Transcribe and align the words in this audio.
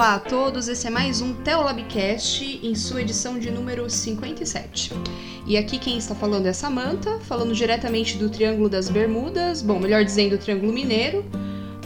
Olá 0.00 0.14
a 0.14 0.18
todos, 0.18 0.66
esse 0.66 0.86
é 0.86 0.90
mais 0.90 1.20
um 1.20 1.34
Teolabcast 1.34 2.58
em 2.62 2.74
sua 2.74 3.02
edição 3.02 3.38
de 3.38 3.50
número 3.50 3.90
57. 3.90 4.94
E 5.46 5.58
aqui 5.58 5.78
quem 5.78 5.98
está 5.98 6.14
falando 6.14 6.46
é 6.46 6.54
Samantha, 6.54 7.18
falando 7.20 7.54
diretamente 7.54 8.16
do 8.16 8.30
Triângulo 8.30 8.66
das 8.66 8.88
Bermudas, 8.88 9.60
bom, 9.60 9.78
melhor 9.78 10.02
dizendo, 10.02 10.36
o 10.36 10.38
Triângulo 10.38 10.72
Mineiro. 10.72 11.22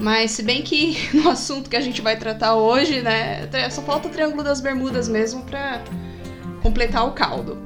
Mas 0.00 0.30
se 0.30 0.45
bem 0.45 0.62
que 0.62 0.96
no 1.12 1.29
assunto 1.29 1.69
que 1.69 1.74
a 1.74 1.80
gente 1.80 2.00
vai 2.00 2.16
tratar 2.16 2.55
hoje, 2.55 3.02
né, 3.02 3.50
só 3.69 3.82
falta 3.82 4.06
o 4.06 4.11
Triângulo 4.12 4.45
das 4.45 4.60
Bermudas 4.60 5.09
mesmo 5.09 5.42
para 5.42 5.83
completar 6.62 7.09
o 7.09 7.10
caldo. 7.10 7.59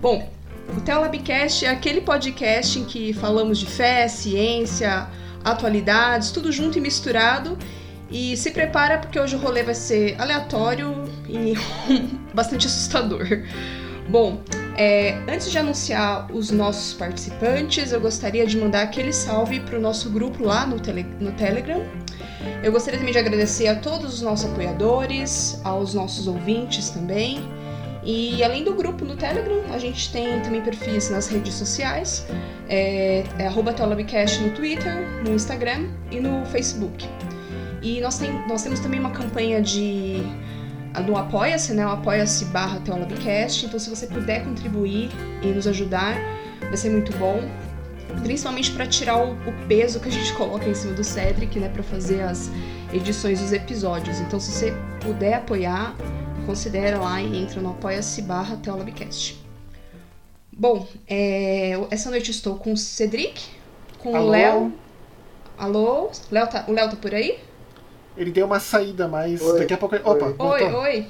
Bom, 0.00 0.30
o 0.76 0.80
Teolabcast 0.80 1.66
é 1.66 1.70
aquele 1.70 2.02
podcast 2.02 2.78
em 2.78 2.84
que 2.84 3.12
falamos 3.14 3.58
de 3.58 3.66
fé, 3.66 4.06
ciência, 4.06 5.08
atualidades, 5.44 6.30
tudo 6.30 6.52
junto 6.52 6.78
e 6.78 6.80
misturado 6.80 7.58
e 8.10 8.36
se 8.36 8.50
prepara 8.50 8.98
porque 8.98 9.18
hoje 9.18 9.36
o 9.36 9.38
rolê 9.38 9.62
vai 9.62 9.74
ser 9.74 10.16
aleatório 10.18 11.04
e 11.28 11.54
bastante 12.34 12.66
assustador. 12.66 13.26
Bom, 14.08 14.40
é, 14.76 15.18
antes 15.28 15.50
de 15.50 15.58
anunciar 15.58 16.32
os 16.32 16.50
nossos 16.50 16.94
participantes, 16.94 17.92
eu 17.92 18.00
gostaria 18.00 18.46
de 18.46 18.56
mandar 18.56 18.82
aquele 18.82 19.12
salve 19.12 19.60
para 19.60 19.76
o 19.76 19.80
nosso 19.80 20.08
grupo 20.08 20.42
lá 20.42 20.66
no, 20.66 20.80
tele, 20.80 21.04
no 21.20 21.32
Telegram. 21.32 21.84
Eu 22.62 22.72
gostaria 22.72 22.98
também 22.98 23.12
de 23.12 23.18
agradecer 23.18 23.68
a 23.68 23.76
todos 23.76 24.14
os 24.14 24.22
nossos 24.22 24.50
apoiadores, 24.50 25.60
aos 25.62 25.92
nossos 25.92 26.26
ouvintes 26.26 26.88
também. 26.88 27.46
E 28.02 28.42
além 28.42 28.64
do 28.64 28.72
grupo 28.72 29.04
no 29.04 29.16
Telegram, 29.16 29.62
a 29.70 29.78
gente 29.78 30.10
tem 30.10 30.40
também 30.40 30.62
perfis 30.62 31.10
nas 31.10 31.28
redes 31.28 31.52
sociais, 31.54 32.26
é, 32.68 33.24
é 33.38 33.48
no 33.48 34.50
Twitter, 34.54 35.06
no 35.24 35.34
Instagram 35.34 35.88
e 36.10 36.18
no 36.18 36.46
Facebook. 36.46 37.06
E 37.82 38.00
nós, 38.00 38.18
tem, 38.18 38.30
nós 38.48 38.62
temos 38.62 38.80
também 38.80 38.98
uma 38.98 39.10
campanha 39.10 39.62
de 39.62 40.22
no 41.06 41.16
Apoia-se, 41.16 41.72
né? 41.74 41.86
O 41.86 41.90
Apoia-se 41.90 42.46
barra 42.46 42.80
Teolabcast. 42.80 43.66
Então, 43.66 43.78
se 43.78 43.90
você 43.90 44.06
puder 44.06 44.44
contribuir 44.44 45.10
e 45.42 45.46
nos 45.48 45.66
ajudar, 45.66 46.16
vai 46.60 46.76
ser 46.76 46.90
muito 46.90 47.16
bom. 47.16 47.40
Principalmente 48.22 48.72
para 48.72 48.86
tirar 48.86 49.18
o, 49.18 49.32
o, 49.32 49.66
peso 49.68 50.00
que 50.00 50.08
a 50.08 50.12
gente 50.12 50.32
coloca 50.32 50.68
em 50.68 50.74
cima 50.74 50.94
do 50.94 51.04
Cedric, 51.04 51.58
né? 51.58 51.68
Para 51.68 51.82
fazer 51.82 52.22
as 52.22 52.50
edições 52.92 53.40
dos 53.40 53.52
episódios. 53.52 54.18
Então, 54.20 54.40
se 54.40 54.50
você 54.50 54.74
puder 55.00 55.34
apoiar, 55.34 55.94
considera 56.46 56.98
lá 56.98 57.20
e 57.20 57.42
entra 57.42 57.60
no 57.60 57.70
Apoia-se 57.70 58.22
barra 58.22 58.56
Teolabcast. 58.56 59.38
Bom, 60.50 60.88
é, 61.06 61.78
essa 61.90 62.10
noite 62.10 62.30
estou 62.30 62.56
com 62.56 62.72
o 62.72 62.76
Cedric, 62.76 63.40
com 63.98 64.16
Alô? 64.16 64.26
o 64.26 64.30
Léo. 64.30 64.72
Alô? 65.56 66.10
Léo 66.30 66.46
tá, 66.48 66.64
o 66.66 66.72
Léo 66.72 66.90
tá 66.90 66.96
por 66.96 67.14
aí? 67.14 67.38
Ele 68.18 68.32
deu 68.32 68.46
uma 68.46 68.60
saída, 68.60 69.06
mas 69.06 69.40
oi. 69.40 69.60
daqui 69.60 69.72
a 69.72 69.76
pouco. 69.76 69.94
Opa! 69.96 70.26
Oi, 70.26 70.34
voltou. 70.36 70.80
oi! 70.80 71.06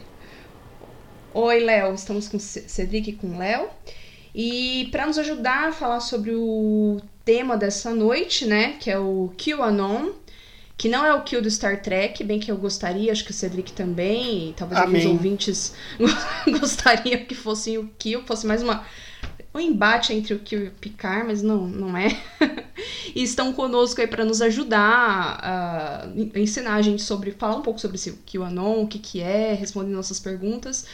Oi, 1.35 1.61
Léo. 1.61 1.95
Estamos 1.95 2.29
com 2.29 2.39
Cedric 2.39 3.11
e 3.11 3.13
com 3.15 3.39
Léo. 3.39 3.69
E 4.35 4.89
para 4.93 5.07
nos 5.07 5.19
ajudar 5.19 5.69
a 5.69 5.73
falar 5.73 6.01
sobre 6.01 6.33
o 6.35 7.01
tema 7.25 7.57
dessa 7.57 7.95
noite, 7.95 8.47
né, 8.47 8.77
que 8.79 8.91
é 8.91 8.99
o 8.99 9.33
QAnon, 9.37 10.13
que 10.77 10.89
não 10.89 11.05
é 11.05 11.13
o 11.15 11.23
Q 11.23 11.41
do 11.41 11.51
Star 11.51 11.83
Trek, 11.83 12.23
bem 12.23 12.39
que 12.39 12.51
eu 12.51 12.57
gostaria, 12.57 13.11
acho 13.11 13.25
que 13.25 13.31
o 13.31 13.35
Cedric 13.35 13.73
também, 13.73 14.51
e 14.51 14.53
talvez 14.53 14.81
Amém. 14.81 15.03
alguns 15.03 15.13
ouvintes 15.13 15.75
gostariam 16.61 17.25
que 17.25 17.35
fosse 17.35 17.77
o 17.79 17.91
Q, 17.99 18.23
fosse 18.27 18.47
mais 18.47 18.63
uma 18.63 18.85
um 19.55 19.61
embate 19.61 20.13
entre 20.13 20.35
o 20.35 20.39
Kill 20.39 20.65
e 20.65 20.69
o 20.69 20.73
Picard, 20.73 21.27
mas 21.27 21.43
não, 21.43 21.67
não 21.67 21.97
é. 21.97 22.09
e 23.15 23.23
estão 23.23 23.53
conosco 23.53 24.01
aí 24.01 24.07
para 24.07 24.25
nos 24.25 24.43
ajudar 24.43 25.39
a 25.43 26.09
ensinar 26.35 26.75
a 26.75 26.83
gente 26.83 27.03
sobre, 27.03 27.33
falar 27.33 27.57
um 27.57 27.63
pouco 27.63 27.81
sobre 27.81 27.97
esse 27.97 28.13
QAnon, 28.27 28.83
o 28.83 28.89
que 28.89 28.99
que 28.99 29.21
é, 29.21 29.55
responder 29.55 29.91
nossas 29.91 30.21
perguntas. 30.21 30.87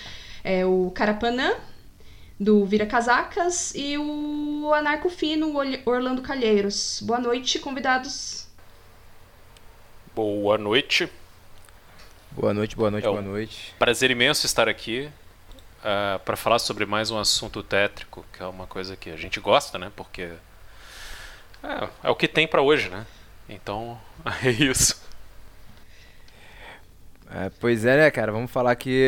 É 0.43 0.65
o 0.65 0.91
Carapanã, 0.95 1.55
do 2.39 2.65
Vira 2.65 2.87
Casacas, 2.87 3.75
e 3.75 3.99
o 3.99 4.73
Anarco 4.75 5.09
Fino, 5.09 5.55
Orlando 5.85 6.23
Calheiros. 6.23 7.01
Boa 7.03 7.19
noite, 7.19 7.59
convidados. 7.59 8.47
Boa 10.15 10.57
noite. 10.57 11.09
Boa 12.31 12.53
noite, 12.53 12.77
boa 12.77 12.91
noite, 12.91 13.07
é 13.07 13.11
um 13.11 13.13
boa 13.13 13.23
noite. 13.23 13.75
Prazer 13.79 14.11
imenso 14.11 14.47
estar 14.47 14.69
aqui 14.69 15.09
uh, 15.85 16.17
é, 16.17 16.19
para 16.19 16.37
falar 16.37 16.59
sobre 16.59 16.87
mais 16.87 17.11
um 17.11 17.19
assunto 17.19 17.63
tétrico, 17.63 18.25
que 18.33 18.43
é 18.43 18.47
uma 18.47 18.67
coisa 18.67 18.97
que 18.97 19.11
a 19.11 19.17
gente 19.17 19.39
gosta, 19.39 19.79
né? 19.79 19.93
Porque 19.95 20.31
é, 21.63 21.89
é 22.03 22.11
o 22.11 22.17
que 22.17 22.27
tem 22.27 22.49
para 22.49 22.63
hoje, 22.63 22.89
né? 22.89 23.07
Então, 23.49 23.99
é 24.43 24.51
isso. 24.51 25.05
É, 27.31 27.51
pois 27.61 27.85
é, 27.85 27.97
né, 27.97 28.11
cara? 28.11 28.31
Vamos 28.31 28.51
falar 28.51 28.71
aqui 28.71 29.03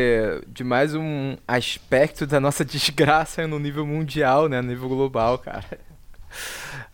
de 0.48 0.64
mais 0.64 0.94
um 0.94 1.36
aspecto 1.46 2.26
da 2.26 2.40
nossa 2.40 2.64
desgraça 2.66 3.46
no 3.46 3.58
nível 3.58 3.86
mundial, 3.86 4.48
né? 4.48 4.60
No 4.60 4.68
nível 4.68 4.88
global, 4.88 5.38
cara. 5.38 5.64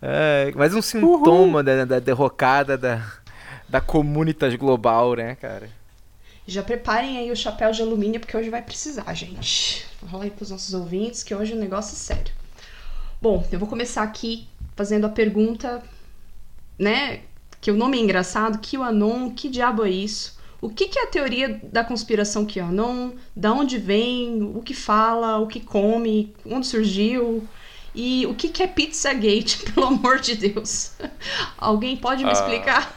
É, 0.00 0.52
mais 0.54 0.74
um 0.74 0.82
sintoma 0.82 1.62
da, 1.62 1.84
da, 1.84 1.98
derrocada 1.98 2.76
da, 2.76 3.04
da 3.68 3.80
comunitas 3.80 4.54
global, 4.54 5.14
né, 5.14 5.34
cara? 5.36 5.68
Já 6.46 6.62
preparem 6.62 7.18
aí 7.18 7.30
o 7.30 7.36
chapéu 7.36 7.70
de 7.70 7.82
alumínio, 7.82 8.18
porque 8.18 8.36
hoje 8.36 8.50
vai 8.50 8.62
precisar, 8.62 9.12
gente. 9.14 9.86
Vou 10.00 10.10
falar 10.10 10.24
aí 10.24 10.30
pros 10.30 10.50
nossos 10.50 10.74
ouvintes 10.74 11.22
que 11.22 11.34
hoje 11.34 11.52
o 11.52 11.58
negócio 11.58 11.94
é 11.94 11.96
sério. 11.96 12.34
Bom, 13.20 13.46
eu 13.52 13.58
vou 13.58 13.68
começar 13.68 14.02
aqui 14.02 14.48
fazendo 14.74 15.06
a 15.06 15.08
pergunta, 15.08 15.82
né? 16.76 17.20
Que 17.60 17.70
o 17.70 17.76
nome 17.76 17.96
é 17.96 18.00
engraçado, 18.00 18.58
QAnon, 18.58 19.30
que 19.30 19.48
diabo 19.48 19.84
é 19.84 19.90
isso? 19.90 20.36
O 20.60 20.68
que, 20.68 20.88
que 20.88 20.98
é 20.98 21.04
a 21.04 21.08
teoria 21.08 21.60
da 21.62 21.84
conspiração 21.84 22.44
QAnon? 22.44 23.12
Da 23.34 23.52
onde 23.52 23.78
vem? 23.78 24.42
O 24.42 24.60
que 24.62 24.74
fala? 24.74 25.38
O 25.38 25.46
que 25.46 25.60
come? 25.60 26.34
Onde 26.44 26.66
surgiu? 26.66 27.46
E 27.94 28.26
o 28.26 28.34
que, 28.34 28.48
que 28.48 28.62
é 28.62 28.66
Pizzagate, 28.66 29.58
pelo 29.70 29.86
amor 29.86 30.18
de 30.18 30.34
Deus? 30.34 30.92
Alguém 31.56 31.96
pode 31.96 32.24
me 32.24 32.30
ah. 32.30 32.32
explicar? 32.32 32.96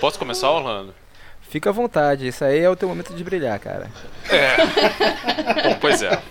Posso 0.00 0.18
começar, 0.18 0.50
Orlando? 0.50 0.94
Fica 1.52 1.68
à 1.68 1.72
vontade, 1.72 2.26
isso 2.26 2.42
aí 2.42 2.60
é 2.60 2.70
o 2.70 2.74
teu 2.74 2.88
momento 2.88 3.12
de 3.12 3.22
brilhar, 3.22 3.60
cara. 3.60 3.90
É. 4.30 4.56
Bom, 5.68 5.78
pois 5.82 6.00
é. 6.02 6.22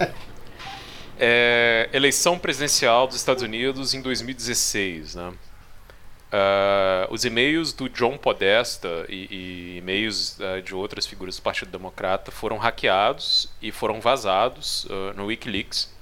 é. 1.20 1.90
Eleição 1.94 2.40
presidencial 2.40 3.06
dos 3.06 3.18
Estados 3.18 3.44
Unidos 3.44 3.94
em 3.94 4.02
2016, 4.02 5.14
né? 5.14 5.30
Uh, 5.30 7.14
os 7.14 7.24
e-mails 7.24 7.72
do 7.72 7.88
John 7.88 8.18
Podesta 8.18 9.06
e, 9.08 9.28
e 9.30 9.78
e-mails 9.78 10.40
uh, 10.40 10.60
de 10.60 10.74
outras 10.74 11.06
figuras 11.06 11.36
do 11.36 11.44
Partido 11.44 11.70
Democrata 11.70 12.32
foram 12.32 12.58
hackeados 12.58 13.48
e 13.62 13.72
foram 13.72 14.02
vazados 14.02 14.86
uh, 14.86 15.14
no 15.16 15.28
WikiLeaks. 15.28 15.94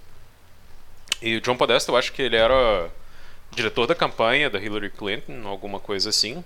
E 1.21 1.35
o 1.35 1.41
John 1.41 1.57
Podesta, 1.57 1.91
eu 1.91 1.97
acho 1.97 2.13
que 2.13 2.21
ele 2.21 2.37
era 2.37 2.89
diretor 3.51 3.85
da 3.85 3.95
campanha 3.95 4.49
da 4.49 4.61
Hillary 4.61 4.91
Clinton, 4.91 5.45
alguma 5.45 5.77
coisa 5.77 6.07
assim. 6.07 6.41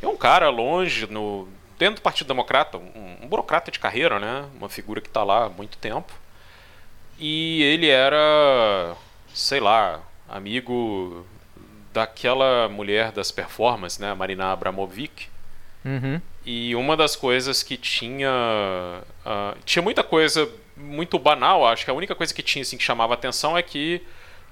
É 0.00 0.08
um 0.08 0.16
cara 0.16 0.48
longe 0.48 1.06
no, 1.06 1.46
dentro 1.78 1.96
do 1.96 2.02
Partido 2.02 2.28
Democrata, 2.28 2.78
um, 2.78 3.18
um 3.22 3.28
burocrata 3.28 3.70
de 3.70 3.78
carreira, 3.78 4.18
né? 4.18 4.48
Uma 4.56 4.68
figura 4.68 5.00
que 5.00 5.08
está 5.08 5.22
lá 5.22 5.46
há 5.46 5.48
muito 5.48 5.76
tempo. 5.78 6.12
E 7.18 7.62
ele 7.62 7.88
era, 7.88 8.94
sei 9.32 9.60
lá, 9.60 10.00
amigo 10.28 11.26
daquela 11.92 12.68
mulher 12.68 13.10
das 13.12 13.30
performances, 13.30 13.98
né? 13.98 14.12
Marina 14.14 14.52
Abramovic. 14.52 15.28
Uhum. 15.84 16.20
E 16.44 16.74
uma 16.74 16.96
das 16.96 17.16
coisas 17.16 17.62
que 17.62 17.76
tinha. 17.76 18.30
Uh, 19.24 19.56
tinha 19.64 19.82
muita 19.82 20.02
coisa 20.02 20.48
muito 20.76 21.18
banal, 21.18 21.66
acho 21.66 21.84
que 21.84 21.90
a 21.90 21.94
única 21.94 22.14
coisa 22.14 22.34
que 22.34 22.42
tinha 22.42 22.62
assim, 22.62 22.76
que 22.76 22.82
chamava 22.82 23.14
atenção 23.14 23.56
é 23.56 23.62
que 23.62 24.02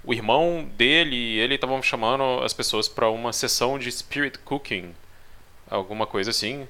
o 0.03 0.13
irmão 0.13 0.67
dele 0.77 1.17
e 1.17 1.39
ele 1.39 1.55
estavam 1.55 1.83
chamando 1.83 2.43
as 2.43 2.53
pessoas 2.53 2.89
para 2.89 3.09
uma 3.11 3.33
sessão 3.33 3.79
de 3.79 3.91
spirit 3.91 4.39
cooking, 4.39 4.95
alguma 5.71 6.07
coisa 6.07 6.31
assim. 6.31 6.67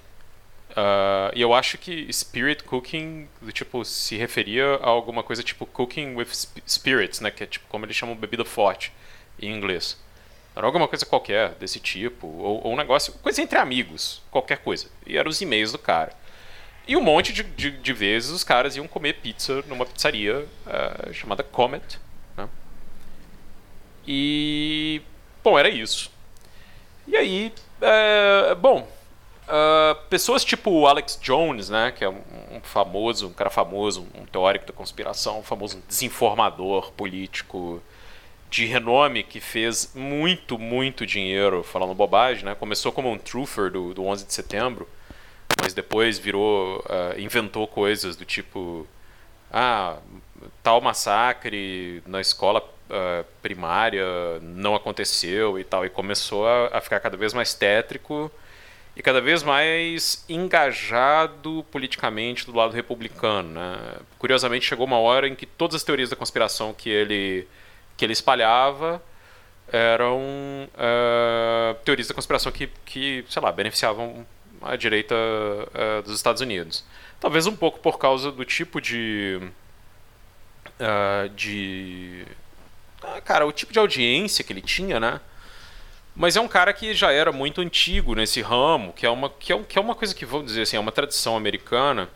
Uh, 0.75 1.31
e 1.35 1.41
eu 1.41 1.55
acho 1.55 1.79
que 1.79 2.13
spirit 2.13 2.65
cooking, 2.65 3.29
tipo, 3.53 3.85
se 3.85 4.17
referia 4.17 4.75
a 4.83 4.89
alguma 4.89 5.23
coisa 5.23 5.41
tipo 5.41 5.65
cooking 5.67 6.17
with 6.17 6.29
spirits, 6.67 7.21
né? 7.21 7.31
Que 7.31 7.45
é 7.45 7.47
tipo 7.47 7.65
como 7.69 7.85
eles 7.85 7.95
chamam 7.95 8.17
bebida 8.17 8.45
forte 8.45 8.93
em 9.41 9.55
inglês. 9.55 9.97
Era 10.57 10.67
alguma 10.67 10.89
coisa 10.89 11.07
qualquer 11.07 11.51
desse 11.55 11.79
tipo, 11.79 12.27
ou, 12.27 12.65
ou 12.65 12.73
um 12.73 12.77
negócio, 12.77 13.13
coisa 13.15 13.41
entre 13.41 13.59
amigos, 13.59 14.21
qualquer 14.31 14.59
coisa. 14.59 14.89
E 15.07 15.17
eram 15.17 15.31
os 15.31 15.41
e-mails 15.41 15.73
do 15.73 15.79
cara. 15.79 16.13
E 16.87 16.97
um 16.97 17.03
monte 17.03 17.33
de, 17.33 17.43
de, 17.43 17.71
de 17.71 17.93
vezes 17.93 18.31
os 18.31 18.45
caras 18.45 18.77
iam 18.77 18.87
comer 18.87 19.15
pizza 19.15 19.63
numa 19.69 19.87
pizzaria 19.87 20.41
uh, 20.67 21.13
chamada 21.15 21.43
Comet. 21.43 22.01
Né? 22.37 22.49
E. 24.07 25.03
Bom, 25.43 25.57
era 25.59 25.69
isso. 25.69 26.11
E 27.07 27.17
aí. 27.17 27.53
Uh, 27.81 28.55
bom, 28.57 28.89
Uh, 29.47 29.95
pessoas 30.09 30.43
tipo 30.43 30.71
o 30.71 30.87
Alex 30.87 31.19
Jones, 31.21 31.69
né, 31.69 31.93
que 31.93 32.03
é 32.03 32.09
um, 32.09 32.23
um, 32.51 32.61
famoso, 32.63 33.29
um 33.29 33.33
cara 33.33 33.51
famoso, 33.51 34.07
um 34.15 34.25
teórico 34.25 34.67
da 34.67 34.73
conspiração, 34.73 35.41
um 35.41 35.43
famoso 35.43 35.83
desinformador 35.87 36.93
político 36.93 37.83
de 38.49 38.65
renome 38.65 39.23
que 39.23 39.41
fez 39.41 39.93
muito, 39.95 40.59
muito 40.59 41.05
dinheiro 41.05 41.63
falando 41.63 41.93
bobagem, 41.93 42.45
né? 42.45 42.55
Começou 42.55 42.93
como 42.93 43.11
um 43.11 43.19
truther 43.19 43.71
do, 43.71 43.93
do 43.93 44.05
11 44.05 44.27
de 44.27 44.33
setembro, 44.33 44.89
mas 45.61 45.75
depois 45.75 46.19
virou, 46.19 46.79
uh, 46.79 47.19
inventou 47.19 47.67
coisas 47.67 48.17
do 48.17 48.25
tipo, 48.25 48.87
ah, 49.53 49.97
tal 50.63 50.81
massacre 50.81 52.03
na 52.07 52.21
escola 52.21 52.61
uh, 52.61 53.25
primária 53.43 54.05
não 54.41 54.75
aconteceu 54.75 55.59
e 55.59 55.65
tal, 55.65 55.85
e 55.85 55.91
começou 55.91 56.47
a, 56.47 56.79
a 56.79 56.81
ficar 56.81 57.01
cada 57.01 57.17
vez 57.17 57.35
mais 57.35 57.55
tétrico 57.55 58.31
e 58.97 59.03
cada 59.03 59.21
vez 59.21 59.43
mais 59.43 60.25
engajado 60.29 61.65
politicamente 61.71 62.47
do 62.47 62.55
lado 62.55 62.73
republicano. 62.73 63.51
Né? 63.51 63.97
Curiosamente, 64.19 64.67
chegou 64.67 64.87
uma 64.87 64.99
hora 64.99 65.27
em 65.27 65.35
que 65.35 65.47
todas 65.47 65.77
as 65.77 65.83
teorias 65.83 66.11
da 66.11 66.17
conspiração 66.17 66.73
que 66.73 66.89
ele, 66.89 67.49
que 67.97 68.05
ele 68.05 68.13
espalhava 68.13 69.03
eram 69.73 70.21
uh, 70.21 71.75
teorias 71.85 72.07
da 72.07 72.15
conspiração 72.15 72.53
que, 72.53 72.69
que, 72.85 73.25
sei 73.29 73.43
lá, 73.43 73.51
beneficiavam 73.51 74.25
a 74.63 74.77
direita 74.77 75.15
uh, 75.15 76.03
dos 76.03 76.15
Estados 76.15 76.41
Unidos. 76.41 76.85
Talvez 77.19 77.47
um 77.47 77.57
pouco 77.57 77.81
por 77.81 77.99
causa 77.99 78.31
do 78.31 78.45
tipo 78.45 78.81
de. 78.81 79.41
Uh, 80.79 81.29
de. 81.31 82.25
cara, 83.25 83.47
o 83.47 83.53
tipo 83.53 83.73
de 83.73 83.79
audiência 83.79 84.45
que 84.45 84.53
ele 84.53 84.61
tinha, 84.61 85.01
né? 85.01 85.21
Mas 86.17 86.37
é 86.37 86.41
um 86.41 86.47
cara 86.47 86.73
que 86.73 86.95
já 86.95 87.11
era 87.11 87.33
muito 87.33 87.61
antigo 87.61 88.15
nesse 88.15 88.41
ramo, 88.41 88.93
que 88.93 89.05
é 89.05 89.11
uma, 89.11 89.29
que 89.29 89.53
é, 89.53 89.63
que 89.63 89.79
é 89.79 89.81
uma 89.81 89.95
coisa 89.95 90.15
que, 90.15 90.25
vamos 90.25 90.47
dizer 90.47 90.63
assim, 90.63 90.77
é 90.77 90.81
uma 90.81 90.93
tradição 90.93 91.37
americana. 91.37 92.09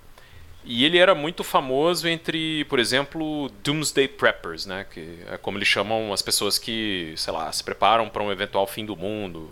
E 0.64 0.84
ele 0.84 0.98
era 0.98 1.14
muito 1.14 1.42
famoso 1.42 2.06
entre, 2.06 2.64
por 2.66 2.78
exemplo, 2.78 3.48
Doomsday 3.64 4.06
Preppers, 4.06 4.66
né? 4.66 4.86
Que 4.88 5.18
é 5.32 5.36
como 5.38 5.58
eles 5.58 5.66
chamam 5.66 6.12
as 6.12 6.22
pessoas 6.22 6.58
que, 6.58 7.14
sei 7.16 7.32
lá, 7.32 7.50
se 7.50 7.64
preparam 7.64 8.08
para 8.08 8.22
um 8.22 8.30
eventual 8.30 8.66
fim 8.66 8.84
do 8.84 8.94
mundo 8.94 9.50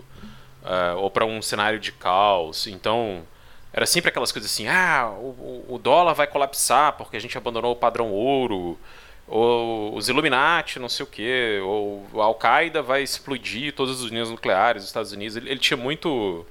uh, 0.62 0.96
ou 0.98 1.10
para 1.10 1.24
um 1.24 1.40
cenário 1.40 1.80
de 1.80 1.90
caos. 1.90 2.66
Então, 2.66 3.24
era 3.72 3.86
sempre 3.86 4.10
aquelas 4.10 4.30
coisas 4.30 4.50
assim: 4.50 4.68
ah, 4.68 5.10
o, 5.18 5.64
o 5.68 5.78
dólar 5.78 6.12
vai 6.12 6.26
colapsar 6.26 6.92
porque 6.92 7.16
a 7.16 7.20
gente 7.20 7.36
abandonou 7.38 7.72
o 7.72 7.76
padrão 7.76 8.10
ouro 8.12 8.78
ou 9.28 9.96
os 9.96 10.08
Illuminati, 10.08 10.78
não 10.78 10.88
sei 10.88 11.04
o 11.04 11.06
que, 11.06 11.60
ou 11.64 12.06
a 12.14 12.24
Al-Qaeda 12.24 12.80
vai 12.80 13.02
explodir 13.02 13.72
todas 13.72 13.96
as 13.96 14.02
uniões 14.02 14.30
nucleares 14.30 14.82
dos 14.82 14.90
Estados 14.90 15.12
Unidos. 15.12 15.36
Ele, 15.36 15.50
ele, 15.50 15.60
tinha 15.60 15.76
muito 15.76 16.46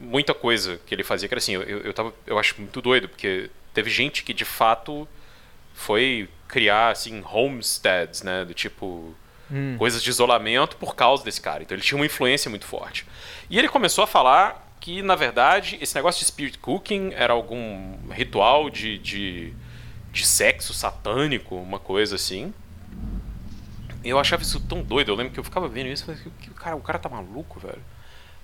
muita 0.00 0.34
coisa 0.34 0.80
que 0.86 0.94
ele 0.94 1.04
fazia 1.04 1.28
que 1.28 1.34
era 1.34 1.38
assim, 1.38 1.52
eu, 1.52 1.62
eu, 1.62 1.94
tava, 1.94 2.12
eu 2.26 2.38
acho 2.38 2.58
muito 2.58 2.80
doido, 2.80 3.08
porque 3.08 3.50
teve 3.72 3.90
gente 3.90 4.24
que 4.24 4.34
de 4.34 4.44
fato 4.44 5.06
foi 5.74 6.28
criar 6.48 6.90
assim 6.90 7.22
homesteads, 7.30 8.22
né, 8.22 8.44
do 8.44 8.54
tipo 8.54 9.14
hum. 9.50 9.76
coisas 9.78 10.02
de 10.02 10.10
isolamento 10.10 10.76
por 10.76 10.96
causa 10.96 11.22
desse 11.22 11.40
cara. 11.40 11.62
Então 11.62 11.76
ele 11.76 11.84
tinha 11.84 11.96
uma 11.96 12.06
influência 12.06 12.48
muito 12.48 12.64
forte. 12.64 13.06
E 13.48 13.58
ele 13.58 13.68
começou 13.68 14.02
a 14.02 14.06
falar 14.06 14.66
que 14.80 15.02
na 15.02 15.14
verdade 15.14 15.78
esse 15.80 15.94
negócio 15.94 16.20
de 16.20 16.24
spirit 16.24 16.58
cooking 16.58 17.12
era 17.14 17.32
algum 17.32 17.98
ritual 18.10 18.70
de, 18.70 18.98
de 18.98 19.52
de 20.18 20.26
sexo 20.26 20.74
satânico, 20.74 21.56
uma 21.56 21.78
coisa 21.78 22.16
assim. 22.16 22.52
Eu 24.04 24.18
achava 24.18 24.42
isso 24.42 24.60
tão 24.60 24.82
doido, 24.82 25.10
eu 25.10 25.14
lembro 25.14 25.32
que 25.32 25.40
eu 25.40 25.44
ficava 25.44 25.68
vendo 25.68 25.88
isso 25.88 26.02
e 26.02 26.06
falei, 26.06 26.32
cara, 26.56 26.76
o 26.76 26.80
cara 26.80 26.98
tá 26.98 27.08
maluco, 27.08 27.60
velho. 27.60 27.82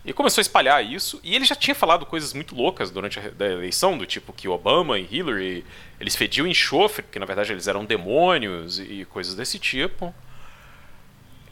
E 0.05 0.13
começou 0.13 0.41
a 0.41 0.43
espalhar 0.43 0.85
isso, 0.85 1.19
e 1.25 1.35
ele 1.35 1.47
já 1.47 1.55
tinha 1.55 1.75
falado 1.75 2.05
coisas 2.05 2.35
muito 2.35 2.55
loucas 2.55 2.91
durante 2.91 3.19
a 3.19 3.45
eleição, 3.45 3.97
do 3.97 4.05
tipo 4.05 4.35
que 4.35 4.47
Obama 4.47 4.99
e 4.99 5.09
Hillary, 5.11 5.65
eles 5.99 6.15
fediam 6.15 6.47
enxofre, 6.47 7.03
porque 7.03 7.19
na 7.19 7.25
verdade 7.25 7.53
eles 7.53 7.67
eram 7.67 7.85
demônios 7.85 8.79
e 8.79 9.07
coisas 9.07 9.35
desse 9.35 9.59
tipo. 9.59 10.15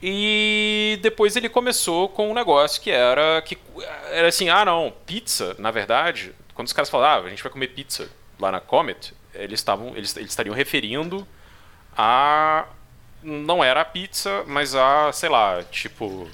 E 0.02 0.98
depois 1.00 1.34
ele 1.36 1.48
começou 1.48 2.08
com 2.08 2.30
um 2.30 2.34
negócio 2.34 2.82
que 2.82 2.90
era 2.90 3.40
que 3.40 3.56
era 4.10 4.28
assim, 4.28 4.50
ah 4.50 4.64
não, 4.64 4.92
pizza, 5.06 5.56
na 5.58 5.70
verdade, 5.70 6.34
quando 6.54 6.66
os 6.66 6.72
caras 6.72 6.90
falavam, 6.90 7.24
ah, 7.24 7.26
a 7.28 7.30
gente 7.30 7.42
vai 7.42 7.50
comer 7.50 7.68
pizza 7.68 8.10
lá 8.38 8.52
na 8.52 8.60
Comet, 8.60 9.14
eles 9.34 9.60
estavam 9.60 9.96
eles, 9.96 10.16
eles 10.16 10.30
estariam 10.30 10.54
referindo 10.54 11.26
a 11.96 12.66
não 13.22 13.62
era 13.62 13.82
a 13.82 13.84
pizza, 13.84 14.44
mas 14.46 14.74
a, 14.74 15.12
sei 15.12 15.28
lá, 15.28 15.62
tipo 15.62 16.28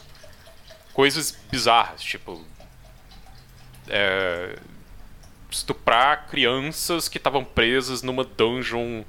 coisas 0.94 1.36
bizarras, 1.50 2.02
tipo 2.02 2.44
é, 3.88 4.58
estuprar 5.50 6.26
crianças 6.28 7.08
que 7.08 7.18
estavam 7.18 7.44
presas 7.44 8.02
numa 8.02 8.24
dungeon 8.24 9.04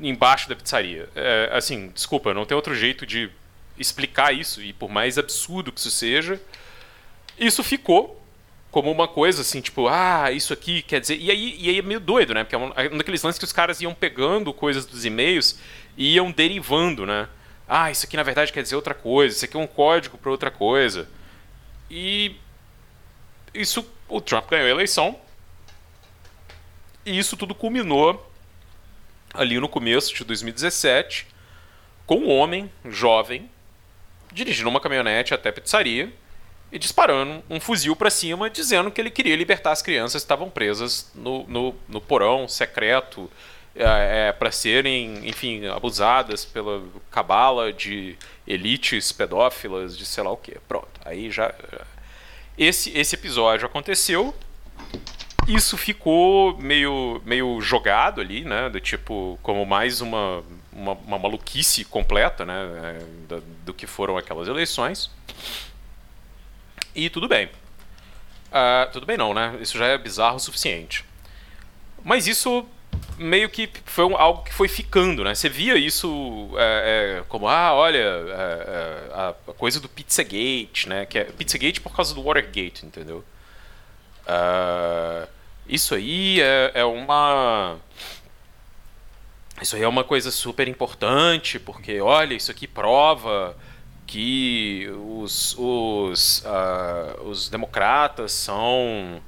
embaixo 0.00 0.48
da 0.48 0.56
pizzaria. 0.56 1.08
É, 1.14 1.50
assim, 1.52 1.88
desculpa, 1.88 2.32
não 2.32 2.46
tem 2.46 2.54
outro 2.54 2.74
jeito 2.74 3.04
de 3.04 3.30
explicar 3.78 4.32
isso 4.32 4.62
e 4.62 4.72
por 4.72 4.90
mais 4.90 5.18
absurdo 5.18 5.72
que 5.72 5.80
isso 5.80 5.90
seja, 5.90 6.40
isso 7.38 7.62
ficou 7.62 8.21
como 8.72 8.90
uma 8.90 9.06
coisa 9.06 9.42
assim, 9.42 9.60
tipo, 9.60 9.86
ah, 9.86 10.32
isso 10.32 10.50
aqui 10.50 10.80
quer 10.80 10.98
dizer. 10.98 11.18
E 11.20 11.30
aí, 11.30 11.56
e 11.60 11.68
aí 11.68 11.78
é 11.78 11.82
meio 11.82 12.00
doido, 12.00 12.32
né? 12.32 12.42
Porque 12.42 12.54
é 12.54 12.58
um, 12.58 12.72
é 12.74 12.88
um 12.88 12.96
daqueles 12.96 13.22
lances 13.22 13.38
que 13.38 13.44
os 13.44 13.52
caras 13.52 13.82
iam 13.82 13.92
pegando 13.92 14.52
coisas 14.52 14.86
dos 14.86 15.04
e-mails 15.04 15.58
e 15.94 16.14
iam 16.14 16.32
derivando, 16.32 17.04
né? 17.04 17.28
Ah, 17.68 17.90
isso 17.90 18.06
aqui 18.06 18.16
na 18.16 18.22
verdade 18.22 18.50
quer 18.50 18.62
dizer 18.62 18.74
outra 18.74 18.94
coisa, 18.94 19.36
isso 19.36 19.44
aqui 19.44 19.58
é 19.58 19.60
um 19.60 19.66
código 19.66 20.16
para 20.16 20.30
outra 20.30 20.50
coisa. 20.50 21.06
E 21.90 22.34
isso, 23.52 23.86
o 24.08 24.22
Trump 24.22 24.48
ganhou 24.48 24.66
a 24.66 24.70
eleição. 24.70 25.20
E 27.04 27.18
isso 27.18 27.36
tudo 27.36 27.54
culminou 27.54 28.32
ali 29.34 29.60
no 29.60 29.68
começo 29.68 30.14
de 30.14 30.24
2017 30.24 31.26
com 32.06 32.20
um 32.20 32.30
homem 32.30 32.72
jovem 32.86 33.50
dirigindo 34.32 34.70
uma 34.70 34.80
caminhonete 34.80 35.34
até 35.34 35.50
a 35.50 35.52
pizzaria 35.52 36.10
e 36.72 36.78
disparando 36.78 37.44
um 37.50 37.60
fuzil 37.60 37.94
para 37.94 38.08
cima, 38.08 38.48
dizendo 38.48 38.90
que 38.90 38.98
ele 38.98 39.10
queria 39.10 39.36
libertar 39.36 39.72
as 39.72 39.82
crianças 39.82 40.22
que 40.22 40.24
estavam 40.24 40.48
presas 40.48 41.12
no, 41.14 41.46
no, 41.46 41.74
no 41.86 42.00
porão 42.00 42.48
secreto 42.48 43.30
é, 43.76 44.28
é, 44.28 44.32
para 44.32 44.50
serem, 44.50 45.28
enfim, 45.28 45.66
abusadas 45.66 46.46
pela 46.46 46.82
cabala 47.10 47.72
de 47.72 48.16
elites 48.46 49.12
pedófilas, 49.12 49.96
de 49.96 50.06
sei 50.06 50.24
lá 50.24 50.30
o 50.30 50.36
que. 50.36 50.58
Pronto, 50.66 50.88
aí 51.04 51.30
já. 51.30 51.54
Esse, 52.56 52.96
esse 52.98 53.14
episódio 53.14 53.66
aconteceu. 53.66 54.34
Isso 55.46 55.76
ficou 55.76 56.56
meio, 56.58 57.20
meio 57.24 57.60
jogado 57.60 58.20
ali, 58.20 58.44
né? 58.44 58.70
Do 58.70 58.80
tipo, 58.80 59.38
como 59.42 59.66
mais 59.66 60.00
uma, 60.00 60.42
uma, 60.72 60.92
uma 60.92 61.18
maluquice 61.18 61.84
completa, 61.84 62.46
né? 62.46 62.54
É, 62.82 63.04
do, 63.28 63.40
do 63.66 63.74
que 63.74 63.86
foram 63.86 64.16
aquelas 64.16 64.48
eleições. 64.48 65.10
E 66.94 67.08
tudo 67.08 67.28
bem. 67.28 67.46
Uh, 67.46 68.90
tudo 68.92 69.06
bem 69.06 69.16
não, 69.16 69.32
né? 69.32 69.56
Isso 69.60 69.78
já 69.78 69.86
é 69.86 69.96
bizarro 69.96 70.36
o 70.36 70.40
suficiente. 70.40 71.04
Mas 72.04 72.26
isso 72.26 72.66
meio 73.16 73.48
que 73.48 73.70
foi 73.84 74.04
um, 74.04 74.16
algo 74.16 74.42
que 74.42 74.52
foi 74.52 74.68
ficando, 74.68 75.24
né? 75.24 75.34
Você 75.34 75.48
via 75.48 75.76
isso 75.76 76.50
é, 76.56 77.20
é, 77.20 77.24
como, 77.28 77.48
ah, 77.48 77.72
olha, 77.72 77.98
é, 77.98 79.08
é 79.08 79.14
a, 79.14 79.34
coisa 79.54 79.80
do 79.80 79.88
Pizzagate, 79.88 80.88
né? 80.88 81.06
Que 81.06 81.18
é 81.18 81.24
Pizzagate 81.24 81.80
por 81.80 81.94
causa 81.94 82.14
do 82.14 82.22
Watergate, 82.22 82.84
entendeu? 82.84 83.24
Uh, 84.26 85.28
isso 85.66 85.94
aí 85.94 86.40
é, 86.40 86.72
é 86.74 86.84
uma... 86.84 87.78
Isso 89.60 89.76
aí 89.76 89.82
é 89.82 89.88
uma 89.88 90.02
coisa 90.02 90.30
super 90.30 90.66
importante, 90.66 91.58
porque, 91.58 92.00
olha, 92.00 92.34
isso 92.34 92.50
aqui 92.50 92.66
prova 92.66 93.56
que 94.12 94.90
os, 95.06 95.56
os, 95.58 96.44
uh, 96.44 97.22
os 97.22 97.48
democratas 97.48 98.32
são 98.32 99.22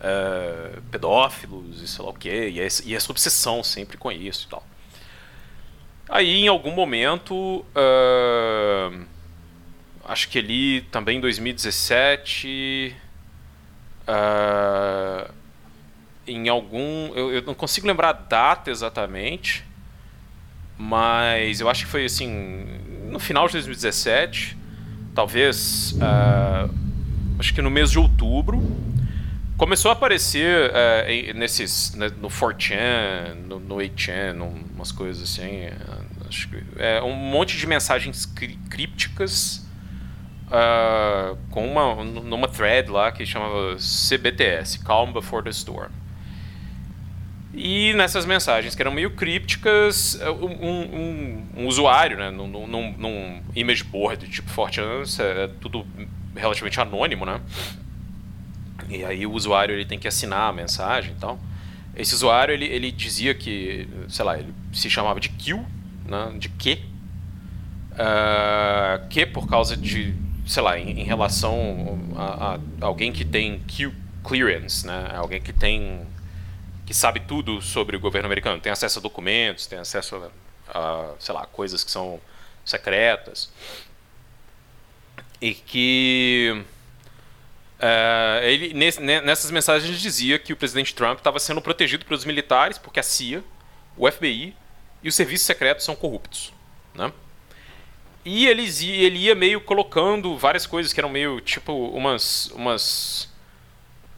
uh, 0.00 0.82
pedófilos 0.90 1.80
e 1.80 1.86
sei 1.86 2.04
lá 2.04 2.10
o 2.10 2.14
quê, 2.14 2.48
e, 2.48 2.58
e 2.84 2.96
essa 2.96 3.12
obsessão 3.12 3.62
sempre 3.62 3.96
com 3.96 4.10
isso 4.10 4.46
e 4.48 4.50
tal. 4.50 4.66
Aí, 6.08 6.42
em 6.42 6.48
algum 6.48 6.72
momento, 6.72 7.64
uh, 7.76 9.04
acho 10.04 10.28
que 10.28 10.40
ali 10.40 10.80
também 10.90 11.18
em 11.18 11.20
2017, 11.20 12.92
uh, 14.08 15.32
em 16.26 16.48
algum. 16.48 17.14
Eu, 17.14 17.32
eu, 17.32 17.42
não 17.42 17.54
consigo 17.54 17.86
lembrar 17.86 18.08
a 18.08 18.12
data 18.14 18.68
exatamente, 18.68 19.64
mas 20.76 21.60
eu 21.60 21.70
acho 21.70 21.84
que 21.84 21.90
foi 21.92 22.04
assim 22.04 22.93
no 23.14 23.20
final 23.20 23.46
de 23.46 23.52
2017, 23.52 24.58
talvez, 25.14 25.92
uh, 25.92 26.68
acho 27.38 27.54
que 27.54 27.62
no 27.62 27.70
mês 27.70 27.92
de 27.92 27.98
outubro, 27.98 28.60
começou 29.56 29.88
a 29.90 29.92
aparecer 29.92 30.72
uh, 30.72 31.38
nesses, 31.38 31.94
né, 31.94 32.10
no 32.20 32.28
4chan, 32.28 33.34
no, 33.46 33.60
no 33.60 33.76
8chan, 33.76 34.34
umas 34.74 34.90
coisas 34.90 35.22
assim, 35.22 35.68
acho 36.28 36.48
que, 36.48 36.60
é, 36.76 37.00
um 37.02 37.14
monte 37.14 37.56
de 37.56 37.64
mensagens 37.68 38.26
crípticas 38.68 39.64
uh, 40.48 41.38
com 41.50 41.70
uma, 41.70 42.02
numa 42.02 42.48
thread 42.48 42.90
lá 42.90 43.12
que 43.12 43.24
chamava 43.24 43.76
CBTS, 43.76 44.80
Calm 44.80 45.12
Before 45.12 45.44
the 45.44 45.50
Storm. 45.50 45.92
E 47.56 47.94
nessas 47.94 48.26
mensagens 48.26 48.74
que 48.74 48.82
eram 48.82 48.90
meio 48.90 49.10
crípticas, 49.12 50.20
é, 50.20 50.28
um, 50.30 50.44
um, 50.44 51.46
um 51.58 51.66
usuário, 51.66 52.18
né, 52.18 52.30
num, 52.30 52.48
num, 52.66 52.92
num 52.92 53.42
image 53.54 53.84
board 53.84 54.28
tipo 54.28 54.50
Fortran, 54.50 55.04
é 55.20 55.48
tudo 55.60 55.86
relativamente 56.34 56.80
anônimo, 56.80 57.24
né? 57.24 57.40
E 58.88 59.04
aí 59.04 59.24
o 59.24 59.32
usuário 59.32 59.74
ele 59.74 59.84
tem 59.84 59.98
que 59.98 60.08
assinar 60.08 60.50
a 60.50 60.52
mensagem 60.52 61.12
e 61.12 61.20
tal. 61.20 61.38
Esse 61.96 62.14
usuário 62.14 62.52
ele, 62.52 62.64
ele 62.64 62.90
dizia 62.90 63.34
que, 63.34 63.88
sei 64.08 64.24
lá, 64.24 64.38
ele 64.38 64.52
se 64.72 64.90
chamava 64.90 65.20
de 65.20 65.28
Q, 65.28 65.64
né, 66.06 66.32
de 66.38 66.48
Q, 66.48 66.78
uh, 67.92 69.08
que 69.08 69.24
por 69.24 69.48
causa 69.48 69.76
de, 69.76 70.14
sei 70.46 70.62
lá, 70.62 70.78
em, 70.78 71.00
em 71.00 71.04
relação 71.04 71.98
a, 72.16 72.54
a, 72.54 72.58
alguém 72.80 73.12
que 73.12 73.24
tem 73.24 73.60
Q 73.60 73.92
clearance, 74.24 74.84
né, 74.86 75.12
alguém 75.14 75.40
que 75.40 75.52
tem, 75.52 76.00
que 76.86 76.94
sabe 76.94 77.20
tudo 77.20 77.60
sobre 77.62 77.96
o 77.96 78.00
governo 78.00 78.26
americano, 78.26 78.60
tem 78.60 78.72
acesso 78.72 78.98
a 78.98 79.02
documentos, 79.02 79.66
tem 79.66 79.78
acesso 79.78 80.30
a, 80.68 80.78
a 80.78 81.14
sei 81.18 81.34
lá, 81.34 81.46
coisas 81.46 81.82
que 81.82 81.90
são 81.90 82.20
secretas 82.64 83.50
e 85.40 85.54
que 85.54 86.64
Uh, 87.74 88.40
ele, 88.44 88.72
nessas 88.72 89.50
mensagens 89.50 90.00
dizia 90.00 90.38
que 90.38 90.52
o 90.54 90.56
presidente 90.56 90.94
Trump 90.94 91.18
estava 91.18 91.38
sendo 91.38 91.60
protegido 91.60 92.06
pelos 92.06 92.24
militares 92.24 92.78
porque 92.78 92.98
a 92.98 93.02
CIA, 93.02 93.44
o 93.96 94.10
FBI 94.10 94.56
e 95.02 95.08
os 95.08 95.14
serviços 95.14 95.46
secretos 95.46 95.84
são 95.84 95.94
corruptos. 95.94 96.52
Né? 96.94 97.12
E 98.24 98.46
eles, 98.46 98.80
ele 98.80 99.18
ia 99.18 99.34
meio 99.34 99.60
colocando 99.60 100.38
várias 100.38 100.66
coisas 100.66 100.92
que 100.92 101.00
eram 101.00 101.10
meio 101.10 101.40
tipo 101.40 101.72
umas. 101.88 102.50
umas 102.54 103.30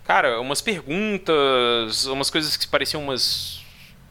cara, 0.07 0.41
umas 0.41 0.61
perguntas, 0.61 2.07
umas 2.07 2.31
coisas 2.31 2.57
que 2.57 2.67
pareciam 2.67 3.03
umas. 3.03 3.63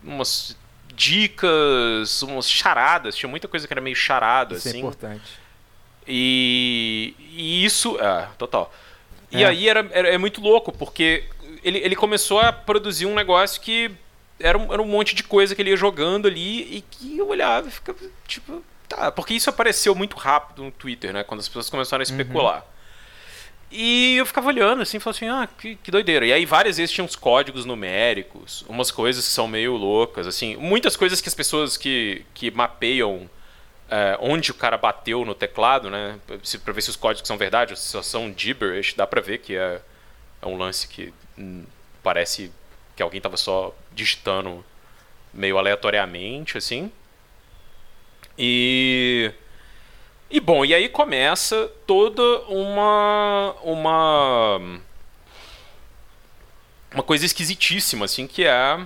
umas 0.04 0.58
dicas, 0.94 2.22
umas 2.22 2.50
charadas. 2.50 3.16
Tinha 3.16 3.30
muita 3.30 3.48
coisa 3.48 3.68
que 3.68 3.74
era 3.74 3.82
meio 3.82 3.96
charada, 3.96 4.56
isso 4.56 4.68
assim. 4.68 4.78
é 4.78 4.80
importante. 4.80 5.46
E, 6.08 7.14
e 7.20 7.66
isso. 7.66 8.00
É, 8.00 8.28
total. 8.38 8.74
E 9.32 9.44
é. 9.44 9.48
aí 9.48 9.68
era, 9.68 9.88
era, 9.92 10.10
é 10.10 10.18
muito 10.18 10.42
louco, 10.42 10.72
porque 10.72 11.26
ele, 11.64 11.80
ele 11.80 11.96
começou 11.96 12.40
a 12.40 12.54
produzir 12.54 13.06
um 13.06 13.16
negócio 13.16 13.62
que 13.62 13.92
era 14.40 14.58
um, 14.58 14.72
era 14.72 14.82
um 14.82 14.88
monte 14.88 15.16
de 15.16 15.24
coisa 15.24 15.56
que 15.56 15.62
ele 15.62 15.72
ia 15.72 15.78
jogando 15.78 16.28
ali 16.28 16.78
e 16.78 16.82
que 16.82 17.18
eu 17.18 17.28
olhava 17.28 17.68
e 17.68 17.72
ficava 17.72 18.00
tipo. 18.28 18.64
Tá, 18.88 19.12
porque 19.12 19.34
isso 19.34 19.50
apareceu 19.50 19.96
muito 19.96 20.16
rápido 20.16 20.64
no 20.64 20.72
Twitter, 20.72 21.12
né? 21.12 21.24
Quando 21.24 21.40
as 21.40 21.48
pessoas 21.48 21.70
começaram 21.70 22.04
a 22.04 22.06
uhum. 22.06 22.12
especular. 22.12 22.58
Uhum. 22.58 22.75
E 23.72 24.16
eu 24.16 24.26
ficava 24.26 24.48
olhando 24.48 24.82
assim, 24.82 25.00
falando 25.00 25.16
assim, 25.16 25.28
ah, 25.28 25.48
que, 25.48 25.76
que 25.76 25.92
doideira. 25.92 26.26
E 26.26 26.32
aí 26.32 26.46
várias 26.46 26.78
vezes 26.78 26.94
tinha 26.94 27.04
uns 27.04 27.16
códigos 27.16 27.66
numéricos, 27.66 28.64
umas 28.70 28.92
coisas 28.92 29.26
que 29.26 29.32
são 29.32 29.48
meio 29.48 29.76
loucas, 29.76 30.28
assim. 30.28 30.56
Muitas 30.56 30.96
coisas 30.96 31.20
que 31.20 31.28
as 31.28 31.36
pessoas 31.36 31.76
que, 31.76 32.26
que 32.34 32.52
mapeiam 32.52 33.30
é, 33.90 34.18
onde 34.20 34.52
o 34.52 34.54
cara 34.54 34.78
bateu 34.78 35.24
no 35.26 35.36
teclado, 35.36 35.90
né? 35.90 36.20
Para 36.26 36.74
ver 36.74 36.82
se 36.82 36.90
os 36.90 36.96
códigos 36.96 37.28
são 37.28 37.38
verdade 37.38 37.74
ou 37.74 37.78
se 37.78 38.02
são 38.04 38.34
gibberish, 38.36 38.94
dá 38.96 39.06
para 39.06 39.22
ver 39.22 39.40
que 39.40 39.56
é, 39.56 39.82
é, 40.42 40.48
um 40.48 40.58
lance 40.58 40.88
que 40.88 41.14
hum, 41.38 41.66
parece 42.02 42.52
que 42.96 43.04
alguém 43.04 43.22
tava 43.22 43.38
só 43.38 43.76
digitando 43.94 44.64
meio 45.34 45.58
aleatoriamente, 45.58 46.58
assim. 46.58 46.92
E 48.38 49.32
e 50.36 50.40
bom, 50.42 50.66
e 50.66 50.74
aí 50.74 50.90
começa 50.90 51.72
toda 51.88 52.22
uma 52.50 53.56
uma 53.64 54.58
uma 56.94 57.04
coisa 57.04 57.26
esquisitíssima, 57.26 58.04
assim, 58.04 58.28
que 58.28 58.46
é 58.46 58.86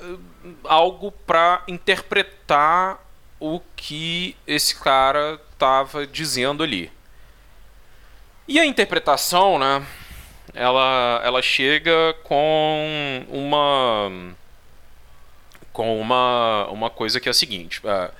hum, 0.00 0.18
algo 0.64 1.12
para 1.12 1.62
interpretar 1.68 2.98
o 3.38 3.60
que 3.76 4.34
esse 4.46 4.74
cara 4.76 5.38
estava 5.52 6.06
dizendo 6.06 6.62
ali. 6.62 6.90
E 8.48 8.58
a 8.58 8.64
interpretação, 8.64 9.58
né? 9.58 9.86
Ela, 10.54 11.20
ela 11.24 11.42
chega 11.42 12.14
com 12.22 13.26
uma 13.28 14.34
com 15.74 16.00
uma, 16.00 16.68
uma 16.68 16.88
coisa 16.88 17.20
que 17.20 17.28
é 17.28 17.32
a 17.32 17.34
seguinte: 17.34 17.80
uh, 17.80 18.10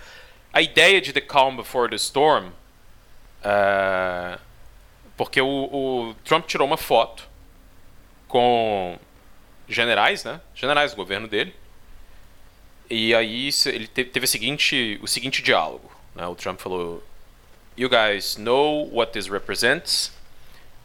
a 0.56 0.62
ideia 0.62 1.02
de 1.02 1.12
The 1.12 1.20
Calm 1.20 1.56
Before 1.56 1.90
the 1.90 1.96
Storm, 1.96 2.46
uh, 2.46 4.40
porque 5.14 5.40
o, 5.40 5.46
o 5.46 6.14
Trump 6.24 6.46
tirou 6.46 6.66
uma 6.66 6.78
foto 6.78 7.28
com 8.26 8.98
generais, 9.68 10.24
né? 10.24 10.40
Generais 10.54 10.92
do 10.92 10.96
governo 10.96 11.28
dele 11.28 11.54
e 12.88 13.14
aí 13.14 13.50
ele 13.66 13.86
teve 13.86 14.24
o 14.24 14.28
seguinte, 14.28 14.98
o 15.02 15.06
seguinte 15.06 15.42
diálogo. 15.42 15.90
Né? 16.14 16.26
O 16.26 16.34
Trump 16.34 16.60
falou: 16.60 17.02
You 17.76 17.88
guys 17.88 18.36
know 18.36 18.88
what 18.92 19.12
this 19.12 19.28
represents? 19.28 20.12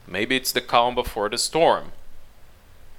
Maybe 0.07 0.35
it's 0.35 0.51
the 0.51 0.61
calm 0.61 0.95
before 0.95 1.29
the 1.29 1.37
storm. 1.37 1.91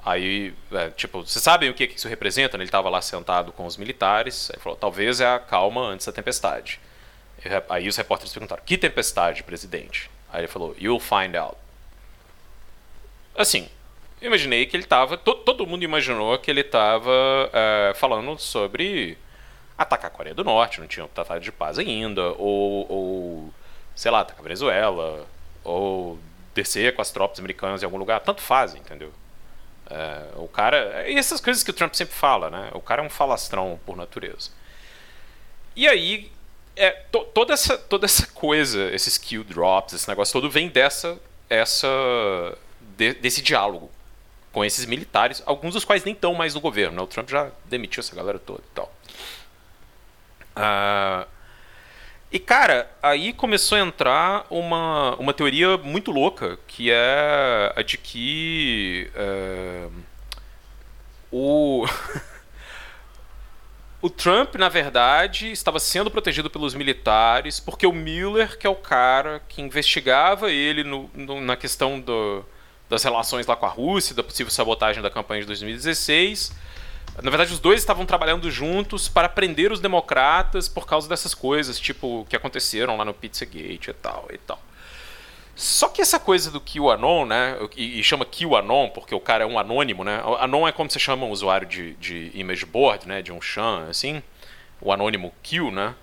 Aí, 0.04 0.52
é, 0.72 0.90
tipo, 0.90 1.24
vocês 1.24 1.42
sabem 1.42 1.70
o 1.70 1.74
que 1.74 1.84
isso 1.84 2.08
representa? 2.08 2.56
Ele 2.56 2.64
estava 2.64 2.90
lá 2.90 3.00
sentado 3.00 3.52
com 3.52 3.64
os 3.64 3.76
militares. 3.76 4.50
Aí 4.52 4.60
falou: 4.60 4.76
Talvez 4.76 5.20
é 5.20 5.26
a 5.26 5.38
calma 5.38 5.80
antes 5.82 6.06
da 6.06 6.12
tempestade. 6.12 6.80
Aí 7.68 7.86
os 7.86 7.96
repórteres 7.96 8.32
perguntaram: 8.32 8.62
Que 8.64 8.76
tempestade, 8.76 9.44
presidente? 9.44 10.10
Aí 10.32 10.40
ele 10.40 10.48
falou: 10.48 10.74
You'll 10.78 11.00
find 11.00 11.36
out. 11.36 11.56
Assim, 13.36 13.68
eu 14.20 14.26
imaginei 14.26 14.66
que 14.66 14.76
ele 14.76 14.82
estava. 14.82 15.16
To, 15.16 15.34
todo 15.34 15.66
mundo 15.66 15.84
imaginou 15.84 16.36
que 16.38 16.50
ele 16.50 16.62
estava 16.62 17.50
é, 17.52 17.92
falando 17.94 18.36
sobre 18.38 19.16
atacar 19.78 20.10
a 20.10 20.14
Coreia 20.14 20.34
do 20.34 20.44
Norte, 20.44 20.80
não 20.80 20.86
tinha 20.86 21.04
um 21.04 21.08
tratado 21.08 21.40
de 21.40 21.50
paz 21.50 21.78
ainda, 21.78 22.32
ou, 22.38 22.86
ou 22.90 23.54
sei 23.94 24.10
lá, 24.10 24.20
atacar 24.20 24.40
a 24.40 24.44
Venezuela, 24.44 25.26
ou 25.64 26.18
descer 26.54 26.94
com 26.94 27.02
as 27.02 27.10
tropas 27.10 27.38
americanas 27.38 27.82
em 27.82 27.84
algum 27.84 27.96
lugar. 27.96 28.20
Tanto 28.20 28.40
faz, 28.42 28.74
entendeu? 28.74 29.12
É, 29.90 30.24
o 30.36 30.48
cara. 30.48 31.08
E 31.08 31.16
essas 31.16 31.40
coisas 31.40 31.62
que 31.62 31.70
o 31.70 31.74
Trump 31.74 31.94
sempre 31.94 32.14
fala, 32.14 32.50
né? 32.50 32.70
O 32.74 32.80
cara 32.80 33.02
é 33.02 33.04
um 33.06 33.10
falastrão 33.10 33.78
por 33.84 33.96
natureza. 33.96 34.50
E 35.74 35.88
aí, 35.88 36.30
é, 36.76 36.90
to, 36.90 37.24
toda, 37.26 37.52
essa, 37.52 37.76
toda 37.76 38.06
essa 38.06 38.26
coisa, 38.28 38.90
esses 38.92 39.18
kill 39.18 39.44
drops, 39.44 39.94
esse 39.94 40.08
negócio 40.08 40.32
todo, 40.32 40.50
vem 40.50 40.68
dessa. 40.68 41.18
essa 41.48 41.88
de, 42.96 43.14
desse 43.14 43.42
diálogo 43.42 43.90
com 44.52 44.64
esses 44.64 44.84
militares, 44.84 45.42
alguns 45.46 45.72
dos 45.72 45.84
quais 45.84 46.04
nem 46.04 46.14
estão 46.14 46.34
mais 46.34 46.54
no 46.54 46.60
governo. 46.60 46.96
Né? 46.96 47.02
O 47.02 47.06
Trump 47.06 47.28
já 47.28 47.50
demitiu 47.64 48.00
essa 48.00 48.14
galera 48.14 48.38
toda 48.38 48.60
e 48.60 48.74
tal. 48.74 48.92
Uh, 50.54 51.26
e 52.32 52.38
cara, 52.38 52.90
aí 53.02 53.34
começou 53.34 53.76
a 53.76 53.82
entrar 53.82 54.46
uma, 54.48 55.14
uma 55.16 55.34
teoria 55.34 55.76
muito 55.76 56.10
louca, 56.10 56.58
que 56.66 56.90
é 56.90 57.70
a 57.76 57.82
de 57.82 57.98
que 57.98 59.10
uh, 59.14 59.92
o. 61.30 61.84
o 64.00 64.08
Trump, 64.08 64.54
na 64.54 64.70
verdade, 64.70 65.52
estava 65.52 65.78
sendo 65.78 66.10
protegido 66.10 66.48
pelos 66.48 66.74
militares 66.74 67.60
porque 67.60 67.86
o 67.86 67.92
Mueller, 67.92 68.58
que 68.58 68.66
é 68.66 68.70
o 68.70 68.76
cara 68.76 69.42
que 69.46 69.60
investigava 69.60 70.50
ele 70.50 70.82
no, 70.82 71.10
no, 71.14 71.38
na 71.38 71.54
questão 71.54 72.00
do, 72.00 72.42
das 72.88 73.04
relações 73.04 73.46
lá 73.46 73.56
com 73.56 73.66
a 73.66 73.68
Rússia, 73.68 74.14
da 74.14 74.22
possível 74.22 74.50
sabotagem 74.50 75.02
da 75.02 75.10
campanha 75.10 75.42
de 75.42 75.48
2016. 75.48 76.50
Na 77.20 77.28
verdade, 77.28 77.52
os 77.52 77.58
dois 77.58 77.80
estavam 77.80 78.06
trabalhando 78.06 78.50
juntos 78.50 79.08
para 79.08 79.28
prender 79.28 79.70
os 79.70 79.80
democratas 79.80 80.68
por 80.68 80.86
causa 80.86 81.08
dessas 81.08 81.34
coisas, 81.34 81.78
tipo, 81.78 82.26
que 82.28 82.36
aconteceram 82.36 82.96
lá 82.96 83.04
no 83.04 83.12
Pizzagate 83.12 83.90
e 83.90 83.94
tal 83.94 84.28
e 84.32 84.38
tal. 84.38 84.60
Só 85.54 85.88
que 85.88 86.00
essa 86.00 86.18
coisa 86.18 86.50
do 86.50 86.60
QAnon, 86.60 87.26
né? 87.26 87.58
E, 87.76 88.02
chama 88.02 88.24
QAnon 88.24 88.88
porque 88.88 89.14
o 89.14 89.20
cara 89.20 89.44
é 89.44 89.46
um 89.46 89.58
anônimo, 89.58 90.02
né? 90.02 90.22
Anon 90.40 90.66
é 90.66 90.72
como 90.72 90.90
você 90.90 90.98
chama 90.98 91.26
um 91.26 91.30
usuário 91.30 91.68
de, 91.68 91.92
de 91.94 92.30
image 92.34 92.64
board, 92.64 93.06
né? 93.06 93.20
De 93.20 93.30
um 93.30 93.40
chan, 93.40 93.86
assim. 93.88 94.22
O 94.80 94.90
anônimo 94.90 95.32
Q, 95.42 95.70
né? 95.70 95.94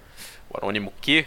O 0.49 0.57
anônimo 0.57 0.93
Q. 1.01 1.25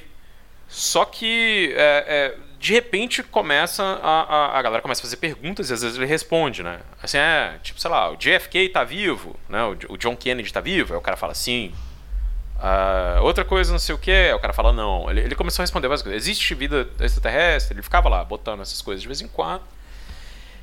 Só 0.69 1.05
que 1.05 1.75
é, 1.77 2.05
é, 2.37 2.39
de 2.63 2.73
repente 2.73 3.25
começa 3.25 3.83
a, 3.83 4.23
a, 4.23 4.59
a, 4.59 4.63
galera 4.63 4.81
começa 4.81 5.01
a 5.01 5.03
fazer 5.03 5.17
perguntas 5.17 5.69
e 5.69 5.73
às 5.73 5.83
vezes 5.83 5.99
ele 5.99 6.07
responde, 6.07 6.63
né? 6.63 6.79
Assim, 7.03 7.19
é, 7.19 7.59
tipo, 7.61 7.81
sei 7.81 7.91
lá, 7.91 8.09
o 8.09 8.17
JFK 8.17 8.69
tá 8.69 8.85
vivo, 8.85 9.35
né? 9.49 9.65
O, 9.65 9.95
o 9.95 9.99
John 9.99 10.15
Kennedy 10.15 10.53
tá 10.53 10.61
vivo? 10.61 10.93
Aí 10.93 10.99
o 10.99 11.03
cara 11.03 11.17
fala 11.17 11.35
sim. 11.35 11.75
Uh, 12.59 13.21
outra 13.25 13.45
coisa, 13.45 13.73
não 13.73 13.81
sei 13.81 13.93
o 13.93 13.99
que, 13.99 14.13
aí 14.13 14.33
o 14.33 14.39
cara 14.39 14.53
fala 14.53 14.73
não. 14.73 15.11
Ele, 15.11 15.23
ele 15.23 15.35
começou 15.35 15.61
a 15.61 15.65
responder 15.65 15.89
várias 15.89 16.03
coisas. 16.03 16.23
Existe 16.23 16.55
vida 16.55 16.89
extraterrestre? 17.01 17.75
Ele 17.75 17.83
ficava 17.83 18.09
lá 18.09 18.25
botando 18.25 18.61
essas 18.61 18.81
coisas 18.81 19.03
de 19.03 19.09
vez 19.09 19.21
em 19.21 19.27
quando. 19.27 19.65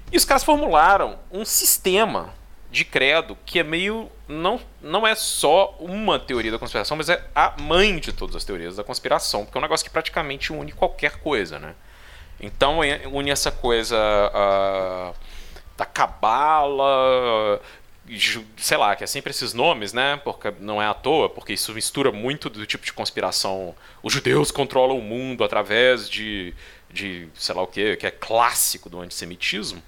E 0.10 0.16
os 0.16 0.24
caras 0.24 0.46
formularam 0.46 1.20
um 1.30 1.44
sistema 1.44 2.34
de 2.72 2.86
credo 2.86 3.38
que 3.46 3.60
é 3.60 3.64
meio. 3.64 4.10
Não, 4.26 4.58
não 4.82 5.06
é 5.06 5.16
só 5.16 5.76
uma 5.78 6.18
teoria 6.18 6.50
da 6.54 6.58
conspiração, 6.58 6.96
mas 6.96 7.10
é 7.10 7.22
a 7.36 7.56
mãe 7.60 8.00
de 8.00 8.14
todas 8.14 8.38
as 8.38 8.46
teorias 8.46 8.78
da 8.78 8.86
conspiração, 8.86 9.44
porque 9.44 9.58
é 9.58 9.60
um 9.60 9.62
negócio 9.62 9.86
que 9.86 9.92
praticamente 9.92 10.54
une 10.54 10.72
qualquer 10.72 11.18
coisa, 11.18 11.60
né? 11.60 11.76
Então 12.40 12.80
une 13.12 13.30
essa 13.30 13.52
coisa 13.52 13.98
uh, 13.98 15.16
da 15.78 15.86
cabala, 15.86 17.62
sei 18.58 18.78
lá, 18.78 18.96
que 18.96 19.04
é 19.04 19.08
sempre 19.08 19.32
esses 19.32 19.54
nomes, 19.54 19.94
né? 19.94 20.20
Porque 20.24 20.52
não 20.60 20.82
é 20.82 20.86
à 20.86 20.94
toa, 20.94 21.30
porque 21.30 21.54
isso 21.54 21.74
mistura 21.74 22.12
muito 22.12 22.50
do 22.50 22.66
tipo 22.66 22.86
de 22.86 22.94
conspiração. 22.94 23.76
Os 24.02 24.14
judeus 24.14 24.52
controlam 24.52 24.98
o 24.98 25.02
mundo 25.02 25.44
através 25.44 26.10
de, 26.10 26.54
de 26.92 27.28
sei 27.36 27.54
lá 27.54 27.62
o 27.62 27.68
que, 27.68 27.96
que 27.98 28.08
é 28.08 28.12
clássico 28.12 28.90
do 28.90 29.00
antissemitismo. 29.00 29.82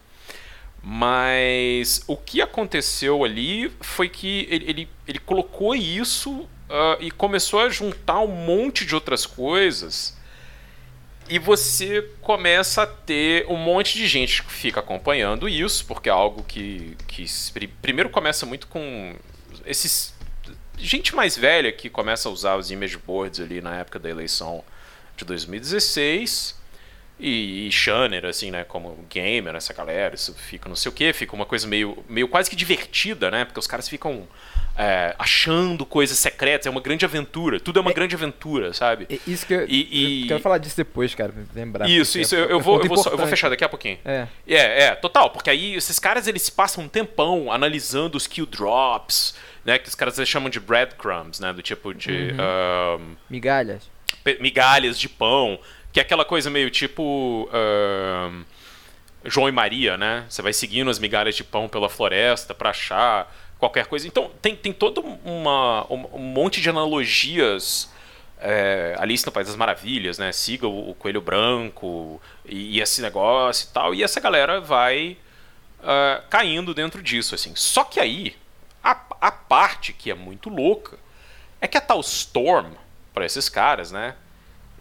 Mas 0.84 2.04
o 2.08 2.18
que 2.18 2.42
aconteceu 2.42 3.24
ali 3.24 3.72
foi 3.82 4.10
que 4.10 4.48
ele, 4.50 4.66
ele, 4.70 4.90
ele 5.08 5.20
colocou 5.20 5.76
isso 5.76 6.32
uh, 6.32 6.98
e 7.00 7.12
começou 7.12 7.60
a 7.60 7.70
juntar 7.70 8.20
um 8.20 8.28
monte 8.28 8.86
de 8.86 8.96
outras 8.96 9.26
coisas. 9.26 10.18
E 11.32 11.40
você 11.40 12.02
começa 12.22 12.84
a 12.84 12.86
ter 12.86 13.46
um 13.48 13.56
monte 13.56 13.98
de 13.98 14.06
gente 14.06 14.44
que 14.44 14.52
fica 14.52 14.82
acompanhando 14.82 15.48
isso, 15.48 15.86
porque 15.86 16.10
é 16.10 16.12
algo 16.12 16.44
que, 16.44 16.98
que 17.08 17.26
primeiro 17.82 18.10
começa 18.10 18.46
muito 18.46 18.68
com 18.68 19.16
esses 19.66 20.14
gente 20.78 21.16
mais 21.16 21.38
velha 21.38 21.72
que 21.72 21.90
começa 21.90 22.28
a 22.28 22.32
usar 22.34 22.58
os 22.58 22.70
image 22.70 22.98
boards 22.98 23.40
ali 23.40 23.62
na 23.62 23.78
época 23.78 23.98
da 23.98 24.10
eleição 24.10 24.62
de 25.16 25.24
2016 25.24 26.60
e, 27.18 27.66
e 27.66 27.72
Shanner, 27.72 28.26
assim, 28.26 28.52
né, 28.52 28.66
como 28.66 29.06
gamer, 29.10 29.56
essa 29.56 29.74
galera, 29.74 30.16
isso 30.16 30.34
fica 30.34 30.68
não 30.68 30.76
sei 30.76 30.90
o 30.90 30.94
que, 30.94 31.14
fica 31.14 31.34
uma 31.34 31.46
coisa 31.46 31.66
meio, 31.66 32.04
meio 32.10 32.28
quase 32.28 32.50
que 32.50 32.58
divertida, 32.58 33.32
né, 33.32 33.46
porque 33.46 33.60
os 33.60 33.68
caras 33.68 33.88
ficam 33.88 34.28
é, 34.78 35.14
achando 35.20 35.86
coisas 35.86 36.18
secretas, 36.18 36.66
é 36.66 36.70
uma 36.70 36.82
grande 36.82 37.06
aventura, 37.06 37.60
tudo 37.60 37.80
é 37.80 37.82
uma 37.82 37.92
é, 37.92 37.94
grande 37.94 38.16
aventura, 38.16 38.74
sabe? 38.74 39.08
Isso 39.28 39.46
que 39.46 39.54
eu, 39.54 39.66
e, 39.68 40.24
eu 40.24 40.28
quero 40.30 40.40
falar 40.40 40.58
disso 40.58 40.78
depois, 40.78 41.14
cara, 41.14 41.34
lembrar. 41.54 41.90
Isso, 41.90 42.18
isso, 42.18 42.36
é, 42.36 42.40
eu, 42.40 42.50
eu, 42.50 42.60
vou, 42.60 42.82
eu, 42.82 42.88
vou, 42.88 43.04
eu 43.12 43.18
vou 43.18 43.28
fechar 43.28 43.50
daqui 43.50 43.64
a 43.64 43.70
pouquinho. 43.70 44.00
É. 44.06 44.28
é, 44.48 44.84
é, 44.84 44.96
total, 44.96 45.30
porque 45.30 45.50
aí 45.50 45.76
esses 45.76 46.00
caras, 46.00 46.28
eles 46.28 46.50
passam 46.50 46.86
um 46.86 46.88
tempão 46.88 47.52
analisando 47.52 48.18
os 48.18 48.28
kill 48.28 48.46
drops, 48.46 49.36
né, 49.64 49.78
que 49.78 49.88
os 49.88 49.96
caras 49.96 50.18
chamam 50.28 50.50
de 50.50 50.60
breadcrumbs, 50.60 51.40
né, 51.40 51.54
do 51.54 51.62
tipo 51.62 51.94
de... 51.94 52.32
Uhum. 52.32 53.02
Um, 53.02 53.16
migalhas. 53.30 53.90
Migalhas 54.40 54.98
de 54.98 55.10
pão, 55.10 55.60
que 55.92 56.00
é 56.00 56.04
aquela 56.04 56.24
coisa 56.24 56.50
meio 56.50 56.70
tipo. 56.70 57.50
João 59.26 59.48
e 59.48 59.52
Maria, 59.52 59.98
né? 59.98 60.26
Você 60.30 60.42
vai 60.42 60.54
seguindo 60.54 60.90
as 60.90 61.00
migalhas 61.00 61.36
de 61.36 61.44
pão 61.44 61.68
pela 61.68 61.90
floresta 61.90 62.54
para 62.54 62.72
achar 62.72 63.32
qualquer 63.62 63.86
coisa. 63.86 64.08
Então 64.08 64.32
tem, 64.42 64.56
tem 64.56 64.74
todo 64.74 65.02
uma, 65.24 65.86
um, 65.88 66.18
monte 66.18 66.60
de 66.60 66.68
analogias. 66.68 67.92
É, 68.40 68.96
Alice 68.98 69.24
no 69.24 69.32
País 69.32 69.46
das 69.46 69.56
Maravilhas, 69.56 70.18
né? 70.18 70.32
Siga 70.32 70.68
o, 70.68 70.90
o 70.90 70.96
Coelho 70.96 71.22
Branco 71.22 72.20
e, 72.44 72.78
e, 72.78 72.82
esse 72.82 73.00
negócio 73.00 73.68
e 73.70 73.72
tal. 73.72 73.94
E 73.94 74.04
essa 74.04 74.20
galera 74.20 74.60
vai 74.60 75.16
uh, 75.80 76.28
caindo 76.28 76.74
dentro 76.74 77.04
disso, 77.04 77.36
assim. 77.36 77.54
Só 77.56 77.84
que 77.84 78.00
aí, 78.00 78.36
a, 78.84 79.00
a 79.22 79.32
parte 79.32 79.94
que 79.94 80.10
é 80.10 80.16
muito 80.16 80.50
louca 80.50 80.98
é 81.62 81.68
que 81.68 81.78
a 81.78 81.82
tal 81.82 82.00
Storm, 82.00 82.74
para 83.14 83.28
esses 83.28 83.48
caras, 83.48 83.92
né? 83.92 84.16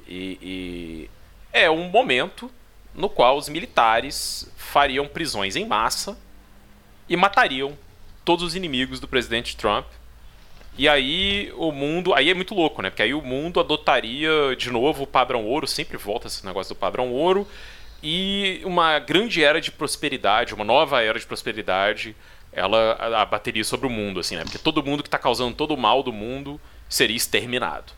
E, 0.08 0.38
e 0.40 1.10
é 1.52 1.70
um 1.70 1.84
momento 1.90 2.50
no 2.94 3.10
qual 3.10 3.36
os 3.36 3.46
militares 3.50 4.50
fariam 4.56 5.06
prisões 5.06 5.54
em 5.54 5.66
massa 5.66 6.16
e 7.06 7.14
matariam 7.14 7.76
todos 8.30 8.44
os 8.44 8.54
inimigos 8.54 9.00
do 9.00 9.08
presidente 9.08 9.56
Trump. 9.56 9.86
E 10.78 10.88
aí 10.88 11.52
o 11.56 11.72
mundo. 11.72 12.14
Aí 12.14 12.30
é 12.30 12.34
muito 12.34 12.54
louco, 12.54 12.80
né? 12.80 12.88
Porque 12.88 13.02
aí 13.02 13.12
o 13.12 13.20
mundo 13.20 13.58
adotaria 13.58 14.54
de 14.56 14.70
novo 14.70 15.02
o 15.02 15.06
padrão 15.06 15.44
ouro, 15.44 15.66
sempre 15.66 15.96
volta 15.96 16.28
esse 16.28 16.46
negócio 16.46 16.72
do 16.72 16.78
padrão 16.78 17.10
ouro. 17.10 17.44
E 18.00 18.62
uma 18.64 19.00
grande 19.00 19.42
era 19.42 19.60
de 19.60 19.72
prosperidade, 19.72 20.54
uma 20.54 20.64
nova 20.64 21.02
era 21.02 21.18
de 21.18 21.26
prosperidade, 21.26 22.14
ela 22.52 23.20
abateria 23.20 23.64
sobre 23.64 23.88
o 23.88 23.90
mundo, 23.90 24.20
assim, 24.20 24.36
né? 24.36 24.44
Porque 24.44 24.58
todo 24.58 24.80
mundo 24.80 25.02
que 25.02 25.08
está 25.08 25.18
causando 25.18 25.56
todo 25.56 25.74
o 25.74 25.76
mal 25.76 26.00
do 26.00 26.12
mundo 26.12 26.60
seria 26.88 27.16
exterminado. 27.16 27.92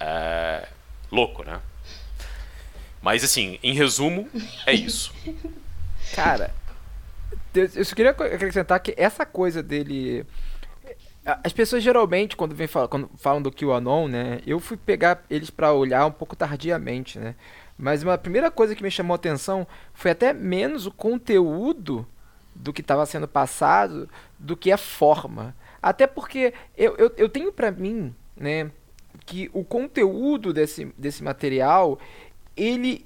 É... 0.00 0.66
Louco, 1.12 1.44
né? 1.44 1.60
Mas 3.00 3.22
assim, 3.22 3.60
em 3.62 3.74
resumo, 3.74 4.28
é 4.66 4.72
isso. 4.74 5.14
Cara, 6.16 6.52
eu 7.56 7.84
só 7.84 7.94
queria 7.94 8.10
acrescentar 8.10 8.80
que 8.80 8.94
essa 8.96 9.24
coisa 9.24 9.62
dele. 9.62 10.24
As 11.24 11.52
pessoas 11.52 11.82
geralmente, 11.82 12.36
quando, 12.36 12.54
vem 12.54 12.68
falar, 12.68 12.86
quando 12.86 13.10
falam 13.16 13.42
do 13.42 13.50
QAnon, 13.50 14.06
né? 14.06 14.40
Eu 14.46 14.60
fui 14.60 14.76
pegar 14.76 15.24
eles 15.28 15.50
para 15.50 15.72
olhar 15.72 16.06
um 16.06 16.12
pouco 16.12 16.36
tardiamente, 16.36 17.18
né? 17.18 17.34
Mas 17.76 18.02
uma 18.02 18.16
primeira 18.16 18.50
coisa 18.50 18.74
que 18.74 18.82
me 18.82 18.90
chamou 18.90 19.14
a 19.14 19.16
atenção 19.16 19.66
foi 19.92 20.12
até 20.12 20.32
menos 20.32 20.86
o 20.86 20.90
conteúdo 20.92 22.06
do 22.54 22.72
que 22.72 22.80
estava 22.80 23.04
sendo 23.06 23.26
passado 23.26 24.08
do 24.38 24.56
que 24.56 24.70
a 24.70 24.78
forma. 24.78 25.54
Até 25.82 26.06
porque 26.06 26.54
eu, 26.76 26.96
eu, 26.96 27.12
eu 27.16 27.28
tenho 27.28 27.52
para 27.52 27.70
mim, 27.70 28.14
né? 28.36 28.70
que 29.24 29.50
o 29.52 29.64
conteúdo 29.64 30.52
desse, 30.52 30.86
desse 30.98 31.22
material, 31.22 31.98
ele 32.56 33.05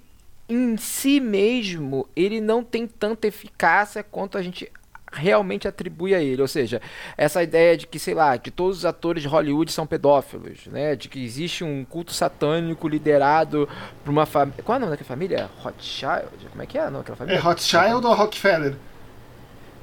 em 0.50 0.76
si 0.76 1.20
mesmo, 1.20 2.08
ele 2.14 2.40
não 2.40 2.62
tem 2.62 2.86
tanta 2.86 3.26
eficácia 3.26 4.02
quanto 4.02 4.36
a 4.36 4.42
gente 4.42 4.70
realmente 5.12 5.66
atribui 5.66 6.14
a 6.14 6.22
ele, 6.22 6.40
ou 6.40 6.46
seja, 6.46 6.80
essa 7.16 7.42
ideia 7.42 7.76
de 7.76 7.86
que, 7.86 7.98
sei 7.98 8.14
lá, 8.14 8.38
que 8.38 8.50
todos 8.50 8.78
os 8.78 8.84
atores 8.84 9.22
de 9.22 9.28
Hollywood 9.28 9.72
são 9.72 9.84
pedófilos, 9.84 10.66
né, 10.66 10.94
de 10.94 11.08
que 11.08 11.24
existe 11.24 11.64
um 11.64 11.84
culto 11.84 12.12
satânico 12.12 12.86
liderado 12.86 13.68
por 14.04 14.10
uma 14.10 14.24
família, 14.24 14.62
qual 14.62 14.76
é 14.76 14.78
o 14.78 14.80
nome 14.80 14.92
daquela 14.92 15.08
família? 15.08 15.50
Rothschild? 15.58 16.48
Como 16.50 16.62
é 16.62 16.66
que 16.66 16.78
é? 16.78 16.88
Não, 16.90 17.00
aquela 17.00 17.16
família? 17.16 17.38
É 17.38 17.40
Rothschild 17.40 18.06
ou 18.06 18.14
Rockefeller? 18.14 18.76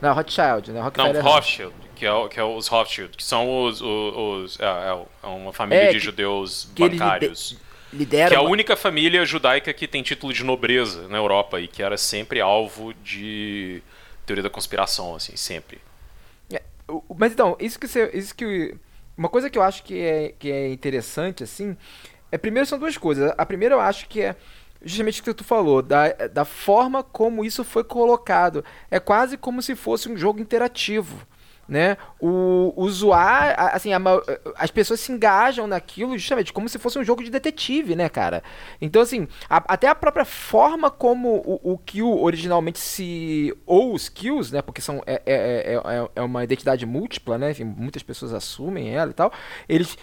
Não, 0.02 0.14
Rothschild, 0.14 0.72
né? 0.72 0.82
Rockefeller 0.82 1.24
não, 1.24 1.32
Rothschild 1.32 1.74
que 1.98 2.06
é, 2.06 2.28
que 2.28 2.40
é 2.40 2.44
os 2.44 2.68
Rothschild, 2.68 3.18
que 3.18 3.24
são 3.24 3.64
os. 3.64 3.82
os, 3.82 4.16
os 4.16 4.60
é, 4.60 4.66
é, 4.66 5.06
é 5.24 5.28
uma 5.28 5.52
família 5.52 5.86
é, 5.86 5.92
de 5.92 6.00
judeus 6.00 6.70
bancários. 6.78 7.58
Lidera 7.94 8.30
que 8.30 8.36
é 8.36 8.38
a 8.38 8.42
única 8.42 8.76
família 8.76 9.26
judaica 9.26 9.74
que 9.74 9.88
tem 9.88 10.04
título 10.04 10.34
de 10.34 10.44
nobreza 10.44 11.08
na 11.08 11.18
Europa 11.18 11.60
e 11.60 11.68
que 11.68 11.82
era 11.82 11.98
sempre 11.98 12.42
alvo 12.42 12.94
de 12.96 13.82
teoria 14.26 14.44
da 14.44 14.50
conspiração, 14.50 15.16
assim, 15.16 15.38
sempre. 15.38 15.80
É, 16.52 16.62
mas 17.18 17.32
então, 17.32 17.56
isso 17.60 17.80
que 17.80 17.88
você, 17.88 18.12
isso 18.14 18.36
que 18.36 18.76
uma 19.18 19.30
coisa 19.30 19.50
que 19.50 19.58
eu 19.58 19.64
acho 19.64 19.84
que 19.84 20.00
é, 20.00 20.34
que 20.38 20.52
é 20.52 20.70
interessante 20.70 21.44
assim, 21.44 21.78
é 22.32 22.38
primeiro 22.38 22.68
são 22.68 22.78
duas 22.78 22.98
coisas. 22.98 23.34
A 23.38 23.46
primeira 23.46 23.76
eu 23.76 23.80
acho 23.80 24.08
que 24.08 24.22
é 24.22 24.36
justamente 24.84 25.22
o 25.22 25.24
que 25.24 25.34
tu 25.34 25.44
falou, 25.44 25.82
da, 25.82 26.10
da 26.28 26.46
forma 26.46 27.02
como 27.04 27.46
isso 27.46 27.64
foi 27.64 27.84
colocado. 27.84 28.64
É 28.92 29.00
quase 29.00 29.38
como 29.38 29.62
se 29.62 29.76
fosse 29.76 30.10
um 30.10 30.18
jogo 30.18 30.40
interativo 30.42 31.26
né? 31.68 31.98
O 32.20 32.74
usuário, 32.76 33.56
assim, 33.74 33.92
a, 33.94 34.00
as 34.56 34.72
pessoas 34.72 35.00
se 35.00 35.12
engajam 35.12 35.68
naquilo 35.68 36.18
justamente 36.18 36.54
como 36.54 36.70
se 36.70 36.80
fosse 36.80 36.98
um 36.98 37.04
jogo 37.04 37.24
de 37.24 37.30
detetive, 37.30 37.96
né, 37.96 38.08
cara? 38.08 38.42
Então, 38.80 39.02
assim, 39.02 39.28
a, 39.50 39.74
até 39.74 39.88
a 39.88 39.96
própria 39.96 40.26
forma 40.26 40.90
como 40.90 41.36
o, 41.46 41.74
o 41.74 41.78
kill 41.78 42.22
originalmente 42.22 42.80
se. 42.80 43.56
ou 43.66 43.94
os 43.94 44.08
kills, 44.08 44.54
né? 44.54 44.62
Porque 44.62 44.82
são, 44.82 45.04
é, 45.06 45.22
é, 45.26 45.74
é, 45.76 46.10
é 46.16 46.22
uma 46.22 46.44
identidade 46.44 46.86
múltipla, 46.86 47.38
né? 47.38 47.52
Enfim, 47.52 47.66
muitas 47.66 48.04
pessoas 48.04 48.34
assumem 48.34 48.96
ela 48.96 49.12
e 49.12 49.14
tal. 49.14 49.32
Eles. 49.68 49.98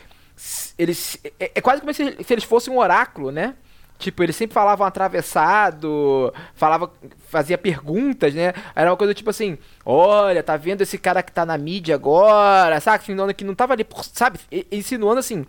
eles 0.77 1.19
é, 1.41 1.53
é 1.55 1.61
quase 1.61 1.81
como 1.81 1.95
se, 1.95 2.17
se 2.23 2.35
eles 2.35 2.45
fossem 2.45 2.73
um 2.73 2.79
oráculo, 2.79 3.31
né? 3.31 3.55
Tipo, 3.99 4.23
eles 4.23 4.37
sempre 4.37 4.55
falavam 4.55 4.87
atravessado, 4.87 6.33
falava, 6.55 6.93
fazia 7.29 7.57
perguntas, 7.57 8.35
né? 8.35 8.53
Era 8.75 8.91
uma 8.91 8.97
coisa 8.97 9.15
tipo 9.15 9.31
assim, 9.31 9.57
olha, 9.85 10.43
tá 10.43 10.57
vendo 10.57 10.83
esse 10.83 10.99
cara 10.99 11.23
que 11.23 11.33
tá 11.33 11.47
na 11.47 11.57
mídia 11.57 11.95
agora, 11.95 12.81
sabe? 12.81 13.03
Insinuando 13.03 13.35
que 13.35 13.45
não 13.45 13.55
tava 13.55 13.73
ali, 13.73 13.87
sabe? 14.13 14.41
Insinuando 14.71 15.21
assim, 15.21 15.47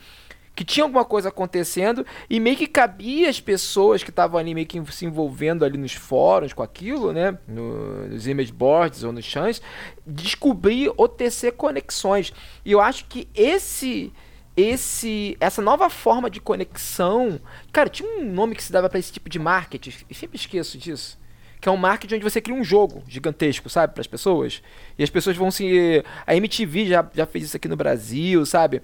que 0.55 0.63
tinha 0.63 0.85
alguma 0.85 1.03
coisa 1.03 1.29
acontecendo 1.29 2.05
e 2.29 2.39
meio 2.39 2.55
que 2.55 2.65
cabia 2.65 3.29
as 3.29 3.41
pessoas 3.41 4.03
que 4.03 4.09
estavam 4.09 4.39
ali 4.39 4.53
meio 4.53 4.65
que 4.65 4.81
se 4.91 5.05
envolvendo 5.05 5.65
ali 5.65 5.77
nos 5.77 5.93
fóruns 5.93 6.53
com 6.53 6.63
aquilo, 6.63 7.11
né? 7.11 7.37
No, 7.47 8.07
nos 8.07 8.25
image 8.25 8.53
boards 8.53 9.03
ou 9.03 9.11
nos 9.11 9.25
chans, 9.25 9.61
descobrir 10.07 10.93
ou 10.95 11.09
tecer 11.09 11.53
conexões. 11.53 12.31
E 12.63 12.71
eu 12.71 12.79
acho 12.79 13.05
que 13.05 13.27
esse 13.35 14.13
esse 14.55 15.35
essa 15.39 15.61
nova 15.61 15.89
forma 15.89 16.29
de 16.29 16.39
conexão. 16.39 17.39
Cara, 17.71 17.89
tinha 17.89 18.07
um 18.19 18.31
nome 18.31 18.55
que 18.55 18.63
se 18.63 18.71
dava 18.71 18.89
para 18.89 18.99
esse 18.99 19.11
tipo 19.11 19.29
de 19.29 19.39
marketing, 19.39 19.93
e 20.09 20.13
sempre 20.13 20.37
esqueço 20.37 20.77
disso. 20.77 21.17
Que 21.59 21.69
é 21.69 21.71
um 21.71 21.77
marketing 21.77 22.15
onde 22.15 22.23
você 22.23 22.39
cria 22.39 22.55
um 22.55 22.63
jogo 22.63 23.03
gigantesco, 23.07 23.69
sabe, 23.69 23.93
para 23.93 24.01
as 24.01 24.07
pessoas. 24.07 24.61
E 24.97 25.03
as 25.03 25.09
pessoas 25.09 25.35
vão 25.35 25.49
se. 25.49 26.03
A 26.25 26.35
MTV 26.35 26.85
já, 26.85 27.09
já 27.13 27.25
fez 27.25 27.45
isso 27.45 27.57
aqui 27.57 27.67
no 27.67 27.75
Brasil, 27.75 28.45
sabe? 28.45 28.81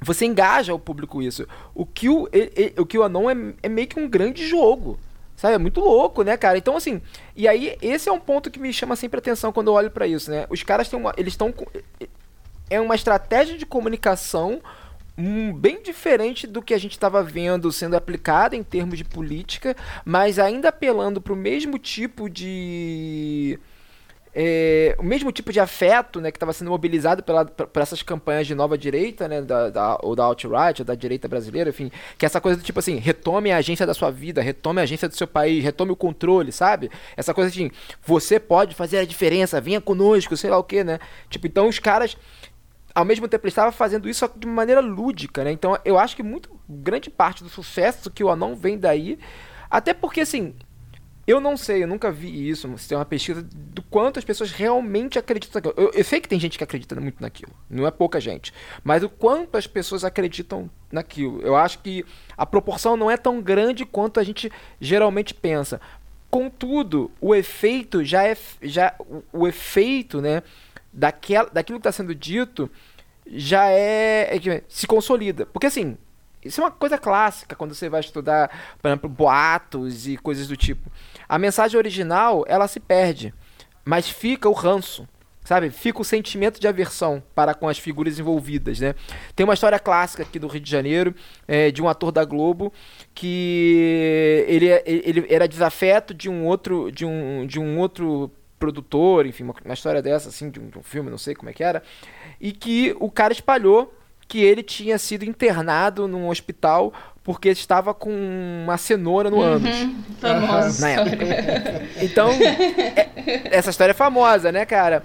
Você 0.00 0.26
engaja 0.26 0.74
o 0.74 0.78
público 0.78 1.22
isso. 1.22 1.46
O 1.74 1.86
que 1.86 2.08
o, 2.08 2.28
o, 2.76 2.86
que 2.86 2.98
o 2.98 3.02
Anon 3.02 3.30
é, 3.30 3.36
é 3.62 3.68
meio 3.68 3.88
que 3.88 3.98
um 3.98 4.08
grande 4.08 4.46
jogo. 4.46 4.98
Sabe? 5.36 5.54
É 5.54 5.58
muito 5.58 5.80
louco, 5.80 6.22
né, 6.22 6.36
cara? 6.36 6.58
Então, 6.58 6.76
assim. 6.76 7.00
E 7.34 7.48
aí, 7.48 7.76
esse 7.80 8.08
é 8.08 8.12
um 8.12 8.20
ponto 8.20 8.50
que 8.50 8.60
me 8.60 8.72
chama 8.72 8.96
sempre 8.96 9.18
atenção 9.18 9.52
quando 9.52 9.68
eu 9.68 9.74
olho 9.74 9.90
para 9.90 10.06
isso, 10.06 10.30
né? 10.30 10.46
Os 10.50 10.62
caras 10.62 10.88
têm 10.88 10.98
uma. 10.98 11.12
Eles 11.16 11.32
estão. 11.32 11.52
É 12.70 12.80
uma 12.80 12.94
estratégia 12.94 13.56
de 13.56 13.66
comunicação 13.66 14.60
bem 15.16 15.82
diferente 15.82 16.46
do 16.46 16.60
que 16.60 16.74
a 16.74 16.78
gente 16.78 16.92
estava 16.92 17.22
vendo 17.22 17.70
sendo 17.70 17.96
aplicado 17.96 18.56
em 18.56 18.62
termos 18.62 18.98
de 18.98 19.04
política, 19.04 19.76
mas 20.04 20.38
ainda 20.38 20.70
apelando 20.70 21.20
para 21.20 21.32
o 21.32 21.36
mesmo 21.36 21.78
tipo 21.78 22.28
de 22.28 23.58
é, 24.34 24.96
o 24.98 25.04
mesmo 25.04 25.30
tipo 25.30 25.52
de 25.52 25.60
afeto 25.60 26.20
né, 26.20 26.32
que 26.32 26.36
estava 26.36 26.52
sendo 26.52 26.70
mobilizado 26.70 27.22
pela, 27.22 27.44
por 27.44 27.80
essas 27.80 28.02
campanhas 28.02 28.46
de 28.46 28.54
nova 28.54 28.76
direita, 28.76 29.28
né, 29.28 29.40
da, 29.40 29.70
da, 29.70 29.98
ou 30.02 30.16
da 30.16 30.24
alt-right, 30.24 30.82
ou 30.82 30.84
da 30.84 30.94
direita 30.94 31.28
brasileira, 31.28 31.70
enfim, 31.70 31.90
que 32.18 32.24
é 32.24 32.26
essa 32.26 32.40
coisa 32.40 32.58
do 32.58 32.64
tipo 32.64 32.80
assim, 32.80 32.96
retome 32.96 33.52
a 33.52 33.58
agência 33.58 33.86
da 33.86 33.94
sua 33.94 34.10
vida, 34.10 34.42
retome 34.42 34.80
a 34.80 34.82
agência 34.82 35.08
do 35.08 35.14
seu 35.14 35.28
país, 35.28 35.62
retome 35.62 35.92
o 35.92 35.96
controle, 35.96 36.50
sabe? 36.50 36.90
Essa 37.16 37.32
coisa 37.32 37.50
de 37.50 37.70
você 38.04 38.40
pode 38.40 38.74
fazer 38.74 38.98
a 38.98 39.04
diferença, 39.04 39.60
venha 39.60 39.80
conosco, 39.80 40.36
sei 40.36 40.50
lá 40.50 40.58
o 40.58 40.64
que, 40.64 40.82
né? 40.82 40.98
Tipo, 41.30 41.46
então 41.46 41.68
os 41.68 41.78
caras 41.78 42.16
ao 42.94 43.04
mesmo 43.04 43.26
tempo 43.26 43.44
ele 43.44 43.50
estava 43.50 43.72
fazendo 43.72 44.08
isso 44.08 44.30
de 44.36 44.46
maneira 44.46 44.80
lúdica, 44.80 45.42
né? 45.42 45.50
Então 45.50 45.76
eu 45.84 45.98
acho 45.98 46.14
que 46.14 46.22
muito 46.22 46.50
grande 46.68 47.10
parte 47.10 47.42
do 47.42 47.50
sucesso 47.50 48.10
que 48.10 48.22
o 48.22 48.30
Anon 48.30 48.54
vem 48.54 48.78
daí, 48.78 49.18
até 49.68 49.92
porque 49.92 50.20
assim, 50.20 50.54
eu 51.26 51.40
não 51.40 51.56
sei, 51.56 51.82
eu 51.82 51.88
nunca 51.88 52.12
vi 52.12 52.48
isso, 52.48 52.72
se 52.76 52.88
tem 52.88 52.98
uma 52.98 53.04
pesquisa 53.04 53.42
do 53.42 53.82
quanto 53.82 54.18
as 54.18 54.24
pessoas 54.24 54.52
realmente 54.52 55.18
acreditam 55.18 55.60
naquilo. 55.60 55.74
Eu, 55.76 55.90
eu, 55.92 56.04
sei 56.04 56.20
que 56.20 56.28
tem 56.28 56.38
gente 56.38 56.58
que 56.58 56.64
acredita 56.64 56.94
muito 57.00 57.20
naquilo, 57.20 57.52
não 57.68 57.86
é 57.86 57.90
pouca 57.90 58.20
gente, 58.20 58.52
mas 58.84 59.02
o 59.02 59.08
quanto 59.08 59.56
as 59.56 59.66
pessoas 59.66 60.04
acreditam 60.04 60.70
naquilo. 60.92 61.40
Eu 61.40 61.56
acho 61.56 61.78
que 61.80 62.04
a 62.36 62.44
proporção 62.44 62.96
não 62.96 63.10
é 63.10 63.16
tão 63.16 63.40
grande 63.40 63.84
quanto 63.86 64.20
a 64.20 64.22
gente 64.22 64.52
geralmente 64.80 65.34
pensa. 65.34 65.80
Contudo, 66.30 67.10
o 67.20 67.34
efeito 67.34 68.04
já 68.04 68.24
é 68.24 68.36
já 68.60 68.94
o, 69.00 69.22
o 69.32 69.48
efeito, 69.48 70.20
né, 70.20 70.42
daquela, 70.94 71.50
daquilo 71.50 71.78
que 71.78 71.88
está 71.88 71.92
sendo 71.92 72.14
dito 72.14 72.70
já 73.26 73.68
é, 73.68 74.36
é 74.36 74.62
se 74.68 74.86
consolida. 74.86 75.44
Porque 75.46 75.66
assim, 75.66 75.98
isso 76.44 76.60
é 76.60 76.64
uma 76.64 76.70
coisa 76.70 76.96
clássica 76.98 77.56
quando 77.56 77.74
você 77.74 77.88
vai 77.88 78.00
estudar, 78.00 78.76
por 78.80 78.88
exemplo, 78.88 79.08
boatos 79.08 80.06
e 80.06 80.16
coisas 80.16 80.46
do 80.46 80.56
tipo. 80.56 80.90
A 81.28 81.38
mensagem 81.38 81.76
original, 81.76 82.44
ela 82.46 82.68
se 82.68 82.78
perde, 82.78 83.34
mas 83.84 84.08
fica 84.08 84.48
o 84.48 84.52
ranço, 84.52 85.08
sabe? 85.42 85.70
Fica 85.70 86.00
o 86.00 86.04
sentimento 86.04 86.60
de 86.60 86.68
aversão 86.68 87.22
para 87.34 87.54
com 87.54 87.68
as 87.68 87.78
figuras 87.78 88.18
envolvidas, 88.18 88.78
né? 88.78 88.94
Tem 89.34 89.44
uma 89.44 89.54
história 89.54 89.78
clássica 89.78 90.22
aqui 90.22 90.38
do 90.38 90.46
Rio 90.46 90.60
de 90.60 90.70
Janeiro, 90.70 91.14
é, 91.48 91.70
de 91.70 91.82
um 91.82 91.88
ator 91.88 92.12
da 92.12 92.24
Globo, 92.24 92.72
que 93.14 94.44
ele, 94.46 94.66
ele 94.84 95.26
era 95.30 95.48
desafeto 95.48 96.12
de 96.12 96.28
um 96.28 96.46
outro, 96.46 96.92
de 96.92 97.06
um, 97.06 97.46
de 97.46 97.58
um 97.58 97.78
outro 97.78 98.30
produtor, 98.64 99.26
enfim, 99.26 99.44
uma, 99.44 99.54
uma 99.64 99.74
história 99.74 100.00
dessa, 100.00 100.30
assim, 100.30 100.48
de 100.48 100.58
um, 100.58 100.68
de 100.68 100.78
um 100.78 100.82
filme, 100.82 101.10
não 101.10 101.18
sei 101.18 101.34
como 101.34 101.50
é 101.50 101.52
que 101.52 101.62
era, 101.62 101.82
e 102.40 102.50
que 102.50 102.96
o 102.98 103.10
cara 103.10 103.32
espalhou 103.32 103.92
que 104.26 104.42
ele 104.42 104.62
tinha 104.62 104.96
sido 104.96 105.24
internado 105.24 106.08
num 106.08 106.28
hospital 106.28 106.94
porque 107.22 107.50
estava 107.50 107.92
com 107.92 108.10
uma 108.64 108.76
cenoura 108.78 109.30
no 109.30 109.40
ânus. 109.40 109.82
Uhum, 109.82 110.02
famosa 110.18 110.80
na 110.80 110.92
época. 110.92 111.24
Então, 112.04 112.30
é, 112.30 113.56
essa 113.56 113.70
história 113.70 113.92
é 113.92 113.94
famosa, 113.94 114.50
né, 114.50 114.64
cara? 114.64 115.04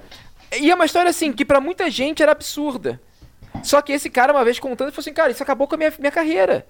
E 0.59 0.71
é 0.71 0.75
uma 0.75 0.85
história, 0.85 1.09
assim, 1.09 1.31
que 1.31 1.45
para 1.45 1.61
muita 1.61 1.89
gente 1.89 2.23
era 2.23 2.31
absurda. 2.31 2.99
Só 3.63 3.81
que 3.81 3.91
esse 3.91 4.09
cara, 4.09 4.33
uma 4.33 4.43
vez 4.43 4.59
contando, 4.59 4.91
falou 4.91 5.01
assim, 5.01 5.13
cara, 5.13 5.31
isso 5.31 5.43
acabou 5.43 5.67
com 5.67 5.75
a 5.75 5.77
minha, 5.77 5.93
minha 5.99 6.11
carreira. 6.11 6.65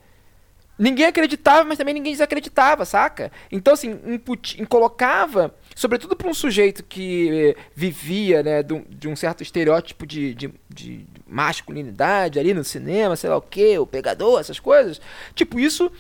Ninguém 0.78 1.06
acreditava, 1.06 1.64
mas 1.66 1.78
também 1.78 1.94
ninguém 1.94 2.14
desacreditava, 2.14 2.86
saca? 2.86 3.32
Então, 3.52 3.74
assim, 3.74 4.00
input, 4.06 4.66
colocava 4.68 5.54
sobretudo 5.76 6.16
para 6.16 6.28
um 6.28 6.34
sujeito 6.34 6.84
que 6.84 7.56
vivia 7.76 8.44
né, 8.44 8.64
de, 8.64 9.08
um, 9.08 9.16
certo 9.16 9.42
estereótipo 9.42 10.06
de, 10.06 10.34
de, 10.34 10.54
de, 10.70 11.06
masculinidade 11.28 12.40
ali 12.40 12.54
no 12.54 12.64
cinema, 12.64 13.16
sei 13.16 13.30
lá 13.30 13.38
o 13.38 13.42
que, 13.42 13.78
o 13.78 13.86
pegador, 13.86 14.40
essas 14.40 14.60
coisas. 14.60 15.00
Tipo, 15.34 15.60
isso 15.60 15.92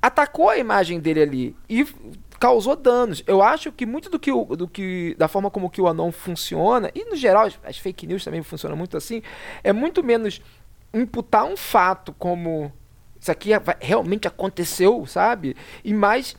atacou 0.00 0.48
a 0.48 0.58
imagem 0.58 1.00
dele 1.00 1.22
ali 1.22 1.56
e 1.68 1.86
causou 2.38 2.76
danos. 2.76 3.22
Eu 3.26 3.42
acho 3.42 3.72
que 3.72 3.86
muito 3.86 4.10
do 4.10 4.18
que, 4.18 4.30
o, 4.30 4.44
do 4.56 4.68
que 4.68 5.14
da 5.18 5.28
forma 5.28 5.50
como 5.50 5.70
que 5.70 5.80
o 5.80 5.88
Anon 5.88 6.12
funciona, 6.12 6.90
e 6.94 7.04
no 7.04 7.16
geral 7.16 7.46
as, 7.46 7.58
as 7.64 7.78
fake 7.78 8.06
news 8.06 8.24
também 8.24 8.42
funcionam 8.42 8.76
muito 8.76 8.96
assim, 8.96 9.22
é 9.62 9.72
muito 9.72 10.02
menos 10.02 10.42
imputar 10.92 11.44
um 11.44 11.56
fato 11.56 12.14
como 12.18 12.72
isso 13.18 13.30
aqui 13.30 13.50
realmente 13.80 14.28
aconteceu, 14.28 15.06
sabe? 15.06 15.56
E 15.82 15.94
mais 15.94 16.36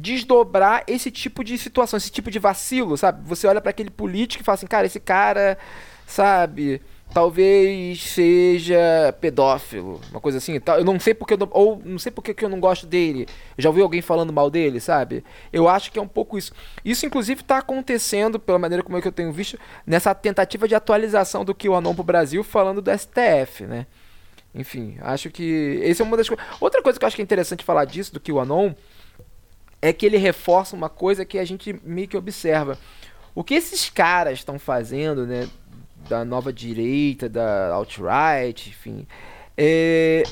desdobrar 0.00 0.84
esse 0.86 1.10
tipo 1.10 1.42
de 1.42 1.58
situação, 1.58 1.96
esse 1.96 2.10
tipo 2.10 2.30
de 2.30 2.38
vacilo, 2.38 2.96
sabe? 2.96 3.26
Você 3.26 3.46
olha 3.46 3.60
para 3.60 3.70
aquele 3.70 3.90
político 3.90 4.42
e 4.42 4.44
fala 4.44 4.54
assim, 4.54 4.66
cara, 4.66 4.86
esse 4.86 5.00
cara, 5.00 5.58
sabe, 6.06 6.80
talvez 7.12 8.00
seja 8.00 9.12
pedófilo, 9.20 10.00
uma 10.10 10.20
coisa 10.20 10.38
assim. 10.38 10.60
Eu 10.76 10.84
não 10.84 11.00
sei 11.00 11.14
porque 11.14 11.34
eu 11.34 11.38
não, 11.38 11.48
ou 11.50 11.82
não 11.84 11.98
sei 11.98 12.12
porque 12.12 12.32
que 12.32 12.44
eu 12.44 12.48
não 12.48 12.60
gosto 12.60 12.86
dele. 12.86 13.26
Eu 13.56 13.62
já 13.62 13.68
ouvi 13.68 13.82
alguém 13.82 14.00
falando 14.00 14.32
mal 14.32 14.48
dele, 14.48 14.78
sabe? 14.78 15.24
Eu 15.52 15.68
acho 15.68 15.90
que 15.90 15.98
é 15.98 16.02
um 16.02 16.08
pouco 16.08 16.38
isso. 16.38 16.52
Isso 16.84 17.04
inclusive 17.04 17.40
está 17.40 17.58
acontecendo 17.58 18.38
pela 18.38 18.58
maneira 18.58 18.84
como 18.84 18.96
é 18.96 19.02
que 19.02 19.08
eu 19.08 19.12
tenho 19.12 19.32
visto 19.32 19.58
nessa 19.84 20.14
tentativa 20.14 20.68
de 20.68 20.76
atualização 20.76 21.44
do 21.44 21.54
que 21.54 21.68
o 21.68 21.74
Anon 21.74 21.94
pro 21.94 22.04
Brasil 22.04 22.44
falando 22.44 22.80
do 22.80 22.90
STF, 22.96 23.64
né? 23.66 23.86
Enfim, 24.54 24.96
acho 25.00 25.28
que 25.28 25.80
esse 25.82 26.00
é 26.00 26.04
uma 26.04 26.16
das 26.16 26.28
coisas. 26.28 26.44
Outra 26.60 26.82
coisa 26.82 26.98
que 26.98 27.04
eu 27.04 27.06
acho 27.08 27.16
que 27.16 27.22
é 27.22 27.24
interessante 27.24 27.64
falar 27.64 27.84
disso 27.84 28.12
do 28.12 28.20
que 28.20 28.30
o 28.30 28.38
Anon 28.38 28.72
é 29.80 29.92
que 29.92 30.04
ele 30.04 30.16
reforça 30.16 30.74
uma 30.74 30.88
coisa 30.88 31.24
que 31.24 31.38
a 31.38 31.44
gente 31.44 31.78
meio 31.84 32.08
que 32.08 32.16
observa. 32.16 32.78
O 33.34 33.44
que 33.44 33.54
esses 33.54 33.88
caras 33.88 34.38
estão 34.38 34.58
fazendo, 34.58 35.26
né, 35.26 35.48
da 36.08 36.24
nova 36.24 36.52
direita, 36.52 37.28
da 37.28 37.72
alt-right, 37.72 38.70
enfim, 38.70 39.06
é, 39.56 40.22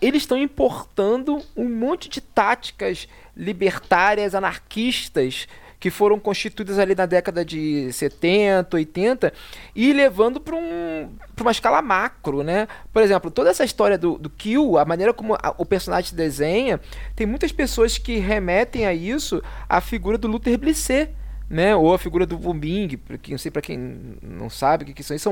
eles 0.00 0.22
estão 0.22 0.38
importando 0.38 1.42
um 1.56 1.68
monte 1.68 2.08
de 2.08 2.20
táticas 2.20 3.08
libertárias, 3.36 4.34
anarquistas, 4.34 5.48
que 5.80 5.90
foram 5.90 6.18
constituídas 6.18 6.78
ali 6.78 6.94
na 6.94 7.06
década 7.06 7.44
de 7.44 7.92
70, 7.92 8.76
80 8.76 9.32
e 9.74 9.92
levando 9.92 10.40
para 10.40 10.56
um, 10.56 11.10
uma 11.40 11.50
escala 11.50 11.80
macro, 11.80 12.42
né? 12.42 12.66
Por 12.92 13.02
exemplo, 13.02 13.30
toda 13.30 13.50
essa 13.50 13.64
história 13.64 13.96
do, 13.96 14.18
do 14.18 14.28
Kill, 14.28 14.76
a 14.76 14.84
maneira 14.84 15.14
como 15.14 15.34
a, 15.34 15.54
o 15.56 15.64
personagem 15.64 16.10
se 16.10 16.16
desenha, 16.16 16.80
tem 17.14 17.26
muitas 17.26 17.52
pessoas 17.52 17.96
que 17.96 18.18
remetem 18.18 18.86
a 18.86 18.92
isso 18.92 19.42
à 19.68 19.80
figura 19.80 20.18
do 20.18 20.26
Luther 20.26 20.58
Blissett, 20.58 21.12
né? 21.48 21.76
Ou 21.76 21.94
a 21.94 21.98
figura 21.98 22.26
do 22.26 22.36
Wumbing, 22.36 22.96
porque 22.96 23.30
não 23.30 23.38
sei 23.38 23.50
para 23.50 23.62
quem 23.62 24.18
não 24.22 24.50
sabe 24.50 24.82
o 24.82 24.86
que, 24.86 24.94
que 24.94 25.02
são, 25.02 25.16
isso 25.16 25.30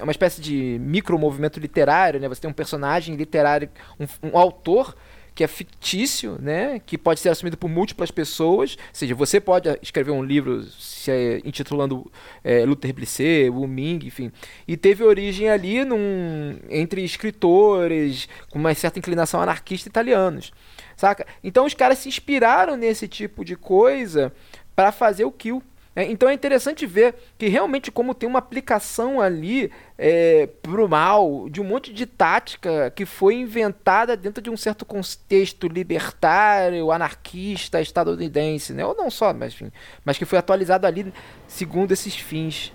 é 0.00 0.02
uma 0.02 0.12
espécie 0.12 0.40
de 0.40 0.78
micro 0.80 1.18
movimento 1.18 1.60
literário, 1.60 2.18
né? 2.18 2.28
Você 2.28 2.40
tem 2.40 2.50
um 2.50 2.54
personagem 2.54 3.16
literário, 3.16 3.68
um, 3.98 4.28
um 4.28 4.38
autor 4.38 4.96
que 5.34 5.44
é 5.44 5.46
fictício, 5.46 6.36
né? 6.40 6.80
Que 6.84 6.98
pode 6.98 7.20
ser 7.20 7.28
assumido 7.28 7.56
por 7.56 7.68
múltiplas 7.68 8.10
pessoas. 8.10 8.76
Ou 8.78 8.84
seja, 8.92 9.14
você 9.14 9.40
pode 9.40 9.68
escrever 9.82 10.10
um 10.10 10.22
livro 10.22 10.62
se 10.64 11.10
é, 11.10 11.40
intitulando 11.44 12.10
é, 12.42 12.64
Luther 12.64 12.92
Blissett, 12.92 13.50
Wu 13.50 13.66
Ming, 13.66 14.00
enfim. 14.04 14.32
E 14.66 14.76
teve 14.76 15.04
origem 15.04 15.48
ali 15.48 15.84
num, 15.84 16.58
entre 16.68 17.04
escritores 17.04 18.28
com 18.50 18.58
uma 18.58 18.74
certa 18.74 18.98
inclinação 18.98 19.40
anarquista 19.40 19.88
italianos. 19.88 20.52
Saca? 20.96 21.26
Então 21.42 21.64
os 21.64 21.74
caras 21.74 21.98
se 21.98 22.08
inspiraram 22.08 22.76
nesse 22.76 23.08
tipo 23.08 23.44
de 23.44 23.56
coisa 23.56 24.32
para 24.76 24.92
fazer 24.92 25.24
o 25.24 25.32
Kill. 25.32 25.62
É, 26.00 26.10
então 26.10 26.30
é 26.30 26.32
interessante 26.32 26.86
ver 26.86 27.14
que 27.36 27.46
realmente 27.46 27.90
como 27.90 28.14
tem 28.14 28.26
uma 28.26 28.38
aplicação 28.38 29.20
ali 29.20 29.70
é, 29.98 30.48
pro 30.62 30.88
mal 30.88 31.46
de 31.50 31.60
um 31.60 31.64
monte 31.64 31.92
de 31.92 32.06
tática 32.06 32.90
que 32.96 33.04
foi 33.04 33.34
inventada 33.34 34.16
dentro 34.16 34.42
de 34.42 34.48
um 34.48 34.56
certo 34.56 34.86
contexto 34.86 35.68
libertário, 35.68 36.90
anarquista, 36.90 37.82
estadunidense, 37.82 38.72
né? 38.72 38.82
Ou 38.82 38.96
não 38.96 39.10
só, 39.10 39.34
mas, 39.34 39.52
enfim, 39.52 39.70
mas 40.02 40.16
que 40.16 40.24
foi 40.24 40.38
atualizado 40.38 40.86
ali 40.86 41.12
segundo 41.46 41.92
esses 41.92 42.16
fins. 42.16 42.72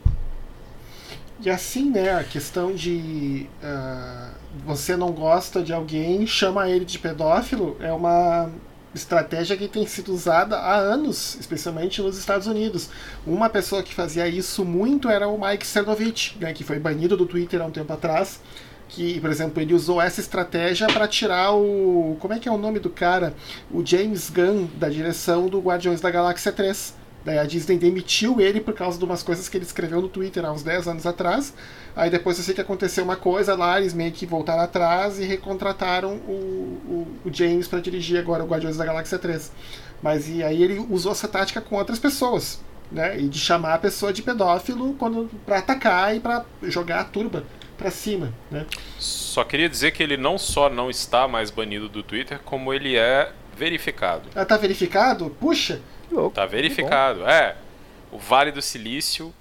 E 1.41 1.49
assim, 1.49 1.89
né, 1.89 2.13
a 2.13 2.23
questão 2.23 2.75
de 2.75 3.49
uh, 3.63 4.35
você 4.67 4.95
não 4.95 5.11
gosta 5.11 5.63
de 5.63 5.73
alguém, 5.73 6.27
chama 6.27 6.69
ele 6.69 6.85
de 6.85 6.99
pedófilo, 6.99 7.75
é 7.79 7.91
uma 7.91 8.51
estratégia 8.95 9.57
que 9.57 9.67
tem 9.67 9.85
sido 9.85 10.13
usada 10.13 10.57
há 10.57 10.75
anos, 10.75 11.37
especialmente 11.39 12.01
nos 12.01 12.17
Estados 12.17 12.47
Unidos. 12.47 12.89
Uma 13.25 13.49
pessoa 13.49 13.83
que 13.83 13.93
fazia 13.93 14.27
isso 14.27 14.63
muito 14.63 15.09
era 15.09 15.27
o 15.27 15.39
Mike 15.39 15.67
Cernovich, 15.67 16.37
né, 16.39 16.53
que 16.53 16.63
foi 16.63 16.79
banido 16.79 17.17
do 17.17 17.25
Twitter 17.25 17.61
há 17.61 17.65
um 17.65 17.71
tempo 17.71 17.91
atrás. 17.91 18.39
Que, 18.87 19.19
por 19.19 19.31
exemplo, 19.31 19.61
ele 19.61 19.73
usou 19.73 19.99
essa 19.99 20.21
estratégia 20.21 20.87
para 20.87 21.07
tirar 21.07 21.53
o. 21.53 22.15
Como 22.19 22.33
é 22.33 22.39
que 22.39 22.47
é 22.47 22.51
o 22.51 22.57
nome 22.57 22.79
do 22.79 22.89
cara? 22.89 23.33
O 23.71 23.83
James 23.83 24.29
Gunn, 24.29 24.67
da 24.77 24.87
direção 24.89 25.47
do 25.47 25.59
Guardiões 25.59 25.99
da 26.01 26.11
Galáxia 26.11 26.51
3. 26.51 26.93
Daí 27.25 27.39
a 27.39 27.43
Disney 27.43 27.79
demitiu 27.79 28.39
ele 28.39 28.61
por 28.61 28.75
causa 28.75 28.99
de 28.99 29.03
umas 29.03 29.23
coisas 29.23 29.49
que 29.49 29.57
ele 29.57 29.65
escreveu 29.65 29.99
no 29.99 30.07
Twitter 30.07 30.45
há 30.45 30.51
uns 30.51 30.61
10 30.61 30.87
anos 30.87 31.07
atrás. 31.07 31.55
Aí 31.95 32.07
depois 32.07 32.37
eu 32.37 32.43
sei 32.43 32.53
que 32.53 32.61
aconteceu 32.61 33.03
uma 33.03 33.15
coisa 33.15 33.55
lá, 33.55 33.81
eles 33.81 33.95
meio 33.95 34.11
que 34.11 34.27
voltaram 34.27 34.61
atrás 34.61 35.19
e 35.19 35.23
recontrataram 35.23 36.13
o, 36.13 36.77
o, 36.87 37.07
o 37.25 37.33
James 37.33 37.67
para 37.67 37.79
dirigir 37.79 38.19
agora 38.19 38.43
o 38.43 38.47
Guardiões 38.47 38.77
da 38.77 38.85
Galáxia 38.85 39.17
3. 39.17 39.51
Mas 40.03 40.29
e 40.29 40.43
aí 40.43 40.61
ele 40.61 40.85
usou 40.87 41.13
essa 41.13 41.27
tática 41.27 41.59
com 41.59 41.77
outras 41.77 41.97
pessoas, 41.97 42.61
né? 42.91 43.19
E 43.19 43.27
de 43.27 43.39
chamar 43.39 43.73
a 43.73 43.79
pessoa 43.79 44.13
de 44.13 44.21
pedófilo 44.21 44.93
quando 44.93 45.27
para 45.47 45.57
atacar 45.57 46.15
e 46.15 46.19
para 46.19 46.45
jogar 46.61 46.99
a 46.99 47.05
turba 47.05 47.43
para 47.75 47.89
cima, 47.89 48.31
né? 48.51 48.67
Só 48.99 49.43
queria 49.43 49.67
dizer 49.67 49.91
que 49.91 50.03
ele 50.03 50.15
não 50.15 50.37
só 50.37 50.69
não 50.69 50.91
está 50.91 51.27
mais 51.27 51.49
banido 51.49 51.89
do 51.89 52.03
Twitter, 52.03 52.39
como 52.45 52.71
ele 52.71 52.95
é 52.95 53.31
verificado. 53.57 54.29
Ah, 54.35 54.45
tá 54.45 54.57
verificado? 54.57 55.29
Puxa, 55.39 55.81
Tá 56.33 56.45
verificado. 56.45 57.25
É. 57.27 57.55
o 58.11 58.17
Vale 58.17 58.51
do 58.51 58.61
Silício 58.61 59.33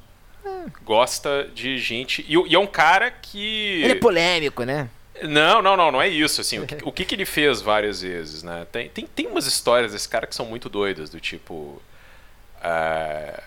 gosta 0.85 1.49
de 1.55 1.79
gente. 1.79 2.25
E, 2.29 2.35
e 2.35 2.55
é 2.55 2.59
um 2.59 2.67
cara 2.67 3.11
que. 3.11 3.83
Ele 3.83 3.93
é 3.93 3.97
polêmico, 3.97 4.65
né? 4.65 4.89
Não, 5.23 5.63
não, 5.63 5.77
não, 5.77 5.93
não 5.93 6.03
é 6.03 6.09
isso. 6.09 6.41
Assim, 6.41 6.59
o, 6.59 6.67
que, 6.67 6.77
o 6.83 6.93
que, 6.93 7.05
que 7.05 7.15
ele 7.15 7.25
fez 7.25 7.61
várias 7.61 8.03
vezes, 8.03 8.43
né? 8.43 8.67
Tem, 8.71 8.89
tem, 8.89 9.07
tem 9.07 9.27
umas 9.27 9.47
histórias 9.47 9.93
desse 9.93 10.09
cara 10.09 10.27
que 10.27 10.35
são 10.35 10.47
muito 10.47 10.69
doidas, 10.69 11.11
do 11.11 11.21
tipo. 11.21 11.81
Uh, 12.63 13.43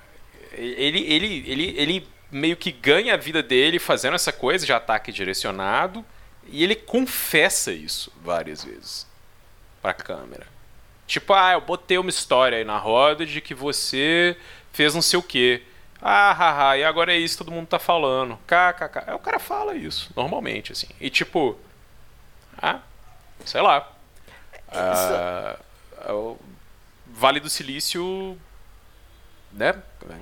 ele, 0.53 0.99
ele, 1.11 1.43
ele, 1.47 1.75
ele 1.77 2.07
meio 2.31 2.55
que 2.55 2.71
ganha 2.71 3.13
a 3.13 3.17
vida 3.17 3.43
dele 3.43 3.79
fazendo 3.79 4.15
essa 4.15 4.31
coisa 4.31 4.65
de 4.65 4.73
ataque 4.73 5.11
direcionado 5.11 6.03
e 6.47 6.63
ele 6.63 6.75
confessa 6.75 7.71
isso 7.71 8.11
várias 8.23 8.63
vezes 8.63 9.05
pra 9.81 9.93
câmera. 9.93 10.47
Tipo, 11.07 11.33
ah, 11.33 11.53
eu 11.53 11.61
botei 11.61 11.97
uma 11.97 12.09
história 12.09 12.57
aí 12.57 12.65
na 12.65 12.77
roda 12.77 13.25
de 13.25 13.39
que 13.39 13.55
você 13.55 14.37
fez 14.73 14.93
não 14.93 15.01
sei 15.01 15.17
o 15.17 15.23
quê. 15.23 15.63
Ah, 16.01 16.33
haha, 16.33 16.77
e 16.77 16.83
agora 16.83 17.13
é 17.13 17.17
isso 17.17 17.37
que 17.37 17.43
todo 17.45 17.53
mundo 17.53 17.67
tá 17.67 17.79
falando. 17.79 18.37
KKK. 18.45 19.03
Aí 19.07 19.15
o 19.15 19.19
cara 19.19 19.39
fala 19.39 19.73
isso, 19.73 20.11
normalmente, 20.15 20.71
assim. 20.71 20.87
E 20.99 21.09
tipo, 21.09 21.57
ah, 22.61 22.81
sei 23.45 23.61
lá. 23.61 23.89
Ah, 24.69 25.57
o 26.09 26.37
vale 27.07 27.39
do 27.39 27.49
Silício, 27.49 28.37
né? 29.51 29.81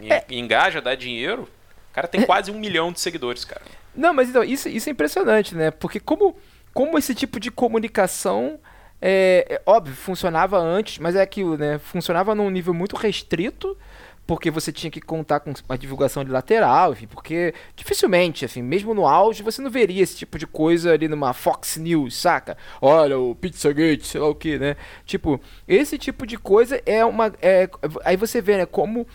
É. 0.10 0.24
Engaja, 0.30 0.82
dá 0.82 0.95
dinheiro. 0.95 1.43
O 1.91 1.93
cara 1.93 2.08
tem 2.08 2.26
quase 2.26 2.52
um 2.52 2.60
milhão 2.60 2.91
de 2.91 3.00
seguidores, 3.00 3.43
cara. 3.43 3.62
Não, 3.93 4.13
mas 4.13 4.30
então, 4.30 4.43
isso, 4.43 4.69
isso 4.69 4.89
é 4.89 4.91
impressionante, 4.91 5.56
né? 5.56 5.71
Porque 5.71 6.00
como, 6.00 6.38
como 6.74 6.98
esse 6.98 7.15
tipo 7.15 7.39
de 7.39 7.50
comunicação. 7.50 8.60
É, 9.08 9.46
é, 9.48 9.62
óbvio, 9.68 9.96
funcionava 9.96 10.58
antes, 10.58 10.98
mas 10.98 11.15
é 11.15 11.22
aquilo, 11.22 11.56
né? 11.56 11.78
Funcionava 11.78 12.34
num 12.34 12.50
nível 12.50 12.74
muito 12.74 12.96
restrito, 12.96 13.78
porque 14.26 14.50
você 14.50 14.72
tinha 14.72 14.89
que 14.89 15.00
contar 15.00 15.41
com 15.41 15.54
uma 15.70 15.78
divulgação 15.78 16.26
de 16.26 16.32
lateral, 16.32 16.91
enfim, 16.94 17.06
porque 17.06 17.54
dificilmente, 17.76 18.44
assim, 18.46 18.63
mesmo 18.63 18.96
no 18.96 19.06
auge, 19.06 19.44
você 19.44 19.62
não 19.62 19.70
veria 19.70 20.02
esse 20.02 20.18
tipo 20.18 20.39
de 20.39 20.48
coisa 20.48 20.91
ali 20.91 21.08
numa 21.08 21.34
Fox 21.34 21.78
News, 21.78 22.18
saca? 22.18 22.58
Olha, 22.82 23.20
o 23.20 23.36
Pizzagate, 23.36 24.08
sei 24.08 24.20
lá 24.20 24.28
o 24.28 24.34
que, 24.34 24.58
né? 24.58 24.76
Tipo, 25.06 25.39
esse 25.68 26.00
tipo 26.00 26.26
de 26.26 26.36
coisa 26.36 26.82
é 26.84 27.06
uma. 27.06 27.32
É, 27.39 27.70
aí 28.04 28.18
você 28.18 28.41
vê, 28.41 28.58
né, 28.58 28.65
como 28.65 29.06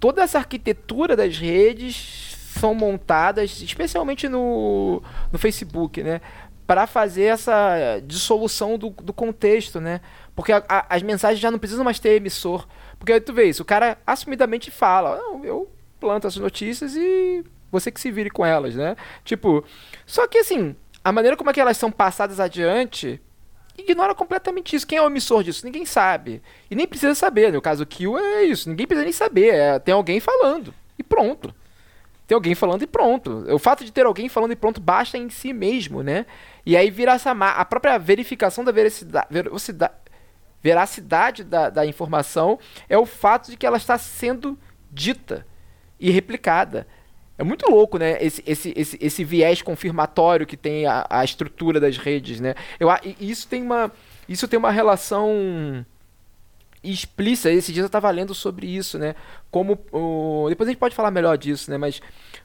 toda 0.00 0.24
essa 0.24 0.38
arquitetura 0.38 1.14
das 1.14 1.38
redes 1.38 2.34
são 2.58 2.74
montadas, 2.74 3.60
especialmente 3.60 4.28
no, 4.28 5.00
no 5.30 5.38
Facebook, 5.38 6.02
né? 6.02 6.20
Para 6.66 6.86
fazer 6.86 7.24
essa 7.24 8.00
dissolução 8.04 8.76
do, 8.76 8.90
do 8.90 9.12
contexto, 9.12 9.80
né? 9.80 10.00
Porque 10.34 10.52
a, 10.52 10.64
a, 10.68 10.96
as 10.96 11.02
mensagens 11.02 11.40
já 11.40 11.50
não 11.50 11.58
precisam 11.58 11.84
mais 11.84 11.98
ter 11.98 12.10
emissor. 12.10 12.66
Porque 12.98 13.20
tu 13.20 13.32
vê 13.32 13.44
isso, 13.44 13.62
o 13.62 13.66
cara 13.66 13.98
assumidamente 14.06 14.70
fala, 14.70 15.16
não, 15.16 15.44
eu 15.44 15.70
planto 16.00 16.26
as 16.26 16.36
notícias 16.36 16.96
e 16.96 17.44
você 17.70 17.90
que 17.90 18.00
se 18.00 18.10
vire 18.10 18.30
com 18.30 18.44
elas, 18.44 18.74
né? 18.74 18.96
Tipo, 19.24 19.64
só 20.04 20.26
que 20.26 20.38
assim, 20.38 20.74
a 21.04 21.12
maneira 21.12 21.36
como 21.36 21.50
é 21.50 21.52
que 21.52 21.60
elas 21.60 21.76
são 21.76 21.92
passadas 21.92 22.40
adiante 22.40 23.20
ignora 23.78 24.14
completamente 24.14 24.74
isso. 24.74 24.86
Quem 24.86 24.98
é 24.98 25.02
o 25.02 25.06
emissor 25.06 25.42
disso? 25.42 25.64
Ninguém 25.64 25.84
sabe. 25.84 26.42
E 26.70 26.74
nem 26.74 26.86
precisa 26.86 27.14
saber. 27.14 27.52
No 27.52 27.60
caso 27.60 27.86
Kill 27.86 28.18
é 28.18 28.44
isso. 28.44 28.68
Ninguém 28.68 28.86
precisa 28.86 29.04
nem 29.04 29.12
saber. 29.12 29.54
É, 29.54 29.78
tem 29.78 29.94
alguém 29.94 30.20
falando. 30.20 30.74
E 30.98 31.02
pronto. 31.02 31.54
Tem 32.26 32.34
alguém 32.34 32.54
falando 32.54 32.82
e 32.82 32.86
pronto. 32.86 33.44
O 33.52 33.58
fato 33.58 33.84
de 33.84 33.92
ter 33.92 34.04
alguém 34.04 34.28
falando 34.28 34.52
e 34.52 34.56
pronto 34.56 34.80
basta 34.80 35.16
em 35.16 35.30
si 35.30 35.52
mesmo, 35.52 36.02
né? 36.02 36.26
E 36.64 36.76
aí 36.76 36.90
vira 36.90 37.12
essa 37.12 37.30
a 37.30 37.64
própria 37.64 37.98
verificação 37.98 38.64
da 38.64 38.72
veracidade, 38.72 39.28
veracidade 40.62 41.44
da, 41.44 41.70
da 41.70 41.86
informação 41.86 42.58
é 42.88 42.98
o 42.98 43.06
fato 43.06 43.50
de 43.50 43.56
que 43.56 43.64
ela 43.64 43.76
está 43.76 43.96
sendo 43.96 44.58
dita 44.90 45.46
e 46.00 46.10
replicada. 46.10 46.86
É 47.38 47.44
muito 47.44 47.70
louco, 47.70 47.98
né? 47.98 48.16
Esse, 48.20 48.42
esse, 48.46 48.72
esse, 48.74 48.98
esse 49.00 49.24
viés 49.24 49.62
confirmatório 49.62 50.46
que 50.46 50.56
tem 50.56 50.86
a, 50.86 51.06
a 51.08 51.24
estrutura 51.24 51.78
das 51.78 51.96
redes, 51.96 52.40
né? 52.40 52.54
Eu, 52.80 52.88
isso 53.20 53.46
tem 53.46 53.62
uma 53.62 53.92
isso 54.28 54.48
tem 54.48 54.58
uma 54.58 54.72
relação 54.72 55.86
explícita. 56.92 57.50
Esse 57.50 57.72
dia 57.72 57.82
eu 57.82 57.86
estava 57.86 58.10
lendo 58.10 58.34
sobre 58.34 58.66
isso, 58.66 58.98
né? 58.98 59.14
Como 59.50 59.78
o, 59.92 60.46
depois 60.48 60.68
a 60.68 60.72
gente 60.72 60.78
pode 60.78 60.94
falar 60.94 61.10
melhor 61.10 61.36
disso, 61.36 61.70
né? 61.70 61.78
Mas 61.78 62.00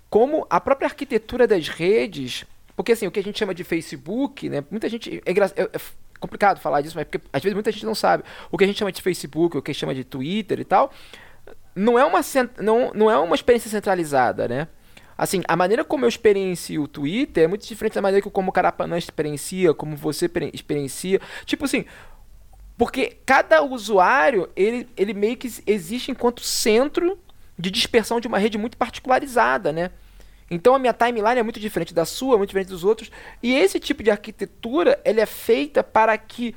como 0.09 0.45
a 0.49 0.59
própria 0.59 0.87
arquitetura 0.87 1.47
das 1.47 1.67
redes, 1.67 2.45
porque 2.75 2.91
assim 2.91 3.07
o 3.07 3.11
que 3.11 3.19
a 3.19 3.23
gente 3.23 3.39
chama 3.39 3.53
de 3.53 3.63
Facebook, 3.63 4.49
né? 4.49 4.63
Muita 4.69 4.89
gente 4.89 5.21
é, 5.25 5.31
é, 5.31 5.63
é 5.63 5.79
complicado 6.19 6.59
falar 6.59 6.81
disso, 6.81 6.95
mas 6.95 7.05
porque 7.05 7.25
às 7.33 7.41
vezes 7.41 7.53
muita 7.53 7.71
gente 7.71 7.85
não 7.85 7.95
sabe 7.95 8.23
o 8.51 8.57
que 8.57 8.63
a 8.63 8.67
gente 8.67 8.77
chama 8.77 8.91
de 8.91 9.01
Facebook, 9.01 9.57
o 9.57 9.61
que 9.61 9.73
chama 9.73 9.95
de 9.95 10.03
Twitter 10.03 10.59
e 10.59 10.65
tal. 10.65 10.91
Não 11.75 11.97
é 11.97 12.05
uma 12.05 12.19
não, 12.59 12.91
não 12.93 13.09
é 13.09 13.17
uma 13.17 13.35
experiência 13.35 13.69
centralizada, 13.69 14.47
né? 14.47 14.67
Assim, 15.17 15.43
a 15.47 15.55
maneira 15.55 15.83
como 15.83 16.03
eu 16.03 16.09
experiencio 16.09 16.81
o 16.81 16.87
Twitter 16.87 17.43
é 17.43 17.47
muito 17.47 17.67
diferente 17.67 17.93
da 17.93 18.01
maneira 18.01 18.23
que 18.23 18.29
como 18.31 18.49
o 18.49 18.51
Carapanã 18.51 18.97
experiencia, 18.97 19.71
como 19.71 19.95
você 19.95 20.27
experiencia. 20.51 21.21
Tipo 21.45 21.65
assim, 21.65 21.85
porque 22.77 23.17
cada 23.25 23.61
usuário, 23.63 24.49
ele, 24.55 24.87
ele 24.97 25.13
meio 25.13 25.37
que 25.37 25.49
existe 25.67 26.11
enquanto 26.11 26.41
centro 26.41 27.17
de 27.57 27.69
dispersão 27.69 28.19
de 28.19 28.27
uma 28.27 28.39
rede 28.39 28.57
muito 28.57 28.77
particularizada, 28.77 29.71
né? 29.71 29.91
Então 30.49 30.75
a 30.75 30.79
minha 30.79 30.93
timeline 30.93 31.39
é 31.39 31.43
muito 31.43 31.59
diferente 31.59 31.93
da 31.93 32.03
sua, 32.03 32.37
muito 32.37 32.49
diferente 32.49 32.69
dos 32.69 32.83
outros. 32.83 33.09
E 33.41 33.53
esse 33.53 33.79
tipo 33.79 34.03
de 34.03 34.11
arquitetura, 34.11 34.99
ele 35.05 35.21
é 35.21 35.25
feita 35.25 35.81
para 35.83 36.17
que 36.17 36.53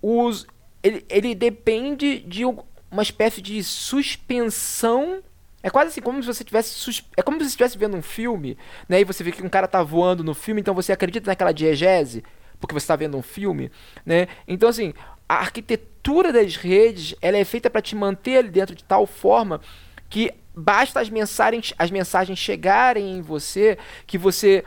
os 0.00 0.46
ele, 0.82 1.04
ele 1.08 1.34
depende 1.34 2.20
de 2.20 2.44
uma 2.44 3.02
espécie 3.02 3.40
de 3.40 3.62
suspensão 3.64 5.22
é 5.62 5.70
quase 5.70 5.88
assim 5.88 6.02
como 6.02 6.22
se 6.22 6.26
você 6.26 6.44
tivesse 6.44 7.02
é 7.16 7.22
como 7.22 7.40
se 7.40 7.46
estivesse 7.46 7.78
vendo 7.78 7.96
um 7.96 8.02
filme, 8.02 8.56
né? 8.86 9.00
E 9.00 9.04
você 9.04 9.24
vê 9.24 9.32
que 9.32 9.42
um 9.42 9.48
cara 9.48 9.66
tá 9.66 9.82
voando 9.82 10.22
no 10.22 10.34
filme, 10.34 10.60
então 10.60 10.74
você 10.74 10.92
acredita 10.92 11.30
naquela 11.30 11.52
diegese 11.52 12.22
porque 12.60 12.74
você 12.74 12.84
está 12.84 12.96
vendo 12.96 13.16
um 13.16 13.22
filme, 13.22 13.70
né? 14.04 14.28
Então 14.46 14.68
assim, 14.68 14.92
a 15.28 15.36
arquitetura 15.36 16.32
das 16.32 16.56
redes, 16.56 17.14
ela 17.20 17.36
é 17.36 17.44
feita 17.44 17.70
para 17.70 17.82
te 17.82 17.96
manter 17.96 18.38
ali 18.38 18.48
dentro 18.48 18.74
de 18.74 18.84
tal 18.84 19.06
forma 19.06 19.60
que 20.08 20.32
basta 20.54 21.00
as 21.00 21.10
mensagens, 21.10 21.74
as 21.78 21.90
mensagens 21.90 22.38
chegarem 22.38 23.12
em 23.12 23.22
você 23.22 23.76
que 24.06 24.16
você 24.16 24.64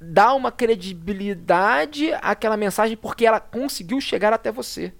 dá 0.00 0.34
uma 0.34 0.52
credibilidade 0.52 2.12
àquela 2.22 2.56
mensagem 2.56 2.96
porque 2.96 3.26
ela 3.26 3.40
conseguiu 3.40 4.00
chegar 4.00 4.32
até 4.32 4.52
você. 4.52 4.92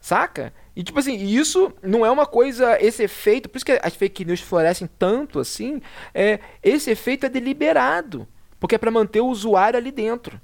Saca? 0.00 0.52
E 0.74 0.82
tipo 0.82 0.98
assim, 0.98 1.16
isso 1.16 1.72
não 1.82 2.04
é 2.04 2.10
uma 2.10 2.26
coisa, 2.26 2.80
esse 2.80 3.02
efeito, 3.02 3.48
por 3.48 3.56
isso 3.56 3.64
que 3.64 3.80
as 3.82 3.94
fake 3.94 4.24
news 4.24 4.40
florescem 4.40 4.88
tanto 4.98 5.40
assim, 5.40 5.80
é, 6.14 6.38
esse 6.62 6.90
efeito 6.90 7.26
é 7.26 7.28
deliberado, 7.28 8.28
porque 8.60 8.74
é 8.74 8.78
para 8.78 8.90
manter 8.90 9.20
o 9.20 9.26
usuário 9.26 9.78
ali 9.78 9.90
dentro. 9.90 10.40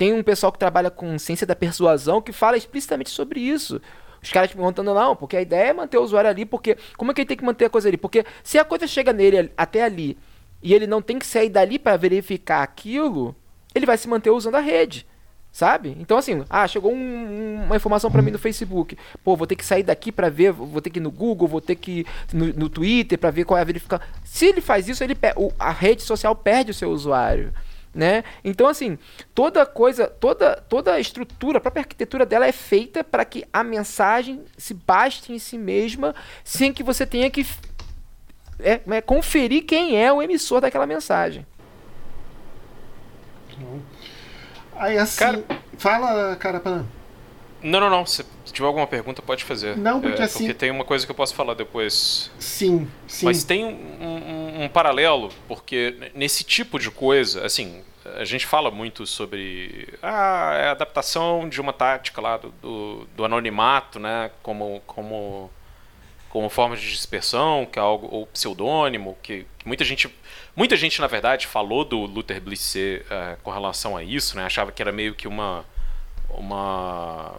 Tem 0.00 0.14
um 0.14 0.22
pessoal 0.22 0.50
que 0.50 0.58
trabalha 0.58 0.90
com 0.90 1.18
ciência 1.18 1.46
da 1.46 1.54
persuasão 1.54 2.22
que 2.22 2.32
fala 2.32 2.56
explicitamente 2.56 3.10
sobre 3.10 3.38
isso. 3.38 3.82
Os 4.22 4.30
caras 4.30 4.50
perguntando, 4.50 4.94
não, 4.94 5.14
porque 5.14 5.36
a 5.36 5.42
ideia 5.42 5.68
é 5.68 5.72
manter 5.74 5.98
o 5.98 6.02
usuário 6.02 6.30
ali, 6.30 6.46
porque 6.46 6.78
como 6.96 7.10
é 7.10 7.14
que 7.14 7.20
ele 7.20 7.28
tem 7.28 7.36
que 7.36 7.44
manter 7.44 7.66
a 7.66 7.68
coisa 7.68 7.86
ali? 7.86 7.98
Porque 7.98 8.24
se 8.42 8.58
a 8.58 8.64
coisa 8.64 8.86
chega 8.86 9.12
nele 9.12 9.52
até 9.58 9.82
ali 9.82 10.16
e 10.62 10.72
ele 10.72 10.86
não 10.86 11.02
tem 11.02 11.18
que 11.18 11.26
sair 11.26 11.50
dali 11.50 11.78
para 11.78 11.98
verificar 11.98 12.62
aquilo, 12.62 13.36
ele 13.74 13.84
vai 13.84 13.98
se 13.98 14.08
manter 14.08 14.30
usando 14.30 14.54
a 14.54 14.60
rede. 14.60 15.06
Sabe? 15.52 15.94
Então, 16.00 16.16
assim, 16.16 16.44
ah, 16.48 16.66
chegou 16.66 16.94
um, 16.94 17.64
uma 17.66 17.76
informação 17.76 18.10
para 18.10 18.22
mim 18.22 18.30
no 18.30 18.38
Facebook. 18.38 18.96
Pô, 19.22 19.36
vou 19.36 19.46
ter 19.46 19.56
que 19.56 19.66
sair 19.66 19.82
daqui 19.82 20.10
para 20.10 20.30
ver, 20.30 20.50
vou 20.50 20.80
ter 20.80 20.88
que 20.88 20.98
ir 20.98 21.02
no 21.02 21.10
Google, 21.10 21.46
vou 21.46 21.60
ter 21.60 21.74
que 21.74 21.90
ir 21.90 22.06
no, 22.32 22.46
no 22.46 22.68
Twitter 22.70 23.18
para 23.18 23.30
ver 23.30 23.44
qual 23.44 23.58
é 23.58 23.60
a 23.60 23.64
verificação. 23.64 24.06
Se 24.24 24.46
ele 24.46 24.62
faz 24.62 24.88
isso, 24.88 25.04
ele 25.04 25.14
a 25.58 25.70
rede 25.70 26.00
social 26.00 26.34
perde 26.34 26.70
o 26.70 26.74
seu 26.74 26.88
usuário. 26.90 27.52
Né? 27.92 28.22
Então, 28.44 28.68
assim, 28.68 28.96
toda 29.34 29.66
coisa, 29.66 30.06
toda, 30.06 30.56
toda 30.68 30.94
a 30.94 31.00
estrutura, 31.00 31.58
a 31.58 31.60
própria 31.60 31.80
arquitetura 31.80 32.24
dela 32.24 32.46
é 32.46 32.52
feita 32.52 33.02
para 33.02 33.24
que 33.24 33.44
a 33.52 33.64
mensagem 33.64 34.44
se 34.56 34.74
baste 34.74 35.32
em 35.32 35.40
si 35.40 35.58
mesma 35.58 36.14
sem 36.44 36.72
que 36.72 36.84
você 36.84 37.04
tenha 37.04 37.28
que 37.28 37.44
é, 38.60 38.80
é, 38.88 39.00
conferir 39.00 39.64
quem 39.64 40.00
é 40.00 40.12
o 40.12 40.22
emissor 40.22 40.60
daquela 40.60 40.86
mensagem. 40.86 41.44
Aí 44.76 44.96
assim. 44.96 45.18
Cara... 45.18 45.44
Fala, 45.76 46.36
cara, 46.36 46.60
Pan. 46.60 46.86
Não, 47.62 47.80
não, 47.80 47.90
não. 47.90 48.06
Se 48.06 48.24
tiver 48.52 48.66
alguma 48.66 48.86
pergunta, 48.86 49.20
pode 49.22 49.44
fazer. 49.44 49.76
Não, 49.76 50.00
porque 50.00 50.20
é, 50.20 50.24
assim. 50.24 50.38
Porque 50.44 50.54
tem 50.54 50.70
uma 50.70 50.84
coisa 50.84 51.04
que 51.04 51.10
eu 51.10 51.16
posso 51.16 51.34
falar 51.34 51.54
depois. 51.54 52.30
Sim, 52.38 52.88
sim. 53.06 53.26
Mas 53.26 53.44
tem 53.44 53.64
um, 53.64 53.68
um, 53.68 54.64
um 54.64 54.68
paralelo, 54.68 55.30
porque 55.46 56.10
nesse 56.14 56.44
tipo 56.44 56.78
de 56.78 56.90
coisa, 56.90 57.44
assim, 57.44 57.82
a 58.16 58.24
gente 58.24 58.46
fala 58.46 58.70
muito 58.70 59.06
sobre 59.06 59.88
ah, 60.02 60.54
é 60.56 60.68
a 60.68 60.70
adaptação 60.72 61.48
de 61.48 61.60
uma 61.60 61.72
tática 61.72 62.20
lá 62.20 62.36
do, 62.36 62.50
do, 62.62 63.06
do, 63.16 63.24
anonimato, 63.24 63.98
né? 63.98 64.30
Como, 64.42 64.82
como, 64.86 65.50
como 66.28 66.48
forma 66.48 66.76
de 66.76 66.90
dispersão, 66.90 67.66
que 67.70 67.78
é 67.78 67.82
algo, 67.82 68.08
ou 68.10 68.26
pseudônimo, 68.26 69.16
que, 69.22 69.46
que 69.58 69.68
muita 69.68 69.84
gente 69.84 70.08
Muita 70.60 70.76
gente, 70.76 71.00
na 71.00 71.06
verdade, 71.06 71.46
falou 71.46 71.84
do 71.84 72.00
Luther 72.00 72.40
Blissé 72.40 73.02
uh, 73.06 73.40
com 73.42 73.50
relação 73.50 73.96
a 73.96 74.02
isso, 74.02 74.36
né? 74.36 74.44
Achava 74.44 74.72
que 74.72 74.82
era 74.82 74.90
meio 74.90 75.14
que 75.14 75.28
uma 75.28 75.64
uma 76.34 77.34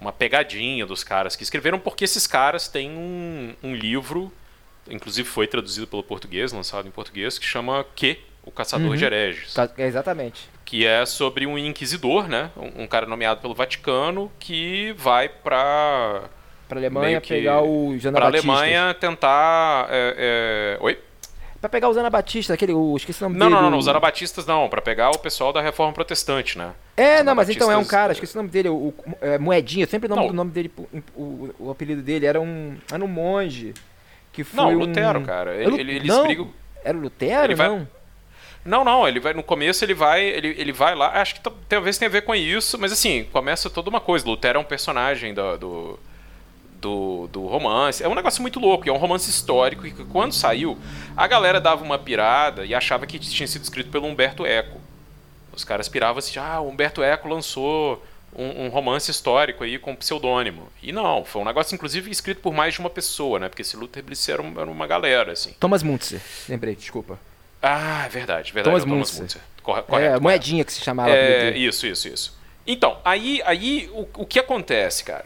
uma 0.00 0.12
pegadinha 0.12 0.86
dos 0.86 1.02
caras 1.02 1.34
que 1.34 1.42
escreveram, 1.42 1.78
porque 1.78 2.04
esses 2.04 2.24
caras 2.26 2.68
têm 2.68 2.90
um, 2.96 3.52
um 3.62 3.74
livro, 3.74 4.32
inclusive 4.88 5.28
foi 5.28 5.46
traduzido 5.48 5.88
pelo 5.88 6.04
português, 6.04 6.52
lançado 6.52 6.86
em 6.86 6.90
português, 6.90 7.36
que 7.38 7.44
chama 7.44 7.84
Que? 7.96 8.20
O 8.44 8.50
Caçador 8.52 8.90
Uhum. 8.90 8.96
de 8.96 9.04
Hereges. 9.04 9.52
Tá, 9.52 9.68
exatamente. 9.76 10.48
Que 10.64 10.86
é 10.86 11.04
sobre 11.04 11.46
um 11.46 11.58
inquisidor, 11.58 12.28
né? 12.28 12.50
Um, 12.56 12.84
um 12.84 12.86
cara 12.86 13.06
nomeado 13.06 13.40
pelo 13.40 13.54
Vaticano 13.54 14.30
que 14.38 14.94
vai 14.96 15.28
pra, 15.28 16.22
Pra 16.68 16.78
Alemanha 16.78 17.20
que- 17.20 17.34
pegar 17.34 17.60
pra 17.60 18.08
anabatistas. 18.08 18.14
Alemanha 18.50 18.94
tentar. 18.94 19.88
é, 19.90 20.76
é, 20.78 20.82
Oi? 20.82 20.98
Pra 21.60 21.68
pegar 21.68 21.88
os 21.88 21.96
anabatistas, 21.96 22.54
aquele. 22.54 22.72
O, 22.72 22.96
esqueci 22.96 23.20
o 23.20 23.24
nome 23.28 23.36
Não, 23.38 23.46
dele. 23.46 23.54
não, 23.56 23.62
não, 23.62 23.70
não, 23.70 23.78
o- 23.78 23.80
os 23.80 23.88
anabatistas 23.88 24.46
não, 24.46 24.68
pra 24.68 24.80
pegar 24.80 25.10
o 25.10 25.18
pessoal 25.18 25.52
da 25.52 25.60
reforma 25.60 25.92
protestante, 25.92 26.56
né? 26.56 26.72
É, 26.96 27.22
não, 27.22 27.34
mas 27.34 27.48
então 27.50 27.70
é 27.70 27.76
um 27.76 27.84
cara, 27.84 28.12
é, 28.12 28.14
esqueci 28.14 28.34
o 28.34 28.38
nome 28.38 28.48
dele, 28.48 28.68
o, 28.68 28.74
o- 28.74 28.94
é, 29.20 29.38
Moedinha, 29.38 29.86
sempre 29.86 30.10
o 30.10 30.14
nome 30.14 30.28
do 30.28 30.34
nome 30.34 30.50
dele, 30.52 30.70
o, 30.76 31.20
o, 31.20 31.54
o 31.58 31.70
apelido 31.70 32.00
dele 32.00 32.26
era 32.26 32.40
um, 32.40 32.76
era 32.92 33.04
um 33.04 33.08
monge, 33.08 33.74
que 34.32 34.44
foi 34.44 34.56
Não, 34.64 34.70
um... 34.70 34.78
Lutero, 34.78 35.20
cara. 35.22 35.54
É 35.56 35.64
Ele, 35.64 35.80
ele- 35.80 35.96
eles 35.96 36.08
não, 36.08 36.22
brigam. 36.24 36.48
Era 36.84 36.96
o 36.96 37.00
Lutero, 37.00 37.44
Ele 37.46 37.54
vai- 37.56 37.68
não? 37.68 37.88
Não, 38.64 38.84
não, 38.84 39.08
ele 39.08 39.18
vai 39.18 39.32
no 39.32 39.42
começo 39.42 39.84
ele 39.84 39.94
vai, 39.94 40.22
ele, 40.24 40.54
ele 40.58 40.72
vai 40.72 40.94
lá, 40.94 41.20
acho 41.20 41.36
que 41.36 41.40
talvez 41.68 41.96
tenha 41.96 42.08
a 42.08 42.12
ver 42.12 42.22
com 42.22 42.34
isso, 42.34 42.78
mas 42.78 42.92
assim, 42.92 43.26
começa 43.32 43.70
toda 43.70 43.88
uma 43.88 44.00
coisa. 44.00 44.26
Lutero 44.26 44.58
é 44.58 44.60
um 44.60 44.64
personagem 44.64 45.32
da- 45.32 45.56
do, 45.56 45.98
do, 46.80 47.28
do 47.32 47.46
romance. 47.46 48.02
É 48.02 48.08
um 48.08 48.14
negócio 48.14 48.40
muito 48.42 48.58
louco, 48.60 48.86
e 48.86 48.90
é 48.90 48.92
um 48.92 48.96
romance 48.98 49.28
histórico 49.30 49.82
que 49.82 50.04
quando 50.04 50.32
saiu, 50.32 50.78
a 51.16 51.26
galera 51.26 51.60
dava 51.60 51.82
uma 51.84 51.98
pirada 51.98 52.64
e 52.64 52.74
achava 52.74 53.06
que 53.06 53.18
tinha 53.18 53.46
sido 53.46 53.62
escrito 53.62 53.90
pelo 53.90 54.06
Humberto 54.06 54.46
Eco. 54.46 54.80
Os 55.52 55.64
caras 55.64 55.88
piravam 55.88 56.18
assim, 56.18 56.38
ah, 56.38 56.60
o 56.60 56.68
Humberto 56.68 57.02
Eco 57.02 57.28
lançou 57.28 58.04
um, 58.36 58.66
um 58.66 58.68
romance 58.68 59.10
histórico 59.10 59.64
aí 59.64 59.78
com 59.78 59.96
pseudônimo. 59.96 60.68
E 60.82 60.92
não, 60.92 61.24
foi 61.24 61.42
um 61.42 61.44
negócio 61.44 61.74
inclusive 61.74 62.10
escrito 62.10 62.40
por 62.40 62.52
mais 62.54 62.74
de 62.74 62.80
uma 62.80 62.90
pessoa, 62.90 63.38
né? 63.40 63.48
Porque 63.48 63.62
esse 63.62 63.76
Luther 63.76 64.02
Bliss 64.04 64.28
era, 64.28 64.40
um- 64.40 64.60
era 64.60 64.70
uma 64.70 64.86
galera, 64.86 65.32
assim. 65.32 65.54
Thomas 65.58 65.82
Muntzer, 65.82 66.20
lembrei, 66.48 66.76
desculpa. 66.76 67.18
Ah, 67.60 68.04
é 68.06 68.08
verdade, 68.08 68.52
verdade. 68.52 68.64
Thomas 68.72 68.82
é 68.82 68.86
Thomas 68.86 68.98
Muntzer. 69.10 69.22
Muntzer. 69.22 69.40
Corre- 69.64 69.80
é, 69.80 69.82
correto, 69.82 70.22
Moedinha 70.22 70.64
que 70.64 70.72
se 70.72 70.80
chamava. 70.80 71.10
é, 71.10 71.56
isso, 71.58 71.86
isso, 71.86 72.06
isso. 72.06 72.38
Então, 72.64 72.98
aí, 73.04 73.42
aí 73.44 73.90
o, 73.92 74.06
o 74.18 74.26
que 74.26 74.38
acontece, 74.38 75.02
cara? 75.02 75.24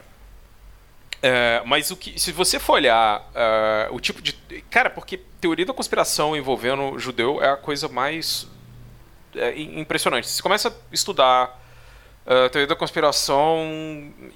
É, 1.23 1.63
mas 1.65 1.91
o 1.93 1.97
que, 1.97 2.19
se 2.21 2.33
você 2.33 2.59
for 2.59 2.75
olhar 2.75 3.31
é, 3.35 3.89
o 3.93 4.01
tipo 4.01 4.21
de. 4.21 4.33
Cara, 4.71 4.91
porque 4.91 5.19
teoria 5.41 5.65
da 5.65 5.73
conspiração 5.73 6.37
envolvendo 6.37 6.99
judeu 6.99 7.41
é 7.43 7.49
a 7.51 7.57
coisa 7.57 7.89
mais 7.89 8.49
é, 9.37 9.57
im- 9.57 9.81
impressionante. 9.81 10.27
Você 10.27 10.43
começa 10.43 10.69
a 10.69 10.73
estudar 10.93 11.61
é, 12.27 12.49
teoria 12.49 12.67
da 12.67 12.75
conspiração 12.75 13.57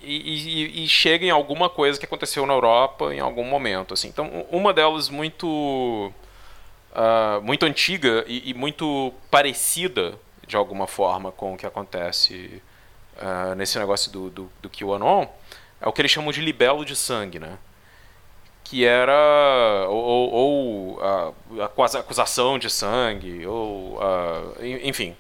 e, 0.01 0.17
e- 0.81 0.85
e 0.85 0.89
chega 0.89 1.25
em 1.27 1.31
alguma 1.31 1.69
coisa 1.69 1.99
que 1.99 2.05
aconteceu 2.07 2.47
na 2.47 2.53
Europa 2.55 3.13
em 3.13 3.19
algum 3.19 3.45
momento. 3.45 3.93
Assim. 3.95 4.07
Então, 4.09 4.47
uma 4.51 4.73
delas 4.73 5.09
muito 5.09 6.13
muito 7.43 7.67
antiga 7.67 8.25
e, 8.27 8.51
e 8.51 8.55
muito 8.55 9.13
parecida 9.31 10.15
de 10.47 10.57
alguma 10.57 10.87
forma 10.87 11.31
com 11.31 11.53
o 11.53 11.57
que 11.57 11.67
acontece 11.67 12.63
nesse 13.57 13.79
negócio 13.79 14.11
do, 14.11 14.31
do, 14.31 14.53
do 14.63 14.71
QAnon 14.71 15.27
é 15.81 15.89
o 15.89 15.93
que 15.93 16.01
eles 16.01 16.11
chamam 16.11 16.33
de 16.33 16.41
libelo 16.41 16.85
de 16.85 16.97
sangue, 16.97 17.39
né? 17.39 17.59
Que 18.65 18.85
era 18.85 19.87
ou, 19.89 20.31
ou, 20.33 21.01
ah, 21.03 21.33
acusa- 21.65 22.01
acusação 22.01 22.59
de 22.59 22.69
sangue 22.69 23.47
ou 23.47 23.99
en- 24.61 24.89
enfim. 24.89 25.15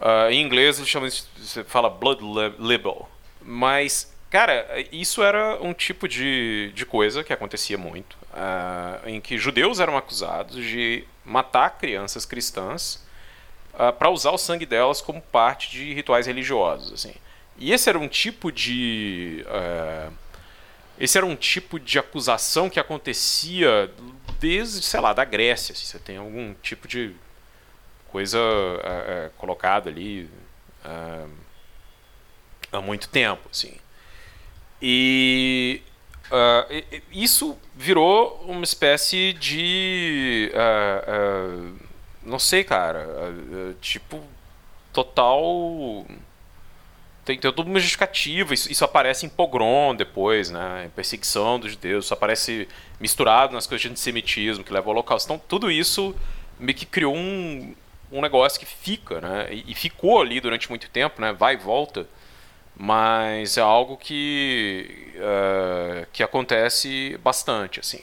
Ah, 0.00 0.28
em 0.30 0.42
inglês 0.42 0.78
eles 0.78 0.88
chamam 0.88 1.08
você 1.10 1.64
fala 1.64 1.88
blood 1.90 2.22
li- 2.22 2.54
libel. 2.68 3.08
Mas 3.40 4.12
cara 4.30 4.66
isso 4.92 5.22
era 5.22 5.58
um 5.62 5.72
tipo 5.72 6.06
de, 6.08 6.70
de 6.74 6.84
coisa 6.86 7.24
que 7.24 7.32
acontecia 7.32 7.78
muito 7.78 8.16
em 9.06 9.20
que 9.20 9.38
judeus 9.38 9.80
eram 9.80 9.96
acusados 9.96 10.56
de 10.64 11.04
matar 11.24 11.70
crianças 11.78 12.26
cristãs 12.26 13.02
para 13.98 14.10
usar 14.10 14.32
o 14.32 14.38
sangue 14.38 14.66
delas 14.66 15.00
como 15.00 15.20
parte 15.22 15.70
de 15.70 15.94
rituais 15.94 16.26
religiosos 16.26 16.92
assim 16.92 17.14
e 17.58 17.72
esse 17.72 17.88
era 17.88 17.98
um 17.98 18.08
tipo 18.08 18.52
de 18.52 19.44
ah, 19.48 20.10
esse 20.98 21.16
era 21.16 21.26
um 21.26 21.36
tipo 21.36 21.78
de 21.78 21.98
acusação 21.98 22.70
que 22.70 22.80
acontecia 22.80 23.90
desde 24.38 24.82
sei 24.82 25.00
lá 25.00 25.12
da 25.12 25.24
Grécia 25.24 25.74
se 25.74 25.86
você 25.86 25.98
tem 25.98 26.16
algum 26.16 26.54
tipo 26.54 26.86
de 26.88 27.14
coisa 28.08 28.38
ah, 28.82 29.30
colocada 29.36 29.90
ali 29.90 30.28
há 32.72 32.80
muito 32.80 33.08
tempo 33.08 33.48
assim. 33.50 33.76
E 34.80 35.82
isso 37.10 37.58
virou 37.74 38.44
uma 38.46 38.64
espécie 38.64 39.32
de 39.32 40.52
não 42.22 42.38
sei 42.38 42.62
cara 42.62 43.06
tipo 43.80 44.22
total 44.92 46.06
tem, 47.26 47.36
tem 47.36 47.52
toda 47.52 47.68
uma 47.68 47.80
justificativa. 47.80 48.54
Isso, 48.54 48.70
isso 48.70 48.84
aparece 48.84 49.26
em 49.26 49.28
pogrom 49.28 49.94
depois, 49.94 50.48
né? 50.48 50.84
Em 50.86 50.90
perseguição 50.90 51.58
dos 51.58 51.72
judeus. 51.72 52.04
Isso 52.04 52.14
aparece 52.14 52.68
misturado 53.00 53.52
nas 53.52 53.66
coisas 53.66 53.82
de 53.82 53.88
antissemitismo 53.88 54.62
que 54.62 54.72
leva 54.72 54.86
ao 54.86 54.92
holocausto. 54.92 55.26
Então, 55.26 55.42
tudo 55.48 55.68
isso 55.68 56.14
meio 56.58 56.78
que 56.78 56.86
criou 56.86 57.14
um, 57.14 57.74
um 58.12 58.20
negócio 58.22 58.60
que 58.60 58.64
fica, 58.64 59.20
né? 59.20 59.48
E, 59.50 59.72
e 59.72 59.74
ficou 59.74 60.22
ali 60.22 60.40
durante 60.40 60.68
muito 60.70 60.88
tempo, 60.88 61.20
né? 61.20 61.32
Vai 61.32 61.54
e 61.54 61.56
volta. 61.58 62.06
Mas 62.76 63.56
é 63.56 63.60
algo 63.62 63.96
que, 63.96 65.14
eh, 65.16 66.06
que 66.12 66.22
acontece 66.22 67.18
bastante, 67.24 67.80
assim. 67.80 68.02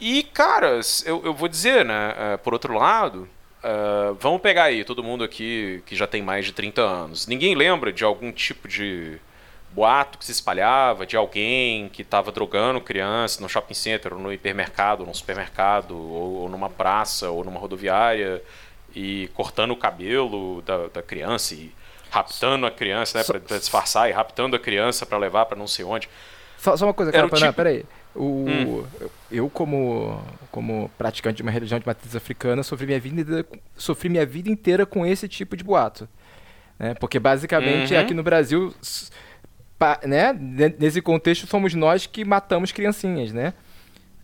E, 0.00 0.22
caras, 0.22 1.04
eu, 1.06 1.22
eu 1.24 1.34
vou 1.34 1.46
dizer, 1.46 1.84
né? 1.84 2.14
eh, 2.16 2.36
por 2.38 2.54
outro 2.54 2.72
lado, 2.74 3.28
eh, 3.62 4.14
vamos 4.18 4.40
pegar 4.40 4.64
aí 4.64 4.84
todo 4.84 5.02
mundo 5.02 5.24
aqui 5.24 5.82
que 5.86 5.94
já 5.96 6.06
tem 6.06 6.22
mais 6.22 6.44
de 6.46 6.52
30 6.52 6.80
anos. 6.82 7.26
Ninguém 7.26 7.54
lembra 7.54 7.92
de 7.92 8.04
algum 8.04 8.32
tipo 8.32 8.66
de 8.68 9.18
boato 9.72 10.18
que 10.18 10.24
se 10.24 10.32
espalhava, 10.32 11.06
de 11.06 11.16
alguém 11.16 11.88
que 11.90 12.02
estava 12.02 12.32
drogando 12.32 12.80
criança 12.80 13.40
no 13.40 13.48
shopping 13.48 13.74
center, 13.74 14.12
ou 14.14 14.18
no 14.18 14.32
hipermercado, 14.32 15.02
ou 15.02 15.08
no 15.08 15.14
supermercado, 15.14 15.96
ou, 15.96 16.34
ou 16.42 16.48
numa 16.48 16.68
praça, 16.68 17.30
ou 17.30 17.44
numa 17.44 17.60
rodoviária, 17.60 18.42
e 18.94 19.28
cortando 19.34 19.70
o 19.70 19.76
cabelo 19.76 20.60
da, 20.62 20.88
da 20.88 21.02
criança 21.02 21.54
e 21.54 21.72
raptando 22.10 22.66
a 22.66 22.70
criança, 22.70 23.18
né, 23.18 23.24
para 23.24 23.58
disfarçar, 23.58 24.08
e 24.08 24.12
raptando 24.12 24.56
a 24.56 24.58
criança 24.58 25.06
para 25.06 25.16
levar 25.16 25.46
para 25.46 25.56
não 25.56 25.68
sei 25.68 25.84
onde. 25.84 26.08
Só, 26.58 26.76
só 26.76 26.86
uma 26.86 26.94
coisa, 26.94 27.12
cara, 27.12 27.28
tipo- 27.28 27.52
peraí. 27.52 27.84
O, 28.14 28.84
Hum. 29.00 29.08
eu- 29.30 29.48
como, 29.48 30.20
como 30.50 30.90
praticante 30.98 31.36
de 31.36 31.42
uma 31.42 31.50
religião 31.50 31.78
de 31.78 31.86
matriz 31.86 32.16
africana, 32.16 32.62
sofri 32.62 32.86
minha 32.86 32.98
vida, 33.00 33.46
sofri 33.76 34.08
minha 34.08 34.26
vida 34.26 34.50
inteira 34.50 34.84
com 34.84 35.06
esse 35.06 35.28
tipo 35.28 35.56
de 35.56 35.62
boato. 35.62 36.08
Né? 36.78 36.94
Porque, 36.94 37.18
basicamente, 37.20 37.94
Uhum. 37.94 38.00
aqui 38.00 38.12
no 38.14 38.22
Brasil, 38.22 38.74
pa- 39.78 40.00
né? 40.04 40.32
ne- 40.32 40.74
nesse 40.78 41.00
contexto, 41.00 41.46
somos 41.46 41.74
nós 41.74 42.06
que 42.06 42.24
matamos 42.24 42.72
criancinhas, 42.72 43.32
né? 43.32 43.54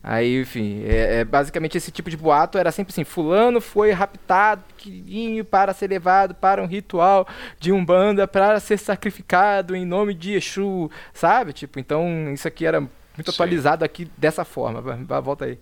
Aí, 0.03 0.41
enfim, 0.41 0.85
é, 0.85 1.21
é 1.21 1.25
basicamente 1.25 1.77
esse 1.77 1.91
tipo 1.91 2.09
de 2.09 2.17
boato 2.17 2.57
era 2.59 2.71
sempre 2.71 2.93
assim: 2.93 3.03
Fulano 3.03 3.61
foi 3.61 3.91
raptado, 3.91 4.63
pequenininho, 4.77 5.45
para 5.45 5.75
ser 5.75 5.89
levado 5.91 6.33
para 6.35 6.63
um 6.63 6.67
ritual 6.67 7.27
de 7.59 7.73
Umbanda 7.73 8.27
para 8.29 8.61
ser 8.61 8.79
sacrificado 8.79 9.75
em 9.75 9.85
nome 9.85 10.15
de 10.15 10.35
Exu, 10.35 10.89
sabe? 11.13 11.53
Tipo, 11.53 11.81
então 11.81 12.33
isso 12.33 12.47
aqui 12.47 12.65
era 12.65 12.87
muito 13.17 13.31
Sim. 13.31 13.37
atualizado 13.37 13.85
aqui 13.85 14.11
dessa 14.17 14.45
forma. 14.45 14.81
Volta 15.21 15.45
aí. 15.47 15.59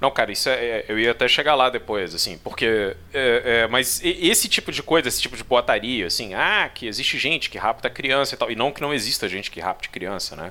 Não, 0.00 0.10
cara, 0.10 0.32
isso 0.32 0.48
é, 0.48 0.54
é- 0.54 0.84
eu 0.88 0.98
ia 0.98 1.12
até 1.12 1.28
chegar 1.28 1.54
lá 1.54 1.70
depois, 1.70 2.12
assim, 2.14 2.36
porque. 2.38 2.96
é, 3.14 3.42
é, 3.62 3.66
mas 3.68 4.00
esse 4.02 4.48
tipo 4.48 4.72
de 4.72 4.82
coisa, 4.82 5.06
esse 5.08 5.22
tipo 5.22 5.36
de 5.36 5.44
boataria, 5.44 6.06
assim, 6.06 6.34
ah, 6.34 6.68
que 6.74 6.86
existe 6.86 7.16
gente 7.18 7.48
que 7.48 7.56
rapta 7.56 7.88
criança 7.88 8.34
e 8.34 8.38
tal, 8.38 8.50
e 8.50 8.56
não 8.56 8.72
que 8.72 8.80
não 8.80 8.92
exista 8.92 9.28
gente 9.28 9.50
que 9.50 9.60
rapte 9.60 9.88
criança, 9.90 10.34
né? 10.34 10.50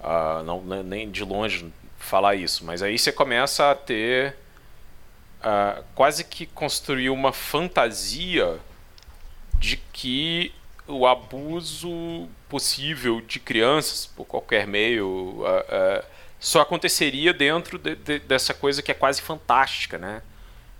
Ah, 0.00 0.42
não, 0.44 0.62
ne- 0.62 0.82
nem 0.84 1.10
de 1.10 1.24
longe 1.24 1.66
falar 1.98 2.36
isso, 2.36 2.64
mas 2.64 2.80
aí 2.82 2.96
você 2.98 3.10
começa 3.10 3.70
a 3.72 3.74
ter. 3.74 4.36
ah, 5.42 5.82
quase 5.94 6.22
que 6.24 6.46
construir 6.46 7.10
uma 7.10 7.32
fantasia 7.32 8.58
de 9.58 9.76
que 9.92 10.52
o 10.86 11.06
abuso 11.06 12.28
possível 12.48 13.20
de 13.20 13.40
crianças 13.40 14.06
por 14.06 14.24
qualquer 14.24 14.66
meio 14.66 15.42
ah, 15.46 15.64
ah, 15.68 16.04
só 16.38 16.60
aconteceria 16.60 17.32
dentro 17.32 17.78
de- 17.78 17.96
de- 17.96 18.18
dessa 18.20 18.54
coisa 18.54 18.82
que 18.82 18.90
é 18.90 18.94
quase 18.94 19.20
fantástica, 19.22 19.98
né? 19.98 20.22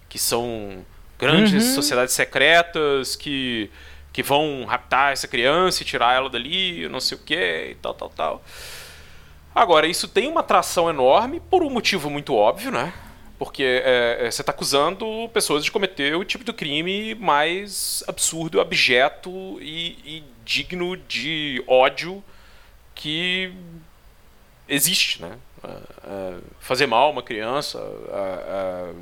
Que 0.08 0.18
são 0.18 0.84
grandes 1.18 1.64
Uhum. 1.68 1.74
sociedades 1.74 2.14
secretas 2.14 3.16
que, 3.16 3.70
que 4.12 4.22
vão 4.22 4.64
raptar 4.66 5.12
essa 5.12 5.26
criança 5.26 5.82
e 5.82 5.86
tirar 5.86 6.14
ela 6.14 6.28
dali, 6.30 6.88
não 6.88 7.00
sei 7.00 7.16
o 7.18 7.20
que, 7.20 7.70
e 7.72 7.74
tal, 7.76 7.94
tal, 7.94 8.10
tal. 8.10 8.44
Agora, 9.54 9.86
isso 9.86 10.06
tem 10.06 10.28
uma 10.28 10.40
atração 10.40 10.88
enorme 10.90 11.40
por 11.40 11.62
um 11.62 11.70
motivo 11.70 12.10
muito 12.10 12.34
óbvio, 12.34 12.70
né? 12.70 12.92
Porque 13.38 13.62
é, 13.62 14.18
é, 14.26 14.30
você 14.30 14.42
está 14.42 14.52
acusando 14.52 15.28
pessoas 15.32 15.64
de 15.64 15.70
cometer 15.70 16.14
o 16.16 16.24
tipo 16.24 16.44
de 16.44 16.52
crime 16.52 17.14
mais 17.14 18.02
absurdo, 18.06 18.60
abjeto 18.60 19.30
e, 19.60 19.98
e 20.04 20.24
digno 20.46 20.96
de 20.96 21.62
ódio 21.66 22.24
que 22.94 23.52
existe, 24.68 25.20
né? 25.20 25.36
Uh, 25.62 26.38
uh, 26.38 26.42
fazer 26.60 26.86
mal 26.86 27.08
a 27.08 27.10
uma 27.10 27.22
criança 27.22 27.78
uh, 27.78 28.96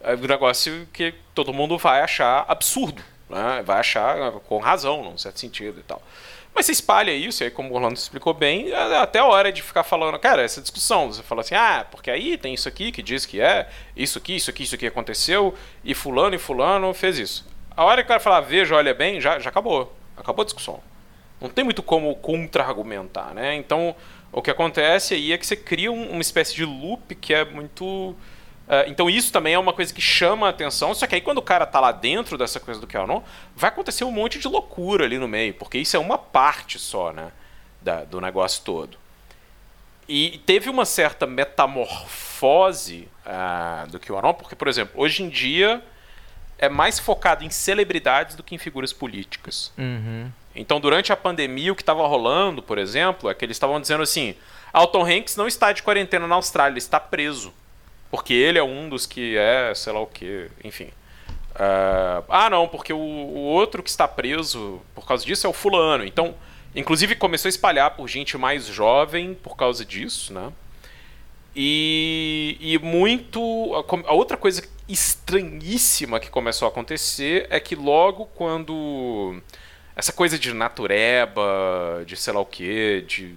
é 0.00 0.14
um 0.14 0.26
negócio 0.26 0.86
que 0.92 1.14
todo 1.34 1.52
mundo 1.52 1.78
vai 1.78 2.02
achar 2.02 2.44
absurdo, 2.46 3.02
né? 3.28 3.62
vai 3.64 3.80
achar 3.80 4.32
com 4.40 4.58
razão, 4.58 5.02
num 5.02 5.18
certo 5.18 5.40
sentido 5.40 5.80
e 5.80 5.82
tal. 5.82 6.02
Mas 6.54 6.66
você 6.66 6.72
espalha 6.72 7.10
isso, 7.10 7.42
e 7.42 7.44
aí, 7.44 7.50
como 7.50 7.70
o 7.70 7.74
Orlando 7.74 7.96
explicou 7.96 8.32
bem, 8.32 8.70
é 8.70 8.96
até 8.96 9.18
a 9.18 9.26
hora 9.26 9.52
de 9.52 9.60
ficar 9.60 9.82
falando, 9.82 10.18
cara, 10.18 10.42
essa 10.42 10.60
discussão. 10.62 11.12
Você 11.12 11.22
fala 11.22 11.42
assim, 11.42 11.54
ah, 11.54 11.86
porque 11.90 12.10
aí 12.10 12.38
tem 12.38 12.54
isso 12.54 12.66
aqui 12.66 12.90
que 12.90 13.02
diz 13.02 13.26
que 13.26 13.40
é, 13.40 13.68
isso 13.94 14.16
aqui, 14.16 14.36
isso 14.36 14.48
aqui, 14.48 14.62
isso 14.62 14.74
aqui 14.74 14.86
aconteceu, 14.86 15.54
e 15.84 15.92
fulano 15.92 16.34
e 16.34 16.38
fulano 16.38 16.94
fez 16.94 17.18
isso. 17.18 17.46
A 17.76 17.84
hora 17.84 18.02
que 18.02 18.06
o 18.06 18.08
cara 18.08 18.20
falar, 18.20 18.40
veja, 18.40 18.74
olha 18.74 18.94
bem, 18.94 19.20
já, 19.20 19.38
já 19.38 19.50
acabou. 19.50 19.94
Acabou 20.16 20.42
a 20.42 20.44
discussão. 20.44 20.80
Não 21.40 21.48
tem 21.50 21.64
muito 21.64 21.82
como 21.82 22.14
contra-argumentar, 22.16 23.34
né? 23.34 23.54
Então, 23.54 23.94
o 24.32 24.40
que 24.40 24.50
acontece 24.50 25.14
aí 25.14 25.32
é 25.32 25.38
que 25.38 25.46
você 25.46 25.56
cria 25.56 25.92
um, 25.92 26.10
uma 26.10 26.22
espécie 26.22 26.54
de 26.54 26.64
loop 26.64 27.14
que 27.14 27.34
é 27.34 27.44
muito 27.44 28.16
Uh, 28.66 28.82
então 28.88 29.08
isso 29.08 29.30
também 29.30 29.54
é 29.54 29.58
uma 29.58 29.72
coisa 29.72 29.94
que 29.94 30.00
chama 30.00 30.48
a 30.48 30.50
atenção, 30.50 30.92
só 30.92 31.06
que 31.06 31.14
aí 31.14 31.20
quando 31.20 31.38
o 31.38 31.42
cara 31.42 31.64
tá 31.64 31.78
lá 31.78 31.92
dentro 31.92 32.36
dessa 32.36 32.58
coisa 32.58 32.80
do 32.80 32.86
QAnon, 32.86 33.22
vai 33.54 33.68
acontecer 33.70 34.02
um 34.02 34.10
monte 34.10 34.40
de 34.40 34.48
loucura 34.48 35.04
ali 35.04 35.18
no 35.18 35.28
meio, 35.28 35.54
porque 35.54 35.78
isso 35.78 35.96
é 35.96 36.00
uma 36.00 36.18
parte 36.18 36.76
só, 36.76 37.12
né, 37.12 37.30
da, 37.80 38.02
do 38.02 38.20
negócio 38.20 38.64
todo. 38.64 38.98
E 40.08 40.42
teve 40.44 40.68
uma 40.68 40.84
certa 40.84 41.28
metamorfose 41.28 43.08
uh, 43.24 43.88
do 43.88 44.00
QAnon, 44.00 44.34
porque, 44.34 44.56
por 44.56 44.66
exemplo, 44.66 45.00
hoje 45.00 45.22
em 45.22 45.28
dia 45.28 45.80
é 46.58 46.68
mais 46.68 46.98
focado 46.98 47.44
em 47.44 47.50
celebridades 47.50 48.36
do 48.36 48.42
que 48.42 48.54
em 48.54 48.58
figuras 48.58 48.92
políticas. 48.92 49.72
Uhum. 49.76 50.30
Então, 50.54 50.80
durante 50.80 51.12
a 51.12 51.16
pandemia, 51.16 51.72
o 51.72 51.76
que 51.76 51.82
estava 51.82 52.06
rolando, 52.06 52.62
por 52.62 52.78
exemplo, 52.78 53.28
é 53.28 53.34
que 53.34 53.44
eles 53.44 53.56
estavam 53.56 53.80
dizendo 53.80 54.02
assim: 54.02 54.34
Alton 54.72 55.04
Hanks 55.04 55.36
não 55.36 55.46
está 55.46 55.72
de 55.72 55.82
quarentena 55.82 56.26
na 56.26 56.34
Austrália, 56.34 56.72
ele 56.72 56.78
está 56.78 56.98
preso. 56.98 57.52
Porque 58.10 58.32
ele 58.32 58.58
é 58.58 58.62
um 58.62 58.88
dos 58.88 59.04
que 59.04 59.36
é, 59.36 59.72
sei 59.74 59.92
lá 59.92 60.00
o 60.00 60.06
que, 60.06 60.50
enfim. 60.64 60.90
Uh, 61.54 62.24
ah, 62.28 62.50
não, 62.50 62.68
porque 62.68 62.92
o, 62.92 62.98
o, 62.98 63.38
outro 63.38 63.82
que 63.82 63.88
está 63.88 64.06
preso 64.06 64.80
por 64.94 65.06
causa 65.06 65.24
disso 65.24 65.46
é 65.46 65.50
o 65.50 65.52
fulano. 65.52 66.04
Então, 66.04 66.34
inclusive 66.74 67.16
começou 67.16 67.48
a 67.48 67.50
espalhar 67.50 67.92
por 67.92 68.06
gente 68.08 68.36
mais 68.36 68.66
jovem 68.66 69.34
por 69.34 69.56
causa 69.56 69.84
disso, 69.84 70.32
né? 70.32 70.52
E, 71.58 72.58
e 72.60 72.78
muito. 72.78 73.40
A, 74.06 74.12
outra 74.12 74.36
coisa 74.36 74.62
estranhíssima 74.86 76.20
que 76.20 76.28
começou 76.28 76.66
a 76.66 76.68
acontecer 76.70 77.46
é 77.48 77.58
que 77.58 77.74
logo 77.74 78.26
quando 78.26 79.40
essa 79.96 80.12
coisa 80.12 80.38
de 80.38 80.52
natureba, 80.52 82.04
de 82.06 82.14
sei 82.14 82.34
lá 82.34 82.40
o 82.40 82.44
que, 82.44 83.02
de 83.08 83.34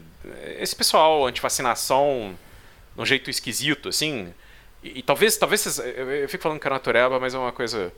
esse 0.60 0.76
pessoal 0.76 1.26
antivacinação 1.26 2.38
de 2.94 3.02
um 3.02 3.06
jeito 3.06 3.30
esquisito, 3.30 3.88
assim, 3.88 4.34
e, 4.84 5.00
e, 5.00 5.02
talvez, 5.02 5.38
talvez 5.38 5.62
vocês, 5.62 5.80
eu, 5.80 6.12
eu, 6.12 6.30
fico 6.30 6.44
falando 6.44 6.60
que 6.60 6.68
era 6.68 6.76
natureba, 6.76 7.20
mas 7.22 7.34
é 7.34 7.38
uma 7.38 7.54
coisa. 7.54 7.92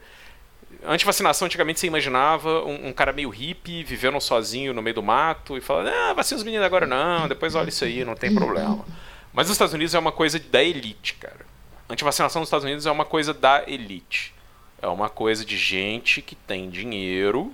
Antivacinação, 0.85 1.47
antigamente 1.47 1.79
você 1.79 1.87
imaginava 1.87 2.63
um, 2.63 2.89
um, 2.89 2.93
cara 2.93 3.11
meio 3.11 3.29
hippie, 3.29 3.83
vivendo 3.83 4.19
sozinho 4.21 4.73
no 4.73 4.81
meio 4.81 4.95
do 4.95 5.03
mato 5.03 5.57
e 5.57 5.61
falando: 5.61 5.89
ah, 5.89 6.13
vacina 6.13 6.37
os 6.37 6.43
meninos 6.43 6.65
agora 6.65 6.85
não, 6.85 7.27
depois 7.27 7.55
olha 7.55 7.69
isso 7.69 7.83
aí, 7.83 8.05
não 8.05 8.15
tem 8.15 8.33
problema. 8.33 8.85
Mas 9.33 9.47
nos 9.47 9.55
Estados 9.55 9.73
Unidos 9.73 9.93
é 9.93 9.99
uma 9.99 10.11
coisa 10.11 10.39
da 10.39 10.63
elite, 10.63 11.15
cara. 11.15 11.45
Antivacinação 11.89 12.41
nos 12.41 12.47
Estados 12.47 12.65
Unidos 12.65 12.85
é 12.85 12.91
uma 12.91 13.05
coisa 13.05 13.33
da 13.33 13.63
elite. 13.67 14.33
É 14.81 14.87
uma 14.87 15.09
coisa 15.09 15.45
de 15.45 15.57
gente 15.57 16.21
que 16.21 16.35
tem 16.35 16.69
dinheiro 16.69 17.53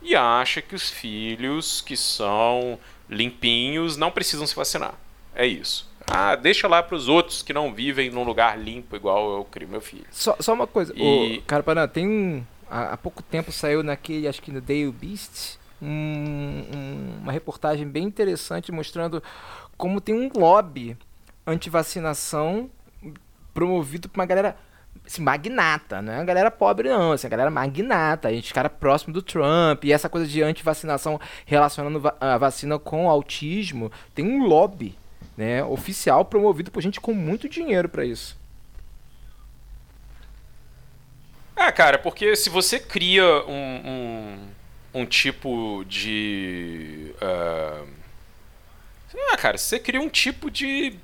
e 0.00 0.14
acha 0.14 0.62
que 0.62 0.74
os 0.74 0.90
filhos 0.90 1.80
que 1.80 1.96
são 1.96 2.78
limpinhos 3.08 3.96
não 3.96 4.10
precisam 4.10 4.46
se 4.46 4.54
vacinar. 4.54 4.94
É 5.34 5.46
isso. 5.46 5.88
Ah, 6.10 6.36
deixa 6.36 6.66
lá 6.66 6.82
para 6.82 6.96
os 6.96 7.08
outros 7.08 7.42
que 7.42 7.52
não 7.52 7.72
vivem 7.74 8.10
num 8.10 8.22
lugar 8.22 8.58
limpo 8.58 8.96
igual 8.96 9.36
eu 9.36 9.44
crio 9.44 9.68
meu 9.68 9.80
filho. 9.80 10.06
Só, 10.10 10.36
só 10.40 10.54
uma 10.54 10.66
coisa, 10.66 10.92
e... 10.96 11.42
cara, 11.46 11.62
para 11.62 11.86
tem 11.86 12.08
um. 12.08 12.44
Há, 12.70 12.94
há, 12.94 12.96
pouco 12.96 13.22
tempo 13.22 13.52
saiu 13.52 13.82
naquele, 13.82 14.26
acho 14.28 14.40
que 14.40 14.50
no 14.50 14.60
Daily 14.60 14.90
Beast, 14.90 15.58
um, 15.80 15.88
um, 15.88 17.18
uma 17.22 17.32
reportagem 17.32 17.86
bem 17.86 18.04
interessante 18.04 18.72
mostrando 18.72 19.22
como 19.76 20.00
tem 20.00 20.14
um 20.14 20.30
lobby 20.34 20.96
anti-vacinação 21.50 22.70
promovido 23.54 24.08
por 24.08 24.20
uma 24.20 24.26
galera 24.26 24.56
assim, 25.06 25.22
magnata, 25.22 26.02
não 26.02 26.12
é 26.12 26.16
uma 26.16 26.24
galera 26.24 26.50
pobre 26.50 26.88
não, 26.88 27.12
assim, 27.12 27.26
a 27.26 27.30
galera 27.30 27.50
magnata, 27.50 28.28
a 28.28 28.32
gente 28.32 28.52
cara 28.52 28.68
próximo 28.68 29.12
do 29.12 29.22
Trump, 29.22 29.84
e 29.84 29.92
essa 29.92 30.08
coisa 30.08 30.26
de 30.26 30.42
anti-vacinação 30.42 31.20
relacionando 31.46 32.12
a 32.20 32.38
vacina 32.38 32.78
com 32.78 33.08
autismo, 33.08 33.90
tem 34.14 34.24
um 34.24 34.44
lobby 34.44 34.96
né, 35.36 35.64
oficial 35.64 36.24
promovido 36.24 36.70
por 36.70 36.82
gente 36.82 37.00
com 37.00 37.12
muito 37.14 37.48
dinheiro 37.48 37.88
para 37.88 38.04
isso. 38.04 38.36
É, 41.56 41.72
cara, 41.72 41.98
porque 41.98 42.36
se 42.36 42.48
você 42.48 42.78
cria 42.78 43.24
um, 43.46 44.38
um, 44.94 45.00
um 45.00 45.06
tipo 45.06 45.84
de. 45.88 47.12
Uh... 47.20 47.88
Ah, 49.32 49.36
cara, 49.36 49.58
se 49.58 49.64
você 49.64 49.80
cria 49.80 50.00
um 50.00 50.08
tipo 50.08 50.50
de 50.50 50.96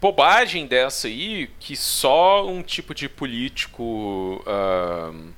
bobagem 0.00 0.66
dessa 0.66 1.08
aí 1.08 1.48
que 1.58 1.76
só 1.76 2.46
um 2.46 2.62
tipo 2.62 2.94
de 2.94 3.08
político 3.08 4.42
uh, 4.46 5.32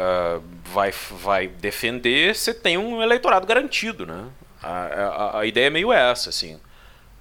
uh, 0.00 0.42
vai, 0.64 0.92
vai 0.92 1.48
defender, 1.48 2.34
você 2.34 2.54
tem 2.54 2.78
um 2.78 3.02
eleitorado 3.02 3.46
garantido, 3.46 4.06
né? 4.06 4.28
A, 4.62 4.70
a, 4.70 5.40
a, 5.40 5.46
ideia 5.46 5.66
é 5.66 5.70
meio 5.70 5.92
essa, 5.92 6.30
assim. 6.30 6.60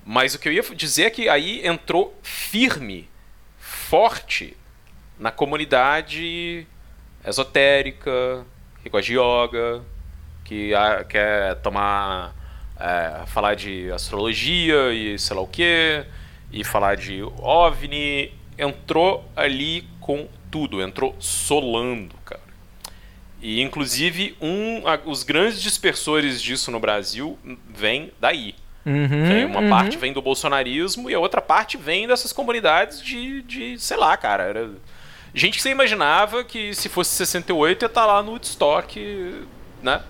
Mas 0.05 0.33
o 0.33 0.39
que 0.39 0.49
eu 0.49 0.53
ia 0.53 0.61
dizer 0.61 1.03
é 1.03 1.09
que 1.09 1.29
aí 1.29 1.65
entrou 1.65 2.17
firme, 2.21 3.09
forte, 3.57 4.57
na 5.17 5.31
comunidade 5.31 6.65
esotérica, 7.25 8.45
que 8.81 8.89
gosta 8.89 9.05
de 9.05 9.17
yoga, 9.17 9.83
que 10.43 10.71
quer 11.09 11.55
tomar. 11.61 12.35
É, 12.79 13.25
falar 13.25 13.55
de 13.55 13.91
astrologia 13.91 14.93
e 14.93 15.19
sei 15.19 15.35
lá 15.35 15.41
o 15.41 15.47
que, 15.47 16.05
e 16.51 16.63
falar 16.63 16.95
de 16.95 17.21
OVNI. 17.37 18.31
Entrou 18.57 19.25
ali 19.35 19.87
com 19.99 20.27
tudo, 20.51 20.81
entrou 20.81 21.15
solando, 21.19 22.15
cara. 22.25 22.41
E 23.41 23.61
inclusive 23.61 24.35
um, 24.41 24.85
a, 24.87 24.99
os 25.05 25.23
grandes 25.23 25.61
dispersores 25.61 26.41
disso 26.41 26.71
no 26.71 26.79
Brasil 26.79 27.37
vêm 27.69 28.11
daí. 28.19 28.55
Uhum, 28.85 29.07
vem 29.07 29.45
uma 29.45 29.59
uhum. 29.59 29.69
parte 29.69 29.97
vem 29.97 30.13
do 30.13 30.21
bolsonarismo 30.21 31.09
e 31.09 31.13
a 31.13 31.19
outra 31.19 31.41
parte 31.41 31.77
vem 31.77 32.07
dessas 32.07 32.31
comunidades 32.31 33.01
de, 33.01 33.41
de 33.43 33.77
sei 33.77 33.97
lá, 33.97 34.15
cara. 34.17 34.43
Era 34.43 34.69
gente 35.33 35.57
que 35.57 35.61
você 35.61 35.69
imaginava 35.69 36.43
que 36.43 36.73
se 36.73 36.89
fosse 36.89 37.11
68 37.15 37.83
ia 37.83 37.85
estar 37.85 38.01
tá 38.01 38.07
lá 38.07 38.23
no 38.23 38.31
Woodstock, 38.31 39.45
né? 39.81 40.01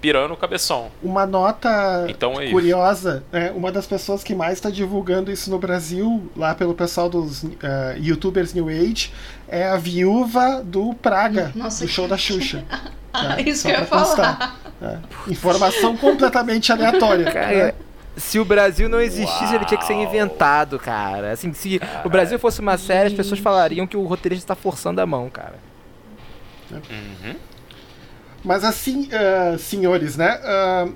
Pirando 0.00 0.32
o 0.32 0.36
cabeção. 0.36 0.90
Uma 1.02 1.26
nota 1.26 2.06
então 2.08 2.40
é 2.40 2.50
curiosa, 2.50 3.24
é, 3.32 3.50
uma 3.50 3.70
das 3.72 3.86
pessoas 3.86 4.22
que 4.22 4.34
mais 4.34 4.54
está 4.54 4.70
divulgando 4.70 5.30
isso 5.30 5.50
no 5.50 5.58
Brasil, 5.58 6.30
lá 6.36 6.54
pelo 6.54 6.74
pessoal 6.74 7.08
dos 7.08 7.42
uh, 7.42 7.48
youtubers 7.96 8.54
New 8.54 8.68
Age, 8.68 9.12
é 9.48 9.68
a 9.68 9.76
viúva 9.76 10.62
do 10.64 10.94
Praga, 10.94 11.52
Nossa, 11.54 11.84
do 11.84 11.90
show 11.90 12.04
que... 12.04 12.10
da 12.10 12.18
Xuxa. 12.18 12.64
ah, 13.12 13.40
isso 13.40 13.66
que 13.66 13.72
eu 13.72 13.80
ia 13.80 13.86
falar. 13.86 14.58
É. 14.80 14.98
Informação 15.30 15.96
completamente 15.96 16.70
aleatória. 16.70 17.30
Cara, 17.30 17.74
se 18.16 18.38
o 18.38 18.44
Brasil 18.44 18.88
não 18.88 19.00
existisse, 19.00 19.44
Uau. 19.44 19.54
ele 19.54 19.64
tinha 19.64 19.78
que 19.78 19.86
ser 19.86 19.94
inventado, 19.94 20.78
cara. 20.78 21.32
Assim, 21.32 21.52
se 21.52 21.78
Caralho. 21.78 22.06
o 22.06 22.10
Brasil 22.10 22.38
fosse 22.38 22.60
uma 22.60 22.76
série, 22.76 23.08
as 23.08 23.12
pessoas 23.12 23.40
falariam 23.40 23.86
que 23.86 23.96
o 23.96 24.04
roteirista 24.04 24.44
está 24.44 24.54
forçando 24.54 25.00
a 25.00 25.06
mão, 25.06 25.28
cara. 25.30 25.54
Uhum. 26.70 27.36
Mas 28.44 28.64
assim, 28.64 29.08
uh, 29.08 29.58
senhores, 29.58 30.16
né? 30.16 30.38
Uh, 30.38 30.94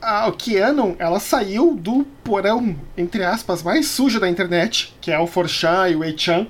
a 0.00 0.30
Keanu, 0.32 0.94
ela 0.98 1.18
saiu 1.18 1.74
do 1.74 2.04
porão, 2.22 2.76
entre 2.96 3.24
aspas, 3.24 3.62
mais 3.62 3.88
sujo 3.88 4.20
da 4.20 4.28
internet, 4.28 4.94
que 5.00 5.10
é 5.10 5.18
o 5.18 5.26
Forchan 5.26 5.88
e 5.88 5.96
o 5.96 6.04
Eichan, 6.04 6.46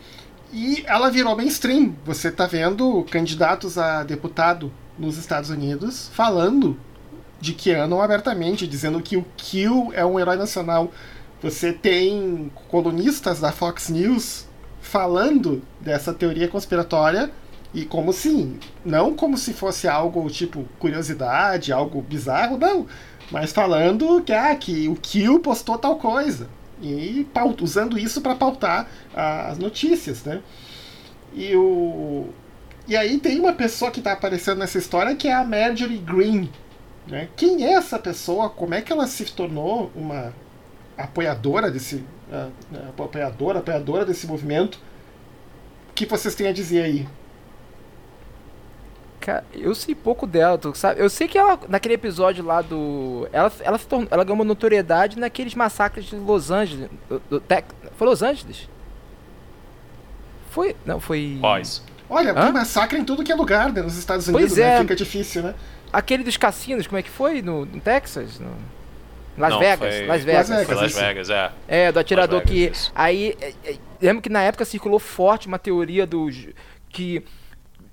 e 0.53 0.85
ela 0.87 1.11
virou 1.11 1.37
mainstream. 1.37 1.95
Você 2.05 2.31
tá 2.31 2.47
vendo 2.47 3.05
candidatos 3.11 3.79
a 3.79 4.03
deputado 4.03 4.73
nos 4.99 5.17
Estados 5.17 5.51
Unidos 5.51 6.11
falando 6.13 6.79
de 7.41 7.53
Keanu 7.53 8.01
abertamente, 8.01 8.67
dizendo 8.67 9.01
que 9.01 9.17
o 9.17 9.25
Kill 9.37 9.91
é 9.95 10.05
um 10.05 10.19
herói 10.19 10.37
nacional. 10.37 10.91
Você 11.43 11.73
tem 11.73 12.51
colunistas 12.69 13.41
da 13.41 13.53
Fox 13.53 13.89
News 13.89 14.47
falando 14.81 15.63
dessa 15.81 16.13
teoria 16.13 16.49
conspiratória 16.49 17.31
e 17.75 17.85
como 17.85 18.13
sim, 18.13 18.59
não 18.85 19.15
como 19.15 19.37
se 19.37 19.53
fosse 19.53 19.87
algo 19.87 20.29
tipo 20.31 20.65
curiosidade, 20.79 21.73
algo 21.73 22.01
bizarro, 22.01 22.57
não. 22.57 22.87
Mas 23.31 23.53
falando 23.53 24.23
que, 24.23 24.33
ah, 24.33 24.55
que 24.57 24.89
o 24.89 24.97
Kill 24.97 25.39
postou 25.41 25.77
tal 25.77 25.97
coisa. 25.97 26.49
E 26.81 27.27
usando 27.61 27.99
isso 27.99 28.21
para 28.21 28.35
pautar 28.35 28.89
as 29.15 29.59
notícias, 29.59 30.25
né? 30.25 30.41
E, 31.35 31.55
o, 31.55 32.29
e 32.87 32.97
aí 32.97 33.19
tem 33.19 33.39
uma 33.39 33.53
pessoa 33.53 33.91
que 33.91 34.01
está 34.01 34.13
aparecendo 34.13 34.59
nessa 34.59 34.79
história 34.79 35.15
que 35.15 35.29
é 35.29 35.35
a 35.35 35.45
Marjorie 35.45 35.99
Green. 35.99 36.49
Né? 37.07 37.29
Quem 37.37 37.65
é 37.65 37.73
essa 37.73 37.99
pessoa? 37.99 38.49
Como 38.49 38.75
é 38.75 38.81
que 38.81 38.93
ela 38.93 39.07
se 39.07 39.25
tornou 39.27 39.91
uma 39.95 40.33
apoiadora 40.97 41.71
desse 41.71 41.97
uh, 41.97 42.51
apoiadora, 42.99 43.59
apoiadora 43.59 44.07
desse 44.07 44.27
movimento? 44.27 44.81
O 45.91 45.95
que 45.95 46.07
vocês 46.07 46.35
têm 46.35 46.47
a 46.47 46.53
dizer 46.53 46.83
aí? 46.83 47.09
Cara, 49.29 49.45
eu 49.53 49.75
sei 49.75 49.95
pouco 49.95 50.27
dela, 50.27 50.57
tu 50.57 50.75
sabe? 50.75 51.03
Eu 51.03 51.11
sei 51.11 51.29
que 51.29 51.37
ela, 51.37 51.61
naquele 51.69 51.93
episódio 51.93 52.43
lá 52.43 52.63
do. 52.63 53.29
Ela, 53.31 53.53
ela, 53.61 53.77
se 53.77 53.87
tornou, 53.87 54.09
ela 54.11 54.25
ganhou 54.25 54.37
uma 54.37 54.45
notoriedade 54.45 55.19
naqueles 55.19 55.55
massacres 55.55 56.07
de 56.07 56.17
Los 56.17 56.51
Angeles. 56.51 56.89
Do, 57.11 57.21
do 57.29 57.39
Tec, 57.39 57.67
foi 57.99 58.07
Los 58.07 58.23
Angeles? 58.23 58.71
Foi. 60.49 60.75
Não, 60.83 60.99
foi. 60.99 61.39
Olha, 62.09 62.33
Hã? 62.33 62.45
tem 62.45 62.53
massacre 62.55 62.99
em 62.99 63.05
tudo 63.05 63.23
que 63.23 63.31
é 63.31 63.35
lugar 63.35 63.71
né, 63.71 63.83
nos 63.83 63.99
Estados 63.99 64.27
Unidos, 64.29 64.55
pois 64.55 64.57
né? 64.57 64.77
é. 64.77 64.81
Fica 64.81 64.97
difícil, 64.97 65.43
né? 65.43 65.55
Aquele 65.93 66.25
dos 66.25 66.39
cassinos, 66.39 66.87
como 66.87 66.97
é 66.97 67.03
que 67.03 67.11
foi? 67.11 67.43
No, 67.43 67.67
no 67.67 67.81
Texas? 67.81 68.41
No... 68.41 68.57
Las, 69.37 69.51
Não, 69.51 69.59
Vegas, 69.59 69.95
foi... 69.95 70.07
Las 70.07 70.25
Vegas. 70.25 70.49
Las 70.49 70.59
Vegas. 70.59 70.67
Foi 70.67 70.75
Las 70.75 70.95
Vegas, 70.95 71.29
é. 71.29 71.51
É, 71.69 71.93
do 71.93 71.99
atirador 71.99 72.41
Vegas, 72.41 72.51
que. 72.51 72.79
Isso. 72.79 72.93
Aí. 72.95 73.37
É, 73.43 73.53
é, 73.63 73.77
lembro 74.01 74.23
que 74.23 74.31
na 74.31 74.41
época 74.41 74.65
circulou 74.65 74.99
forte 74.99 75.47
uma 75.47 75.59
teoria 75.59 76.07
dos. 76.07 76.49
que 76.89 77.23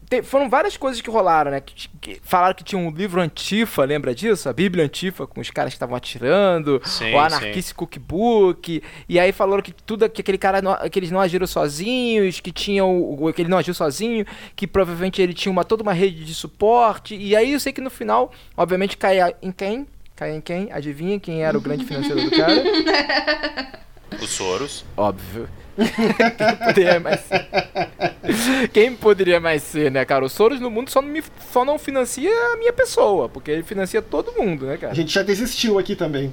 te, 0.10 0.22
foram 0.22 0.50
várias 0.50 0.78
coisas 0.78 1.02
que 1.02 1.10
rolaram, 1.10 1.52
né? 1.52 1.60
Que, 1.60 1.90
que, 2.00 2.20
falaram 2.24 2.54
que 2.54 2.64
tinha 2.64 2.80
um 2.80 2.92
livro 2.92 3.20
Antifa, 3.20 3.84
lembra 3.84 4.14
disso? 4.14 4.48
A 4.48 4.54
Bíblia 4.54 4.86
Antifa, 4.86 5.26
com 5.26 5.42
os 5.42 5.50
caras 5.50 5.74
que 5.74 5.76
estavam 5.76 5.96
atirando, 5.96 6.82
sim, 6.86 7.14
o 7.14 7.20
Anarchist 7.20 7.70
sim. 7.70 7.76
Cookbook, 7.76 8.84
e 9.10 9.20
aí 9.20 9.32
falaram 9.32 9.62
que 9.62 9.72
tudo 9.72 10.08
que 10.10 10.22
aquele 10.22 10.38
cara 10.38 10.62
não, 10.62 10.76
que 10.90 11.00
eles 11.00 11.12
não 11.12 11.20
agiram 11.20 11.48
sozinhos, 11.48 12.40
que 12.40 12.52
tinha 12.52 12.86
o, 12.86 13.32
que 13.34 13.42
ele 13.42 13.50
não 13.50 13.58
agiu 13.58 13.74
sozinho, 13.74 14.26
que 14.56 14.68
provavelmente 14.68 15.22
ele 15.22 15.34
tinha 15.34 15.52
uma 15.52 15.64
toda 15.64 15.84
uma 15.84 15.94
rede 15.94 16.24
de 16.24 16.34
suporte. 16.34 17.16
E 17.16 17.36
aí 17.36 17.54
eu 17.54 17.60
sei 17.60 17.74
que 17.74 17.82
no 17.82 17.90
final, 17.90 18.32
obviamente, 18.56 18.98
cai 18.98 19.18
em 19.42 19.52
quem? 19.52 19.88
Cai 20.16 20.36
em 20.36 20.42
quem? 20.42 20.72
Adivinha 20.72 21.20
quem 21.20 21.44
era 21.44 21.58
o 21.58 21.62
grande 21.62 21.84
financeiro 21.84 22.22
do 22.22 22.32
cara? 22.32 22.64
Os 24.22 24.30
Soros. 24.30 24.86
Óbvio. 24.96 25.48
Quem 25.76 26.56
poderia 26.56 27.00
mais 27.00 27.20
ser? 27.22 28.70
Quem 28.72 28.96
poderia 28.96 29.40
mais 29.40 29.62
ser, 29.64 29.92
né, 29.92 30.06
cara? 30.06 30.24
O 30.24 30.30
Soros 30.30 30.60
no 30.60 30.70
mundo 30.72 30.90
só 30.90 31.02
não, 31.02 31.10
me, 31.10 31.24
só 31.52 31.66
não 31.66 31.78
financia 31.78 32.32
a 32.54 32.58
minha 32.58 32.72
pessoa, 32.72 33.28
porque 33.28 33.52
ele 33.52 33.64
financia 33.64 34.02
todo 34.02 34.32
mundo, 34.32 34.66
né, 34.66 34.78
cara? 34.78 34.94
A 34.94 34.96
gente 34.96 35.14
já 35.14 35.22
desistiu 35.22 35.78
aqui 35.78 35.96
também. 35.96 36.32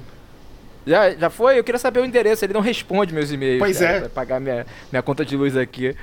Já, 0.86 1.10
já 1.10 1.30
foi? 1.30 1.58
Eu 1.58 1.64
queria 1.64 1.78
saber 1.78 2.00
o 2.00 2.04
endereço, 2.04 2.44
ele 2.44 2.52
não 2.52 2.60
responde 2.60 3.12
meus 3.12 3.30
e-mails. 3.30 3.58
Pois 3.58 3.78
cara, 3.78 3.92
é. 3.92 4.00
Pra 4.00 4.08
pagar 4.08 4.40
minha, 4.40 4.66
minha 4.90 5.02
conta 5.02 5.24
de 5.24 5.36
luz 5.36 5.56
aqui. 5.56 5.96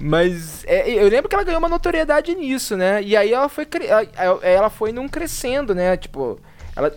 Mas 0.00 0.64
é, 0.64 0.90
eu 0.90 1.08
lembro 1.08 1.28
que 1.28 1.34
ela 1.34 1.44
ganhou 1.44 1.58
uma 1.58 1.68
notoriedade 1.68 2.34
nisso, 2.34 2.76
né? 2.76 3.02
E 3.02 3.14
aí 3.14 3.32
ela 3.32 3.48
foi, 3.48 3.66
ela 4.42 4.70
foi 4.70 4.92
num 4.92 5.08
crescendo, 5.08 5.74
né? 5.74 5.96
Tipo, 5.96 6.40
ela, 6.74 6.94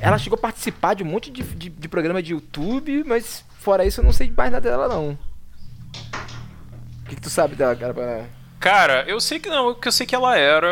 ela 0.00 0.18
chegou 0.18 0.36
a 0.36 0.40
participar 0.40 0.94
de 0.94 1.02
um 1.02 1.06
monte 1.06 1.30
de, 1.30 1.42
de, 1.42 1.68
de 1.68 1.88
programa 1.88 2.22
de 2.22 2.32
YouTube, 2.32 3.04
mas 3.04 3.44
Fora 3.64 3.86
isso, 3.86 4.02
eu 4.02 4.04
não 4.04 4.12
sei 4.12 4.30
mais 4.36 4.52
nada 4.52 4.68
dela, 4.68 4.86
não. 4.86 5.18
O 7.00 7.08
que, 7.08 7.14
que 7.14 7.20
tu 7.22 7.30
sabe 7.30 7.56
dela, 7.56 7.74
cara? 7.74 8.28
Cara, 8.60 9.04
eu 9.08 9.18
sei 9.18 9.40
que 9.40 9.48
não, 9.48 9.72
porque 9.72 9.88
eu 9.88 9.92
sei 9.92 10.06
que 10.06 10.14
ela 10.14 10.36
era 10.36 10.68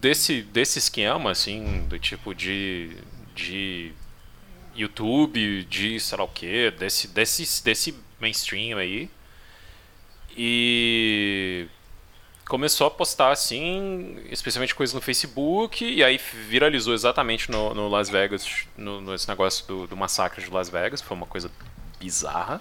desse, 0.00 0.42
desse 0.42 0.80
esquema, 0.80 1.30
assim, 1.30 1.86
do 1.88 1.96
tipo 1.96 2.34
de. 2.34 2.96
de 3.32 3.92
YouTube, 4.74 5.64
de 5.70 6.00
sei 6.00 6.18
lá 6.18 6.24
o 6.24 6.28
que, 6.28 6.72
desse, 6.72 7.06
desse, 7.06 7.62
desse 7.62 7.94
mainstream 8.18 8.76
aí. 8.76 9.08
E 10.36 11.68
começou 12.46 12.86
a 12.86 12.90
postar 12.90 13.30
assim, 13.30 14.18
especialmente 14.30 14.74
coisas 14.74 14.94
no 14.94 15.00
Facebook, 15.00 15.84
e 15.84 16.04
aí 16.04 16.18
viralizou 16.48 16.94
exatamente 16.94 17.50
no, 17.50 17.74
no 17.74 17.88
Las 17.88 18.08
Vegas, 18.08 18.66
no, 18.76 19.00
nesse 19.00 19.28
negócio 19.28 19.66
do, 19.66 19.86
do 19.86 19.96
massacre 19.96 20.44
de 20.44 20.50
Las 20.50 20.68
Vegas, 20.68 21.00
foi 21.00 21.16
uma 21.16 21.26
coisa 21.26 21.50
bizarra, 21.98 22.60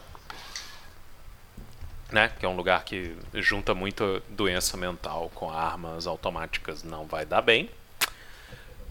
né? 2.11 2.31
Que 2.39 2.45
é 2.45 2.49
um 2.49 2.55
lugar 2.55 2.83
que 2.85 3.15
junta 3.35 3.73
muita 3.73 4.21
doença 4.29 4.77
mental 4.77 5.31
com 5.35 5.51
armas 5.51 6.07
automáticas, 6.07 6.83
não 6.83 7.05
vai 7.05 7.25
dar 7.25 7.41
bem. 7.41 7.69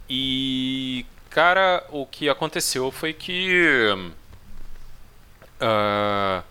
E, 0.09 1.07
cara, 1.31 1.87
o 1.91 2.05
que 2.05 2.29
aconteceu 2.29 2.91
foi 2.91 3.15
que. 3.15 3.89
Uh, 5.61 6.43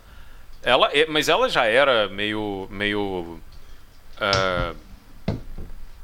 ela, 0.63 0.89
mas 1.09 1.29
ela 1.29 1.49
já 1.49 1.65
era 1.65 2.07
meio. 2.09 2.67
meio. 2.71 3.39
Uh, 4.22 4.78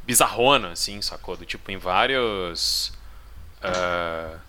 bizarrona, 0.06 0.72
assim, 0.72 1.02
sacou? 1.02 1.38
Do 1.38 1.46
tipo, 1.46 1.70
em 1.72 1.78
vários. 1.78 2.92
Uh, 3.62 4.40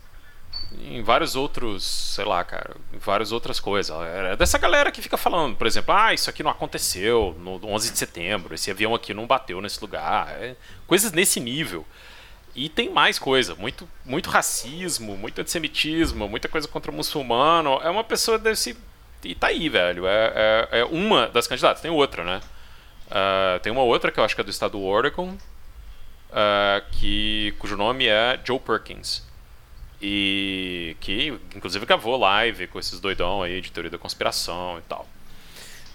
em 0.80 1.02
vários 1.02 1.34
outros, 1.34 1.84
sei 1.84 2.24
lá, 2.24 2.44
cara, 2.44 2.76
em 2.92 2.98
várias 2.98 3.32
outras 3.32 3.58
coisas. 3.58 3.94
É 4.02 4.36
dessa 4.36 4.58
galera 4.58 4.90
que 4.92 5.00
fica 5.00 5.16
falando, 5.16 5.56
por 5.56 5.66
exemplo, 5.66 5.94
ah, 5.94 6.12
isso 6.12 6.28
aqui 6.28 6.42
não 6.42 6.50
aconteceu 6.50 7.34
no 7.38 7.58
11 7.64 7.92
de 7.92 7.98
setembro, 7.98 8.54
esse 8.54 8.70
avião 8.70 8.94
aqui 8.94 9.14
não 9.14 9.26
bateu 9.26 9.60
nesse 9.60 9.80
lugar. 9.80 10.28
É, 10.40 10.54
coisas 10.86 11.12
nesse 11.12 11.40
nível. 11.40 11.86
E 12.54 12.68
tem 12.68 12.90
mais 12.90 13.18
coisa, 13.18 13.54
muito, 13.54 13.88
muito 14.04 14.28
racismo, 14.28 15.16
muito 15.16 15.40
antissemitismo, 15.40 16.28
muita 16.28 16.48
coisa 16.48 16.66
contra 16.66 16.90
o 16.90 16.94
muçulmano. 16.94 17.80
É 17.82 17.88
uma 17.88 18.04
pessoa 18.04 18.38
desse. 18.38 18.76
E 19.24 19.34
tá 19.34 19.48
aí, 19.48 19.68
velho. 19.68 20.06
É, 20.06 20.66
é, 20.70 20.80
é 20.80 20.84
uma 20.84 21.28
das 21.28 21.46
candidatas. 21.46 21.80
Tem 21.80 21.90
outra, 21.90 22.24
né? 22.24 22.40
Uh, 23.08 23.58
tem 23.60 23.72
uma 23.72 23.82
outra 23.82 24.12
que 24.12 24.20
eu 24.20 24.24
acho 24.24 24.34
que 24.34 24.40
é 24.40 24.44
do 24.44 24.50
estado 24.50 24.72
do 24.72 24.82
Oregon, 24.82 25.30
uh, 25.30 26.90
que, 26.92 27.54
cujo 27.58 27.76
nome 27.76 28.06
é 28.06 28.38
Joe 28.44 28.58
Perkins. 28.58 29.26
E 30.00 30.96
que 31.00 31.36
inclusive 31.56 31.84
gravou 31.84 32.16
live 32.16 32.68
com 32.68 32.78
esses 32.78 33.00
doidão 33.00 33.42
aí 33.42 33.60
de 33.60 33.72
teoria 33.72 33.90
da 33.90 33.98
conspiração 33.98 34.78
e 34.78 34.82
tal. 34.82 35.08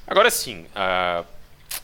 Agora 0.05 0.29
sim, 0.29 0.65
uh, 0.75 1.25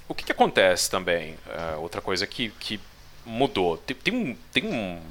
o 0.07 0.13
que, 0.13 0.25
que, 0.25 0.31
acontece 0.31 0.89
também? 0.89 1.37
Outra 1.77 2.01
coisa 2.01 2.27
que, 2.27 2.49
que 2.59 2.79
mudou. 3.25 3.77
Tem, 3.77 3.95
tem, 3.95 4.13
um, 4.13 4.35
tem 4.51 4.65
um. 4.65 5.01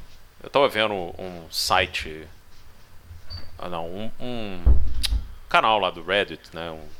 Eu 0.42 0.50
tava 0.50 0.68
vendo 0.68 0.92
um 0.92 1.46
site. 1.50 2.26
Ah, 3.58 3.68
não, 3.68 3.86
um, 3.86 4.10
um 4.20 4.78
canal 5.48 5.78
lá 5.78 5.90
do 5.90 6.02
Reddit, 6.02 6.54
né? 6.54 6.70
Um, 6.70 6.97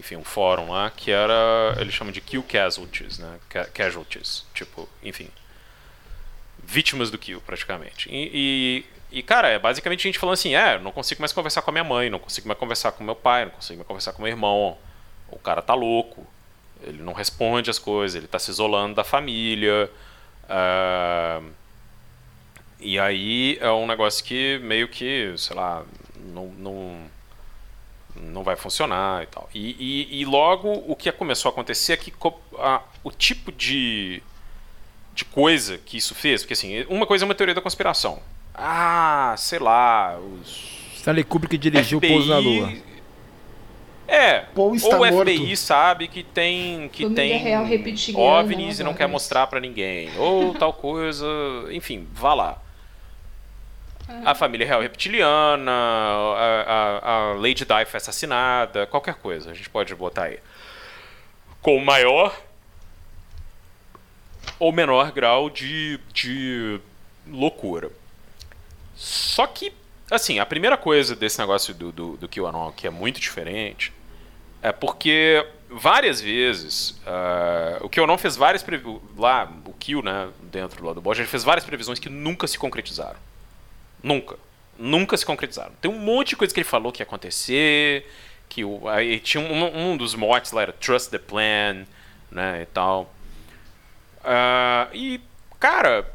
enfim, 0.00 0.16
um 0.16 0.24
fórum 0.24 0.70
lá 0.70 0.90
que 0.90 1.10
era. 1.10 1.76
Eles 1.78 1.94
chamam 1.94 2.12
de 2.12 2.20
Kill 2.20 2.42
Casualties, 2.42 3.18
né? 3.18 3.38
Casualties. 3.72 4.44
Tipo, 4.52 4.88
enfim 5.02 5.30
vítimas 6.70 7.10
do 7.10 7.18
kill, 7.18 7.40
praticamente. 7.40 8.08
E, 8.10 8.84
e, 9.12 9.18
e, 9.18 9.22
cara, 9.22 9.48
é 9.48 9.58
basicamente 9.58 10.00
a 10.00 10.08
gente 10.08 10.18
falando 10.18 10.34
assim: 10.34 10.54
é, 10.54 10.78
não 10.78 10.92
consigo 10.92 11.20
mais 11.20 11.32
conversar 11.32 11.62
com 11.62 11.70
a 11.70 11.72
minha 11.72 11.84
mãe, 11.84 12.08
não 12.08 12.18
consigo 12.18 12.46
mais 12.46 12.58
conversar 12.58 12.92
com 12.92 13.02
meu 13.02 13.16
pai, 13.16 13.44
não 13.44 13.52
consigo 13.52 13.78
mais 13.78 13.88
conversar 13.88 14.12
com 14.12 14.22
meu 14.22 14.30
irmão. 14.30 14.78
O 15.28 15.38
cara 15.38 15.60
tá 15.60 15.74
louco, 15.74 16.26
ele 16.82 17.02
não 17.02 17.12
responde 17.12 17.70
as 17.70 17.78
coisas, 17.78 18.16
ele 18.16 18.28
tá 18.28 18.38
se 18.38 18.50
isolando 18.50 18.94
da 18.94 19.04
família. 19.04 19.90
Uh, 20.44 21.50
e 22.78 22.98
aí 22.98 23.58
é 23.60 23.70
um 23.70 23.86
negócio 23.86 24.24
que 24.24 24.58
meio 24.62 24.88
que, 24.88 25.34
sei 25.36 25.54
lá, 25.54 25.84
não, 26.16 26.46
não, 26.46 27.00
não 28.22 28.42
vai 28.42 28.56
funcionar 28.56 29.22
e 29.22 29.26
tal. 29.26 29.48
E, 29.54 29.76
e, 29.78 30.20
e 30.20 30.24
logo 30.24 30.72
o 30.86 30.94
que 30.94 31.10
começou 31.12 31.48
a 31.48 31.52
acontecer 31.52 31.94
é 31.94 31.96
que 31.96 32.12
a, 32.58 32.82
o 33.02 33.10
tipo 33.10 33.50
de 33.52 34.22
de 35.12 35.24
coisa 35.24 35.78
que 35.78 35.96
isso 35.96 36.14
fez, 36.14 36.42
porque 36.42 36.54
assim, 36.54 36.84
uma 36.88 37.06
coisa 37.06 37.24
é 37.24 37.26
uma 37.26 37.34
teoria 37.34 37.54
da 37.54 37.60
conspiração. 37.60 38.20
Ah, 38.54 39.34
sei 39.36 39.58
lá, 39.58 40.18
os. 40.18 40.80
Stanley 40.96 41.24
Kubrick 41.24 41.56
dirigiu 41.58 41.98
FBI... 41.98 42.10
o 42.10 42.14
Pouso 42.14 42.28
na 42.28 42.38
Lua. 42.38 42.72
É, 44.06 44.46
ou 44.56 44.72
o 44.72 44.78
FBI 44.78 45.10
morto. 45.12 45.56
sabe 45.56 46.08
que 46.08 46.24
tem 46.24 46.88
que 46.88 47.08
tem 47.10 47.38
real 47.38 47.64
OVNIs 48.16 48.80
e 48.80 48.82
não 48.82 48.92
quer 48.92 49.06
mostrar 49.06 49.46
para 49.46 49.60
ninguém, 49.60 50.10
ou 50.18 50.52
tal 50.54 50.72
coisa, 50.72 51.26
enfim, 51.70 52.06
vá 52.12 52.34
lá. 52.34 52.62
A 54.24 54.34
família 54.34 54.66
real 54.66 54.82
reptiliana, 54.82 55.70
a, 55.70 56.64
a, 56.66 57.08
a 57.08 57.34
Lady 57.34 57.64
Di 57.64 57.84
foi 57.86 57.98
assassinada, 57.98 58.86
qualquer 58.86 59.14
coisa, 59.14 59.50
a 59.50 59.54
gente 59.54 59.70
pode 59.70 59.94
botar 59.94 60.24
aí. 60.24 60.38
Com 61.62 61.78
maior 61.78 62.38
ou 64.58 64.72
menor 64.72 65.12
grau 65.12 65.48
de, 65.48 65.98
de 66.12 66.80
loucura. 67.26 67.90
Só 68.94 69.46
que, 69.46 69.72
assim, 70.10 70.38
a 70.38 70.46
primeira 70.46 70.76
coisa 70.76 71.16
desse 71.16 71.38
negócio 71.38 71.72
do, 71.74 71.90
do, 71.90 72.16
do 72.16 72.28
QAnon 72.28 72.72
que 72.72 72.86
é 72.86 72.90
muito 72.90 73.20
diferente 73.20 73.92
é 74.62 74.70
porque 74.72 75.46
várias 75.70 76.20
vezes 76.20 76.90
uh, 77.06 77.84
o 77.84 77.88
QAnon 77.88 78.18
fez 78.18 78.36
várias. 78.36 78.64
Lá, 79.16 79.50
o 79.64 79.72
Q, 79.72 80.02
né, 80.02 80.28
dentro 80.42 80.84
lá 80.84 80.92
do 80.92 81.00
Bosch, 81.00 81.18
ele 81.18 81.28
fez 81.28 81.42
várias 81.42 81.64
previsões 81.64 81.98
que 81.98 82.10
nunca 82.10 82.46
se 82.46 82.58
concretizaram. 82.58 83.16
Nunca. 84.02 84.36
nunca 84.78 85.16
se 85.16 85.26
concretizaram. 85.26 85.72
Tem 85.80 85.90
um 85.90 85.98
monte 85.98 86.30
de 86.30 86.36
coisa 86.36 86.52
que 86.52 86.60
ele 86.60 86.68
falou 86.68 86.90
que 86.90 87.02
ia 87.02 87.06
acontecer, 87.06 88.06
que 88.48 88.64
o, 88.64 88.88
aí 88.88 89.20
tinha 89.20 89.42
um, 89.42 89.92
um 89.92 89.96
dos 89.96 90.14
motes 90.14 90.52
lá 90.52 90.62
era 90.62 90.72
Trust 90.72 91.10
the 91.10 91.18
Plan, 91.18 91.86
né, 92.30 92.62
e 92.62 92.66
tal. 92.66 93.12
Uh, 94.20 94.94
e, 94.94 95.20
cara, 95.58 96.10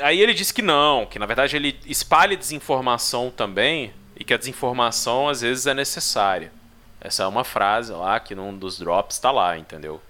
aí 0.00 0.20
ele 0.20 0.34
disse 0.34 0.52
que 0.52 0.62
não, 0.62 1.06
que 1.06 1.18
na 1.18 1.26
verdade 1.26 1.56
ele 1.56 1.78
espalha 1.86 2.36
desinformação 2.36 3.30
também 3.30 3.92
e 4.16 4.24
que 4.24 4.34
a 4.34 4.36
desinformação 4.36 5.28
às 5.28 5.40
vezes 5.40 5.66
é 5.66 5.74
necessária. 5.74 6.52
Essa 7.00 7.24
é 7.24 7.26
uma 7.26 7.44
frase 7.44 7.92
lá 7.92 8.18
que 8.18 8.34
num 8.34 8.56
dos 8.56 8.78
drops 8.78 9.16
está 9.16 9.30
lá, 9.30 9.58
entendeu? 9.58 10.00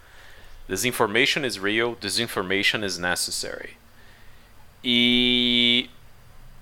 Disinformation 0.69 1.45
is 1.45 1.57
real, 1.57 1.97
disinformation 2.01 2.85
is 2.85 2.99
necessary. 2.99 3.77
E, 4.83 5.91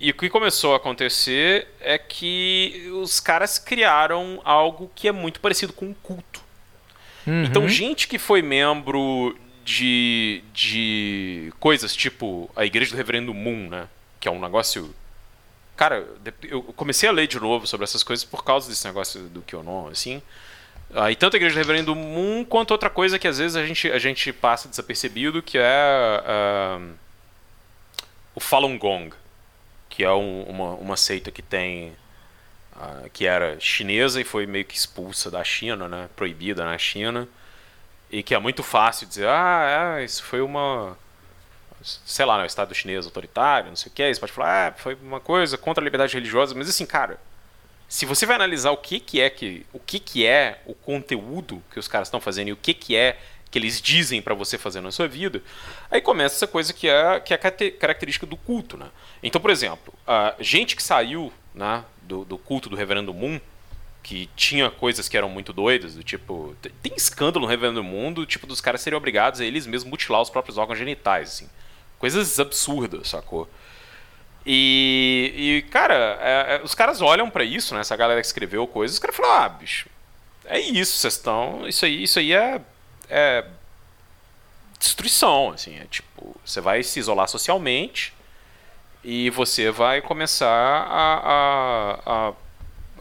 e 0.02 0.10
o 0.10 0.14
que 0.14 0.28
começou 0.28 0.74
a 0.74 0.78
acontecer 0.78 1.68
é 1.80 1.96
que 1.96 2.90
os 2.92 3.20
caras 3.20 3.56
criaram 3.56 4.40
algo 4.44 4.90
que 4.96 5.06
é 5.06 5.12
muito 5.12 5.38
parecido 5.38 5.72
com 5.72 5.86
um 5.86 5.94
culto. 5.94 6.42
Uhum. 7.24 7.44
Então, 7.44 7.68
gente 7.68 8.08
que 8.08 8.18
foi 8.18 8.42
membro 8.42 9.38
de, 9.64 10.42
de 10.52 11.52
coisas 11.60 11.94
tipo 11.94 12.50
a 12.56 12.66
Igreja 12.66 12.90
do 12.90 12.96
Reverendo 12.96 13.32
Moon, 13.32 13.68
né? 13.68 13.86
Que 14.18 14.26
é 14.26 14.30
um 14.32 14.40
negócio. 14.40 14.92
Cara, 15.76 16.04
eu 16.42 16.64
comecei 16.74 17.08
a 17.08 17.12
ler 17.12 17.28
de 17.28 17.38
novo 17.38 17.68
sobre 17.68 17.84
essas 17.84 18.02
coisas 18.02 18.24
por 18.24 18.42
causa 18.42 18.68
desse 18.68 18.84
negócio 18.84 19.20
do 19.28 19.40
QAnon, 19.42 19.86
assim. 19.86 20.20
Aí 20.96 21.14
tanto 21.14 21.34
a 21.34 21.36
Igreja 21.36 21.54
do 21.54 21.58
Reverendo 21.58 21.94
Moon 21.94 22.44
quanto 22.44 22.72
outra 22.72 22.90
coisa 22.90 23.20
que 23.20 23.28
às 23.28 23.38
vezes 23.38 23.54
a 23.54 23.64
gente, 23.64 23.88
a 23.88 24.00
gente 24.00 24.32
passa 24.32 24.68
desapercebido, 24.68 25.40
que 25.40 25.58
é 25.58 26.80
uh, 26.80 26.92
o 28.34 28.40
Falun 28.40 28.76
Gong, 28.76 29.14
que 29.92 30.02
é 30.02 30.10
um, 30.10 30.44
uma, 30.44 30.70
uma 30.76 30.96
seita 30.96 31.30
que 31.30 31.42
tem 31.42 31.92
uh, 32.74 33.10
que 33.10 33.26
era 33.26 33.60
chinesa 33.60 34.22
e 34.22 34.24
foi 34.24 34.46
meio 34.46 34.64
que 34.64 34.74
expulsa 34.74 35.30
da 35.30 35.44
China, 35.44 35.86
né? 35.86 36.08
Proibida 36.16 36.64
na 36.64 36.78
China. 36.78 37.28
E 38.10 38.22
que 38.22 38.34
é 38.34 38.38
muito 38.38 38.62
fácil 38.62 39.06
dizer, 39.06 39.28
ah, 39.28 39.98
é, 39.98 40.04
isso 40.04 40.22
foi 40.22 40.40
uma, 40.40 40.96
sei 41.82 42.24
lá, 42.24 42.38
né, 42.38 42.44
o 42.44 42.46
Estado 42.46 42.74
chinês 42.74 43.04
autoritário, 43.04 43.68
não 43.68 43.76
sei 43.76 43.90
o 43.90 43.94
que, 43.94 44.14
você 44.14 44.20
pode 44.20 44.32
falar, 44.32 44.68
ah, 44.68 44.72
foi 44.72 44.94
uma 45.02 45.20
coisa 45.20 45.58
contra 45.58 45.82
a 45.82 45.84
liberdade 45.84 46.14
religiosa, 46.14 46.54
mas 46.54 46.68
assim, 46.68 46.84
cara, 46.84 47.18
se 47.88 48.04
você 48.04 48.26
vai 48.26 48.36
analisar 48.36 48.70
o 48.70 48.76
que, 48.76 49.00
que 49.00 49.20
é 49.20 49.30
que 49.30 49.66
o 49.72 49.78
que, 49.78 49.98
que 49.98 50.26
é 50.26 50.60
o 50.66 50.74
conteúdo 50.74 51.62
que 51.70 51.78
os 51.78 51.88
caras 51.88 52.08
estão 52.08 52.20
fazendo 52.20 52.48
e 52.48 52.52
o 52.52 52.56
que, 52.56 52.74
que 52.74 52.96
é 52.96 53.18
que 53.52 53.58
eles 53.58 53.82
dizem 53.82 54.22
para 54.22 54.34
você 54.34 54.56
fazer 54.56 54.80
na 54.80 54.90
sua 54.90 55.06
vida, 55.06 55.42
aí 55.90 56.00
começa 56.00 56.36
essa 56.36 56.46
coisa 56.46 56.72
que 56.72 56.88
é 56.88 57.20
que 57.20 57.34
é 57.34 57.36
a 57.36 57.72
característica 57.78 58.26
do 58.26 58.36
culto, 58.36 58.78
né? 58.78 58.86
Então, 59.22 59.40
por 59.40 59.50
exemplo, 59.50 59.92
a 60.06 60.34
gente 60.40 60.74
que 60.74 60.82
saiu, 60.82 61.30
né, 61.54 61.84
do, 62.00 62.24
do 62.24 62.38
culto 62.38 62.70
do 62.70 62.76
Reverendo 62.76 63.12
Moon, 63.12 63.38
que 64.02 64.28
tinha 64.34 64.70
coisas 64.70 65.06
que 65.06 65.18
eram 65.18 65.28
muito 65.28 65.52
doidas, 65.52 65.94
do 65.94 66.02
tipo. 66.02 66.56
Tem 66.82 66.94
escândalo 66.96 67.44
no 67.44 67.50
Reverendo 67.50 67.84
Mundo, 67.84 68.24
tipo, 68.24 68.46
dos 68.46 68.60
caras 68.60 68.80
serem 68.80 68.96
obrigados 68.96 69.38
a 69.40 69.44
eles 69.44 69.66
mesmos 69.66 69.90
mutilar 69.90 70.22
os 70.22 70.30
próprios 70.30 70.56
órgãos 70.56 70.78
genitais, 70.78 71.28
assim. 71.28 71.48
Coisas 71.98 72.40
absurdas, 72.40 73.10
sacou? 73.10 73.48
E, 74.46 75.32
e 75.36 75.70
cara, 75.70 76.18
é, 76.20 76.56
é, 76.56 76.60
os 76.64 76.74
caras 76.74 77.02
olham 77.02 77.30
para 77.30 77.44
isso, 77.44 77.74
né? 77.74 77.82
Essa 77.82 77.94
galera 77.94 78.20
que 78.20 78.26
escreveu 78.26 78.66
coisas, 78.66 78.96
os 78.96 78.98
caras 78.98 79.14
falam, 79.14 79.32
ah, 79.34 79.48
bicho, 79.50 79.88
é 80.46 80.58
isso, 80.58 80.96
vocês 80.96 81.14
estão. 81.14 81.68
Isso 81.68 81.84
aí, 81.84 82.02
isso 82.02 82.18
aí 82.18 82.32
é, 82.32 82.60
é. 83.12 83.44
destruição, 84.78 85.50
assim. 85.50 85.78
É 85.78 85.84
tipo, 85.84 86.36
você 86.44 86.60
vai 86.60 86.82
se 86.82 86.98
isolar 86.98 87.28
socialmente 87.28 88.12
e 89.04 89.30
você 89.30 89.70
vai 89.70 90.00
começar 90.00 90.46
a, 90.48 91.14
a, 91.24 92.28
a 92.28 92.32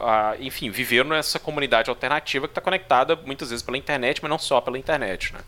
a, 0.02 0.36
enfim, 0.40 0.68
viver 0.70 1.04
nessa 1.04 1.38
comunidade 1.38 1.88
alternativa 1.88 2.48
que 2.48 2.50
está 2.50 2.60
conectada 2.60 3.14
muitas 3.14 3.50
vezes 3.50 3.62
pela 3.62 3.78
internet, 3.78 4.20
mas 4.20 4.30
não 4.30 4.38
só 4.38 4.60
pela 4.60 4.76
internet, 4.76 5.32
né? 5.32 5.40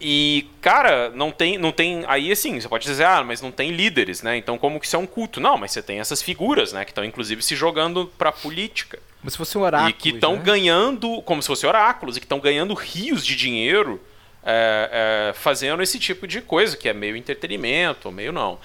E, 0.00 0.50
cara, 0.60 1.10
não 1.10 1.30
tem, 1.30 1.56
não 1.56 1.70
tem. 1.70 2.04
Aí 2.08 2.32
assim, 2.32 2.60
você 2.60 2.68
pode 2.68 2.84
dizer, 2.84 3.04
ah, 3.04 3.22
mas 3.22 3.40
não 3.40 3.52
tem 3.52 3.70
líderes, 3.70 4.20
né? 4.20 4.36
Então 4.36 4.58
como 4.58 4.80
que 4.80 4.86
isso 4.86 4.96
é 4.96 4.98
um 4.98 5.06
culto? 5.06 5.40
Não, 5.40 5.56
mas 5.56 5.70
você 5.70 5.80
tem 5.80 6.00
essas 6.00 6.20
figuras, 6.20 6.72
né? 6.72 6.84
Que 6.84 6.90
estão 6.90 7.04
inclusive 7.04 7.40
se 7.40 7.54
jogando 7.54 8.08
pra 8.18 8.32
política. 8.32 8.98
Como 9.22 9.30
se 9.30 9.36
fosse 9.36 9.56
um 9.56 9.62
oráculo. 9.62 9.90
E 9.90 9.92
que 9.92 10.08
estão 10.08 10.34
né? 10.34 10.42
ganhando, 10.42 11.22
como 11.22 11.40
se 11.40 11.46
fossem 11.46 11.68
oráculos, 11.68 12.16
e 12.16 12.20
que 12.20 12.26
estão 12.26 12.40
ganhando 12.40 12.74
rios 12.74 13.24
de 13.24 13.36
dinheiro 13.36 14.02
é, 14.42 15.30
é, 15.30 15.32
fazendo 15.32 15.80
esse 15.80 15.96
tipo 15.96 16.26
de 16.26 16.40
coisa, 16.40 16.76
que 16.76 16.88
é 16.88 16.92
meio 16.92 17.16
entretenimento, 17.16 18.10
meio 18.10 18.32
não. 18.32 18.58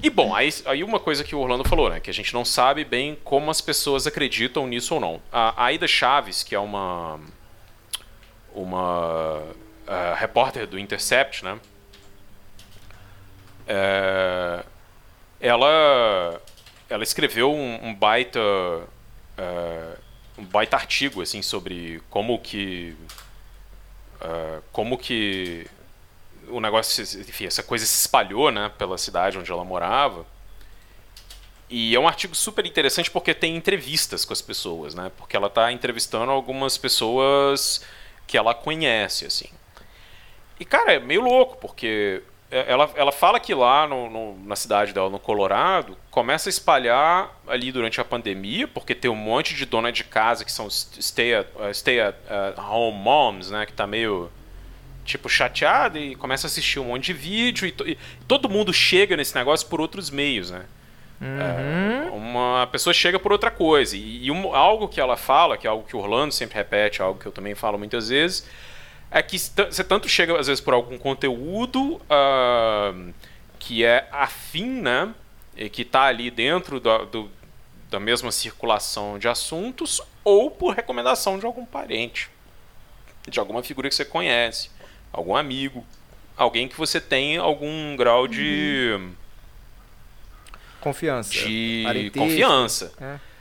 E 0.00 0.08
bom, 0.08 0.32
aí, 0.32 0.50
aí 0.66 0.84
uma 0.84 1.00
coisa 1.00 1.24
que 1.24 1.34
o 1.34 1.40
Orlando 1.40 1.64
falou, 1.68 1.90
né? 1.90 1.98
Que 1.98 2.10
a 2.10 2.14
gente 2.14 2.32
não 2.32 2.44
sabe 2.44 2.84
bem 2.84 3.18
como 3.24 3.50
as 3.50 3.60
pessoas 3.60 4.06
acreditam 4.06 4.68
nisso 4.68 4.94
ou 4.94 5.00
não. 5.00 5.20
A 5.32 5.64
Aida 5.64 5.88
Chaves, 5.88 6.44
que 6.44 6.54
é 6.54 6.58
uma. 6.60 7.18
Uma. 8.52 9.38
Uh, 9.38 10.14
repórter 10.16 10.66
do 10.66 10.78
Intercept, 10.78 11.44
né? 11.44 11.58
É, 13.66 14.64
ela. 15.40 16.40
Ela 16.88 17.02
escreveu 17.02 17.52
um, 17.52 17.88
um 17.88 17.94
baita. 17.94 18.38
Uh, 18.40 20.03
um 20.36 20.44
baita 20.44 20.76
artigo, 20.76 21.22
assim, 21.22 21.42
sobre 21.42 22.02
como 22.10 22.38
que. 22.38 22.96
Uh, 24.20 24.62
como 24.72 24.96
que 24.96 25.66
o 26.48 26.60
negócio, 26.60 27.02
enfim, 27.20 27.46
essa 27.46 27.62
coisa 27.62 27.84
se 27.86 28.00
espalhou, 28.00 28.50
né, 28.50 28.70
pela 28.78 28.98
cidade 28.98 29.38
onde 29.38 29.50
ela 29.50 29.64
morava. 29.64 30.26
E 31.68 31.94
é 31.94 31.98
um 31.98 32.06
artigo 32.06 32.34
super 32.34 32.66
interessante 32.66 33.10
porque 33.10 33.34
tem 33.34 33.56
entrevistas 33.56 34.24
com 34.24 34.32
as 34.32 34.42
pessoas, 34.42 34.94
né? 34.94 35.10
Porque 35.16 35.36
ela 35.36 35.46
está 35.46 35.72
entrevistando 35.72 36.30
algumas 36.30 36.76
pessoas 36.76 37.82
que 38.26 38.36
ela 38.36 38.54
conhece, 38.54 39.24
assim. 39.24 39.48
E, 40.60 40.64
cara, 40.64 40.92
é 40.92 40.98
meio 41.00 41.22
louco, 41.22 41.56
porque 41.56 42.22
ela, 42.68 42.90
ela 42.94 43.12
fala 43.12 43.40
que 43.40 43.52
lá 43.52 43.86
no, 43.86 44.08
no, 44.08 44.38
na 44.46 44.54
cidade 44.54 44.92
dela, 44.92 45.10
no 45.10 45.18
Colorado, 45.18 45.96
começa 46.10 46.48
a 46.48 46.50
espalhar 46.50 47.30
ali 47.46 47.72
durante 47.72 48.00
a 48.00 48.04
pandemia, 48.04 48.68
porque 48.68 48.94
tem 48.94 49.10
um 49.10 49.16
monte 49.16 49.54
de 49.54 49.66
dona 49.66 49.90
de 49.90 50.04
casa 50.04 50.44
que 50.44 50.52
são 50.52 50.68
stay 50.70 51.34
at, 51.34 51.48
uh, 51.56 51.74
stay 51.74 52.00
at 52.00 52.14
uh, 52.14 52.60
home 52.60 52.98
moms, 52.98 53.50
né? 53.50 53.66
Que 53.66 53.72
tá 53.72 53.86
meio 53.86 54.30
tipo, 55.04 55.28
chateado 55.28 55.98
e 55.98 56.14
começa 56.14 56.46
a 56.46 56.48
assistir 56.48 56.78
um 56.78 56.84
monte 56.84 57.06
de 57.06 57.12
vídeo 57.12 57.66
e, 57.66 57.90
e 57.90 57.98
todo 58.26 58.48
mundo 58.48 58.72
chega 58.72 59.16
nesse 59.16 59.34
negócio 59.34 59.68
por 59.68 59.80
outros 59.80 60.08
meios, 60.08 60.50
né? 60.50 60.64
Uhum. 61.20 61.40
É, 61.40 62.10
uma 62.10 62.66
pessoa 62.70 62.92
chega 62.92 63.18
por 63.18 63.32
outra 63.32 63.50
coisa. 63.50 63.96
E, 63.96 64.26
e 64.26 64.30
um, 64.30 64.54
algo 64.54 64.88
que 64.88 65.00
ela 65.00 65.16
fala, 65.16 65.56
que 65.56 65.66
é 65.66 65.70
algo 65.70 65.86
que 65.86 65.96
o 65.96 66.00
Orlando 66.00 66.32
sempre 66.32 66.56
repete, 66.56 67.00
algo 67.02 67.18
que 67.18 67.26
eu 67.26 67.32
também 67.32 67.54
falo 67.54 67.78
muitas 67.78 68.08
vezes, 68.08 68.46
é 69.14 69.22
que 69.22 69.38
você 69.38 69.84
tanto 69.84 70.08
chega, 70.08 70.36
às 70.38 70.48
vezes, 70.48 70.60
por 70.60 70.74
algum 70.74 70.98
conteúdo 70.98 71.94
uh, 71.94 73.14
que 73.60 73.84
é 73.84 74.08
afim, 74.10 74.66
né? 74.66 75.14
E 75.56 75.70
que 75.70 75.82
está 75.82 76.02
ali 76.02 76.32
dentro 76.32 76.80
do, 76.80 77.06
do, 77.06 77.30
da 77.88 78.00
mesma 78.00 78.32
circulação 78.32 79.16
de 79.16 79.28
assuntos, 79.28 80.02
ou 80.24 80.50
por 80.50 80.74
recomendação 80.74 81.38
de 81.38 81.46
algum 81.46 81.64
parente, 81.64 82.28
de 83.28 83.38
alguma 83.38 83.62
figura 83.62 83.88
que 83.88 83.94
você 83.94 84.04
conhece 84.04 84.68
algum 85.12 85.36
amigo, 85.36 85.86
alguém 86.36 86.66
que 86.66 86.76
você 86.76 87.00
tem 87.00 87.36
algum 87.36 87.94
grau 87.94 88.26
de 88.26 88.98
confiança, 90.80 91.30
de 91.30 92.10
confiança. 92.12 92.92
É. 93.00 93.33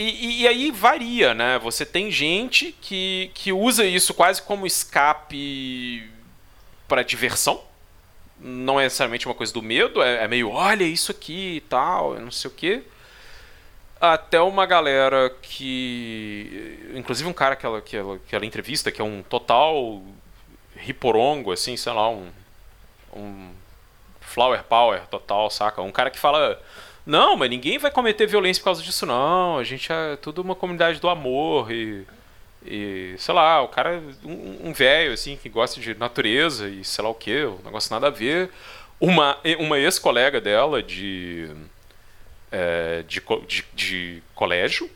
E, 0.00 0.42
e, 0.42 0.46
aí 0.46 0.70
varia, 0.70 1.34
né? 1.34 1.58
Você 1.58 1.84
tem 1.84 2.08
gente 2.08 2.70
que, 2.80 3.32
que 3.34 3.52
usa 3.52 3.84
isso 3.84 4.14
quase 4.14 4.40
como 4.40 4.64
escape 4.64 6.08
para 6.86 7.02
diversão. 7.02 7.60
Não 8.38 8.78
é 8.78 8.84
necessariamente 8.84 9.26
uma 9.26 9.34
coisa 9.34 9.52
do 9.52 9.60
medo, 9.60 10.00
é, 10.00 10.22
é 10.22 10.28
meio, 10.28 10.50
olha 10.50 10.84
isso 10.84 11.10
aqui 11.10 11.56
e 11.56 11.60
tal, 11.62 12.14
não 12.14 12.30
sei 12.30 12.48
o 12.48 12.54
quê. 12.54 12.82
Até 14.00 14.40
uma 14.40 14.66
galera 14.66 15.34
que. 15.42 16.92
Inclusive 16.94 17.28
um 17.28 17.32
cara 17.32 17.56
que 17.56 17.66
ela, 17.66 17.82
que 17.82 17.96
ela, 17.96 18.20
que 18.20 18.36
ela 18.36 18.46
entrevista, 18.46 18.92
que 18.92 19.00
é 19.00 19.04
um 19.04 19.24
total 19.24 20.00
riporongo, 20.76 21.50
assim, 21.50 21.76
sei 21.76 21.92
lá, 21.92 22.08
um, 22.08 22.30
um 23.12 23.50
flower 24.20 24.62
power 24.62 25.04
total, 25.08 25.50
saca? 25.50 25.82
Um 25.82 25.90
cara 25.90 26.08
que 26.08 26.20
fala, 26.20 26.62
não, 27.08 27.36
mas 27.36 27.48
ninguém 27.48 27.78
vai 27.78 27.90
cometer 27.90 28.26
violência 28.26 28.60
por 28.60 28.66
causa 28.66 28.82
disso, 28.82 29.06
não. 29.06 29.56
A 29.56 29.64
gente 29.64 29.90
é 29.90 30.16
tudo 30.16 30.42
uma 30.42 30.54
comunidade 30.54 31.00
do 31.00 31.08
amor 31.08 31.72
e, 31.72 32.06
e 32.62 33.14
sei 33.16 33.34
lá, 33.34 33.62
o 33.62 33.68
cara, 33.68 34.02
um, 34.22 34.68
um 34.68 34.72
velho, 34.74 35.14
assim, 35.14 35.34
que 35.34 35.48
gosta 35.48 35.80
de 35.80 35.94
natureza 35.94 36.68
e 36.68 36.84
sei 36.84 37.02
lá 37.02 37.08
o 37.08 37.14
que, 37.14 37.46
um 37.46 37.58
negócio 37.64 37.90
nada 37.90 38.08
a 38.08 38.10
ver. 38.10 38.50
Uma, 39.00 39.38
uma 39.58 39.78
ex-colega 39.78 40.38
dela 40.38 40.82
de, 40.82 41.50
é, 42.52 43.02
de, 43.08 43.22
de, 43.46 43.64
de 43.74 44.22
colégio, 44.34 44.90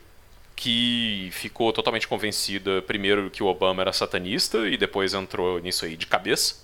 que 0.55 1.29
ficou 1.31 1.73
totalmente 1.73 2.07
convencida, 2.07 2.79
primeiro, 2.83 3.31
que 3.31 3.41
o 3.41 3.47
Obama 3.47 3.81
era 3.81 3.91
satanista 3.91 4.69
e 4.69 4.77
depois 4.77 5.15
entrou 5.15 5.59
nisso 5.59 5.83
aí 5.83 5.97
de 5.97 6.05
cabeça. 6.05 6.63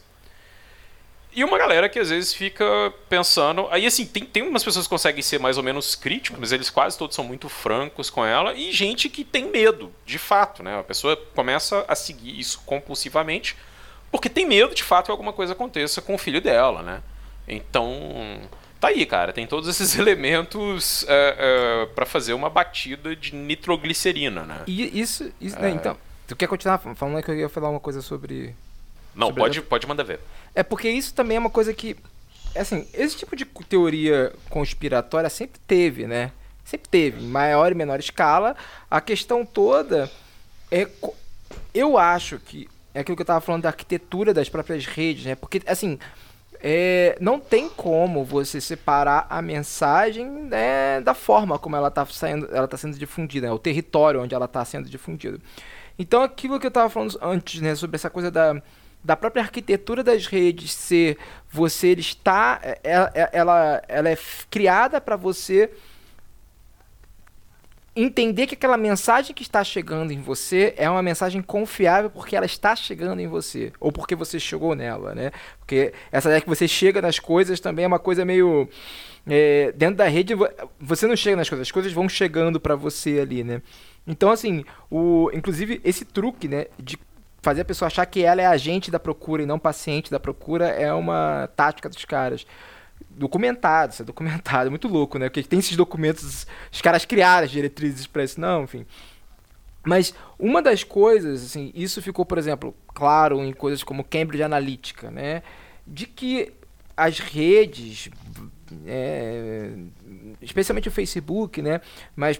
E 1.32 1.44
uma 1.44 1.58
galera 1.58 1.88
que 1.88 2.00
às 2.00 2.10
vezes 2.10 2.34
fica 2.34 2.66
pensando. 3.08 3.68
Aí, 3.70 3.86
assim, 3.86 4.06
tem, 4.06 4.26
tem 4.26 4.44
umas 4.44 4.64
pessoas 4.64 4.86
que 4.86 4.90
conseguem 4.90 5.22
ser 5.22 5.40
mais 5.40 5.58
ou 5.58 5.64
menos 5.64 5.96
críticos, 5.96 6.40
mas 6.40 6.52
eles 6.52 6.70
quase 6.70 6.98
todos 6.98 7.16
são 7.16 7.24
muito 7.24 7.48
francos 7.48 8.10
com 8.10 8.26
ela. 8.26 8.54
E 8.54 8.72
gente 8.72 9.10
que 9.10 9.24
tem 9.24 9.46
medo, 9.50 9.92
de 10.06 10.18
fato, 10.18 10.64
né? 10.64 10.80
A 10.80 10.84
pessoa 10.84 11.16
começa 11.36 11.86
a 11.88 11.96
seguir 11.96 12.40
isso 12.40 12.62
compulsivamente 12.66 13.56
porque 14.12 14.30
tem 14.30 14.46
medo, 14.46 14.74
de 14.74 14.84
fato, 14.84 15.06
que 15.06 15.12
alguma 15.12 15.34
coisa 15.34 15.54
aconteça 15.54 16.02
com 16.02 16.16
o 16.16 16.18
filho 16.18 16.42
dela, 16.42 16.82
né? 16.82 17.02
Então. 17.48 18.40
Tá 18.80 18.88
aí, 18.88 19.06
cara. 19.06 19.34
Tem 19.34 19.46
todos 19.46 19.68
esses 19.70 19.98
elementos 20.00 21.06
é, 21.08 21.36
é, 21.38 21.86
para 21.88 22.06
fazer 22.06 22.34
uma 22.34 22.50
batida 22.50 23.16
de 23.16 23.36
nitroglicerina, 23.36 24.44
né? 24.44 24.62
E 24.68 25.00
isso. 25.00 25.32
isso 25.40 25.60
né, 25.60 25.70
é... 25.70 25.72
né, 25.72 25.78
então. 25.80 25.98
Tu 26.28 26.36
quer 26.36 26.48
continuar 26.48 26.78
falando 26.78 27.24
que 27.24 27.32
eu 27.32 27.36
ia 27.36 27.50
falar 27.50 27.70
uma 27.70 27.80
coisa 27.80 28.02
sobre. 28.02 28.56
Não, 29.16 29.28
sobre 29.28 29.42
pode, 29.42 29.62
pode 29.64 29.88
mandar 29.88 30.04
ver. 30.04 30.20
É 30.60 30.64
porque 30.64 30.90
isso 30.90 31.14
também 31.14 31.38
é 31.38 31.40
uma 31.40 31.50
coisa 31.50 31.74
que. 31.74 31.96
Assim, 32.54 32.86
esse 32.94 33.16
tipo 33.16 33.34
de 33.34 33.46
teoria 33.46 34.34
conspiratória 34.50 35.30
sempre 35.30 35.58
teve, 35.66 36.06
né? 36.06 36.34
Sempre 36.66 36.90
teve, 36.90 37.24
em 37.24 37.28
maior 37.28 37.72
e 37.72 37.76
menor 37.76 37.98
escala. 37.98 38.58
A 38.92 39.00
questão 39.00 39.46
toda 39.46 40.12
é. 40.70 40.86
Eu 41.74 41.98
acho 41.98 42.40
que. 42.40 42.68
É 42.94 43.00
aquilo 43.00 43.16
que 43.16 43.22
eu 43.22 43.24
estava 43.24 43.40
falando 43.40 43.62
da 43.62 43.70
arquitetura 43.70 44.34
das 44.34 44.50
próprias 44.50 44.86
redes, 44.86 45.24
né? 45.24 45.36
Porque, 45.36 45.62
assim. 45.66 45.98
É, 46.62 47.18
não 47.22 47.40
tem 47.40 47.70
como 47.70 48.26
você 48.26 48.60
separar 48.60 49.28
a 49.30 49.42
mensagem 49.42 50.30
né, 50.30 51.00
da 51.00 51.14
forma 51.14 51.58
como 51.58 51.78
ela 51.78 51.88
está 51.88 52.06
saindo, 52.08 52.50
ela 52.52 52.68
tá 52.68 52.76
sendo 52.76 53.00
difundida, 53.00 53.48
né, 53.48 53.54
o 53.54 53.58
território 53.58 54.22
onde 54.22 54.36
ela 54.36 54.44
está 54.44 54.66
sendo 54.66 54.90
difundida. 54.90 55.40
Então, 55.98 56.22
aquilo 56.22 56.60
que 56.60 56.66
eu 56.66 56.70
estava 56.70 56.90
falando 56.90 57.18
antes, 57.22 57.62
né, 57.62 57.76
sobre 57.76 57.96
essa 57.96 58.10
coisa 58.10 58.30
da, 58.30 58.62
da 59.04 59.16
própria 59.16 59.44
arquitetura 59.44 60.04
das 60.04 60.28
redes 60.28 60.72
ser 60.72 61.18
você 61.52 61.94
está 61.94 62.60
ela, 62.84 63.12
é, 63.14 63.22
é, 63.22 63.30
ela, 63.34 63.82
ela 63.88 64.10
é 64.10 64.18
criada 64.50 65.00
para 65.00 65.16
você 65.16 65.72
entender 67.96 68.48
que 68.48 68.54
aquela 68.54 68.78
mensagem 68.78 69.34
que 69.34 69.42
está 69.42 69.64
chegando 69.64 70.12
em 70.12 70.22
você 70.22 70.74
é 70.78 70.90
uma 70.90 71.02
mensagem 71.02 71.42
confiável 71.42 72.10
porque 72.10 72.36
ela 72.36 72.46
está 72.46 72.76
chegando 72.76 73.20
em 73.20 73.28
você 73.28 73.74
ou 73.80 73.92
porque 73.92 74.16
você 74.16 74.40
chegou 74.40 74.76
nela, 74.76 75.16
né? 75.16 75.32
Porque 75.60 75.94
essa 76.12 76.30
ideia 76.30 76.42
que 76.42 76.48
você 76.48 76.68
chega 76.68 77.02
nas 77.02 77.20
coisas 77.20 77.60
também 77.60 77.86
é 77.86 77.88
uma 77.88 78.00
coisa 78.00 78.24
meio 78.24 78.70
é, 79.28 79.74
dentro 79.76 79.96
da 79.96 80.08
rede 80.08 80.34
você 80.80 81.08
não 81.08 81.16
chega 81.16 81.36
nas 81.36 81.50
coisas, 81.50 81.68
as 81.68 81.72
coisas 81.72 81.92
vão 81.92 82.08
chegando 82.08 82.60
para 82.60 82.76
você 82.76 83.20
ali, 83.20 83.44
né? 83.44 83.62
Então 84.08 84.32
assim, 84.32 84.64
o 84.90 85.30
inclusive 85.34 85.82
esse 85.84 86.06
truque, 86.06 86.48
né, 86.48 86.68
de 86.78 86.98
fazer 87.42 87.62
a 87.62 87.66
pessoa 87.66 87.88
achar 87.88 88.06
que 88.06 88.24
ela 88.24 88.42
é 88.42 88.46
agente 88.46 88.92
da 88.92 89.00
procura 89.00 89.44
e 89.44 89.46
não 89.46 89.60
paciente 89.60 90.12
da 90.12 90.20
procura 90.20 90.68
é 90.68 90.94
uma 90.94 91.50
tática 91.56 91.90
dos 91.90 92.06
caras. 92.06 92.46
Documentado, 93.10 93.94
isso 93.94 94.02
é 94.02 94.06
documentado, 94.06 94.68
é 94.68 94.70
muito 94.70 94.88
louco, 94.88 95.18
né? 95.18 95.30
Porque 95.30 95.44
tem 95.44 95.60
esses 95.60 95.76
documentos, 95.76 96.46
os 96.72 96.82
caras 96.82 97.06
criaram 97.06 97.46
as 97.46 97.52
diretrizes 97.52 98.08
para 98.08 98.24
isso, 98.24 98.40
não, 98.40 98.64
enfim. 98.64 98.86
Mas 99.86 100.14
uma 100.38 100.62
das 100.62 100.84
coisas, 100.84 101.44
assim, 101.44 101.72
isso 101.74 102.02
ficou, 102.02 102.26
por 102.26 102.38
exemplo, 102.38 102.76
claro 102.88 103.44
em 103.44 103.54
coisas 103.54 103.84
como 103.84 104.04
Cambridge 104.04 104.44
Analytica, 104.44 105.10
né? 105.10 105.42
De 105.88 106.06
que 106.06 106.52
as 106.96 107.20
redes, 107.20 108.10
é, 108.86 109.72
especialmente 110.42 110.90
o 110.90 110.92
Facebook, 110.92 111.62
né? 111.62 111.80
Mas 112.16 112.40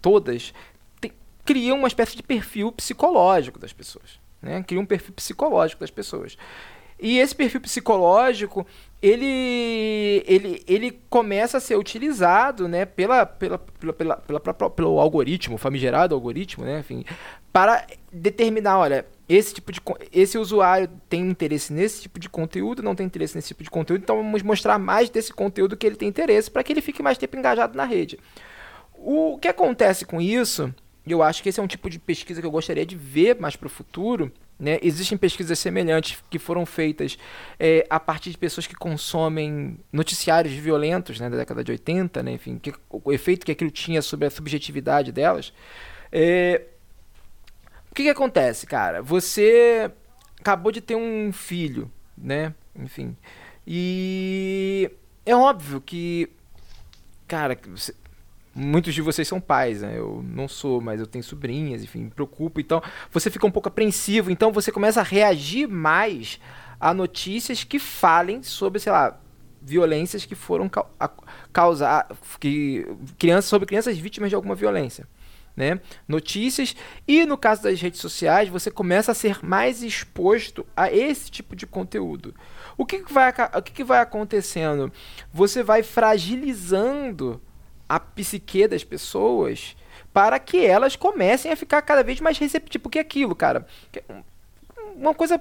todas, 0.00 0.54
criam 1.44 1.78
uma 1.78 1.88
espécie 1.88 2.16
de 2.16 2.22
perfil 2.22 2.72
psicológico 2.72 3.58
das 3.58 3.72
pessoas 3.72 4.18
né? 4.40 4.62
Cria 4.66 4.80
um 4.80 4.86
perfil 4.86 5.14
psicológico 5.14 5.80
das 5.80 5.90
pessoas. 5.90 6.36
E 7.00 7.18
esse 7.18 7.34
perfil 7.34 7.60
psicológico, 7.60 8.66
ele, 9.00 10.24
ele, 10.26 10.64
ele 10.66 11.00
começa 11.08 11.58
a 11.58 11.60
ser 11.60 11.76
utilizado 11.76 12.66
né, 12.66 12.84
pela, 12.84 13.24
pela, 13.24 13.58
pela, 13.58 13.92
pela, 13.92 14.40
pela, 14.40 14.70
pelo 14.70 14.98
algoritmo, 14.98 15.56
famigerado 15.56 16.14
algoritmo, 16.14 16.64
né, 16.64 16.80
enfim, 16.80 17.04
para 17.52 17.86
determinar, 18.12 18.78
olha, 18.78 19.06
esse 19.28 19.54
tipo 19.54 19.70
de 19.70 19.80
esse 20.12 20.36
usuário 20.38 20.88
tem 21.08 21.20
interesse 21.20 21.72
nesse 21.72 22.02
tipo 22.02 22.18
de 22.18 22.28
conteúdo, 22.28 22.82
não 22.82 22.96
tem 22.96 23.06
interesse 23.06 23.36
nesse 23.36 23.48
tipo 23.48 23.62
de 23.62 23.70
conteúdo, 23.70 24.02
então 24.02 24.16
vamos 24.16 24.42
mostrar 24.42 24.78
mais 24.78 25.08
desse 25.08 25.32
conteúdo 25.32 25.76
que 25.76 25.86
ele 25.86 25.96
tem 25.96 26.08
interesse 26.08 26.50
para 26.50 26.64
que 26.64 26.72
ele 26.72 26.80
fique 26.80 27.02
mais 27.02 27.16
tempo 27.16 27.36
engajado 27.36 27.76
na 27.76 27.84
rede. 27.84 28.18
O 28.94 29.38
que 29.38 29.46
acontece 29.46 30.04
com 30.04 30.20
isso 30.20 30.74
eu 31.12 31.22
acho 31.22 31.42
que 31.42 31.48
esse 31.48 31.60
é 31.60 31.62
um 31.62 31.66
tipo 31.66 31.88
de 31.88 31.98
pesquisa 31.98 32.40
que 32.40 32.46
eu 32.46 32.50
gostaria 32.50 32.84
de 32.84 32.96
ver 32.96 33.38
mais 33.40 33.56
para 33.56 33.66
o 33.66 33.70
futuro. 33.70 34.32
Né? 34.58 34.78
Existem 34.82 35.16
pesquisas 35.16 35.58
semelhantes 35.58 36.22
que 36.28 36.38
foram 36.38 36.66
feitas 36.66 37.16
é, 37.60 37.86
a 37.88 38.00
partir 38.00 38.30
de 38.30 38.38
pessoas 38.38 38.66
que 38.66 38.74
consomem 38.74 39.78
noticiários 39.92 40.52
violentos 40.54 41.20
né, 41.20 41.30
da 41.30 41.36
década 41.36 41.62
de 41.62 41.70
80, 41.70 42.22
né? 42.24 42.32
Enfim, 42.32 42.58
que, 42.58 42.72
o 42.90 43.12
efeito 43.12 43.46
que 43.46 43.52
aquilo 43.52 43.70
tinha 43.70 44.02
sobre 44.02 44.26
a 44.26 44.30
subjetividade 44.30 45.12
delas. 45.12 45.52
É, 46.10 46.62
o 47.90 47.94
que, 47.94 48.02
que 48.02 48.08
acontece, 48.08 48.66
cara? 48.66 49.00
Você 49.00 49.90
acabou 50.40 50.72
de 50.72 50.80
ter 50.80 50.96
um 50.96 51.32
filho, 51.32 51.90
né? 52.16 52.52
Enfim. 52.74 53.16
E 53.66 54.90
é 55.24 55.36
óbvio 55.36 55.80
que, 55.80 56.30
cara, 57.26 57.56
você, 57.66 57.94
muitos 58.58 58.92
de 58.92 59.00
vocês 59.00 59.28
são 59.28 59.40
pais, 59.40 59.82
né? 59.82 59.94
Eu 59.96 60.22
não 60.26 60.48
sou, 60.48 60.80
mas 60.80 60.98
eu 60.98 61.06
tenho 61.06 61.22
sobrinhas, 61.22 61.82
enfim, 61.84 62.04
me 62.04 62.10
preocupo. 62.10 62.60
Então, 62.60 62.82
você 63.10 63.30
fica 63.30 63.46
um 63.46 63.50
pouco 63.50 63.68
apreensivo, 63.68 64.30
então 64.30 64.52
você 64.52 64.72
começa 64.72 65.00
a 65.00 65.04
reagir 65.04 65.68
mais 65.68 66.40
a 66.80 66.92
notícias 66.92 67.62
que 67.62 67.78
falem 67.78 68.42
sobre, 68.42 68.80
sei 68.80 68.90
lá, 68.90 69.18
violências 69.62 70.24
que 70.24 70.34
foram 70.34 70.70
causar 71.52 72.08
que 72.40 72.86
crianças 73.18 73.46
sobre 73.46 73.66
crianças 73.66 73.96
vítimas 73.96 74.30
de 74.30 74.34
alguma 74.34 74.54
violência. 74.54 75.06
Né? 75.56 75.80
Notícias 76.06 76.76
e 77.06 77.26
no 77.26 77.36
caso 77.36 77.64
das 77.64 77.80
redes 77.80 78.00
sociais 78.00 78.48
você 78.48 78.70
começa 78.70 79.10
a 79.10 79.14
ser 79.14 79.44
mais 79.44 79.82
exposto 79.82 80.64
a 80.76 80.92
esse 80.92 81.32
tipo 81.32 81.56
de 81.56 81.66
conteúdo. 81.66 82.32
O 82.76 82.86
que, 82.86 83.00
que 83.00 83.12
vai, 83.12 83.34
o 83.56 83.60
que, 83.60 83.72
que 83.72 83.82
vai 83.82 83.98
acontecendo? 83.98 84.92
Você 85.32 85.64
vai 85.64 85.82
fragilizando 85.82 87.42
a 87.88 87.98
psique 87.98 88.68
das 88.68 88.84
pessoas 88.84 89.76
para 90.12 90.38
que 90.38 90.64
elas 90.64 90.96
comecem 90.96 91.50
a 91.52 91.56
ficar 91.56 91.80
cada 91.82 92.02
vez 92.02 92.20
mais 92.20 92.38
receptivas. 92.38 92.82
Porque 92.82 92.98
aquilo, 92.98 93.34
cara, 93.34 93.66
uma 94.96 95.14
coisa 95.14 95.40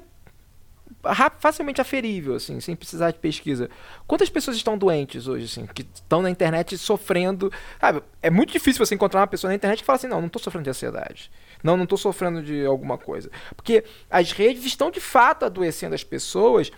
facilmente 1.39 1.80
aferível, 1.80 2.36
assim, 2.36 2.60
sem 2.60 2.76
precisar 2.76 3.12
de 3.12 3.20
pesquisa. 3.20 3.70
Quantas 4.06 4.30
pessoas 4.30 4.58
estão 4.58 4.78
doentes 4.78 5.28
hoje, 5.28 5.45
assim, 5.45 5.66
que 5.66 5.86
estão 5.93 6.22
na 6.22 6.30
internet 6.30 6.78
sofrendo? 6.78 7.52
Sabe, 7.80 8.02
é 8.22 8.30
muito 8.30 8.52
difícil 8.52 8.86
você 8.86 8.95
encontrar 8.95 9.22
uma 9.22 9.28
pessoa 9.28 9.50
na 9.50 9.56
internet 9.56 9.80
que 9.80 9.86
fala 9.86 9.98
assim, 9.98 10.08
não, 10.08 10.20
não 10.20 10.28
estou 10.28 10.41
sofrendo 10.41 10.64
de 10.64 10.70
ansiedade. 10.70 11.32
Não, 11.64 11.78
não 11.78 11.84
estou 11.84 11.98
sofrendo 11.98 12.41
de 12.41 12.66
alguma 12.66 12.98
coisa. 12.98 13.30
Porque 13.56 13.84
as 14.10 14.32
redes 14.32 14.66
estão 14.66 14.91
de 14.91 15.00
fato 15.00 15.45
adoecendo 15.45 15.95
as 15.95 16.04
pessoas 16.04 16.72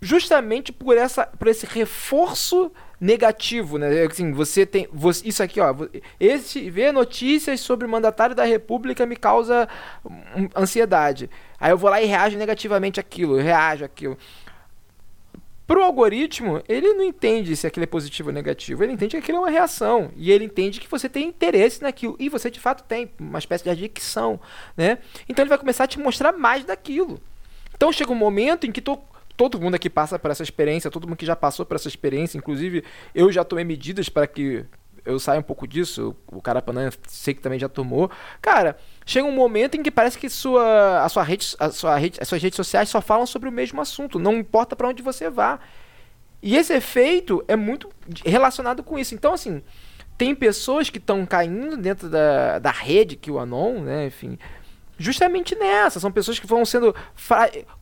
justamente 0.00 0.70
por, 0.70 0.96
essa, 0.96 1.26
por 1.26 1.48
esse 1.48 1.66
reforço 1.66 2.70
negativo, 3.04 3.76
né? 3.76 3.88
Assim, 4.04 4.32
você 4.32 4.64
tem 4.64 4.88
você, 4.90 5.28
isso 5.28 5.42
aqui, 5.42 5.60
ó, 5.60 5.74
esse 6.18 6.70
ver 6.70 6.90
notícias 6.90 7.60
sobre 7.60 7.86
o 7.86 7.88
mandatário 7.88 8.34
da 8.34 8.44
República 8.44 9.04
me 9.04 9.14
causa 9.14 9.68
ansiedade. 10.56 11.28
Aí 11.60 11.70
eu 11.70 11.76
vou 11.76 11.90
lá 11.90 12.00
e 12.00 12.06
reajo 12.06 12.38
negativamente 12.38 12.98
aquilo, 12.98 13.36
reajo 13.36 13.84
aquilo. 13.84 14.16
Pro 15.66 15.82
algoritmo, 15.82 16.62
ele 16.66 16.94
não 16.94 17.04
entende 17.04 17.54
se 17.54 17.66
aquilo 17.66 17.84
é 17.84 17.86
positivo 17.86 18.30
ou 18.30 18.34
negativo, 18.34 18.82
ele 18.82 18.94
entende 18.94 19.16
que 19.16 19.22
aquilo 19.22 19.36
é 19.36 19.40
uma 19.42 19.50
reação 19.50 20.10
e 20.16 20.32
ele 20.32 20.46
entende 20.46 20.80
que 20.80 20.90
você 20.90 21.06
tem 21.06 21.28
interesse 21.28 21.82
naquilo 21.82 22.16
e 22.18 22.30
você 22.30 22.50
de 22.50 22.60
fato 22.60 22.84
tem 22.84 23.10
uma 23.18 23.38
espécie 23.38 23.64
de 23.64 23.70
adicção, 23.70 24.40
né? 24.74 24.96
Então 25.28 25.42
ele 25.42 25.50
vai 25.50 25.58
começar 25.58 25.84
a 25.84 25.86
te 25.86 25.98
mostrar 25.98 26.32
mais 26.32 26.64
daquilo. 26.64 27.20
Então 27.74 27.92
chega 27.92 28.12
um 28.12 28.14
momento 28.14 28.66
em 28.66 28.72
que 28.72 28.80
tô 28.80 28.98
todo 29.36 29.60
mundo 29.60 29.74
aqui 29.74 29.90
passa 29.90 30.18
por 30.18 30.30
essa 30.30 30.42
experiência, 30.42 30.90
todo 30.90 31.06
mundo 31.06 31.16
que 31.16 31.26
já 31.26 31.36
passou 31.36 31.66
por 31.66 31.74
essa 31.74 31.88
experiência, 31.88 32.38
inclusive 32.38 32.84
eu 33.14 33.30
já 33.32 33.44
tomei 33.44 33.64
medidas 33.64 34.08
para 34.08 34.26
que 34.26 34.64
eu 35.04 35.18
saia 35.18 35.38
um 35.38 35.42
pouco 35.42 35.66
disso, 35.66 36.16
o 36.26 36.40
Carapanã 36.40 36.88
sei 37.06 37.34
que 37.34 37.42
também 37.42 37.58
já 37.58 37.68
tomou. 37.68 38.10
Cara, 38.40 38.76
chega 39.04 39.26
um 39.26 39.32
momento 39.32 39.76
em 39.76 39.82
que 39.82 39.90
parece 39.90 40.18
que 40.18 40.30
sua, 40.30 41.04
a 41.04 41.08
sua 41.08 41.22
rede, 41.22 41.54
a 41.58 41.70
sua 41.70 41.96
rede, 41.96 42.18
as 42.20 42.28
suas 42.28 42.42
redes 42.42 42.56
sociais 42.56 42.88
só 42.88 43.00
falam 43.00 43.26
sobre 43.26 43.48
o 43.48 43.52
mesmo 43.52 43.80
assunto, 43.80 44.18
não 44.18 44.34
importa 44.34 44.74
para 44.74 44.88
onde 44.88 45.02
você 45.02 45.28
vá. 45.28 45.60
E 46.42 46.56
esse 46.56 46.72
efeito 46.72 47.44
é 47.48 47.56
muito 47.56 47.90
relacionado 48.24 48.82
com 48.82 48.98
isso. 48.98 49.14
Então, 49.14 49.34
assim, 49.34 49.62
tem 50.16 50.34
pessoas 50.34 50.90
que 50.90 50.98
estão 50.98 51.24
caindo 51.26 51.76
dentro 51.76 52.08
da, 52.08 52.58
da 52.58 52.70
rede 52.70 53.16
que 53.16 53.30
o 53.30 53.38
Anon, 53.38 53.80
né, 53.80 54.06
enfim, 54.06 54.38
justamente 55.04 55.54
nessa. 55.54 56.00
São 56.00 56.10
pessoas 56.10 56.38
que 56.38 56.46
vão 56.46 56.64
sendo 56.64 56.94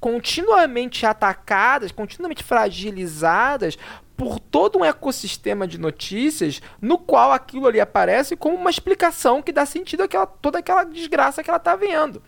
continuamente 0.00 1.06
atacadas, 1.06 1.92
continuamente 1.92 2.42
fragilizadas 2.42 3.78
por 4.16 4.38
todo 4.38 4.78
um 4.78 4.84
ecossistema 4.84 5.66
de 5.66 5.78
notícias 5.78 6.60
no 6.80 6.98
qual 6.98 7.32
aquilo 7.32 7.66
ali 7.66 7.80
aparece 7.80 8.36
como 8.36 8.56
uma 8.56 8.70
explicação 8.70 9.42
que 9.42 9.52
dá 9.52 9.64
sentido 9.64 10.02
àquela, 10.02 10.26
toda 10.26 10.58
aquela 10.58 10.84
desgraça 10.84 11.42
que 11.42 11.50
ela 11.50 11.56
está 11.56 11.74
vendo. 11.76 12.22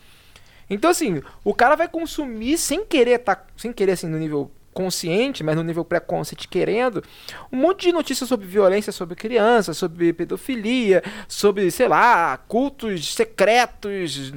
Então, 0.68 0.90
assim, 0.90 1.22
o 1.44 1.52
cara 1.52 1.74
vai 1.74 1.88
consumir 1.88 2.56
sem 2.56 2.84
querer, 2.84 3.18
tá, 3.18 3.44
sem 3.56 3.72
querer 3.72 3.92
assim, 3.92 4.08
no 4.08 4.18
nível 4.18 4.50
consciente, 4.74 5.44
mas 5.44 5.56
no 5.56 5.62
nível 5.62 5.84
pré-consciente 5.84 6.48
querendo, 6.48 7.02
um 7.50 7.56
monte 7.56 7.86
de 7.86 7.92
notícias 7.92 8.28
sobre 8.28 8.46
violência 8.46 8.92
sobre 8.92 9.14
crianças, 9.14 9.78
sobre 9.78 10.12
pedofilia, 10.12 11.02
sobre, 11.28 11.70
sei 11.70 11.88
lá, 11.88 12.36
cultos 12.36 13.14
secretos, 13.14 14.32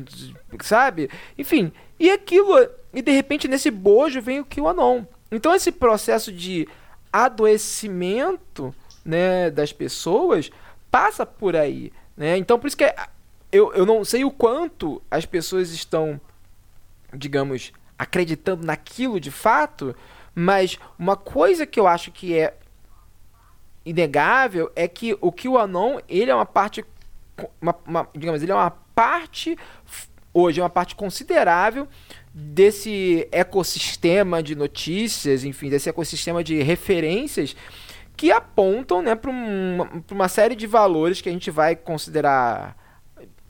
sabe? 0.61 1.09
Enfim, 1.38 1.71
e 1.99 2.11
aquilo, 2.11 2.53
e 2.93 3.01
de 3.01 3.11
repente 3.11 3.47
nesse 3.47 3.71
bojo 3.71 4.21
vem 4.21 4.39
o 4.39 4.45
QAnon. 4.45 5.03
Então 5.31 5.53
esse 5.53 5.71
processo 5.71 6.31
de 6.31 6.67
adoecimento, 7.11 8.73
né, 9.03 9.49
das 9.49 9.73
pessoas 9.73 10.51
passa 10.91 11.25
por 11.25 11.55
aí, 11.55 11.91
né? 12.15 12.38
Então 12.38 12.59
por 12.59 12.67
isso 12.67 12.77
que 12.77 12.83
é, 12.83 12.95
eu, 13.51 13.73
eu 13.73 13.85
não 13.85 14.05
sei 14.05 14.23
o 14.23 14.31
quanto 14.31 15.01
as 15.09 15.25
pessoas 15.25 15.71
estão, 15.71 16.21
digamos, 17.13 17.73
acreditando 17.97 18.65
naquilo 18.65 19.19
de 19.19 19.31
fato, 19.31 19.95
mas 20.39 20.77
uma 20.99 21.17
coisa 21.17 21.65
que 21.65 21.79
eu 21.79 21.88
acho 21.88 22.11
que 22.11 22.38
é 22.38 22.53
inegável 23.83 24.71
é 24.75 24.88
que 24.88 25.17
o 25.19 25.31
QAnon, 25.31 25.97
ele 26.07 26.29
é 26.29 26.35
uma 26.35 26.45
parte 26.45 26.85
uma, 27.59 27.75
uma, 27.88 28.07
digamos, 28.15 28.43
ele 28.43 28.51
é 28.51 28.55
uma 28.55 28.69
parte 28.69 29.57
hoje 30.31 30.59
é 30.59 30.63
uma 30.63 30.69
parte 30.69 30.95
considerável 30.95 31.88
desse 32.31 33.27
ecossistema 33.31 34.43
de 34.43 34.53
notícias, 34.53 35.43
enfim, 35.43 35.69
desse 35.69 35.89
ecossistema 35.89 36.43
de 36.43 36.61
referências 36.61 37.55
que 38.15 38.31
apontam 38.31 39.01
né, 39.01 39.15
para 39.15 39.31
uma, 39.31 40.03
uma 40.11 40.27
série 40.27 40.55
de 40.55 40.67
valores 40.67 41.19
que 41.19 41.29
a 41.29 41.31
gente 41.31 41.49
vai 41.49 41.75
considerar 41.75 42.77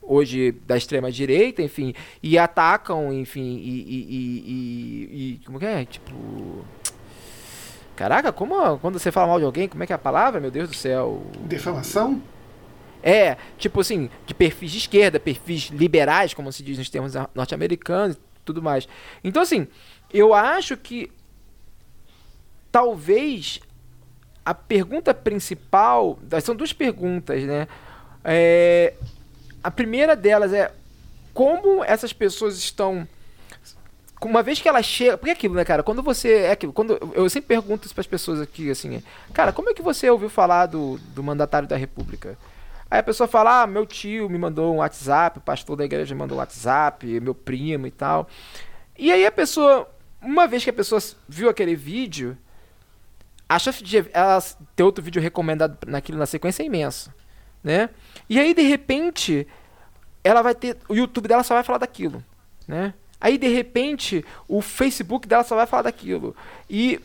hoje 0.08 0.52
da 0.66 0.78
extrema 0.78 1.12
direita, 1.12 1.62
enfim, 1.62 1.94
e 2.22 2.38
atacam, 2.38 3.12
enfim, 3.14 3.58
e, 3.58 3.82
e, 3.82 4.06
e, 4.10 5.34
e, 5.34 5.46
como 5.46 5.60
que 5.60 5.66
é, 5.66 5.86
tipo, 5.86 6.66
caraca, 7.96 8.32
como 8.32 8.78
quando 8.80 8.98
você 8.98 9.12
fala 9.12 9.28
mal 9.28 9.40
de 9.40 9.46
alguém, 9.46 9.68
como 9.68 9.84
é 9.84 9.88
que 9.88 9.94
é 9.94 9.96
a 9.96 10.00
palavra, 10.00 10.40
meu 10.40 10.52
Deus 10.52 10.70
do 10.70 10.76
céu? 10.76 11.24
Defamação? 11.42 12.22
É, 13.04 13.38
tipo 13.58 13.80
assim, 13.82 14.10
de 14.26 14.34
perfis 14.34 14.72
de 14.72 14.78
esquerda, 14.80 15.20
perfis 15.20 15.70
liberais, 15.70 16.34
como 16.34 16.52
se 16.52 16.64
diz 16.64 16.78
nos 16.78 16.90
termos 16.90 17.14
norte-americanos 17.36 18.16
e 18.16 18.20
tudo 18.44 18.62
mais. 18.62 18.88
Então, 19.24 19.42
assim, 19.42 19.68
eu 20.12 20.34
acho 20.34 20.76
que 20.76 21.12
talvez 22.72 23.60
a 24.48 24.54
pergunta 24.54 25.14
principal. 25.14 26.18
São 26.42 26.56
duas 26.56 26.72
perguntas, 26.72 27.44
né? 27.44 27.68
É, 28.24 28.94
a 29.64 29.72
primeira 29.72 30.16
delas 30.16 30.54
é 30.54 30.72
como 31.34 31.84
essas 31.84 32.12
pessoas 32.14 32.58
estão. 32.58 33.08
Uma 34.22 34.42
vez 34.42 34.60
que 34.60 34.68
elas 34.68 34.86
chegam. 34.86 35.18
Porque 35.18 35.30
é 35.30 35.34
aquilo, 35.34 35.54
né, 35.54 35.64
cara? 35.64 35.84
Quando 35.84 36.02
você. 36.02 36.34
É 36.34 36.52
aquilo. 36.52 36.74
Quando, 36.74 36.98
eu 37.14 37.30
sempre 37.30 37.50
pergunto 37.50 37.86
isso 37.86 37.94
para 37.94 38.02
as 38.02 38.08
pessoas 38.08 38.42
aqui, 38.42 38.72
assim. 38.72 39.04
Cara, 39.34 39.54
como 39.54 39.70
é 39.70 39.74
que 39.74 39.82
você 39.82 40.10
ouviu 40.10 40.30
falar 40.30 40.66
do, 40.66 40.98
do 41.14 41.22
mandatário 41.22 41.68
da 41.68 41.76
República? 41.76 42.38
Aí 42.90 43.00
a 43.00 43.04
pessoa 43.04 43.28
fala: 43.28 43.62
Ah, 43.62 43.68
meu 43.68 43.86
tio 43.86 44.30
me 44.30 44.38
mandou 44.38 44.74
um 44.74 44.78
WhatsApp, 44.78 45.38
o 45.38 45.42
pastor 45.42 45.76
da 45.76 45.86
igreja 45.86 46.16
me 46.16 46.20
mandou 46.20 46.38
um 46.38 46.40
WhatsApp, 46.40 47.20
meu 47.20 47.36
primo 47.36 47.86
e 47.86 47.92
tal. 47.92 48.28
E 48.98 49.12
aí 49.12 49.26
a 49.26 49.32
pessoa. 49.32 49.88
Uma 50.20 50.48
vez 50.48 50.64
que 50.64 50.72
a 50.72 50.74
pessoa 50.74 51.00
viu 51.30 51.48
aquele 51.48 51.76
vídeo, 51.76 52.36
a 53.48 53.60
chance 53.60 53.84
de 53.84 54.04
ela 54.12 54.44
ter 54.76 54.82
outro 54.82 55.04
vídeo 55.04 55.22
recomendado 55.22 55.78
naquilo 55.86 56.18
na 56.18 56.26
sequência 56.26 56.64
é 56.64 56.66
imensa, 56.66 57.14
né? 57.64 57.92
E 58.30 58.40
aí 58.40 58.54
de 58.54 58.62
repente 58.62 59.48
ela 60.24 60.42
vai 60.42 60.54
ter 60.54 60.78
o 60.90 60.96
YouTube 60.96 61.28
dela 61.28 61.44
só 61.44 61.54
vai 61.54 61.64
falar 61.64 61.80
daquilo, 61.80 62.24
né? 62.68 62.94
Aí 63.20 63.38
de 63.38 63.48
repente 63.48 64.24
o 64.48 64.62
Facebook 64.62 65.28
dela 65.28 65.44
só 65.44 65.56
vai 65.56 65.66
falar 65.66 65.84
daquilo 65.84 66.36
e 66.70 67.00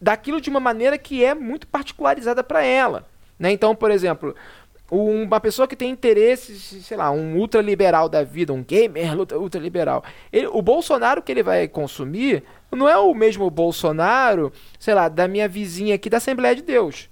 daquilo 0.00 0.40
de 0.40 0.50
uma 0.50 0.60
maneira 0.60 0.98
que 0.98 1.24
é 1.24 1.34
muito 1.34 1.66
particularizada 1.66 2.42
para 2.44 2.62
ela, 2.62 3.06
né? 3.38 3.50
Então, 3.50 3.74
por 3.74 3.90
exemplo, 3.90 4.34
uma 4.90 5.40
pessoa 5.40 5.66
que 5.66 5.74
tem 5.74 5.90
interesses, 5.90 6.84
sei 6.84 6.96
lá, 6.96 7.10
um 7.10 7.36
ultraliberal 7.36 8.08
da 8.08 8.22
vida, 8.22 8.52
um 8.52 8.62
gamer 8.62 9.18
ultraliberal, 9.18 10.04
ele, 10.32 10.46
o 10.48 10.60
Bolsonaro 10.60 11.22
que 11.22 11.32
ele 11.32 11.42
vai 11.42 11.66
consumir 11.66 12.42
não 12.70 12.88
é 12.88 12.98
o 12.98 13.14
mesmo 13.14 13.48
Bolsonaro, 13.50 14.52
sei 14.78 14.94
lá, 14.94 15.08
da 15.08 15.26
minha 15.26 15.48
vizinha 15.48 15.94
aqui 15.94 16.10
da 16.10 16.18
Assembleia 16.18 16.54
de 16.54 16.62
Deus. 16.62 17.08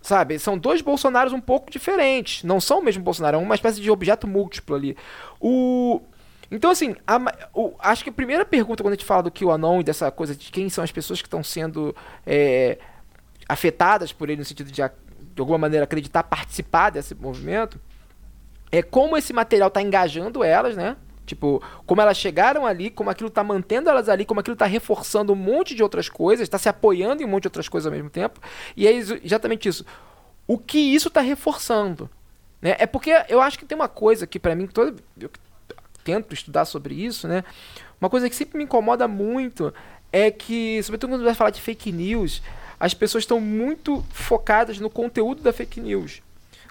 Sabe? 0.00 0.38
São 0.38 0.56
dois 0.56 0.80
Bolsonaros 0.80 1.32
um 1.32 1.40
pouco 1.40 1.70
diferentes. 1.70 2.44
Não 2.44 2.60
são 2.60 2.78
o 2.78 2.84
mesmo 2.84 3.02
Bolsonaro, 3.02 3.36
é 3.36 3.40
uma 3.40 3.54
espécie 3.54 3.80
de 3.80 3.90
objeto 3.90 4.26
múltiplo 4.26 4.76
ali. 4.76 4.96
O. 5.40 6.00
Então, 6.50 6.70
assim, 6.70 6.94
a, 7.06 7.20
o, 7.52 7.74
acho 7.78 8.04
que 8.04 8.10
a 8.10 8.12
primeira 8.12 8.44
pergunta 8.44 8.82
quando 8.82 8.92
a 8.92 8.96
gente 8.96 9.04
fala 9.04 9.22
do 9.22 9.30
QAnon 9.30 9.80
e 9.80 9.84
dessa 9.84 10.10
coisa 10.10 10.34
de 10.34 10.50
quem 10.50 10.70
são 10.70 10.82
as 10.82 10.90
pessoas 10.90 11.20
que 11.20 11.26
estão 11.26 11.42
sendo 11.44 11.94
é, 12.26 12.78
afetadas 13.46 14.12
por 14.12 14.30
ele, 14.30 14.38
no 14.38 14.44
sentido 14.46 14.70
de, 14.70 14.80
de 14.80 15.40
alguma 15.40 15.58
maneira, 15.58 15.84
acreditar, 15.84 16.22
participar 16.22 16.90
desse 16.90 17.14
movimento, 17.14 17.78
é 18.72 18.82
como 18.82 19.16
esse 19.16 19.32
material 19.32 19.68
está 19.68 19.82
engajando 19.82 20.42
elas, 20.42 20.76
né? 20.76 20.96
Tipo, 21.28 21.62
como 21.84 22.00
elas 22.00 22.16
chegaram 22.16 22.64
ali, 22.64 22.88
como 22.88 23.10
aquilo 23.10 23.28
está 23.28 23.44
mantendo 23.44 23.90
elas 23.90 24.08
ali, 24.08 24.24
como 24.24 24.40
aquilo 24.40 24.54
está 24.54 24.64
reforçando 24.64 25.30
um 25.32 25.36
monte 25.36 25.74
de 25.74 25.82
outras 25.82 26.08
coisas, 26.08 26.44
está 26.44 26.56
se 26.56 26.70
apoiando 26.70 27.22
em 27.22 27.26
um 27.26 27.28
monte 27.28 27.42
de 27.42 27.48
outras 27.48 27.68
coisas 27.68 27.86
ao 27.86 27.92
mesmo 27.92 28.08
tempo. 28.08 28.40
E 28.74 28.86
é 28.86 28.92
exatamente 28.92 29.68
isso. 29.68 29.84
O 30.46 30.56
que 30.56 30.78
isso 30.78 31.08
está 31.08 31.20
reforçando? 31.20 32.08
Né? 32.62 32.76
É 32.78 32.86
porque 32.86 33.12
eu 33.28 33.42
acho 33.42 33.58
que 33.58 33.66
tem 33.66 33.76
uma 33.76 33.88
coisa 33.88 34.26
que, 34.26 34.38
para 34.38 34.54
mim, 34.54 34.66
todo, 34.66 34.98
eu 35.20 35.30
tento 36.02 36.32
estudar 36.32 36.64
sobre 36.64 36.94
isso, 36.94 37.28
né? 37.28 37.44
Uma 38.00 38.08
coisa 38.08 38.30
que 38.30 38.34
sempre 38.34 38.56
me 38.56 38.64
incomoda 38.64 39.06
muito 39.06 39.74
é 40.10 40.30
que, 40.30 40.82
sobretudo 40.82 41.10
quando 41.10 41.24
vai 41.24 41.34
falar 41.34 41.50
de 41.50 41.60
fake 41.60 41.92
news, 41.92 42.40
as 42.80 42.94
pessoas 42.94 43.24
estão 43.24 43.38
muito 43.38 44.02
focadas 44.10 44.80
no 44.80 44.88
conteúdo 44.88 45.42
da 45.42 45.52
fake 45.52 45.80
news. 45.80 46.22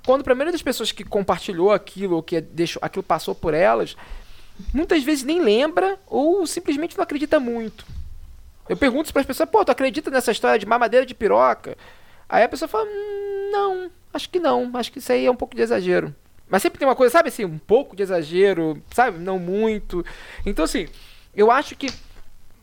Quando 0.05 0.23
para 0.23 0.33
a 0.33 0.35
maioria 0.35 0.53
das 0.53 0.61
pessoas 0.61 0.91
que 0.91 1.03
compartilhou 1.03 1.71
aquilo, 1.71 2.15
ou 2.15 2.23
que 2.23 2.39
deixou, 2.39 2.79
aquilo 2.81 3.03
passou 3.03 3.35
por 3.35 3.53
elas, 3.53 3.95
muitas 4.73 5.03
vezes 5.03 5.23
nem 5.23 5.41
lembra 5.41 5.97
ou 6.07 6.45
simplesmente 6.45 6.97
não 6.97 7.03
acredita 7.03 7.39
muito. 7.39 7.85
Eu 8.67 8.75
pergunto 8.75 9.11
para 9.11 9.21
as 9.21 9.25
pessoas, 9.25 9.49
pô, 9.49 9.63
tu 9.63 9.71
acredita 9.71 10.11
nessa 10.11 10.31
história 10.31 10.59
de 10.59 10.65
mamadeira 10.65 11.05
de 11.05 11.15
piroca? 11.15 11.77
Aí 12.27 12.43
a 12.43 12.49
pessoa 12.49 12.67
fala, 12.67 12.85
hum, 12.85 13.49
não, 13.51 13.91
acho 14.13 14.29
que 14.29 14.39
não, 14.39 14.69
acho 14.73 14.91
que 14.91 14.99
isso 14.99 15.11
aí 15.11 15.25
é 15.25 15.31
um 15.31 15.35
pouco 15.35 15.55
de 15.55 15.61
exagero. 15.61 16.13
Mas 16.49 16.61
sempre 16.61 16.79
tem 16.79 16.87
uma 16.87 16.95
coisa, 16.95 17.11
sabe 17.11 17.29
assim, 17.29 17.45
um 17.45 17.57
pouco 17.57 17.95
de 17.95 18.03
exagero, 18.03 18.81
sabe? 18.91 19.19
Não 19.19 19.37
muito. 19.37 20.05
Então, 20.45 20.65
assim, 20.65 20.87
eu 21.35 21.51
acho 21.51 21.75
que 21.75 21.87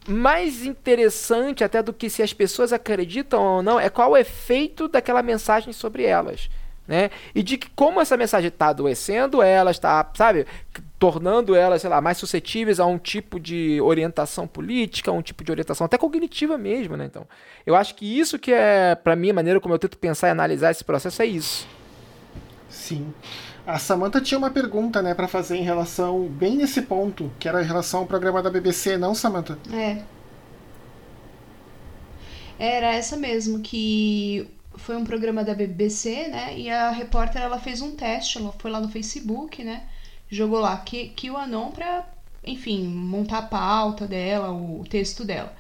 mais 0.07 0.65
interessante 0.65 1.65
até 1.65 1.83
do 1.83 1.93
que 1.93 2.11
se 2.11 2.23
as 2.23 2.33
pessoas 2.33 2.73
acreditam 2.73 3.43
ou 3.43 3.63
não 3.63 3.81
é 3.81 3.89
qual 3.89 4.11
o 4.11 4.17
efeito 4.17 4.89
daquela 4.89 5.23
mensagem 5.23 5.73
sobre 5.73 6.05
elas. 6.05 6.51
Né? 6.87 7.11
E 7.35 7.43
de 7.43 7.57
que 7.57 7.71
como 7.71 8.01
essa 8.01 8.17
mensagem 8.17 8.49
está 8.49 8.69
adoecendo 8.69 9.41
elas, 9.41 9.77
está, 9.77 10.07
sabe, 10.15 10.47
tornando 11.05 11.55
elas, 11.55 11.83
sei 11.83 11.91
lá, 11.91 12.01
mais 12.01 12.17
suscetíveis 12.17 12.81
a 12.81 12.87
um 12.87 12.97
tipo 12.97 13.39
de 13.39 13.79
orientação 13.83 14.47
política, 14.47 15.11
a 15.11 15.15
um 15.15 15.21
tipo 15.21 15.45
de 15.45 15.51
orientação 15.51 15.85
até 15.85 15.99
cognitiva 15.99 16.57
mesmo, 16.57 16.97
né? 16.97 17.05
Então, 17.05 17.29
eu 17.67 17.77
acho 17.77 17.95
que 17.95 18.19
isso 18.19 18.39
que 18.39 18.51
é, 18.51 18.95
para 18.95 19.15
mim, 19.15 19.29
a 19.29 19.35
maneira 19.35 19.61
como 19.61 19.75
eu 19.75 19.79
tento 19.79 19.99
pensar 19.99 20.29
e 20.29 20.31
analisar 20.31 20.71
esse 20.71 20.83
processo 20.83 21.21
é 21.21 21.27
isso. 21.27 21.69
Sim. 22.71 23.13
A 23.67 23.79
Samantha 23.79 24.19
tinha 24.19 24.39
uma 24.39 24.49
pergunta, 24.49 25.03
né, 25.03 25.13
para 25.13 25.29
fazer 25.29 25.59
em 25.59 25.63
relação 25.63 26.27
bem 26.27 26.57
nesse 26.57 26.81
ponto, 26.81 27.31
que 27.39 27.51
era 27.51 27.63
em 27.63 27.67
relação 27.67 28.01
ao 28.01 28.07
programa 28.07 28.43
da 28.43 28.49
BBC, 28.49 28.97
não, 28.97 29.15
Samantha? 29.15 29.59
É. 29.75 29.99
Era 32.59 32.95
essa 32.95 33.15
mesmo, 33.19 33.61
que 33.61 34.49
foi 34.77 34.97
um 34.97 35.05
programa 35.05 35.45
da 35.45 35.55
BBC, 35.55 36.29
né? 36.29 36.59
E 36.59 36.71
a 36.71 36.89
repórter 36.89 37.43
ela 37.43 37.59
fez 37.59 37.83
um 37.83 37.95
teste, 37.95 38.39
ela 38.39 38.55
foi 38.59 38.71
lá 38.71 38.81
no 38.81 38.89
Facebook, 38.89 39.63
né? 39.63 39.83
Jogou 40.29 40.61
lá 40.61 40.77
que, 40.79 41.09
que 41.11 41.31
o 41.31 41.37
Anon 41.37 41.71
pra, 41.71 42.07
enfim, 42.45 42.85
montar 42.85 43.39
a 43.39 43.43
pauta 43.43 44.07
dela, 44.07 44.53
o 44.53 44.85
texto 44.89 45.25
dela. 45.25 45.55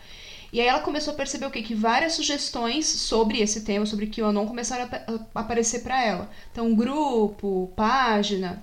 E 0.52 0.60
aí 0.60 0.68
ela 0.68 0.80
começou 0.80 1.12
a 1.12 1.16
perceber 1.16 1.46
o 1.46 1.50
quê? 1.50 1.62
Que 1.62 1.74
várias 1.74 2.12
sugestões 2.12 2.86
sobre 2.86 3.40
esse 3.40 3.62
tema, 3.64 3.84
sobre 3.86 4.06
que 4.06 4.22
o 4.22 4.26
Anon, 4.26 4.46
começaram 4.46 4.88
a 5.34 5.40
aparecer 5.40 5.82
para 5.82 6.00
ela. 6.02 6.30
Então, 6.52 6.74
grupo, 6.74 7.72
página. 7.74 8.62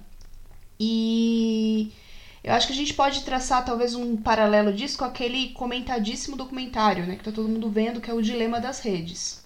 E 0.79 1.91
eu 2.43 2.53
acho 2.53 2.65
que 2.67 2.73
a 2.73 2.75
gente 2.75 2.93
pode 2.93 3.23
traçar 3.23 3.65
talvez 3.65 3.93
um 3.93 4.15
paralelo 4.17 4.73
disso 4.73 4.97
com 4.97 5.05
aquele 5.05 5.49
comentadíssimo 5.49 6.37
documentário, 6.37 7.05
né? 7.05 7.17
Que 7.17 7.23
tá 7.23 7.31
todo 7.31 7.49
mundo 7.49 7.69
vendo, 7.69 8.01
que 8.01 8.09
é 8.09 8.13
o 8.13 8.21
Dilema 8.21 8.59
das 8.59 8.79
Redes. 8.79 9.43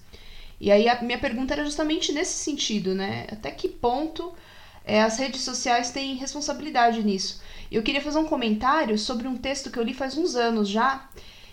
E 0.61 0.71
aí 0.71 0.87
a 0.87 1.01
minha 1.01 1.17
pergunta 1.17 1.53
era 1.53 1.65
justamente 1.65 2.13
nesse 2.13 2.43
sentido, 2.43 2.93
né? 2.93 3.27
Até 3.31 3.51
que 3.51 3.67
ponto 3.67 4.33
é, 4.85 5.01
as 5.01 5.17
redes 5.17 5.41
sociais 5.41 5.91
têm 5.91 6.15
responsabilidade 6.15 7.03
nisso. 7.03 7.41
Eu 7.71 7.81
queria 7.81 8.01
fazer 8.01 8.19
um 8.19 8.25
comentário 8.25 8.97
sobre 8.97 9.27
um 9.27 9.35
texto 9.35 9.71
que 9.71 9.79
eu 9.79 9.83
li 9.83 9.93
faz 9.93 10.15
uns 10.17 10.35
anos 10.35 10.69
já, 10.69 11.09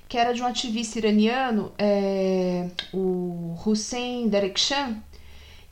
que 0.09 0.19
era 0.19 0.33
de 0.33 0.43
um 0.43 0.47
ativista 0.47 0.99
iraniano, 0.99 1.73
é, 1.79 2.69
o 2.93 3.57
Hussein 3.65 4.29
Derekshan, 4.29 4.99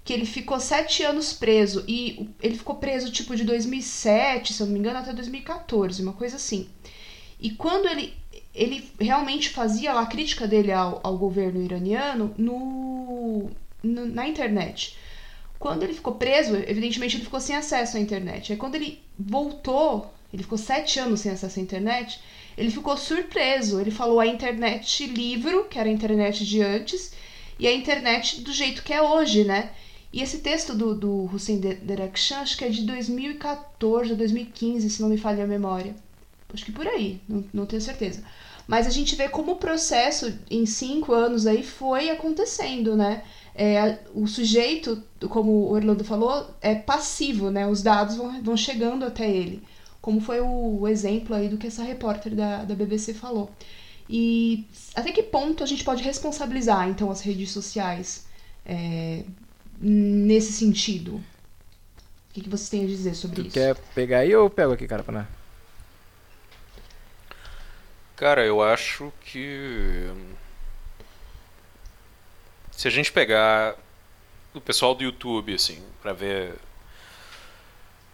que 0.02 0.12
ele 0.14 0.24
ficou 0.24 0.58
sete 0.58 1.02
anos 1.02 1.34
preso 1.34 1.84
e 1.86 2.30
ele 2.42 2.56
ficou 2.56 2.76
preso 2.76 3.12
tipo 3.12 3.36
de 3.36 3.44
2007, 3.44 4.54
se 4.54 4.62
eu 4.62 4.66
não 4.66 4.72
me 4.72 4.78
engano, 4.78 4.98
até 4.98 5.12
2014, 5.12 6.02
uma 6.02 6.14
coisa 6.14 6.36
assim. 6.36 6.68
E 7.38 7.50
quando 7.50 7.86
ele 7.86 8.14
ele 8.54 8.90
realmente 8.98 9.48
fazia 9.50 9.92
a 9.92 10.06
crítica 10.06 10.46
dele 10.46 10.72
ao, 10.72 11.00
ao 11.04 11.16
governo 11.16 11.62
iraniano 11.62 12.34
no, 12.36 13.50
no, 13.82 14.06
na 14.06 14.26
internet. 14.26 14.96
Quando 15.61 15.82
ele 15.82 15.92
ficou 15.92 16.14
preso, 16.14 16.56
evidentemente 16.56 17.18
ele 17.18 17.24
ficou 17.24 17.38
sem 17.38 17.54
acesso 17.54 17.98
à 17.98 18.00
internet. 18.00 18.50
Aí 18.50 18.58
quando 18.58 18.76
ele 18.76 18.98
voltou, 19.18 20.11
ele 20.32 20.42
ficou 20.42 20.56
sete 20.56 20.98
anos 20.98 21.20
sem 21.20 21.30
acesso 21.30 21.61
à 21.61 21.62
internet, 21.62 22.18
ele 22.56 22.70
ficou 22.70 22.96
surpreso. 22.96 23.78
Ele 23.78 23.90
falou 23.90 24.18
a 24.18 24.26
internet 24.26 25.06
livro, 25.06 25.64
que 25.64 25.78
era 25.78 25.86
a 25.86 25.92
internet 25.92 26.46
de 26.46 26.62
antes, 26.62 27.12
e 27.58 27.68
a 27.68 27.74
internet 27.74 28.40
do 28.40 28.50
jeito 28.50 28.82
que 28.82 28.94
é 28.94 29.02
hoje, 29.02 29.44
né? 29.44 29.70
E 30.11 30.22
esse 30.22 30.38
texto 30.38 30.74
do, 30.74 30.94
do 30.94 31.24
Hussein 31.26 31.61
Derekshan, 31.61 32.38
acho 32.38 32.56
que 32.56 32.64
é 32.64 32.70
de 32.70 32.80
2014 32.82 34.12
ou 34.12 34.16
2015, 34.16 34.88
se 34.88 35.02
não 35.02 35.11
me 35.11 35.18
falha 35.18 35.44
a 35.44 35.46
memória. 35.46 35.94
Acho 36.54 36.64
que 36.64 36.72
por 36.72 36.86
aí, 36.86 37.20
não, 37.28 37.44
não 37.52 37.66
tenho 37.66 37.82
certeza. 37.82 38.24
Mas 38.66 38.86
a 38.86 38.90
gente 38.90 39.14
vê 39.14 39.28
como 39.28 39.52
o 39.52 39.56
processo 39.56 40.32
em 40.50 40.64
cinco 40.64 41.12
anos 41.12 41.46
aí 41.46 41.62
foi 41.62 42.08
acontecendo, 42.08 42.96
né? 42.96 43.22
É, 43.62 43.98
o 44.14 44.26
sujeito, 44.26 45.02
como 45.28 45.50
o 45.50 45.72
Orlando 45.72 46.02
falou, 46.02 46.48
é 46.62 46.74
passivo, 46.74 47.50
né? 47.50 47.66
Os 47.66 47.82
dados 47.82 48.16
vão, 48.16 48.42
vão 48.42 48.56
chegando 48.56 49.04
até 49.04 49.30
ele. 49.30 49.62
Como 50.00 50.18
foi 50.18 50.40
o, 50.40 50.78
o 50.80 50.88
exemplo 50.88 51.36
aí 51.36 51.46
do 51.46 51.58
que 51.58 51.66
essa 51.66 51.82
repórter 51.82 52.34
da, 52.34 52.64
da 52.64 52.74
BBC 52.74 53.12
falou. 53.12 53.50
E 54.08 54.64
até 54.94 55.12
que 55.12 55.22
ponto 55.22 55.62
a 55.62 55.66
gente 55.66 55.84
pode 55.84 56.02
responsabilizar, 56.02 56.88
então, 56.88 57.11
as 57.11 57.20
redes 57.20 57.50
sociais 57.50 58.26
é, 58.64 59.24
nesse 59.78 60.54
sentido? 60.54 61.16
O 61.16 61.22
que, 62.32 62.40
que 62.40 62.48
vocês 62.48 62.70
têm 62.70 62.84
a 62.84 62.86
dizer 62.86 63.14
sobre 63.14 63.42
tu 63.42 63.48
isso? 63.48 63.52
Quer 63.52 63.76
pegar 63.94 64.20
aí 64.20 64.34
ou 64.34 64.44
eu 64.44 64.50
pego 64.50 64.72
aqui, 64.72 64.88
cara, 64.88 65.02
pra 65.02 65.28
Cara, 68.16 68.42
eu 68.42 68.62
acho 68.62 69.12
que. 69.20 70.11
Se 72.81 72.89
a 72.89 72.91
gente 72.91 73.12
pegar 73.12 73.76
o 74.55 74.61
pessoal 74.61 74.95
do 74.95 75.05
YouTube, 75.05 75.53
assim, 75.53 75.85
pra 76.01 76.14
ver. 76.14 76.55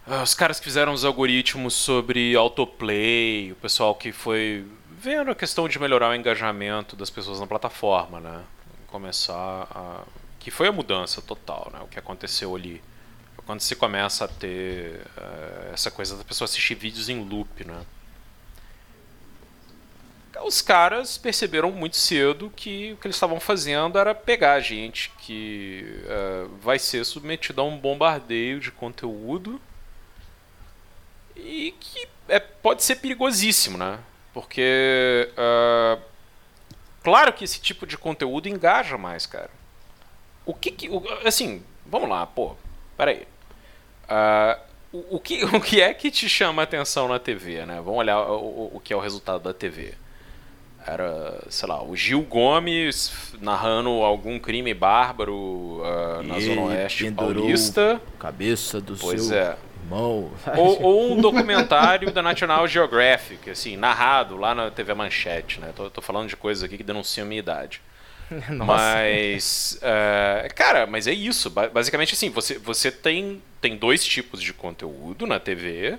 Ah, 0.04 0.24
os 0.24 0.34
caras 0.34 0.58
que 0.58 0.64
fizeram 0.64 0.92
os 0.92 1.04
algoritmos 1.04 1.72
sobre 1.72 2.34
autoplay, 2.34 3.52
o 3.52 3.54
pessoal 3.54 3.94
que 3.94 4.10
foi 4.10 4.66
vendo 4.90 5.30
a 5.30 5.36
questão 5.36 5.68
de 5.68 5.78
melhorar 5.78 6.10
o 6.10 6.16
engajamento 6.16 6.96
das 6.96 7.10
pessoas 7.10 7.38
na 7.38 7.46
plataforma, 7.46 8.18
né? 8.18 8.42
Começar 8.88 9.68
a. 9.70 10.02
Que 10.40 10.50
foi 10.50 10.66
a 10.66 10.72
mudança 10.72 11.22
total, 11.22 11.70
né? 11.72 11.78
O 11.82 11.86
que 11.86 12.00
aconteceu 12.00 12.56
ali. 12.56 12.82
Quando 13.46 13.60
se 13.60 13.76
começa 13.76 14.24
a 14.24 14.28
ter 14.28 15.00
uh, 15.16 15.74
essa 15.74 15.92
coisa 15.92 16.16
da 16.16 16.24
pessoa 16.24 16.46
assistir 16.46 16.74
vídeos 16.74 17.08
em 17.08 17.22
loop, 17.22 17.64
né? 17.64 17.86
Os 20.44 20.60
caras 20.60 21.16
perceberam 21.18 21.70
muito 21.70 21.96
cedo 21.96 22.52
que 22.54 22.92
o 22.92 22.96
que 22.96 23.06
eles 23.06 23.16
estavam 23.16 23.40
fazendo 23.40 23.98
era 23.98 24.14
pegar 24.14 24.54
a 24.54 24.60
gente 24.60 25.10
que 25.18 25.84
uh, 26.04 26.48
vai 26.60 26.78
ser 26.78 27.04
submetido 27.04 27.60
a 27.60 27.64
um 27.64 27.76
bombardeio 27.76 28.60
de 28.60 28.70
conteúdo 28.70 29.60
e 31.34 31.74
que 31.78 32.08
é, 32.28 32.40
pode 32.40 32.82
ser 32.82 32.96
perigosíssimo, 32.96 33.78
né? 33.78 33.98
Porque, 34.32 35.30
uh, 35.32 36.00
claro 37.02 37.32
que 37.32 37.44
esse 37.44 37.60
tipo 37.60 37.86
de 37.86 37.96
conteúdo 37.96 38.48
engaja 38.48 38.98
mais, 38.98 39.26
cara. 39.26 39.50
O 40.44 40.54
que, 40.54 40.70
que 40.70 40.90
assim, 41.24 41.62
vamos 41.84 42.08
lá, 42.08 42.26
pô, 42.26 42.56
peraí. 42.96 43.26
Uh, 44.04 44.60
o, 44.92 45.16
o, 45.16 45.20
que, 45.20 45.44
o 45.56 45.60
que 45.60 45.80
é 45.80 45.92
que 45.94 46.10
te 46.10 46.28
chama 46.28 46.62
a 46.62 46.64
atenção 46.64 47.08
na 47.08 47.18
TV, 47.18 47.64
né? 47.66 47.76
Vamos 47.76 47.98
olhar 47.98 48.20
o, 48.20 48.36
o, 48.36 48.76
o 48.76 48.80
que 48.80 48.92
é 48.92 48.96
o 48.96 49.00
resultado 49.00 49.42
da 49.42 49.54
TV. 49.54 49.94
Era, 50.86 51.42
sei 51.48 51.68
lá, 51.68 51.82
o 51.82 51.96
Gil 51.96 52.22
Gomes 52.22 53.12
narrando 53.40 53.90
algum 53.90 54.38
crime 54.38 54.72
bárbaro 54.72 55.34
uh, 55.34 56.22
na 56.22 56.38
Zona 56.38 56.60
Oeste 56.62 57.10
paulista. 57.10 58.00
Cabeça 58.18 58.80
do 58.80 58.96
pois 58.96 59.24
seu 59.24 59.36
é. 59.36 59.56
irmão. 59.84 60.30
Ou, 60.56 60.82
ou, 60.82 61.12
um 61.12 61.20
documentário 61.20 62.10
da 62.12 62.22
National 62.22 62.66
Geographic, 62.66 63.50
assim, 63.50 63.76
narrado 63.76 64.36
lá 64.36 64.54
na 64.54 64.70
TV 64.70 64.94
Manchete, 64.94 65.60
né? 65.60 65.72
Tô, 65.74 65.90
tô 65.90 66.00
falando 66.00 66.28
de 66.28 66.36
coisas 66.36 66.62
aqui 66.62 66.76
que 66.76 66.82
denunciam 66.82 67.24
a 67.24 67.28
minha 67.28 67.38
idade. 67.38 67.80
Nossa. 68.50 68.72
Mas, 68.72 69.80
uh, 69.82 70.54
cara, 70.54 70.86
mas 70.86 71.06
é 71.06 71.12
isso. 71.12 71.50
Basicamente, 71.50 72.14
assim, 72.14 72.30
você, 72.30 72.58
você 72.58 72.90
tem, 72.90 73.40
tem 73.60 73.76
dois 73.76 74.04
tipos 74.04 74.42
de 74.42 74.52
conteúdo 74.52 75.26
na 75.26 75.38
TV 75.38 75.98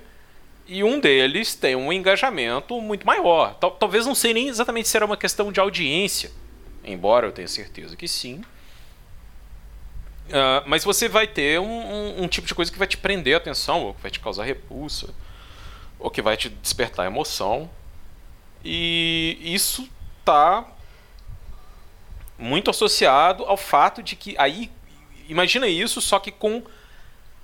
e 0.68 0.84
um 0.84 1.00
deles 1.00 1.54
tem 1.54 1.74
um 1.74 1.90
engajamento 1.90 2.78
muito 2.80 3.06
maior. 3.06 3.54
Tal, 3.54 3.70
talvez 3.70 4.04
não 4.04 4.14
sei 4.14 4.34
nem 4.34 4.48
exatamente 4.48 4.86
se 4.86 4.96
era 4.96 5.06
uma 5.06 5.16
questão 5.16 5.50
de 5.50 5.58
audiência, 5.58 6.30
embora 6.84 7.26
eu 7.26 7.32
tenha 7.32 7.48
certeza 7.48 7.96
que 7.96 8.06
sim. 8.06 8.42
Uh, 10.28 10.60
mas 10.66 10.84
você 10.84 11.08
vai 11.08 11.26
ter 11.26 11.58
um, 11.58 11.64
um, 11.64 12.22
um, 12.24 12.28
tipo 12.28 12.46
de 12.46 12.54
coisa 12.54 12.70
que 12.70 12.78
vai 12.78 12.86
te 12.86 12.98
prender 12.98 13.32
a 13.32 13.38
atenção, 13.38 13.82
ou 13.84 13.94
que 13.94 14.02
vai 14.02 14.10
te 14.10 14.20
causar 14.20 14.44
repulsa, 14.44 15.08
ou 15.98 16.10
que 16.10 16.20
vai 16.20 16.36
te 16.36 16.50
despertar 16.50 17.06
emoção. 17.06 17.70
E 18.62 19.38
isso 19.40 19.88
está 20.20 20.66
muito 22.38 22.68
associado 22.68 23.44
ao 23.46 23.56
fato 23.56 24.02
de 24.02 24.14
que 24.14 24.34
aí 24.38 24.70
imagina 25.30 25.66
isso 25.66 26.00
só 26.02 26.18
que 26.18 26.30
com 26.30 26.62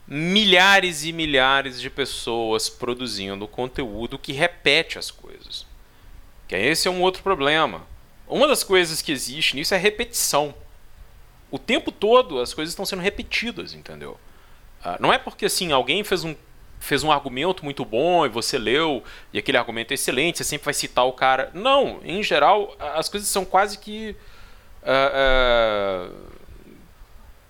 milhares 0.07 1.05
e 1.05 1.13
milhares 1.13 1.81
de 1.81 1.89
pessoas 1.89 2.69
produzindo 2.69 3.49
conteúdo 3.49 4.19
que 4.19 4.33
repete 4.33 4.99
as 4.99 5.11
coisas. 5.11 5.67
Que 6.47 6.57
esse 6.57 6.89
é 6.89 6.91
um 6.91 7.01
outro 7.01 7.23
problema. 7.23 7.87
Uma 8.29 8.47
das 8.47 8.63
coisas 8.63 9.01
que 9.01 9.13
existe 9.13 9.57
nisso 9.57 9.75
é 9.75 9.79
repetição. 9.79 10.55
O 11.51 11.59
tempo 11.59 11.91
todo 11.91 12.41
as 12.41 12.53
coisas 12.53 12.73
estão 12.73 12.85
sendo 12.85 13.03
repetidas, 13.03 13.75
entendeu? 13.75 14.19
Uh, 14.85 15.01
não 15.01 15.13
é 15.13 15.19
porque 15.19 15.47
assim 15.47 15.73
alguém 15.73 16.05
fez 16.05 16.25
um 16.25 16.35
fez 16.81 17.03
um 17.03 17.11
argumento 17.11 17.65
muito 17.65 17.83
bom 17.83 18.27
e 18.27 18.29
você 18.29 18.59
leu 18.59 19.03
e 19.33 19.39
aquele 19.39 19.57
argumento 19.57 19.93
é 19.93 19.95
excelente, 19.95 20.37
você 20.37 20.45
sempre 20.45 20.67
vai 20.67 20.75
citar 20.75 21.07
o 21.07 21.15
cara. 21.15 21.51
Não, 21.55 21.99
em 22.05 22.23
geral 22.23 22.77
as 22.79 23.09
coisas 23.09 23.27
são 23.27 23.43
quase 23.43 23.79
que 23.79 24.15
uh, 24.83 26.11
uh, 26.11 26.15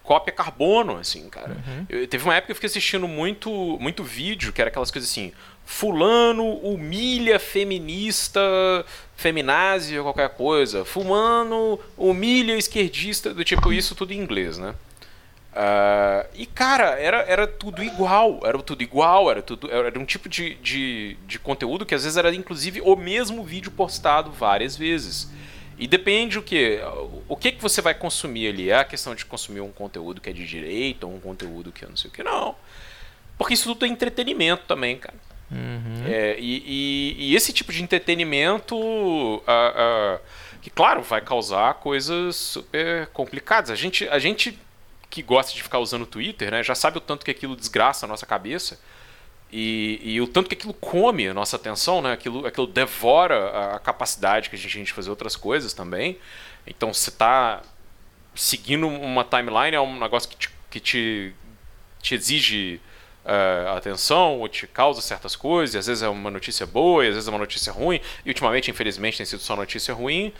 cópia 0.05 0.33
carbono, 0.33 0.99
assim, 0.99 1.29
cara. 1.29 1.57
Uhum. 1.67 1.87
Eu, 1.89 2.07
teve 2.07 2.23
uma 2.23 2.35
época 2.35 2.47
que 2.47 2.53
eu 2.53 2.57
fiquei 2.57 2.69
assistindo 2.69 3.09
muito, 3.09 3.51
muito 3.81 4.05
vídeo, 4.05 4.53
que 4.53 4.61
era 4.61 4.69
aquelas 4.69 4.91
coisas 4.91 5.11
assim, 5.11 5.33
fulano 5.65 6.45
humilha 6.59 7.41
feminista, 7.41 8.41
feminazi 9.17 9.99
ou 9.99 10.05
qualquer 10.05 10.29
coisa, 10.29 10.85
fulano 10.85 11.81
humilha 11.97 12.57
esquerdista, 12.57 13.33
do 13.33 13.43
tipo 13.43 13.73
isso 13.73 13.95
tudo 13.95 14.13
em 14.13 14.19
inglês, 14.19 14.59
né? 14.59 14.75
Uh, 15.55 16.27
e 16.35 16.47
cara, 16.47 16.99
era, 16.99 17.19
era 17.29 17.47
tudo 17.47 17.83
igual, 17.83 18.41
era 18.45 18.59
tudo 18.59 18.83
igual, 18.83 19.31
era 19.31 19.41
tudo 19.41 19.71
era 19.71 19.97
um 19.99 20.05
tipo 20.05 20.29
de, 20.29 20.57
de, 20.57 21.17
de 21.29 21.39
conteúdo 21.39 21.87
que 21.87 21.95
às 21.95 22.03
vezes 22.03 22.17
era 22.17 22.35
inclusive 22.35 22.81
o 22.81 22.97
mesmo 22.97 23.45
vídeo 23.45 23.71
postado 23.71 24.33
várias 24.33 24.77
vezes. 24.77 25.31
E 25.79 25.87
depende 25.87 26.39
o 26.39 26.43
que. 26.43 26.81
O 27.29 27.37
que, 27.37 27.53
que 27.53 27.61
você 27.61 27.83
vai 27.83 27.95
consumir 27.95 28.49
ali? 28.49 28.71
É 28.71 28.77
a 28.77 28.85
questão 28.85 29.15
de 29.15 29.25
consumir 29.25 29.61
um 29.61 29.73
conteúdo 29.73 30.21
que 30.21 30.31
é 30.31 30.33
de 30.33 30.47
direito 30.47 31.05
ou 31.05 31.15
um 31.15 31.21
conteúdo 31.21 31.73
que 31.73 31.85
eu 31.85 31.89
não 31.89 31.97
sei 31.97 32.11
o 32.11 32.13
que. 32.13 32.23
Não. 32.23 32.55
Porque 33.37 33.55
isso 33.55 33.73
tudo 33.73 33.85
é 33.85 33.89
entretenimento 33.89 34.65
também, 34.67 34.97
cara. 34.99 35.17
Uhum. 35.51 36.05
É, 36.07 36.37
e, 36.39 36.63
e, 36.67 37.31
e, 37.31 37.37
esse 37.37 37.53
tipo 37.53 37.73
de 37.73 37.83
entretenimento, 37.83 38.77
uh, 38.77 39.39
uh, 39.39 40.21
que 40.63 40.71
claro, 40.71 41.03
vai 41.03 41.21
causar 41.21 41.75
coisas 41.75 42.37
super 42.37 43.07
complicadas. 43.09 43.71
A 43.71 43.75
gente, 43.75 44.09
a 44.09 44.19
gente 44.19 44.59
que 45.11 45.23
gosta 45.23 45.53
de 45.53 45.63
ficar 45.63 45.79
usando 45.79 46.03
o 46.03 46.07
Twitter, 46.07 46.51
né, 46.51 46.63
já 46.63 46.75
sabe 46.75 46.99
o 46.99 47.01
tanto 47.01 47.25
que 47.25 47.31
aquilo 47.31 47.55
desgraça 47.55 48.07
a 48.07 48.09
nossa 48.09 48.27
cabeça. 48.27 48.81
E, 49.57 50.01
e, 50.03 50.21
o 50.21 50.27
tanto 50.27 50.49
que 50.49 50.57
aquilo 50.57 50.75
come 50.75 51.29
a 51.29 51.33
nossa 51.33 51.55
atenção, 51.55 52.03
né? 52.03 52.15
aquilo, 52.15 52.45
aquilo 52.45 52.67
devora 52.67 53.77
a 53.77 53.79
capacidade 53.79 54.51
que 54.51 54.57
a 54.57 54.59
gente 54.59 54.75
tem 54.75 54.83
de 54.83 54.93
fazer 54.93 55.11
outras 55.11 55.37
coisas 55.37 55.73
também. 55.73 56.19
Então, 56.67 56.93
você 56.93 57.09
está 57.09 57.63
seguindo 58.35 58.89
uma 58.89 59.23
timeline, 59.23 59.77
é 59.77 59.81
um 59.81 60.01
negócio 60.01 60.29
que 60.29 60.37
te, 60.37 60.51
que 60.69 60.81
te, 60.81 61.33
te 62.03 62.17
exige 62.17 62.81
uh, 63.25 63.77
atenção, 63.77 64.41
ou 64.41 64.49
te 64.49 64.67
causa 64.67 65.01
certas 65.01 65.37
coisas, 65.37 65.77
às 65.77 65.87
vezes 65.87 66.03
é 66.03 66.09
uma 66.09 66.33
notícia 66.33 66.67
boa, 66.67 67.05
às 67.05 67.15
vezes 67.15 67.29
é 67.29 67.31
uma 67.31 67.39
notícia 67.39 67.73
ruim, 67.73 68.01
e 68.27 68.31
ultimamente, 68.31 68.73
infelizmente, 68.73 69.19
tem 69.19 69.27
sido 69.27 69.41
só 69.41 69.55
notícia 69.55 69.95
ruim. 69.95 70.33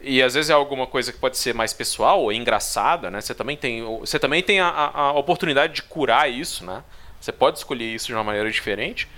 E 0.00 0.22
às 0.22 0.32
vezes 0.32 0.48
é 0.48 0.54
alguma 0.54 0.86
coisa 0.86 1.12
que 1.12 1.18
pode 1.18 1.36
ser 1.36 1.52
mais 1.54 1.74
pessoal 1.74 2.22
ou 2.22 2.32
engraçada, 2.32 3.10
né? 3.10 3.20
Você 3.20 3.34
também 3.34 3.54
tem, 3.54 3.84
você 4.00 4.18
também 4.18 4.42
tem 4.42 4.60
a, 4.60 4.68
a 4.70 5.12
oportunidade 5.12 5.74
de 5.74 5.82
curar 5.82 6.30
isso, 6.30 6.64
né? 6.64 6.82
Você 7.22 7.30
pode 7.30 7.58
escolher 7.58 7.84
isso 7.84 8.06
de 8.08 8.14
uma 8.14 8.24
maneira 8.24 8.50
diferente. 8.50 9.08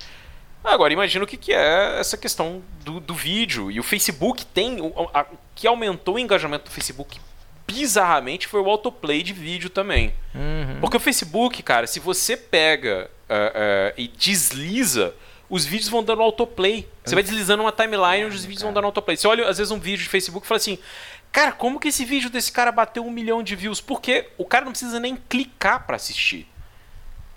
Agora, 0.62 0.92
imagina 0.92 1.24
o 1.24 1.26
que, 1.26 1.38
que 1.38 1.54
é 1.54 1.98
essa 1.98 2.18
questão 2.18 2.62
do, 2.84 3.00
do 3.00 3.14
vídeo. 3.14 3.70
E 3.70 3.80
o 3.80 3.82
Facebook 3.82 4.44
tem. 4.44 4.80
O 4.80 5.10
a, 5.14 5.24
que 5.54 5.66
aumentou 5.66 6.16
o 6.16 6.18
engajamento 6.18 6.66
do 6.66 6.70
Facebook 6.70 7.18
bizarramente 7.66 8.46
foi 8.46 8.60
o 8.60 8.68
autoplay 8.68 9.22
de 9.22 9.32
vídeo 9.32 9.70
também. 9.70 10.14
Uhum. 10.34 10.80
Porque 10.80 10.98
o 10.98 11.00
Facebook, 11.00 11.62
cara, 11.62 11.86
se 11.86 11.98
você 11.98 12.36
pega 12.36 13.10
uh, 13.28 13.32
uh, 13.32 13.94
e 13.96 14.06
desliza, 14.08 15.14
os 15.48 15.64
vídeos 15.64 15.88
vão 15.88 16.04
dando 16.04 16.20
autoplay. 16.20 16.86
Você 17.02 17.14
vai 17.14 17.24
deslizando 17.24 17.62
uma 17.62 17.72
timeline 17.72 18.26
onde 18.26 18.36
os 18.36 18.44
vídeos 18.44 18.62
vão 18.62 18.72
dando 18.72 18.84
autoplay. 18.84 19.16
Você 19.16 19.26
olha, 19.26 19.48
às 19.48 19.56
vezes, 19.56 19.70
um 19.70 19.78
vídeo 19.78 20.02
de 20.02 20.10
Facebook 20.10 20.46
e 20.46 20.48
fala 20.48 20.58
assim: 20.58 20.78
Cara, 21.32 21.52
como 21.52 21.80
que 21.80 21.88
esse 21.88 22.04
vídeo 22.04 22.28
desse 22.28 22.52
cara 22.52 22.70
bateu 22.70 23.04
um 23.04 23.10
milhão 23.10 23.42
de 23.42 23.56
views? 23.56 23.80
Porque 23.80 24.28
o 24.36 24.44
cara 24.44 24.66
não 24.66 24.72
precisa 24.72 25.00
nem 25.00 25.16
clicar 25.16 25.86
para 25.86 25.96
assistir. 25.96 26.46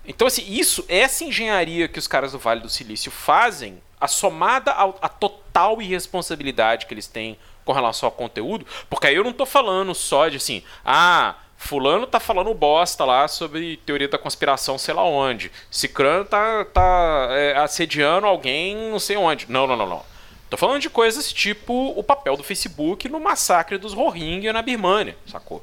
Então, 0.08 0.26
assim, 0.26 0.42
isso, 0.48 0.82
essa 0.88 1.22
engenharia 1.22 1.86
que 1.86 1.98
os 1.98 2.08
caras 2.08 2.32
do 2.32 2.38
Vale 2.38 2.62
do 2.62 2.70
Silício 2.70 3.12
fazem, 3.12 3.78
assomada 4.00 4.72
à 4.72 5.08
total 5.08 5.82
irresponsabilidade 5.82 6.86
que 6.86 6.94
eles 6.94 7.06
têm 7.06 7.38
com 7.62 7.72
relação 7.72 8.06
ao 8.06 8.12
conteúdo, 8.12 8.66
porque 8.88 9.06
aí 9.06 9.14
eu 9.14 9.22
não 9.22 9.34
tô 9.34 9.44
falando 9.44 9.94
só 9.94 10.28
de 10.28 10.38
assim, 10.38 10.62
ah, 10.82 11.34
fulano 11.58 12.06
tá 12.06 12.18
falando 12.18 12.54
bosta 12.54 13.04
lá 13.04 13.28
sobre 13.28 13.76
teoria 13.84 14.08
da 14.08 14.16
conspiração 14.16 14.78
sei 14.78 14.94
lá 14.94 15.04
onde, 15.04 15.52
Cicrano 15.70 16.24
tá, 16.24 16.64
tá 16.64 17.28
é, 17.32 17.58
assediando 17.58 18.26
alguém 18.26 18.74
não 18.90 18.98
sei 18.98 19.18
onde. 19.18 19.50
Não, 19.50 19.66
não, 19.66 19.76
não, 19.76 19.86
não. 19.86 20.02
Tô 20.48 20.56
falando 20.56 20.80
de 20.80 20.88
coisas 20.88 21.30
tipo 21.30 21.92
o 21.94 22.02
papel 22.02 22.34
do 22.34 22.42
Facebook 22.42 23.06
no 23.10 23.20
massacre 23.20 23.76
dos 23.76 23.92
Rohingya 23.92 24.54
na 24.54 24.62
Birmânia, 24.62 25.18
sacou? 25.26 25.62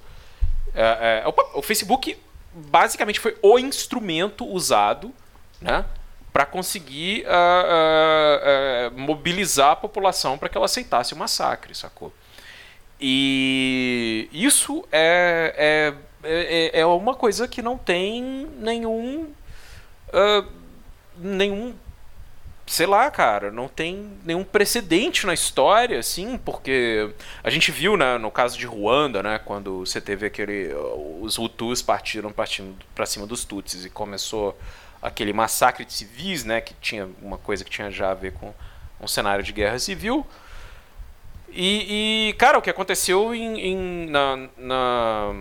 É, 0.75 1.23
é, 1.23 1.27
o, 1.27 1.59
o 1.59 1.61
Facebook 1.63 2.15
basicamente 2.55 3.19
foi 3.19 3.37
o 3.41 3.59
instrumento 3.59 4.45
usado, 4.45 5.13
né? 5.61 5.85
para 6.35 6.45
conseguir 6.45 7.25
uh, 7.25 8.91
uh, 8.91 8.93
uh, 8.93 8.99
mobilizar 8.99 9.71
a 9.71 9.75
população 9.77 10.37
para 10.37 10.49
que 10.49 10.57
ela 10.57 10.65
aceitasse 10.65 11.13
o 11.13 11.17
massacre, 11.17 11.73
sacou? 11.73 12.11
E 12.99 14.27
isso 14.33 14.85
é, 14.91 15.93
é, 16.23 16.71
é, 16.73 16.81
é 16.81 16.85
uma 16.85 17.15
coisa 17.15 17.47
que 17.47 17.61
não 17.61 17.77
tem 17.77 18.21
nenhum. 18.59 19.31
nenhum. 21.17 21.73
Sei 22.67 22.87
lá, 22.87 23.11
cara, 23.11 23.51
não 23.51 23.67
tem 23.67 24.11
nenhum 24.23 24.43
precedente 24.43 25.27
na 25.27 25.35
história, 25.35 25.99
assim, 25.99 26.35
porque 26.37 27.11
a 27.43 27.49
gente 27.51 27.71
viu, 27.71 27.95
né, 27.95 28.17
no 28.17 28.31
caso 28.31 28.57
de 28.57 28.65
Ruanda, 28.65 29.21
né, 29.21 29.37
quando 29.37 29.85
você 29.85 30.01
teve 30.01 30.25
aquele. 30.25 30.73
Os 31.21 31.37
Hutus 31.37 31.83
partiram 31.83 32.31
partindo 32.31 32.75
para 32.95 33.05
cima 33.05 33.27
dos 33.27 33.45
Tutsis 33.45 33.85
e 33.85 33.89
começou 33.89 34.57
aquele 34.99 35.31
massacre 35.31 35.85
de 35.85 35.93
civis, 35.93 36.43
né, 36.43 36.59
que 36.59 36.73
tinha 36.81 37.07
uma 37.21 37.37
coisa 37.37 37.63
que 37.63 37.69
tinha 37.69 37.91
já 37.91 38.09
a 38.09 38.15
ver 38.15 38.33
com 38.33 38.51
um 38.99 39.07
cenário 39.07 39.43
de 39.43 39.53
guerra 39.53 39.77
civil. 39.77 40.25
E, 41.49 42.29
e 42.29 42.33
cara, 42.33 42.57
o 42.57 42.61
que 42.63 42.69
aconteceu 42.71 43.33
em, 43.35 43.59
em 43.59 44.09
na, 44.09 44.49
na, 44.57 45.35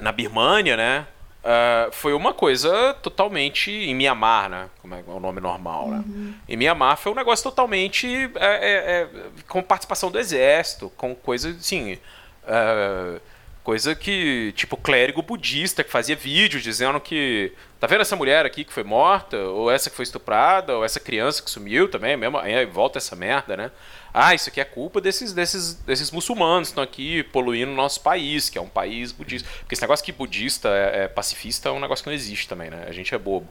na 0.00 0.12
Birmânia, 0.12 0.74
né, 0.74 1.06
uh, 1.42 1.92
foi 1.92 2.12
uma 2.12 2.32
coisa 2.32 2.94
totalmente 3.02 3.70
em 3.70 3.94
Mianmar, 3.94 4.48
né, 4.48 4.70
como 4.80 4.94
é 4.94 5.02
o 5.06 5.20
nome 5.20 5.40
normal, 5.40 5.88
né. 5.88 6.04
Uhum. 6.06 6.34
Em 6.48 6.56
Mianmar 6.56 6.96
foi 6.96 7.12
um 7.12 7.14
negócio 7.14 7.42
totalmente 7.42 8.08
é, 8.36 8.46
é, 8.46 9.02
é, 9.02 9.08
com 9.48 9.62
participação 9.62 10.10
do 10.10 10.18
exército, 10.18 10.90
com 10.96 11.14
coisa 11.14 11.50
assim. 11.50 11.98
Uh, 12.44 13.20
Coisa 13.62 13.94
que, 13.94 14.52
tipo, 14.56 14.76
clérigo 14.76 15.22
budista 15.22 15.84
que 15.84 15.90
fazia 15.90 16.16
vídeo 16.16 16.60
dizendo 16.60 16.98
que. 17.00 17.52
Tá 17.78 17.86
vendo 17.86 18.00
essa 18.00 18.16
mulher 18.16 18.44
aqui 18.44 18.64
que 18.64 18.72
foi 18.72 18.82
morta? 18.82 19.36
Ou 19.36 19.70
essa 19.70 19.88
que 19.88 19.94
foi 19.94 20.02
estuprada? 20.02 20.76
Ou 20.76 20.84
essa 20.84 20.98
criança 20.98 21.40
que 21.40 21.48
sumiu 21.50 21.88
também? 21.88 22.16
Mesmo, 22.16 22.38
aí 22.38 22.66
volta 22.66 22.98
essa 22.98 23.14
merda, 23.14 23.56
né? 23.56 23.70
Ah, 24.12 24.34
isso 24.34 24.48
aqui 24.48 24.60
é 24.60 24.64
culpa 24.64 25.00
desses, 25.00 25.32
desses, 25.32 25.74
desses 25.74 26.10
muçulmanos 26.10 26.68
que 26.68 26.72
estão 26.72 26.82
aqui 26.82 27.22
poluindo 27.24 27.70
o 27.70 27.74
nosso 27.74 28.00
país, 28.00 28.50
que 28.50 28.58
é 28.58 28.60
um 28.60 28.68
país 28.68 29.12
budista. 29.12 29.48
Porque 29.60 29.74
esse 29.74 29.82
negócio 29.82 30.04
que 30.04 30.12
budista 30.12 30.68
é, 30.68 31.04
é 31.04 31.08
pacifista 31.08 31.68
é 31.68 31.72
um 31.72 31.80
negócio 31.80 32.02
que 32.02 32.10
não 32.10 32.14
existe 32.14 32.48
também, 32.48 32.68
né? 32.68 32.84
A 32.88 32.92
gente 32.92 33.14
é 33.14 33.18
bobo. 33.18 33.48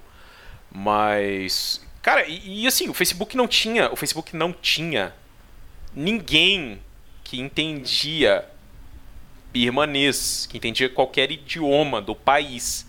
Mas. 0.69 1.81
Cara, 2.01 2.27
e, 2.27 2.63
e 2.63 2.67
assim, 2.67 2.89
o 2.89 2.93
Facebook 2.93 3.37
não 3.37 3.47
tinha. 3.47 3.89
O 3.91 3.95
Facebook 3.95 4.35
não 4.35 4.51
tinha 4.51 5.13
ninguém 5.95 6.81
que 7.23 7.39
entendia 7.39 8.45
birmanês, 9.51 10.47
que 10.49 10.57
entendia 10.57 10.89
qualquer 10.89 11.31
idioma 11.31 12.01
do 12.01 12.15
país. 12.15 12.87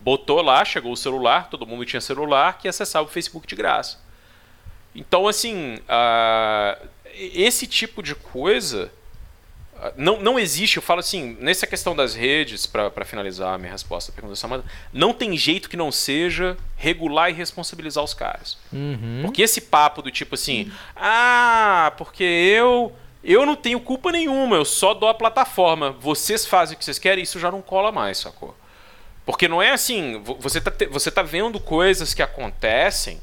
Botou 0.00 0.40
lá, 0.40 0.64
chegou 0.64 0.92
o 0.92 0.96
celular, 0.96 1.50
todo 1.50 1.66
mundo 1.66 1.84
tinha 1.84 2.00
celular, 2.00 2.58
que 2.58 2.68
acessava 2.68 3.06
o 3.06 3.10
Facebook 3.10 3.46
de 3.46 3.54
graça. 3.54 3.98
Então, 4.94 5.28
assim, 5.28 5.76
uh, 5.76 6.88
esse 7.14 7.66
tipo 7.66 8.02
de 8.02 8.14
coisa 8.14 8.90
uh, 9.74 9.92
não, 9.96 10.20
não 10.20 10.38
existe. 10.38 10.78
Eu 10.78 10.82
falo 10.82 11.00
assim, 11.00 11.36
nessa 11.40 11.66
questão 11.66 11.94
das 11.94 12.14
redes, 12.14 12.66
para 12.66 13.04
finalizar 13.04 13.54
a 13.54 13.58
minha 13.58 13.72
resposta 13.72 14.10
à 14.10 14.14
pergunta 14.14 14.32
da 14.32 14.36
Samanta, 14.36 14.64
não 14.92 15.12
tem 15.12 15.36
jeito 15.36 15.68
que 15.68 15.76
não 15.76 15.92
seja 15.92 16.56
regular 16.76 17.30
e 17.30 17.34
responsabilizar 17.34 18.02
os 18.02 18.14
caras. 18.14 18.56
Uhum. 18.72 19.20
Porque 19.22 19.42
esse 19.42 19.60
papo 19.60 20.00
do 20.00 20.10
tipo 20.10 20.34
assim, 20.34 20.64
uhum. 20.64 20.72
ah, 20.96 21.92
porque 21.98 22.24
eu 22.24 22.92
eu 23.30 23.44
não 23.44 23.54
tenho 23.54 23.78
culpa 23.78 24.10
nenhuma, 24.10 24.56
eu 24.56 24.64
só 24.64 24.94
dou 24.94 25.08
a 25.08 25.14
plataforma. 25.14 25.90
Vocês 25.92 26.46
fazem 26.46 26.74
o 26.74 26.78
que 26.78 26.84
vocês 26.84 26.98
querem, 26.98 27.22
isso 27.22 27.38
já 27.38 27.50
não 27.50 27.60
cola 27.60 27.92
mais, 27.92 28.18
sacou? 28.18 28.56
Porque 29.26 29.46
não 29.46 29.60
é 29.60 29.72
assim, 29.72 30.22
você 30.38 30.58
tá, 30.58 30.72
você 30.90 31.10
tá 31.10 31.22
vendo 31.22 31.60
coisas 31.60 32.14
que 32.14 32.22
acontecem 32.22 33.16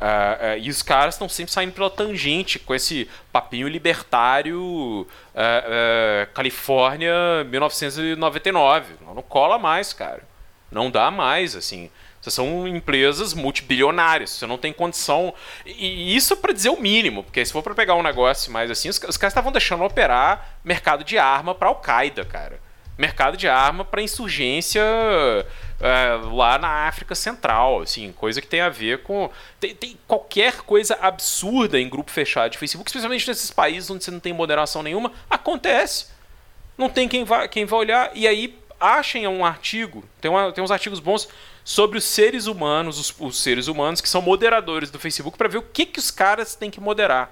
uh, 0.00 0.54
uh, 0.54 0.58
e 0.58 0.70
os 0.70 0.80
caras 0.80 1.16
estão 1.16 1.28
sempre 1.28 1.52
saindo 1.52 1.72
pela 1.72 1.90
tangente 1.90 2.58
com 2.58 2.74
esse 2.74 3.06
papinho 3.30 3.68
libertário 3.68 5.06
uh, 5.34 6.32
Califórnia 6.32 7.44
1999. 7.44 8.94
Não, 9.04 9.14
não 9.14 9.22
cola 9.22 9.58
mais, 9.58 9.92
cara. 9.92 10.22
Não 10.70 10.90
dá 10.90 11.10
mais, 11.10 11.54
assim. 11.54 11.90
Vocês 12.22 12.34
são 12.34 12.68
empresas 12.68 13.34
multibilionárias, 13.34 14.30
você 14.30 14.46
não 14.46 14.56
tem 14.56 14.72
condição. 14.72 15.34
E 15.66 16.14
isso 16.14 16.36
para 16.36 16.52
dizer 16.52 16.68
o 16.68 16.80
mínimo, 16.80 17.24
porque 17.24 17.44
se 17.44 17.52
for 17.52 17.64
para 17.64 17.74
pegar 17.74 17.96
um 17.96 18.02
negócio 18.02 18.52
mais 18.52 18.70
assim, 18.70 18.88
os, 18.88 18.96
os 18.96 19.16
caras 19.16 19.32
estavam 19.32 19.50
deixando 19.50 19.82
operar 19.82 20.58
mercado 20.62 21.02
de 21.02 21.18
arma 21.18 21.52
para 21.52 21.66
Al-Qaeda, 21.66 22.24
cara. 22.24 22.60
Mercado 22.96 23.36
de 23.36 23.48
arma 23.48 23.84
para 23.84 24.02
insurgência 24.02 24.80
é, 25.80 26.20
lá 26.32 26.58
na 26.58 26.86
África 26.86 27.12
Central, 27.12 27.82
assim, 27.82 28.12
coisa 28.12 28.40
que 28.40 28.46
tem 28.46 28.60
a 28.60 28.68
ver 28.68 29.02
com. 29.02 29.28
Tem, 29.58 29.74
tem, 29.74 29.98
qualquer 30.06 30.58
coisa 30.58 30.96
absurda 31.00 31.80
em 31.80 31.88
grupo 31.88 32.12
fechado 32.12 32.52
de 32.52 32.58
Facebook, 32.58 32.88
especialmente 32.88 33.26
nesses 33.26 33.50
países 33.50 33.90
onde 33.90 34.04
você 34.04 34.12
não 34.12 34.20
tem 34.20 34.32
moderação 34.32 34.80
nenhuma, 34.80 35.10
acontece. 35.28 36.06
Não 36.78 36.88
tem 36.88 37.08
quem 37.08 37.24
vá, 37.24 37.48
quem 37.48 37.64
vá 37.64 37.76
olhar. 37.78 38.12
E 38.14 38.28
aí 38.28 38.56
achem 38.78 39.26
um 39.26 39.44
artigo, 39.44 40.04
tem, 40.20 40.30
uma, 40.30 40.52
tem 40.52 40.62
uns 40.62 40.70
artigos 40.70 41.00
bons 41.00 41.28
sobre 41.64 41.98
os 41.98 42.04
seres 42.04 42.46
humanos, 42.46 42.98
os, 42.98 43.14
os 43.18 43.38
seres 43.38 43.68
humanos 43.68 44.00
que 44.00 44.08
são 44.08 44.20
moderadores 44.20 44.90
do 44.90 44.98
Facebook, 44.98 45.38
para 45.38 45.48
ver 45.48 45.58
o 45.58 45.62
que, 45.62 45.86
que 45.86 45.98
os 45.98 46.10
caras 46.10 46.54
têm 46.54 46.70
que 46.70 46.80
moderar. 46.80 47.30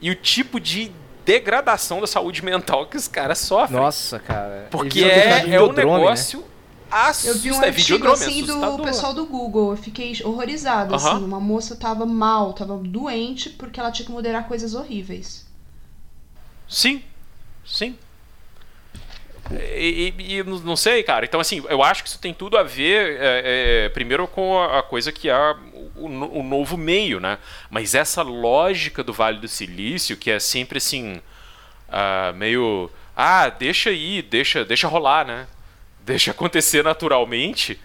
E 0.00 0.10
o 0.10 0.14
tipo 0.14 0.60
de 0.60 0.92
degradação 1.24 2.00
da 2.00 2.06
saúde 2.06 2.44
mental 2.44 2.86
que 2.86 2.96
os 2.96 3.08
caras 3.08 3.38
sofrem. 3.38 3.80
Nossa, 3.80 4.18
cara. 4.18 4.68
Porque 4.70 5.02
é, 5.02 5.54
é 5.54 5.62
um 5.62 5.72
né? 5.72 5.84
negócio. 5.84 6.40
Né? 6.40 6.46
Eu 7.24 7.34
vi 7.38 7.50
um 7.50 7.62
é 7.62 7.68
artigo 7.68 8.08
assim 8.08 8.44
do 8.44 8.82
pessoal 8.84 9.12
do 9.12 9.26
Google, 9.26 9.72
eu 9.72 9.76
fiquei 9.76 10.16
horrorizada, 10.22 10.94
assim, 10.94 11.24
uma 11.24 11.40
moça 11.40 11.74
tava 11.74 12.06
mal, 12.06 12.52
tava 12.52 12.76
doente 12.76 13.50
porque 13.50 13.80
ela 13.80 13.90
tinha 13.90 14.06
que 14.06 14.12
moderar 14.12 14.46
coisas 14.46 14.74
horríveis. 14.74 15.44
Sim, 16.68 17.02
sim. 17.66 17.98
E, 19.50 20.14
e, 20.18 20.38
e, 20.38 20.42
não 20.42 20.76
sei, 20.76 21.02
cara. 21.02 21.24
Então, 21.24 21.40
assim, 21.40 21.62
eu 21.68 21.82
acho 21.82 22.02
que 22.02 22.08
isso 22.08 22.18
tem 22.18 22.32
tudo 22.32 22.56
a 22.56 22.62
ver, 22.62 23.18
é, 23.20 23.42
é, 23.84 23.88
primeiro, 23.90 24.26
com 24.26 24.58
a, 24.58 24.78
a, 24.78 24.82
coisa 24.82 25.12
que 25.12 25.28
é 25.28 25.36
o, 25.96 26.06
o, 26.06 26.42
novo 26.42 26.76
meio, 26.76 27.20
né? 27.20 27.38
Mas 27.68 27.94
essa 27.94 28.22
lógica 28.22 29.04
do 29.04 29.12
Vale 29.12 29.38
do 29.38 29.48
Silício, 29.48 30.16
que 30.16 30.30
é 30.30 30.38
sempre 30.38 30.78
assim, 30.78 31.20
uh, 31.88 32.34
meio. 32.34 32.90
Ah, 33.16 33.48
deixa 33.50 33.90
aí, 33.90 34.22
deixa, 34.22 34.64
deixa 34.64 34.88
rolar, 34.88 35.26
né? 35.26 35.46
Deixa 36.00 36.30
acontecer 36.30 36.82
naturalmente. 36.82 37.78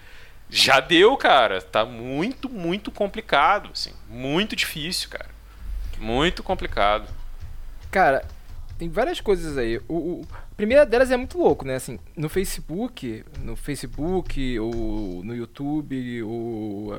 Já 0.48 0.80
deu, 0.80 1.16
cara. 1.16 1.60
Tá 1.60 1.84
muito, 1.84 2.48
muito 2.48 2.90
complicado, 2.90 3.70
assim. 3.72 3.92
Muito 4.08 4.56
difícil, 4.56 5.10
cara. 5.10 5.28
Muito 5.98 6.42
complicado. 6.42 7.06
Cara, 7.90 8.24
tem 8.80 8.88
várias 8.88 9.20
coisas 9.20 9.58
aí. 9.58 9.78
O, 9.86 9.94
o, 9.94 10.26
a 10.32 10.54
primeira 10.56 10.86
delas 10.86 11.10
é 11.10 11.16
muito 11.16 11.36
louco, 11.36 11.66
né? 11.66 11.74
Assim, 11.74 11.98
no 12.16 12.30
Facebook, 12.30 13.22
no 13.40 13.54
Facebook, 13.54 14.58
ou 14.58 15.22
no 15.22 15.36
YouTube, 15.36 16.22
ou, 16.22 16.98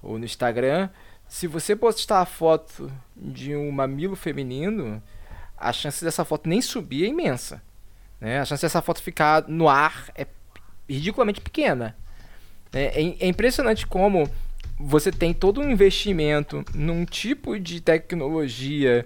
ou 0.00 0.18
no 0.20 0.24
Instagram, 0.24 0.88
se 1.26 1.48
você 1.48 1.74
postar 1.74 2.20
a 2.20 2.24
foto 2.24 2.92
de 3.16 3.56
um 3.56 3.72
mamilo 3.72 4.14
feminino, 4.14 5.02
a 5.58 5.72
chance 5.72 6.04
dessa 6.04 6.24
foto 6.24 6.48
nem 6.48 6.62
subir 6.62 7.06
é 7.06 7.08
imensa. 7.08 7.60
Né? 8.20 8.38
A 8.38 8.44
chance 8.44 8.62
dessa 8.62 8.80
foto 8.80 9.02
ficar 9.02 9.48
no 9.48 9.68
ar 9.68 10.08
é 10.14 10.28
ridiculamente 10.88 11.40
pequena. 11.40 11.96
É, 12.72 13.02
é, 13.02 13.16
é 13.18 13.26
impressionante 13.26 13.84
como 13.84 14.30
você 14.78 15.10
tem 15.10 15.34
todo 15.34 15.60
um 15.60 15.68
investimento 15.68 16.64
num 16.72 17.04
tipo 17.04 17.58
de 17.58 17.80
tecnologia 17.80 19.04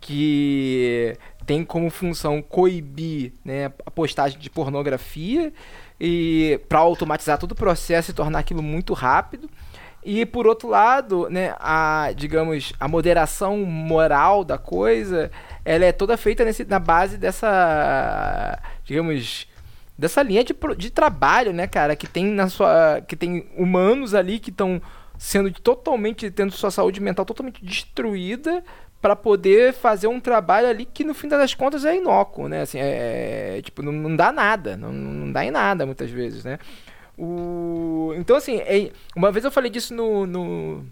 que 0.00 1.16
tem 1.46 1.64
como 1.64 1.88
função 1.88 2.42
coibir 2.42 3.32
né, 3.44 3.66
a 3.86 3.90
postagem 3.90 4.38
de 4.38 4.50
pornografia 4.50 5.52
e 5.98 6.60
para 6.68 6.80
automatizar 6.80 7.38
todo 7.38 7.52
o 7.52 7.56
processo 7.56 8.10
e 8.10 8.14
tornar 8.14 8.40
aquilo 8.40 8.62
muito 8.62 8.92
rápido. 8.92 9.48
e 10.04 10.26
por 10.26 10.46
outro 10.46 10.68
lado, 10.68 11.28
né, 11.30 11.54
a, 11.58 12.12
digamos, 12.14 12.72
a 12.78 12.88
moderação 12.88 13.58
moral 13.58 14.44
da 14.44 14.58
coisa, 14.58 15.30
ela 15.64 15.84
é 15.84 15.92
toda 15.92 16.16
feita 16.16 16.44
nesse, 16.44 16.64
na 16.64 16.78
base 16.78 17.16
dessa, 17.16 18.58
digamos, 18.84 19.48
dessa 19.98 20.22
linha 20.22 20.44
de, 20.44 20.54
de 20.76 20.90
trabalho, 20.90 21.52
né, 21.52 21.66
cara, 21.66 21.96
que 21.96 22.06
tem 22.06 22.26
na 22.26 22.48
sua, 22.48 23.00
que 23.06 23.16
tem 23.16 23.48
humanos 23.56 24.14
ali 24.14 24.38
que 24.38 24.50
estão 24.50 24.80
sendo 25.18 25.50
totalmente 25.50 26.30
tendo 26.30 26.52
sua 26.52 26.70
saúde 26.70 27.00
mental 27.00 27.24
totalmente 27.24 27.64
destruída 27.64 28.62
para 29.00 29.14
poder 29.14 29.72
fazer 29.72 30.06
um 30.06 30.20
trabalho 30.20 30.68
ali 30.68 30.84
que 30.84 31.04
no 31.04 31.14
fim 31.14 31.28
das 31.28 31.54
contas 31.54 31.84
é 31.84 31.96
inócuo, 31.96 32.48
né? 32.48 32.62
Assim, 32.62 32.78
é, 32.78 33.58
é 33.58 33.62
tipo 33.62 33.82
não, 33.82 33.92
não, 33.92 34.16
dá 34.16 34.32
nada, 34.32 34.76
não, 34.76 34.92
não 34.92 35.32
dá 35.32 35.44
em 35.44 35.50
nada 35.50 35.86
muitas 35.86 36.10
vezes, 36.10 36.44
né? 36.44 36.58
O... 37.16 38.12
Então, 38.16 38.36
assim, 38.36 38.56
é... 38.58 38.90
uma 39.14 39.30
vez 39.30 39.44
eu 39.44 39.50
falei 39.50 39.70
disso 39.70 39.94
no, 39.94 40.26
no... 40.26 40.84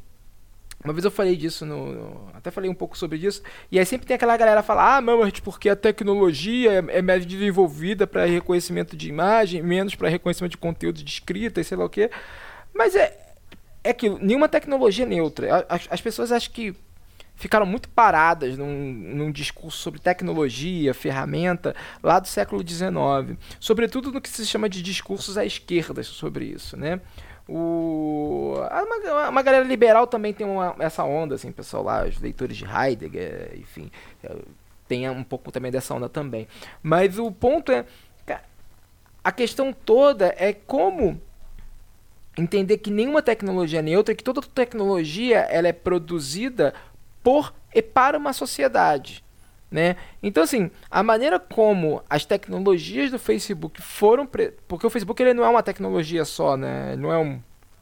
Uma 0.82 0.92
vez 0.92 1.04
eu 1.04 1.10
falei 1.10 1.34
disso 1.34 1.64
no, 1.64 2.28
Até 2.34 2.50
falei 2.50 2.68
um 2.68 2.74
pouco 2.74 2.96
sobre 2.96 3.16
isso. 3.18 3.42
E 3.72 3.78
aí 3.78 3.86
sempre 3.86 4.06
tem 4.06 4.14
aquela 4.14 4.36
galera 4.36 4.60
que 4.60 4.66
fala: 4.66 4.98
ah, 4.98 5.00
mas 5.00 5.40
porque 5.40 5.70
a 5.70 5.76
tecnologia 5.76 6.72
é, 6.72 6.98
é 6.98 7.02
mais 7.02 7.24
desenvolvida 7.24 8.06
para 8.06 8.26
reconhecimento 8.26 8.94
de 8.94 9.08
imagem, 9.08 9.62
menos 9.62 9.94
para 9.94 10.10
reconhecimento 10.10 10.50
de 10.50 10.58
conteúdo 10.58 11.02
de 11.02 11.10
escrita 11.10 11.58
e 11.58 11.64
sei 11.64 11.78
lá 11.78 11.86
o 11.86 11.88
quê. 11.88 12.10
Mas 12.74 12.94
é. 12.94 13.18
É 13.82 13.92
que 13.92 14.08
nenhuma 14.08 14.48
tecnologia 14.48 15.04
é 15.04 15.08
neutra. 15.08 15.66
As, 15.68 15.86
as 15.90 16.00
pessoas 16.00 16.32
acham 16.32 16.50
que 16.52 16.74
ficaram 17.34 17.66
muito 17.66 17.88
paradas 17.88 18.56
num, 18.56 18.92
num, 18.92 19.32
discurso 19.32 19.78
sobre 19.78 20.00
tecnologia, 20.00 20.94
ferramenta, 20.94 21.74
lá 22.02 22.18
do 22.18 22.28
século 22.28 22.66
XIX. 22.66 23.38
Sobretudo 23.60 24.12
no 24.12 24.20
que 24.20 24.28
se 24.28 24.46
chama 24.46 24.68
de 24.68 24.82
discursos 24.82 25.36
à 25.36 25.44
esquerda 25.44 26.02
sobre 26.02 26.46
isso, 26.46 26.76
né? 26.76 27.00
O, 27.46 28.54
uma, 28.56 29.28
uma 29.28 29.42
galera 29.42 29.64
liberal 29.64 30.06
também 30.06 30.32
tem 30.32 30.46
uma, 30.46 30.74
essa 30.78 31.04
onda, 31.04 31.34
assim, 31.34 31.52
pessoal 31.52 31.82
lá, 31.82 32.04
os 32.06 32.18
leitores 32.18 32.56
de 32.56 32.64
Heidegger, 32.64 33.52
enfim, 33.58 33.90
é, 34.22 34.34
tem 34.88 35.08
um 35.10 35.22
pouco 35.22 35.52
também 35.52 35.70
dessa 35.70 35.94
onda 35.94 36.08
também. 36.08 36.48
Mas 36.82 37.18
o 37.18 37.30
ponto 37.30 37.70
é, 37.70 37.84
a 39.24 39.32
questão 39.32 39.72
toda 39.72 40.34
é 40.36 40.52
como 40.52 41.20
entender 42.36 42.78
que 42.78 42.90
nenhuma 42.90 43.22
tecnologia 43.22 43.78
é 43.78 43.82
neutra, 43.82 44.14
que 44.14 44.22
toda 44.22 44.42
tecnologia 44.42 45.38
ela 45.38 45.66
é 45.66 45.72
produzida 45.72 46.74
por 47.24 47.52
e 47.74 47.82
para 47.82 48.16
uma 48.16 48.32
sociedade. 48.32 49.24
Né? 49.70 49.96
Então, 50.22 50.44
assim, 50.44 50.70
a 50.88 51.02
maneira 51.02 51.40
como 51.40 52.00
as 52.08 52.24
tecnologias 52.24 53.10
do 53.10 53.18
Facebook 53.18 53.82
foram. 53.82 54.24
Pre... 54.24 54.54
Porque 54.68 54.86
o 54.86 54.90
Facebook 54.90 55.20
ele 55.20 55.34
não 55.34 55.44
é 55.44 55.48
uma 55.48 55.64
tecnologia 55.64 56.24
só, 56.24 56.56
né? 56.56 56.92
Ele 56.92 57.02
não 57.02 57.12
é 57.12 57.18
um. 57.18 57.40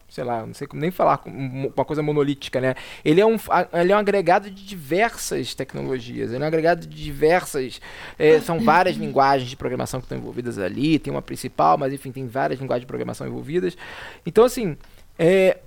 Sei 0.08 0.24
lá, 0.24 0.46
não 0.46 0.54
sei 0.54 0.66
como 0.66 0.80
nem 0.80 0.90
falar 0.90 1.22
uma 1.26 1.84
coisa 1.84 2.02
monolítica, 2.02 2.60
né? 2.60 2.74
Ele 3.04 3.20
é 3.20 3.26
um, 3.26 3.36
ele 3.72 3.92
é 3.92 3.96
um 3.96 3.98
agregado 3.98 4.50
de 4.50 4.64
diversas 4.64 5.54
tecnologias, 5.54 6.30
ele 6.30 6.42
é 6.42 6.44
um 6.44 6.48
agregado 6.48 6.86
de 6.86 7.02
diversas. 7.04 7.80
É, 8.18 8.40
são 8.40 8.60
várias 8.60 8.96
linguagens 8.98 9.48
de 9.48 9.56
programação 9.56 10.00
que 10.00 10.04
estão 10.04 10.16
envolvidas 10.16 10.58
ali, 10.58 10.98
tem 10.98 11.10
uma 11.10 11.22
principal, 11.22 11.76
mas 11.76 11.92
enfim, 11.92 12.12
tem 12.12 12.26
várias 12.26 12.60
linguagens 12.60 12.82
de 12.82 12.86
programação 12.86 13.26
envolvidas. 13.26 13.76
Então, 14.24 14.44
assim, 14.44 14.76
é, 15.18 15.58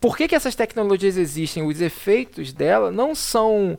por 0.00 0.16
que, 0.16 0.26
que 0.26 0.34
essas 0.34 0.54
tecnologias 0.54 1.16
existem? 1.16 1.64
Os 1.64 1.80
efeitos 1.80 2.52
dela 2.52 2.90
não 2.90 3.14
são, 3.14 3.78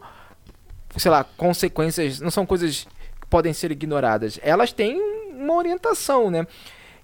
sei 0.95 1.11
lá, 1.11 1.23
consequências, 1.23 2.19
não 2.19 2.31
são 2.31 2.45
coisas 2.45 2.87
que 3.19 3.27
podem 3.29 3.53
ser 3.53 3.71
ignoradas. 3.71 4.39
Elas 4.41 4.71
têm 4.71 4.99
uma 5.31 5.55
orientação, 5.55 6.31
né? 6.31 6.47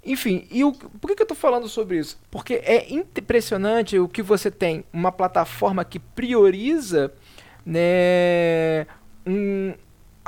Enfim, 0.06 0.48
e 0.50 0.64
o, 0.64 0.72
por 0.72 1.10
que, 1.10 1.16
que 1.16 1.22
eu 1.22 1.26
estou 1.26 1.36
falando 1.36 1.68
sobre 1.68 2.00
isso? 2.00 2.18
Porque 2.32 2.56
é 2.64 2.92
impressionante 2.94 4.00
o 4.00 4.08
que 4.08 4.22
você 4.22 4.50
tem 4.50 4.86
uma 4.94 5.12
plataforma 5.12 5.84
que 5.84 6.00
prioriza 6.00 7.14
né, 7.66 8.88
um, 9.28 9.74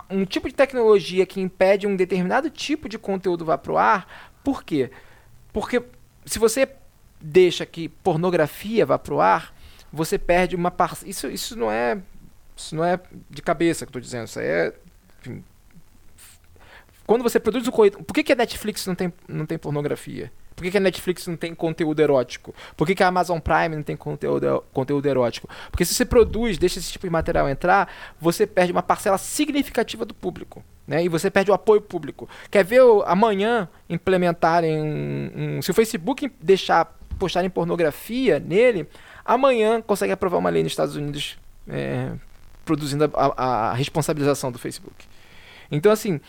um 0.10 0.26
tipo 0.26 0.49
de 0.49 0.53
tecnologia 0.53 1.26
que 1.26 1.39
impede 1.39 1.88
um 1.88 1.95
determinado 1.95 2.49
tipo 2.49 2.89
de 2.89 2.99
conteúdo 2.99 3.45
vá 3.45 3.57
para 3.57 3.72
o 3.72 3.77
ar. 3.77 4.31
Por 4.43 4.64
quê? 4.64 4.91
Porque 5.53 5.81
se 6.26 6.38
você 6.38 6.68
deixa 7.22 7.65
que 7.65 7.89
pornografia 7.89 8.85
vá 8.85 8.98
pro 8.98 9.22
ar, 9.22 9.53
você 9.91 10.18
perde 10.18 10.56
uma 10.56 10.72
parte. 10.72 11.10
Isso, 11.10 11.27
isso 11.27 11.56
não 11.57 11.72
é. 11.72 11.98
Isso 12.56 12.76
não 12.76 12.84
é 12.84 12.99
de 13.30 13.41
cabeça 13.41 13.85
que 13.85 13.89
eu 13.89 13.93
tô 13.93 13.99
dizendo. 13.99 14.27
Isso 14.27 14.39
é. 14.39 14.73
Enfim, 15.19 15.43
quando 17.11 17.23
você 17.23 17.39
produz 17.39 17.68
o 17.68 17.72
conteúdo. 17.72 18.03
Por 18.03 18.14
que, 18.14 18.23
que 18.23 18.31
a 18.31 18.35
Netflix 18.35 18.88
não 18.88 18.95
tem, 18.95 19.11
não 19.27 19.45
tem 19.45 19.57
pornografia? 19.57 20.31
Por 20.56 20.64
que, 20.64 20.72
que 20.72 20.77
a 20.77 20.81
Netflix 20.81 21.27
não 21.27 21.35
tem 21.35 21.56
conteúdo 21.56 21.99
erótico? 22.02 22.53
Por 22.77 22.85
que, 22.85 22.93
que 22.93 23.03
a 23.03 23.07
Amazon 23.07 23.39
Prime 23.39 23.76
não 23.76 23.84
tem 23.84 23.98
conteúdo, 23.98 24.64
conteúdo 24.72 25.06
erótico? 25.07 25.49
Porque 25.72 25.84
se 25.84 25.93
você 25.93 26.06
produz, 26.06 26.57
deixa 26.57 26.80
esse 26.80 26.91
tipo 26.91 27.06
de 27.07 27.11
material 27.11 27.49
entrar, 27.49 27.91
você 28.19 28.45
perde 28.45 28.72
uma 28.72 28.84
parcela 28.84 29.18
significativa 29.18 30.06
do 30.06 30.14
público. 30.14 30.64
Né? 30.88 31.03
E 31.03 31.10
você 31.10 31.31
perde 31.31 31.52
o 31.52 31.53
apoio 31.53 31.81
público. 31.81 32.30
Quer 32.49 32.64
ver 32.64 32.81
amanhã 33.06 33.68
implementarem 33.89 34.81
um, 34.81 35.31
um, 35.35 35.61
se 35.61 35.72
o 35.72 35.73
Facebook 35.73 36.31
deixar 36.39 36.98
postarem 37.22 37.52
pornografia 37.52 38.39
nele, 38.39 38.89
amanhã 39.23 39.80
consegue 39.80 40.11
aprovar 40.11 40.39
uma 40.39 40.49
lei 40.49 40.64
nos 40.64 40.72
Estados 40.72 40.95
Unidos 40.95 41.38
é, 41.69 42.14
produzindo 42.65 43.03
a, 43.14 43.69
a, 43.69 43.73
responsabilização 43.76 44.52
do 44.52 44.57
Facebook. 44.57 45.06
Então, 45.69 45.91
assim, 45.91 46.19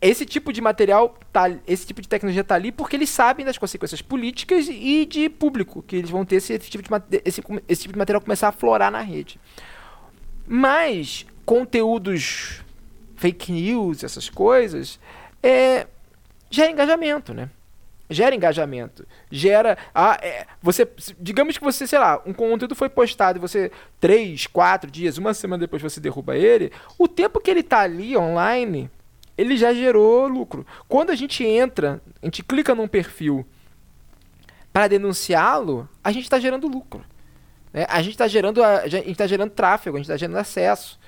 esse 0.00 0.24
tipo 0.24 0.50
de 0.50 0.62
material, 0.62 1.18
tá, 1.30 1.50
esse 1.66 1.86
tipo 1.86 2.00
de 2.00 2.08
tecnologia 2.08 2.40
está 2.40 2.54
ali 2.54 2.72
porque 2.72 2.96
eles 2.96 3.10
sabem 3.10 3.44
das 3.44 3.58
consequências 3.58 4.00
políticas 4.00 4.68
e 4.70 5.04
de 5.04 5.28
público 5.28 5.82
que 5.82 5.96
eles 5.96 6.08
vão 6.08 6.24
ter 6.24 6.40
se 6.40 6.54
esse 6.54 6.70
tipo 6.70 6.82
de, 6.82 7.22
esse, 7.26 7.42
esse 7.68 7.82
tipo 7.82 7.92
de 7.92 7.98
material 7.98 8.22
começar 8.22 8.48
a 8.48 8.52
florar 8.52 8.90
na 8.90 9.02
rede. 9.02 9.38
Mas 10.46 11.26
conteúdos 11.44 12.62
fake 13.16 13.52
news, 13.52 14.02
essas 14.02 14.30
coisas, 14.30 14.98
é, 15.42 15.86
gera 16.50 16.70
engajamento, 16.70 17.34
né? 17.34 17.50
Gera 18.12 18.34
engajamento, 18.34 19.06
gera 19.30 19.76
a, 19.94 20.18
é, 20.22 20.46
você, 20.60 20.88
digamos 21.18 21.58
que 21.58 21.64
você, 21.64 21.86
sei 21.86 21.98
lá, 21.98 22.20
um 22.26 22.32
conteúdo 22.32 22.74
foi 22.74 22.88
postado 22.88 23.38
e 23.38 23.40
você 23.40 23.70
três, 24.00 24.46
quatro 24.46 24.90
dias, 24.90 25.18
uma 25.18 25.34
semana 25.34 25.60
depois 25.60 25.82
você 25.82 26.00
derruba 26.00 26.36
ele, 26.36 26.72
o 26.98 27.08
tempo 27.08 27.40
que 27.40 27.50
ele 27.50 27.60
está 27.60 27.80
ali 27.80 28.16
online, 28.16 28.90
ele 29.36 29.56
já 29.56 29.72
gerou 29.72 30.26
lucro. 30.26 30.66
Quando 30.88 31.10
a 31.10 31.14
gente 31.14 31.44
entra, 31.44 32.00
a 32.22 32.26
gente 32.26 32.42
clica 32.42 32.74
num 32.74 32.86
perfil 32.86 33.46
para 34.72 34.88
denunciá-lo, 34.88 35.88
a 36.02 36.10
gente 36.12 36.24
está 36.24 36.38
gerando 36.38 36.68
lucro. 36.68 37.04
Né? 37.72 37.86
A 37.88 38.02
gente 38.02 38.12
está 38.12 38.28
gerando, 38.28 38.62
a, 38.62 38.86
gente 38.88 39.14
tá 39.14 39.26
gerando 39.26 39.50
tráfego, 39.50 39.96
a 39.96 40.00
gente 40.00 40.06
está 40.06 40.16
gerando 40.16 40.36
acesso. 40.36 40.98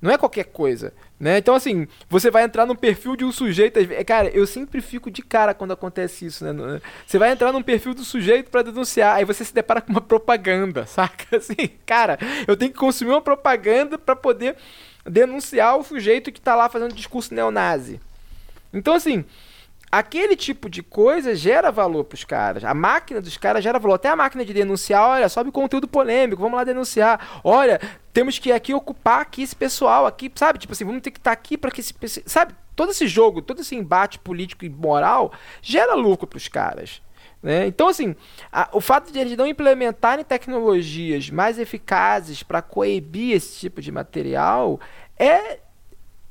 Não 0.00 0.10
é 0.10 0.18
qualquer 0.18 0.44
coisa. 0.44 0.92
Né? 1.18 1.38
Então, 1.38 1.54
assim, 1.54 1.88
você 2.10 2.30
vai 2.30 2.44
entrar 2.44 2.66
no 2.66 2.76
perfil 2.76 3.16
de 3.16 3.24
um 3.24 3.32
sujeito. 3.32 3.80
Cara, 4.04 4.28
eu 4.28 4.46
sempre 4.46 4.82
fico 4.82 5.10
de 5.10 5.22
cara 5.22 5.54
quando 5.54 5.72
acontece 5.72 6.26
isso, 6.26 6.44
né? 6.44 6.80
Você 7.06 7.18
vai 7.18 7.32
entrar 7.32 7.52
num 7.52 7.62
perfil 7.62 7.94
do 7.94 8.04
sujeito 8.04 8.50
para 8.50 8.62
denunciar, 8.62 9.16
aí 9.16 9.24
você 9.24 9.42
se 9.42 9.54
depara 9.54 9.80
com 9.80 9.92
uma 9.92 10.00
propaganda, 10.00 10.84
saca? 10.86 11.38
Assim, 11.38 11.70
cara, 11.86 12.18
eu 12.46 12.54
tenho 12.54 12.70
que 12.70 12.78
consumir 12.78 13.12
uma 13.12 13.22
propaganda 13.22 13.96
para 13.96 14.14
poder 14.14 14.56
denunciar 15.06 15.78
o 15.78 15.82
sujeito 15.82 16.30
que 16.30 16.40
tá 16.40 16.54
lá 16.54 16.68
fazendo 16.68 16.94
discurso 16.94 17.32
neonazi. 17.32 17.98
Então, 18.72 18.92
assim, 18.92 19.24
aquele 19.98 20.36
tipo 20.36 20.68
de 20.68 20.82
coisa 20.82 21.34
gera 21.34 21.70
valor 21.70 22.04
para 22.04 22.16
os 22.16 22.24
caras. 22.24 22.64
A 22.64 22.74
máquina 22.74 23.20
dos 23.20 23.36
caras 23.36 23.64
gera 23.64 23.78
valor. 23.78 23.94
Até 23.94 24.08
a 24.08 24.16
máquina 24.16 24.44
de 24.44 24.52
denunciar, 24.52 25.08
olha, 25.08 25.28
sobe 25.28 25.50
conteúdo 25.50 25.88
polêmico, 25.88 26.42
vamos 26.42 26.56
lá 26.56 26.64
denunciar. 26.64 27.40
Olha, 27.42 27.80
temos 28.12 28.38
que 28.38 28.52
aqui 28.52 28.74
ocupar 28.74 29.22
aqui 29.22 29.42
esse 29.42 29.56
pessoal 29.56 30.06
aqui, 30.06 30.30
sabe? 30.34 30.58
Tipo 30.58 30.72
assim, 30.72 30.84
vamos 30.84 31.02
ter 31.02 31.10
que 31.10 31.18
estar 31.18 31.30
tá 31.30 31.34
aqui 31.34 31.56
para 31.56 31.70
que 31.70 31.80
esse, 31.80 31.94
sabe? 32.26 32.54
Todo 32.74 32.90
esse 32.90 33.06
jogo, 33.06 33.40
todo 33.40 33.62
esse 33.62 33.74
embate 33.74 34.18
político 34.18 34.64
e 34.64 34.68
moral 34.68 35.32
gera 35.62 35.94
lucro 35.94 36.26
para 36.26 36.36
os 36.36 36.48
caras. 36.48 37.00
Né? 37.42 37.66
Então, 37.66 37.88
assim, 37.88 38.14
a, 38.52 38.68
o 38.72 38.80
fato 38.80 39.12
de 39.12 39.18
eles 39.18 39.36
não 39.36 39.46
implementarem 39.46 40.24
tecnologias 40.24 41.30
mais 41.30 41.58
eficazes 41.58 42.42
para 42.42 42.60
coibir 42.60 43.34
esse 43.34 43.60
tipo 43.60 43.80
de 43.80 43.90
material 43.90 44.78
é 45.18 45.60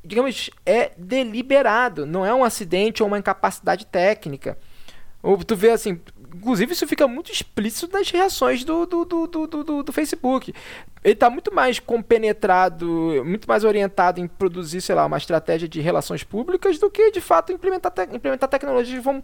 digamos, 0.05 0.49
é 0.65 0.91
deliberado, 0.97 2.05
não 2.05 2.25
é 2.25 2.33
um 2.33 2.43
acidente 2.43 3.01
ou 3.01 3.07
uma 3.07 3.19
incapacidade 3.19 3.85
técnica. 3.85 4.57
Ou 5.21 5.43
tu 5.43 5.55
vê 5.55 5.71
assim, 5.71 5.99
inclusive 6.35 6.73
isso 6.73 6.87
fica 6.87 7.07
muito 7.07 7.31
explícito 7.31 7.91
nas 7.91 8.11
reações 8.11 8.63
do, 8.63 8.85
do, 8.85 9.05
do, 9.05 9.27
do, 9.27 9.47
do, 9.47 9.83
do 9.83 9.93
Facebook. 9.93 10.53
Ele 11.03 11.13
está 11.13 11.29
muito 11.29 11.53
mais 11.53 11.79
compenetrado, 11.79 13.23
muito 13.25 13.47
mais 13.47 13.63
orientado 13.63 14.19
em 14.19 14.27
produzir, 14.27 14.81
sei 14.81 14.93
lá, 14.93 15.05
uma 15.05 15.17
estratégia 15.17 15.67
de 15.67 15.81
relações 15.81 16.23
públicas 16.23 16.77
do 16.77 16.91
que 16.91 17.11
de 17.11 17.21
fato 17.21 17.51
implementar, 17.51 17.91
te 17.91 18.03
implementar 18.15 18.49
tecnologias 18.49 18.97
que 18.97 19.03
vão 19.03 19.23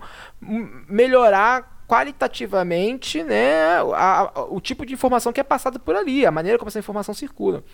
melhorar 0.90 1.82
qualitativamente 1.88 3.22
né, 3.22 3.66
a, 3.94 4.22
a, 4.22 4.44
o 4.46 4.62
tipo 4.62 4.86
de 4.86 4.94
informação 4.94 5.34
que 5.34 5.42
é 5.42 5.44
passada 5.44 5.78
por 5.78 5.94
ali, 5.94 6.26
a 6.26 6.32
maneira 6.32 6.58
como 6.58 6.70
essa 6.70 6.80
informação 6.80 7.14
circula. 7.14 7.66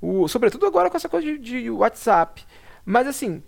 O, 0.00 0.28
sobretudo 0.28 0.66
agora 0.66 0.90
com 0.90 0.96
essa 0.96 1.08
coisa 1.08 1.26
de, 1.26 1.38
de 1.38 1.70
WhatsApp. 1.70 2.44
Mas 2.84 3.06
assim, 3.06 3.42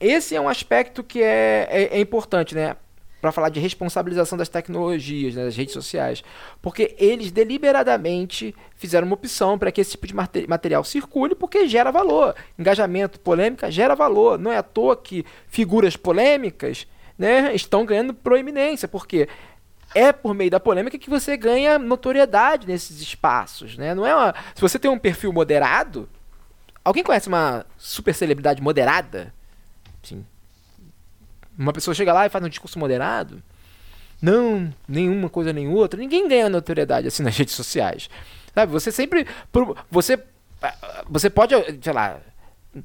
esse 0.00 0.36
é 0.36 0.40
um 0.40 0.48
aspecto 0.48 1.02
que 1.02 1.22
é, 1.22 1.66
é, 1.70 1.82
é, 1.96 2.00
importante, 2.00 2.54
né? 2.54 2.76
para 3.20 3.32
falar 3.32 3.48
de 3.48 3.58
responsabilização 3.58 4.38
das 4.38 4.48
tecnologias, 4.48 5.34
né, 5.34 5.44
das 5.44 5.56
redes 5.56 5.74
sociais, 5.74 6.22
porque 6.62 6.94
eles 6.98 7.32
deliberadamente 7.32 8.54
fizeram 8.76 9.06
uma 9.06 9.14
opção 9.14 9.58
para 9.58 9.72
que 9.72 9.80
esse 9.80 9.92
tipo 9.92 10.06
de 10.06 10.14
material 10.14 10.84
circule, 10.84 11.34
porque 11.34 11.66
gera 11.66 11.90
valor. 11.90 12.34
Engajamento, 12.58 13.18
polêmica 13.18 13.70
gera 13.70 13.96
valor. 13.96 14.38
Não 14.38 14.52
é 14.52 14.58
à 14.58 14.62
toa 14.62 14.96
que 14.96 15.24
figuras 15.48 15.96
polêmicas 15.96 16.86
né, 17.18 17.52
estão 17.54 17.84
ganhando 17.84 18.14
proeminência, 18.14 18.86
porque 18.86 19.28
é 19.98 20.12
por 20.12 20.34
meio 20.34 20.50
da 20.50 20.60
polêmica 20.60 20.98
que 20.98 21.10
você 21.10 21.36
ganha 21.36 21.78
notoriedade 21.78 22.66
nesses 22.66 23.00
espaços, 23.00 23.76
né? 23.76 23.94
Não 23.94 24.06
é 24.06 24.14
uma... 24.14 24.34
se 24.54 24.60
você 24.60 24.78
tem 24.78 24.90
um 24.90 24.98
perfil 24.98 25.32
moderado, 25.32 26.08
alguém 26.84 27.02
conhece 27.02 27.28
uma 27.28 27.66
super 27.76 28.14
celebridade 28.14 28.62
moderada? 28.62 29.34
Sim, 30.02 30.24
uma 31.58 31.72
pessoa 31.72 31.94
chega 31.94 32.12
lá 32.12 32.26
e 32.26 32.30
faz 32.30 32.44
um 32.44 32.48
discurso 32.48 32.78
moderado, 32.78 33.42
não, 34.22 34.72
nenhuma 34.86 35.28
coisa 35.28 35.52
nem 35.52 35.68
outra, 35.68 35.98
ninguém 35.98 36.28
ganha 36.28 36.48
notoriedade 36.48 37.08
assim 37.08 37.22
nas 37.24 37.36
redes 37.36 37.54
sociais. 37.54 38.08
Sabe? 38.54 38.72
Você 38.72 38.90
sempre. 38.90 39.26
Você, 39.90 40.18
você 41.08 41.30
pode, 41.30 41.54
sei 41.82 41.92
lá, 41.92 42.20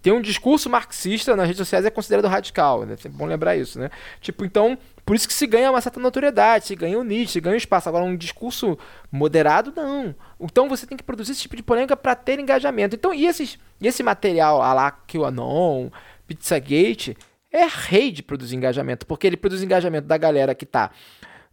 ter 0.01 0.11
um 0.11 0.21
discurso 0.21 0.69
marxista 0.69 1.35
nas 1.35 1.47
redes 1.47 1.57
sociais 1.57 1.85
é 1.85 1.89
considerado 1.89 2.27
radical, 2.27 2.85
né? 2.85 2.95
É 3.03 3.09
bom 3.09 3.25
lembrar 3.25 3.55
isso, 3.55 3.79
né? 3.79 3.89
Tipo, 4.21 4.45
então, 4.45 4.77
por 5.05 5.15
isso 5.15 5.27
que 5.27 5.33
se 5.33 5.45
ganha 5.45 5.69
uma 5.69 5.81
certa 5.81 5.99
notoriedade, 5.99 6.65
se 6.65 6.75
ganha 6.75 6.97
o 6.97 7.01
um 7.01 7.03
nicho, 7.03 7.33
se 7.33 7.41
ganha 7.41 7.55
um 7.55 7.57
espaço. 7.57 7.89
Agora, 7.89 8.05
um 8.05 8.15
discurso 8.15 8.77
moderado, 9.11 9.73
não. 9.75 10.15
Então, 10.39 10.69
você 10.69 10.87
tem 10.87 10.97
que 10.97 11.03
produzir 11.03 11.33
esse 11.33 11.41
tipo 11.41 11.55
de 11.55 11.63
polêmica 11.63 11.97
para 11.97 12.15
ter 12.15 12.39
engajamento. 12.39 12.95
Então, 12.95 13.13
e, 13.13 13.25
esses, 13.25 13.59
e 13.81 13.87
esse 13.87 14.01
material, 14.01 14.61
a 14.61 14.73
lá, 14.73 14.91
QAnon, 14.91 15.89
Pizzagate, 16.25 17.17
é 17.51 17.65
rei 17.65 18.11
de 18.11 18.23
produzir 18.23 18.55
engajamento, 18.55 19.05
porque 19.05 19.27
ele 19.27 19.37
produz 19.37 19.61
engajamento 19.61 20.07
da 20.07 20.17
galera 20.17 20.55
que 20.55 20.63
está 20.63 20.89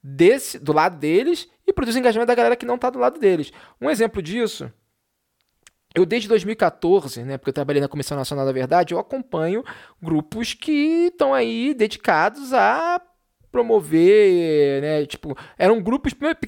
desse, 0.03 0.59
do 0.59 0.73
lado 0.73 0.97
deles 0.97 1.49
e 1.67 1.73
produz 1.73 1.97
engajamento 1.97 2.29
da 2.29 2.35
galera 2.35 2.57
que 2.57 2.65
não 2.65 2.77
está 2.77 2.89
do 2.89 2.99
lado 2.99 3.19
deles. 3.19 3.53
Um 3.81 3.91
exemplo 3.91 4.23
disso, 4.23 4.73
eu 5.95 6.07
desde 6.07 6.29
2014, 6.29 7.25
né, 7.25 7.37
porque 7.37 7.51
eu 7.51 7.55
trabalhei 7.55 7.83
na 7.83 7.89
Comissão 7.89 8.17
Nacional 8.17 8.47
da 8.47 8.53
Verdade, 8.53 8.95
eu 8.95 8.99
acompanho 8.99 9.65
grupos 10.01 10.55
que 10.55 11.09
estão 11.09 11.35
aí 11.35 11.75
dedicados 11.75 12.53
a 12.53 13.01
promover, 13.51 14.81
né, 14.83 15.07
tipo, 15.07 15.37
eram 15.59 15.81
grupos 15.83 16.15
primeiro, 16.15 16.39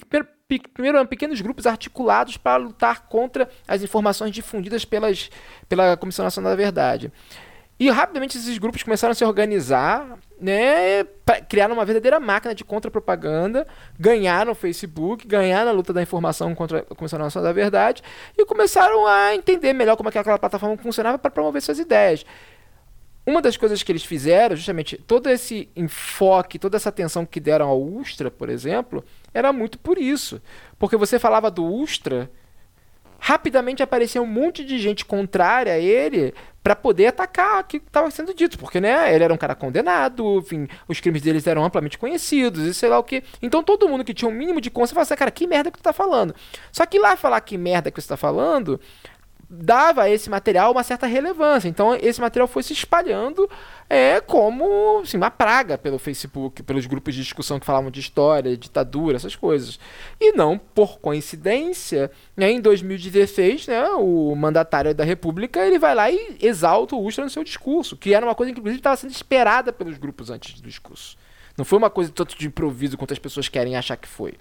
primeiro 0.72 0.98
eram 0.98 1.06
pequenos 1.06 1.40
grupos 1.40 1.66
articulados 1.66 2.36
para 2.36 2.56
lutar 2.56 3.08
contra 3.08 3.48
as 3.66 3.82
informações 3.82 4.32
difundidas 4.32 4.84
pelas, 4.84 5.30
pela 5.68 5.96
Comissão 5.96 6.24
Nacional 6.24 6.52
da 6.52 6.56
Verdade. 6.56 7.12
E 7.82 7.90
rapidamente 7.90 8.38
esses 8.38 8.58
grupos 8.58 8.84
começaram 8.84 9.10
a 9.10 9.14
se 9.14 9.24
organizar, 9.24 10.16
né, 10.40 11.02
criaram 11.48 11.74
uma 11.74 11.84
verdadeira 11.84 12.20
máquina 12.20 12.54
de 12.54 12.64
contra-propaganda, 12.64 13.66
ganharam 13.98 14.52
o 14.52 14.54
Facebook, 14.54 15.26
ganharam 15.26 15.70
a 15.70 15.74
luta 15.74 15.92
da 15.92 16.00
informação 16.00 16.54
contra 16.54 16.86
a 16.88 16.94
Comissão 16.94 17.18
Nacional 17.18 17.48
da 17.48 17.52
Verdade 17.52 18.00
e 18.38 18.46
começaram 18.46 19.04
a 19.04 19.34
entender 19.34 19.72
melhor 19.72 19.96
como 19.96 20.08
é 20.08 20.12
que 20.12 20.18
aquela 20.18 20.38
plataforma 20.38 20.76
funcionava 20.76 21.18
para 21.18 21.30
promover 21.30 21.60
suas 21.60 21.80
ideias. 21.80 22.24
Uma 23.24 23.40
das 23.40 23.56
coisas 23.56 23.82
que 23.82 23.92
eles 23.92 24.04
fizeram, 24.04 24.56
justamente 24.56 24.96
todo 24.96 25.28
esse 25.28 25.68
enfoque, 25.76 26.58
toda 26.58 26.76
essa 26.76 26.88
atenção 26.88 27.24
que 27.24 27.38
deram 27.38 27.68
ao 27.68 27.80
Ustra, 27.80 28.30
por 28.30 28.48
exemplo, 28.48 29.04
era 29.32 29.52
muito 29.52 29.78
por 29.78 29.96
isso. 29.96 30.42
Porque 30.76 30.96
você 30.96 31.20
falava 31.20 31.48
do 31.48 31.64
Ustra, 31.64 32.28
rapidamente 33.20 33.80
aparecia 33.80 34.20
um 34.20 34.26
monte 34.26 34.64
de 34.64 34.76
gente 34.80 35.04
contrária 35.04 35.72
a 35.72 35.78
ele 35.78 36.34
para 36.60 36.74
poder 36.74 37.06
atacar 37.06 37.60
o 37.60 37.64
que 37.64 37.76
estava 37.76 38.10
sendo 38.10 38.34
dito, 38.34 38.58
porque 38.58 38.80
né, 38.80 39.14
ele 39.14 39.22
era 39.22 39.32
um 39.32 39.36
cara 39.36 39.54
condenado, 39.54 40.38
enfim, 40.38 40.66
os 40.88 40.98
crimes 40.98 41.22
deles 41.22 41.46
eram 41.46 41.64
amplamente 41.64 41.96
conhecidos 41.98 42.66
e 42.66 42.74
sei 42.74 42.88
lá 42.88 42.98
o 42.98 43.04
que. 43.04 43.22
Então 43.40 43.62
todo 43.62 43.88
mundo 43.88 44.04
que 44.04 44.12
tinha 44.12 44.28
um 44.28 44.34
mínimo 44.34 44.60
de 44.60 44.70
consciência 44.70 44.94
falava 44.94 45.08
assim, 45.08 45.18
cara, 45.18 45.30
que 45.30 45.46
merda 45.46 45.70
que 45.70 45.78
tu 45.78 45.82
tá 45.82 45.92
falando. 45.92 46.34
Só 46.72 46.84
que 46.84 46.98
lá 46.98 47.16
falar 47.16 47.40
que 47.42 47.56
merda 47.56 47.92
que 47.92 48.00
você 48.00 48.08
tá 48.08 48.16
falando, 48.16 48.80
dava 49.54 50.04
a 50.04 50.10
esse 50.10 50.30
material 50.30 50.72
uma 50.72 50.82
certa 50.82 51.06
relevância. 51.06 51.68
Então 51.68 51.94
esse 51.94 52.18
material 52.18 52.48
foi 52.48 52.62
se 52.62 52.72
espalhando 52.72 53.48
é, 53.88 54.18
como 54.18 55.00
assim, 55.02 55.18
uma 55.18 55.30
praga 55.30 55.76
pelo 55.76 55.98
Facebook, 55.98 56.62
pelos 56.62 56.86
grupos 56.86 57.14
de 57.14 57.22
discussão 57.22 57.60
que 57.60 57.66
falavam 57.66 57.90
de 57.90 58.00
história, 58.00 58.56
ditadura, 58.56 59.16
essas 59.16 59.36
coisas. 59.36 59.78
E 60.18 60.32
não 60.32 60.56
por 60.58 60.98
coincidência, 60.98 62.10
né, 62.34 62.50
em 62.50 62.62
2016, 62.62 63.66
né, 63.66 63.84
o 63.90 64.34
mandatário 64.34 64.94
da 64.94 65.04
República 65.04 65.60
ele 65.60 65.78
vai 65.78 65.94
lá 65.94 66.10
e 66.10 66.38
exalta 66.40 66.96
o 66.96 67.04
Ustra 67.04 67.24
no 67.24 67.30
seu 67.30 67.44
discurso, 67.44 67.94
que 67.94 68.14
era 68.14 68.24
uma 68.24 68.34
coisa 68.34 68.52
que 68.54 68.58
inclusive 68.58 68.80
estava 68.80 68.96
sendo 68.96 69.10
esperada 69.10 69.70
pelos 69.70 69.98
grupos 69.98 70.30
antes 70.30 70.58
do 70.58 70.66
discurso. 70.66 71.18
Não 71.58 71.64
foi 71.64 71.76
uma 71.78 71.90
coisa 71.90 72.10
tanto 72.10 72.38
de 72.38 72.46
improviso 72.46 72.96
quanto 72.96 73.12
as 73.12 73.18
pessoas 73.18 73.48
querem 73.50 73.76
achar 73.76 73.96
que 73.96 74.08
foi. 74.08 74.34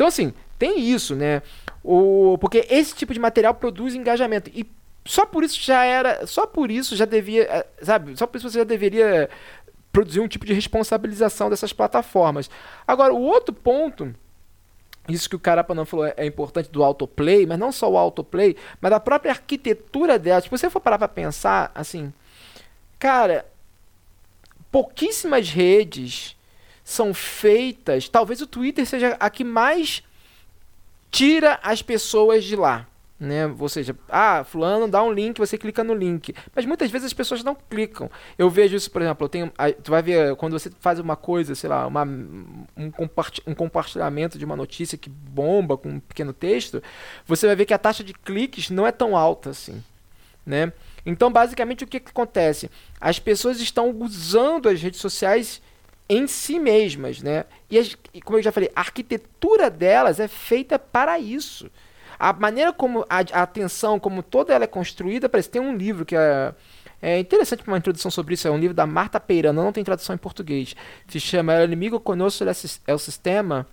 Então, 0.00 0.08
assim, 0.08 0.32
tem 0.58 0.80
isso, 0.80 1.14
né? 1.14 1.42
O, 1.84 2.38
porque 2.40 2.66
esse 2.70 2.94
tipo 2.94 3.12
de 3.12 3.20
material 3.20 3.52
produz 3.52 3.94
engajamento. 3.94 4.50
E 4.54 4.66
só 5.04 5.26
por 5.26 5.44
isso 5.44 5.60
já 5.60 5.84
era. 5.84 6.26
Só 6.26 6.46
por 6.46 6.70
isso 6.70 6.96
já 6.96 7.04
devia. 7.04 7.42
Eh, 7.42 7.66
sabe? 7.82 8.16
Só 8.16 8.26
por 8.26 8.38
isso 8.38 8.48
você 8.48 8.60
já 8.60 8.64
deveria 8.64 9.28
produzir 9.92 10.20
um 10.20 10.26
tipo 10.26 10.46
de 10.46 10.54
responsabilização 10.54 11.50
dessas 11.50 11.74
plataformas. 11.74 12.48
Agora, 12.88 13.12
o 13.12 13.20
outro 13.20 13.54
ponto. 13.54 14.14
Isso 15.06 15.28
que 15.28 15.36
o 15.36 15.40
Carapa 15.40 15.74
não 15.74 15.84
falou 15.84 16.06
é, 16.06 16.14
é 16.16 16.24
importante 16.24 16.70
do 16.70 16.82
autoplay, 16.82 17.44
mas 17.44 17.58
não 17.58 17.70
só 17.70 17.90
o 17.90 17.98
autoplay, 17.98 18.56
mas 18.80 18.90
da 18.90 19.00
própria 19.00 19.32
arquitetura 19.32 20.18
dela. 20.18 20.40
Se 20.40 20.48
você 20.48 20.70
for 20.70 20.80
parar 20.80 20.96
para 20.96 21.08
pensar, 21.08 21.70
assim, 21.74 22.10
cara, 22.98 23.44
pouquíssimas 24.72 25.50
redes 25.50 26.38
são 26.90 27.14
feitas. 27.14 28.08
Talvez 28.08 28.40
o 28.40 28.46
Twitter 28.46 28.84
seja 28.84 29.16
a 29.20 29.30
que 29.30 29.44
mais 29.44 30.02
tira 31.10 31.60
as 31.62 31.82
pessoas 31.82 32.44
de 32.44 32.56
lá. 32.56 32.86
Né? 33.18 33.46
Ou 33.46 33.68
seja, 33.68 33.94
ah, 34.08 34.42
fulano 34.44 34.88
dá 34.88 35.02
um 35.02 35.12
link, 35.12 35.38
você 35.38 35.56
clica 35.56 35.84
no 35.84 35.94
link. 35.94 36.34
Mas 36.56 36.64
muitas 36.64 36.90
vezes 36.90 37.06
as 37.06 37.12
pessoas 37.12 37.44
não 37.44 37.54
clicam. 37.54 38.10
Eu 38.36 38.50
vejo 38.50 38.74
isso, 38.74 38.90
por 38.90 39.02
exemplo, 39.02 39.24
eu 39.24 39.28
tenho, 39.28 39.52
tu 39.84 39.90
vai 39.90 40.02
ver 40.02 40.34
quando 40.36 40.58
você 40.58 40.70
faz 40.80 40.98
uma 40.98 41.14
coisa, 41.14 41.54
sei 41.54 41.68
lá, 41.68 41.86
uma, 41.86 42.02
um, 42.02 42.92
um 43.46 43.54
compartilhamento 43.54 44.38
de 44.38 44.44
uma 44.44 44.56
notícia 44.56 44.98
que 44.98 45.10
bomba 45.10 45.76
com 45.76 45.90
um 45.90 46.00
pequeno 46.00 46.32
texto, 46.32 46.82
você 47.26 47.46
vai 47.46 47.54
ver 47.54 47.66
que 47.66 47.74
a 47.74 47.78
taxa 47.78 48.02
de 48.02 48.14
cliques 48.14 48.70
não 48.70 48.86
é 48.86 48.90
tão 48.90 49.16
alta 49.16 49.50
assim, 49.50 49.82
né? 50.44 50.72
Então, 51.04 51.30
basicamente, 51.30 51.84
o 51.84 51.86
que, 51.86 52.00
que 52.00 52.10
acontece? 52.10 52.70
As 53.00 53.18
pessoas 53.18 53.60
estão 53.60 53.90
usando 53.90 54.68
as 54.68 54.80
redes 54.80 55.00
sociais 55.00 55.60
em 56.10 56.26
si 56.26 56.58
mesmas, 56.58 57.22
né? 57.22 57.44
E, 57.70 57.78
as, 57.78 57.96
como 58.24 58.36
eu 58.36 58.42
já 58.42 58.50
falei, 58.50 58.68
a 58.74 58.80
arquitetura 58.80 59.70
delas 59.70 60.18
é 60.18 60.26
feita 60.26 60.76
para 60.76 61.20
isso. 61.20 61.70
A 62.18 62.32
maneira 62.32 62.72
como 62.72 63.06
a, 63.08 63.18
a 63.18 63.42
atenção, 63.42 64.00
como 64.00 64.20
toda 64.20 64.52
ela 64.52 64.64
é 64.64 64.66
construída, 64.66 65.28
parece 65.28 65.48
tem 65.48 65.62
um 65.62 65.76
livro 65.76 66.04
que 66.04 66.16
é 66.16 66.52
é 67.02 67.18
interessante 67.18 67.62
para 67.62 67.72
uma 67.72 67.78
introdução 67.78 68.10
sobre 68.10 68.34
isso, 68.34 68.46
é 68.46 68.50
um 68.50 68.58
livro 68.58 68.74
da 68.74 68.86
Marta 68.86 69.18
Peirano, 69.18 69.62
não 69.62 69.72
tem 69.72 69.82
tradução 69.82 70.14
em 70.14 70.18
português. 70.18 70.76
Se 71.08 71.18
chama 71.18 71.54
El 71.54 71.64
Inimigo 71.64 71.98
Conosco 71.98 72.44
é 72.86 72.92
o 72.92 72.98
Sistema 72.98 73.66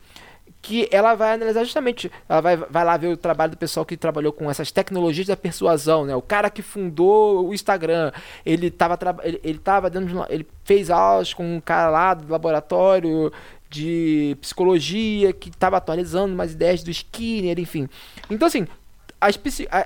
que 0.68 0.86
ela 0.92 1.16
vai 1.16 1.34
analisar 1.34 1.64
justamente, 1.64 2.12
ela 2.28 2.42
vai, 2.42 2.58
vai 2.58 2.84
lá 2.84 2.98
ver 2.98 3.08
o 3.08 3.16
trabalho 3.16 3.52
do 3.52 3.58
pessoal 3.58 3.86
que 3.86 3.96
trabalhou 3.96 4.34
com 4.34 4.52
essas 4.52 4.70
tecnologias 4.70 5.26
da 5.26 5.38
persuasão, 5.38 6.04
né? 6.04 6.14
O 6.14 6.22
cara 6.22 6.50
que 6.50 6.62
fundou 6.62 7.48
o 7.48 7.54
Instagram, 7.54 8.12
ele 8.46 8.68
estava 8.68 9.00
ele, 9.24 9.40
ele 9.46 9.60
tava 9.60 9.90
dentro 9.90 10.26
ele 10.28 10.46
fez 10.66 10.90
aulas 10.90 11.34
com 11.34 11.56
um 11.56 11.62
cara 11.62 11.90
lá 11.90 12.14
do 12.14 12.30
laboratório 12.30 13.32
de 13.70 14.38
psicologia 14.42 15.32
que 15.32 15.48
estava 15.48 15.78
atualizando 15.78 16.34
umas 16.34 16.52
ideias 16.52 16.84
do 16.84 16.92
Skinner, 16.92 17.58
enfim. 17.58 17.88
Então 18.30 18.46
assim, 18.46 18.68
as, 19.22 19.40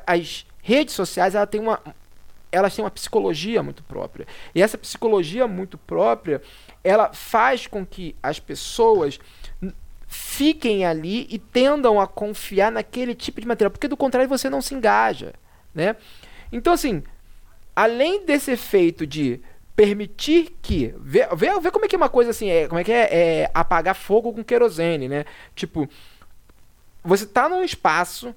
as 0.08 0.48
redes 0.64 0.96
sociais 0.96 1.36
ela 1.36 1.46
tem 1.46 1.62
uma 1.62 1.80
elas 2.52 2.76
têm 2.76 2.84
uma 2.84 2.92
psicologia 2.92 3.62
muito 3.62 3.84
própria. 3.84 4.26
E 4.56 4.64
essa 4.64 4.80
psicologia 4.80 5.48
muito 5.48 5.78
própria, 5.78 6.42
ela 6.84 7.14
faz 7.14 7.68
com 7.68 7.86
que 7.86 8.16
as 8.22 8.40
pessoas 8.40 9.20
fiquem 10.12 10.86
ali 10.86 11.26
e 11.30 11.40
tendam 11.40 12.00
a 12.00 12.06
confiar 12.06 12.70
naquele 12.70 13.16
tipo 13.16 13.40
de 13.40 13.48
material, 13.48 13.72
porque 13.72 13.88
do 13.88 13.96
contrário 13.96 14.28
você 14.28 14.50
não 14.50 14.62
se 14.62 14.76
engaja, 14.76 15.34
né? 15.74 15.96
Então 16.52 16.74
assim, 16.74 17.02
além 17.74 18.26
desse 18.26 18.52
efeito 18.52 19.08
de 19.08 19.40
permitir 19.74 20.58
que 20.62 20.94
vê, 21.00 21.26
vê, 21.34 21.58
vê 21.62 21.72
como 21.72 21.86
é 21.86 21.88
que 21.88 21.96
é 21.96 21.98
uma 21.98 22.10
coisa 22.10 22.32
assim, 22.32 22.50
é, 22.50 22.68
como 22.68 22.82
é 22.82 22.84
que 22.84 22.92
é, 22.92 23.08
é 23.44 23.52
apagar 23.54 23.96
fogo 23.96 24.34
com 24.34 24.44
querosene, 24.44 25.08
né? 25.08 25.24
Tipo, 25.56 25.88
você 27.02 27.24
está 27.24 27.48
num 27.48 27.64
espaço 27.64 28.36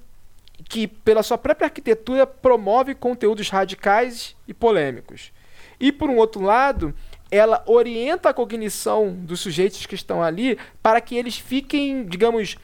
que 0.69 0.87
pela 0.87 1.23
sua 1.23 1.37
própria 1.37 1.65
arquitetura 1.65 2.25
promove 2.25 2.95
conteúdos 2.95 3.49
radicais 3.49 4.33
e 4.47 4.53
polêmicos. 4.53 5.33
E 5.77 5.91
por 5.91 6.09
um 6.09 6.15
outro 6.15 6.41
lado, 6.41 6.95
ela 7.31 7.63
orienta 7.65 8.29
a 8.29 8.33
cognição 8.33 9.13
dos 9.13 9.39
sujeitos 9.39 9.85
que 9.85 9.95
estão 9.95 10.21
ali 10.23 10.57
para 10.81 11.01
que 11.01 11.15
eles 11.15 11.37
fiquem, 11.37 12.05
digamos, 12.05 12.57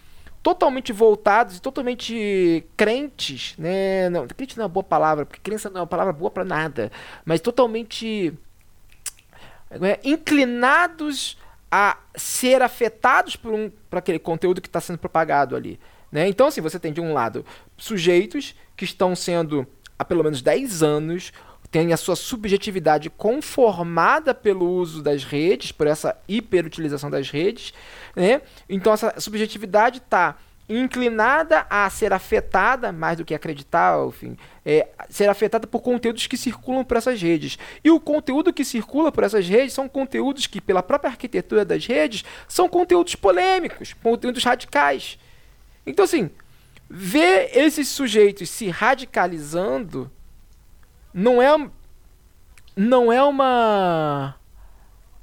totalmente 0.43 0.91
voltados 0.91 1.57
e 1.57 1.61
totalmente 1.61 2.63
crentes, 2.75 3.55
né? 3.57 4.09
Não, 4.09 4.27
crente 4.27 4.57
não 4.57 4.63
é 4.63 4.65
uma 4.65 4.73
boa 4.73 4.83
palavra, 4.83 5.25
porque 5.25 5.39
crença 5.41 5.69
não 5.69 5.79
é 5.79 5.81
uma 5.81 5.87
palavra 5.87 6.13
boa 6.13 6.31
para 6.31 6.43
nada, 6.43 6.91
mas 7.25 7.41
totalmente 7.41 8.33
é, 9.69 9.99
inclinados 10.03 11.37
a 11.71 11.97
ser 12.15 12.61
afetados 12.61 13.35
por, 13.35 13.53
um, 13.53 13.71
por 13.89 13.99
aquele 13.99 14.19
conteúdo 14.19 14.61
que 14.61 14.67
está 14.67 14.81
sendo 14.81 14.99
propagado 14.99 15.55
ali. 15.55 15.79
Né? 16.11 16.27
Então, 16.27 16.47
assim, 16.47 16.59
você 16.59 16.77
tem 16.77 16.91
de 16.91 16.99
um 16.99 17.13
lado 17.13 17.45
sujeitos 17.77 18.55
que 18.75 18.83
estão 18.83 19.15
sendo 19.15 19.65
há 19.97 20.03
pelo 20.03 20.23
menos 20.23 20.41
10 20.41 20.83
anos 20.83 21.31
têm 21.71 21.93
a 21.93 21.97
sua 21.97 22.17
subjetividade 22.17 23.09
conformada 23.09 24.33
pelo 24.35 24.69
uso 24.69 25.01
das 25.01 25.23
redes, 25.23 25.71
por 25.71 25.87
essa 25.87 26.17
hiperutilização 26.27 27.09
das 27.09 27.29
redes, 27.29 27.73
né? 28.15 28.41
Então 28.69 28.91
essa 28.93 29.19
subjetividade 29.19 29.99
está 29.99 30.37
inclinada 30.67 31.65
a 31.69 31.89
ser 31.89 32.13
afetada, 32.13 32.91
mais 32.91 33.17
do 33.17 33.25
que 33.25 33.33
acreditar, 33.33 33.97
enfim, 34.07 34.37
é, 34.65 34.87
ser 35.09 35.29
afetada 35.29 35.67
por 35.67 35.81
conteúdos 35.81 36.27
que 36.27 36.37
circulam 36.37 36.83
por 36.83 36.97
essas 36.97 37.21
redes. 37.21 37.57
E 37.83 37.91
o 37.91 37.99
conteúdo 37.99 38.53
que 38.53 38.63
circula 38.63 39.11
por 39.11 39.23
essas 39.23 39.47
redes 39.47 39.73
são 39.73 39.89
conteúdos 39.89 40.47
que, 40.47 40.61
pela 40.61 40.81
própria 40.81 41.09
arquitetura 41.09 41.65
das 41.65 41.85
redes, 41.85 42.23
são 42.47 42.69
conteúdos 42.69 43.15
polêmicos, 43.15 43.93
conteúdos 44.01 44.43
radicais. 44.43 45.17
Então, 45.85 46.05
assim, 46.05 46.29
ver 46.89 47.49
esses 47.53 47.89
sujeitos 47.89 48.49
se 48.49 48.69
radicalizando 48.69 50.09
não 51.13 51.41
é 51.41 51.69
não 52.75 53.11
é 53.11 53.21
uma 53.21 54.35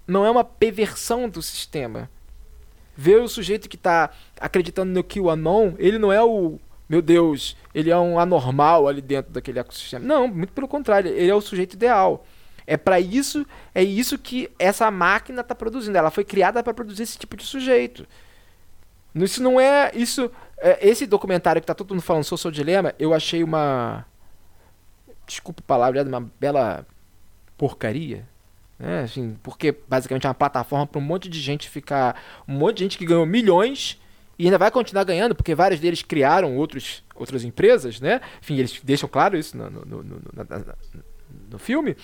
não 0.06 0.24
é 0.24 0.30
uma 0.30 0.44
perversão 0.44 1.28
do 1.28 1.42
sistema. 1.42 2.10
Ver 2.96 3.20
o 3.20 3.28
sujeito 3.28 3.68
que 3.68 3.76
está 3.76 4.10
acreditando 4.40 4.92
no 4.92 5.04
QAnon, 5.04 5.74
ele 5.78 5.98
não 5.98 6.12
é 6.12 6.22
o 6.22 6.58
meu 6.88 7.02
Deus, 7.02 7.56
ele 7.74 7.90
é 7.90 7.96
um 7.96 8.18
anormal 8.18 8.88
ali 8.88 9.02
dentro 9.02 9.30
daquele 9.30 9.58
ecossistema. 9.58 10.04
Não, 10.04 10.26
muito 10.26 10.52
pelo 10.52 10.66
contrário, 10.66 11.10
ele 11.10 11.30
é 11.30 11.34
o 11.34 11.40
sujeito 11.40 11.74
ideal. 11.74 12.24
É 12.66 12.76
para 12.76 12.98
isso, 12.98 13.46
é 13.74 13.82
isso 13.82 14.18
que 14.18 14.50
essa 14.58 14.90
máquina 14.90 15.42
está 15.42 15.54
produzindo. 15.54 15.96
Ela 15.96 16.10
foi 16.10 16.24
criada 16.24 16.62
para 16.62 16.74
produzir 16.74 17.02
esse 17.02 17.18
tipo 17.18 17.36
de 17.36 17.44
sujeito. 17.44 18.06
Isso 19.14 19.42
não 19.42 19.60
é 19.60 19.90
isso. 19.94 20.30
É, 20.58 20.86
esse 20.86 21.06
documentário 21.06 21.62
que 21.62 21.64
está 21.64 21.74
todo 21.74 21.94
mundo 21.94 22.02
falando 22.02 22.24
o 22.30 22.50
dilema, 22.50 22.94
eu 22.98 23.14
achei 23.14 23.42
uma 23.42 24.04
desculpa 25.28 25.60
a 25.60 25.66
palavra, 25.66 26.02
uma 26.02 26.28
bela 26.40 26.84
porcaria. 27.56 28.26
Né? 28.78 29.02
Assim, 29.02 29.36
porque 29.42 29.76
basicamente 29.86 30.26
é 30.26 30.28
uma 30.28 30.34
plataforma 30.34 30.86
para 30.86 30.98
um 30.98 31.04
monte 31.04 31.28
de 31.28 31.40
gente 31.40 31.68
ficar. 31.68 32.20
Um 32.46 32.54
monte 32.54 32.78
de 32.78 32.84
gente 32.84 32.98
que 32.98 33.06
ganhou 33.06 33.26
milhões 33.26 34.00
e 34.38 34.44
ainda 34.44 34.56
vai 34.56 34.70
continuar 34.70 35.04
ganhando, 35.04 35.34
porque 35.34 35.54
vários 35.54 35.80
deles 35.80 36.02
criaram 36.02 36.56
outros, 36.56 37.02
outras 37.14 37.42
empresas, 37.42 38.00
né? 38.00 38.20
Enfim, 38.40 38.56
eles 38.56 38.80
deixam 38.84 39.08
claro 39.08 39.36
isso 39.36 39.56
no, 39.56 39.68
no, 39.68 39.84
no, 39.84 40.02
no, 40.02 40.22
no 41.50 41.58
filme. 41.58 41.96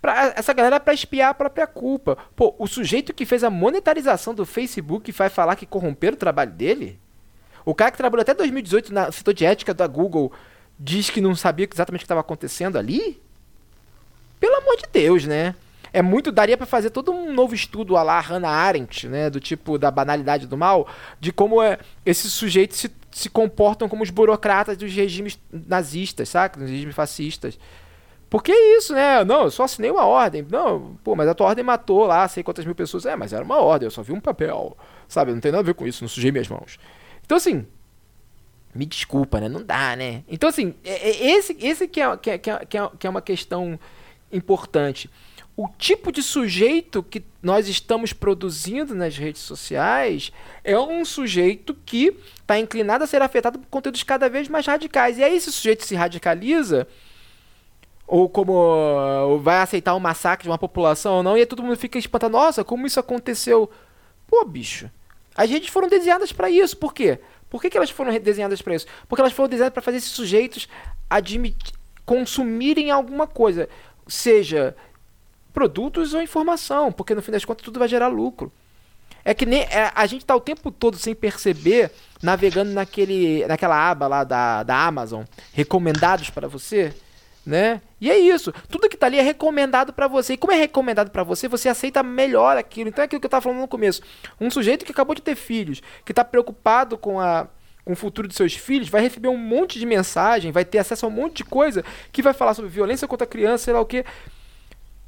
Pra, 0.00 0.32
essa 0.36 0.52
galera 0.54 0.76
é 0.76 0.78
para 0.78 0.94
espiar 0.94 1.30
a 1.30 1.34
própria 1.34 1.66
culpa. 1.66 2.16
Pô, 2.36 2.54
o 2.58 2.66
sujeito 2.66 3.12
que 3.12 3.26
fez 3.26 3.42
a 3.42 3.50
monetarização 3.50 4.32
do 4.32 4.46
Facebook 4.46 5.10
vai 5.12 5.28
falar 5.28 5.56
que 5.56 5.66
corromperam 5.66 6.14
o 6.14 6.18
trabalho 6.18 6.52
dele? 6.52 6.98
O 7.64 7.74
cara 7.74 7.90
que 7.90 7.98
trabalhou 7.98 8.22
até 8.22 8.32
2018 8.32 8.94
na 8.94 9.12
setor 9.12 9.34
de 9.34 9.44
ética 9.44 9.74
da 9.74 9.86
Google 9.86 10.32
diz 10.80 11.10
que 11.10 11.20
não 11.20 11.36
sabia 11.36 11.68
exatamente 11.70 12.00
o 12.00 12.02
que 12.02 12.06
estava 12.06 12.22
acontecendo 12.22 12.78
ali? 12.78 13.20
Pelo 14.40 14.56
amor 14.56 14.78
de 14.78 14.84
Deus, 14.90 15.26
né? 15.26 15.54
É 15.92 16.00
muito, 16.00 16.32
daria 16.32 16.56
para 16.56 16.66
fazer 16.66 16.88
todo 16.88 17.12
um 17.12 17.34
novo 17.34 17.54
estudo 17.54 17.96
a 17.96 18.02
lá 18.02 18.18
Hannah 18.20 18.48
Arendt, 18.48 19.08
né, 19.08 19.28
do 19.28 19.40
tipo 19.40 19.76
da 19.76 19.90
banalidade 19.90 20.46
do 20.46 20.56
mal, 20.56 20.86
de 21.18 21.32
como 21.32 21.60
é, 21.60 21.78
esses 22.06 22.32
sujeitos 22.32 22.78
se, 22.78 22.90
se 23.10 23.28
comportam 23.28 23.88
como 23.88 24.04
os 24.04 24.10
burocratas 24.10 24.76
dos 24.76 24.92
regimes 24.94 25.38
nazistas, 25.52 26.28
sabe? 26.28 26.58
Dos 26.58 26.70
regimes 26.70 26.94
fascistas. 26.94 27.58
Porque 28.30 28.52
é 28.52 28.78
isso, 28.78 28.94
né? 28.94 29.24
Não, 29.24 29.42
eu 29.42 29.50
só 29.50 29.64
assinei 29.64 29.90
uma 29.90 30.06
ordem. 30.06 30.46
Não, 30.48 30.96
pô, 31.02 31.16
mas 31.16 31.28
a 31.28 31.34
tua 31.34 31.48
ordem 31.48 31.64
matou 31.64 32.06
lá 32.06 32.28
sei 32.28 32.44
quantas 32.44 32.64
mil 32.64 32.76
pessoas. 32.76 33.04
É, 33.04 33.16
mas 33.16 33.32
era 33.32 33.44
uma 33.44 33.58
ordem, 33.58 33.88
eu 33.88 33.90
só 33.90 34.02
vi 34.02 34.12
um 34.12 34.20
papel. 34.20 34.76
Sabe? 35.08 35.32
Não 35.32 35.40
tem 35.40 35.50
nada 35.50 35.62
a 35.62 35.66
ver 35.66 35.74
com 35.74 35.84
isso, 35.84 36.04
não 36.04 36.08
sujei 36.08 36.30
minhas 36.30 36.46
mãos. 36.46 36.78
Então, 37.24 37.36
assim, 37.36 37.66
me 38.74 38.86
desculpa, 38.86 39.40
né? 39.40 39.48
Não 39.48 39.62
dá, 39.62 39.96
né? 39.96 40.22
Então, 40.28 40.48
assim, 40.48 40.74
é, 40.84 41.08
é, 41.10 41.32
esse, 41.32 41.56
esse 41.60 41.88
que, 41.88 42.00
é, 42.00 42.16
que, 42.16 42.30
é, 42.30 42.38
que, 42.38 42.50
é, 42.50 42.90
que 42.98 43.06
é 43.06 43.10
uma 43.10 43.22
questão 43.22 43.78
importante. 44.32 45.10
O 45.56 45.68
tipo 45.76 46.10
de 46.10 46.22
sujeito 46.22 47.02
que 47.02 47.22
nós 47.42 47.68
estamos 47.68 48.12
produzindo 48.12 48.94
nas 48.94 49.16
redes 49.16 49.42
sociais 49.42 50.32
é 50.64 50.78
um 50.78 51.04
sujeito 51.04 51.74
que 51.84 52.16
está 52.40 52.58
inclinado 52.58 53.04
a 53.04 53.06
ser 53.06 53.20
afetado 53.20 53.58
por 53.58 53.66
conteúdos 53.68 54.02
cada 54.02 54.28
vez 54.28 54.48
mais 54.48 54.66
radicais. 54.66 55.18
E 55.18 55.24
aí 55.24 55.36
esse 55.36 55.52
sujeito 55.52 55.84
se 55.84 55.94
radicaliza, 55.94 56.86
ou 58.06 58.28
como 58.28 58.52
ou 58.52 59.38
vai 59.40 59.58
aceitar 59.58 59.94
um 59.94 60.00
massacre 60.00 60.44
de 60.44 60.50
uma 60.50 60.58
população 60.58 61.16
ou 61.16 61.22
não, 61.22 61.36
e 61.36 61.40
aí 61.40 61.46
todo 61.46 61.62
mundo 61.62 61.76
fica 61.76 61.98
espantado, 61.98 62.32
nossa, 62.32 62.64
como 62.64 62.86
isso 62.86 62.98
aconteceu? 62.98 63.70
Pô, 64.26 64.44
bicho, 64.44 64.90
as 65.34 65.50
redes 65.50 65.68
foram 65.68 65.88
desenhadas 65.88 66.32
para 66.32 66.48
isso. 66.48 66.76
Por 66.76 66.94
quê? 66.94 67.18
Por 67.50 67.60
que, 67.60 67.68
que 67.68 67.76
elas 67.76 67.90
foram 67.90 68.16
desenhadas 68.18 68.62
para 68.62 68.74
isso? 68.74 68.86
Porque 69.08 69.20
elas 69.20 69.32
foram 69.32 69.48
desenhadas 69.48 69.74
para 69.74 69.82
fazer 69.82 69.98
esses 69.98 70.12
sujeitos 70.12 70.68
consumirem 72.06 72.90
alguma 72.90 73.26
coisa, 73.26 73.68
seja 74.06 74.74
produtos 75.52 76.14
ou 76.14 76.22
informação, 76.22 76.92
porque 76.92 77.14
no 77.14 77.22
fim 77.22 77.32
das 77.32 77.44
contas 77.44 77.64
tudo 77.64 77.78
vai 77.78 77.88
gerar 77.88 78.08
lucro. 78.08 78.52
É 79.24 79.34
que 79.34 79.44
nem 79.44 79.62
é, 79.62 79.92
a 79.94 80.06
gente 80.06 80.22
está 80.22 80.34
o 80.34 80.40
tempo 80.40 80.70
todo 80.70 80.96
sem 80.96 81.14
perceber 81.14 81.90
navegando 82.22 82.72
naquele, 82.72 83.44
naquela 83.46 83.90
aba 83.90 84.06
lá 84.06 84.24
da, 84.24 84.62
da 84.62 84.86
Amazon, 84.86 85.24
recomendados 85.52 86.30
para 86.30 86.48
você 86.48 86.94
né? 87.44 87.80
E 88.00 88.10
é 88.10 88.18
isso. 88.18 88.52
Tudo 88.68 88.88
que 88.88 88.96
tá 88.96 89.06
ali 89.06 89.18
é 89.18 89.22
recomendado 89.22 89.92
para 89.92 90.06
você. 90.06 90.34
E 90.34 90.36
como 90.36 90.52
é 90.52 90.56
recomendado 90.56 91.10
para 91.10 91.22
você, 91.22 91.48
você 91.48 91.68
aceita 91.68 92.02
melhor 92.02 92.56
aquilo. 92.56 92.88
Então 92.88 93.02
é 93.02 93.06
aquilo 93.06 93.20
que 93.20 93.26
eu 93.26 93.30
tava 93.30 93.42
falando 93.42 93.60
no 93.60 93.68
começo. 93.68 94.02
Um 94.40 94.50
sujeito 94.50 94.84
que 94.84 94.92
acabou 94.92 95.14
de 95.14 95.22
ter 95.22 95.34
filhos, 95.34 95.82
que 96.04 96.14
tá 96.14 96.24
preocupado 96.24 96.96
com 96.98 97.20
a 97.20 97.48
com 97.82 97.94
o 97.94 97.96
futuro 97.96 98.28
de 98.28 98.34
seus 98.34 98.54
filhos, 98.54 98.90
vai 98.90 99.00
receber 99.00 99.28
um 99.28 99.38
monte 99.38 99.78
de 99.78 99.86
mensagem, 99.86 100.52
vai 100.52 100.64
ter 100.64 100.78
acesso 100.78 101.06
a 101.06 101.08
um 101.08 101.12
monte 101.12 101.38
de 101.38 101.44
coisa 101.44 101.82
que 102.12 102.22
vai 102.22 102.34
falar 102.34 102.52
sobre 102.52 102.70
violência 102.70 103.08
contra 103.08 103.24
a 103.24 103.28
criança, 103.28 103.64
sei 103.64 103.74
lá 103.74 103.80
o 103.80 103.86
que. 103.86 104.04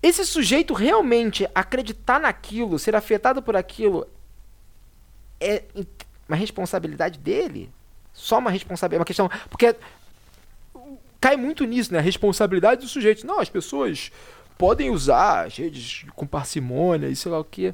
Esse 0.03 0.25
sujeito 0.25 0.75
realmente 0.75 1.47
acreditar 1.55 2.19
naquilo, 2.19 2.79
ser 2.79 2.97
afetado 2.97 3.43
por 3.43 3.55
aquilo, 3.55 4.09
é 5.39 5.63
uma 6.29 6.37
responsabilidade 6.37 7.19
dele? 7.19 7.71
Só 8.13 8.39
uma 8.39 8.51
responsabilidade, 8.51 9.01
uma 9.01 9.05
questão. 9.05 9.31
Porque 9.49 9.77
cai 11.23 11.37
muito 11.37 11.65
nisso, 11.65 11.93
né? 11.93 12.01
A 12.01 12.03
responsabilidade 12.03 12.81
do 12.81 12.89
sujeito. 12.89 13.25
Não, 13.25 13.39
as 13.39 13.49
pessoas 13.49 14.11
podem 14.59 14.91
usar 14.91 15.47
as 15.47 15.57
redes 15.57 16.05
com 16.17 16.27
parcimônia 16.27 17.07
e 17.07 17.15
sei 17.15 17.31
lá 17.31 17.39
o 17.39 17.45
que. 17.45 17.73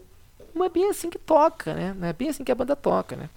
Não 0.54 0.66
é 0.66 0.68
bem 0.68 0.90
assim 0.90 1.08
que 1.08 1.18
toca, 1.18 1.72
né? 1.72 1.96
É 2.02 2.12
bem 2.12 2.28
assim 2.28 2.44
que 2.44 2.52
a 2.52 2.54
banda 2.54 2.76
toca, 2.76 3.16
né? 3.16 3.30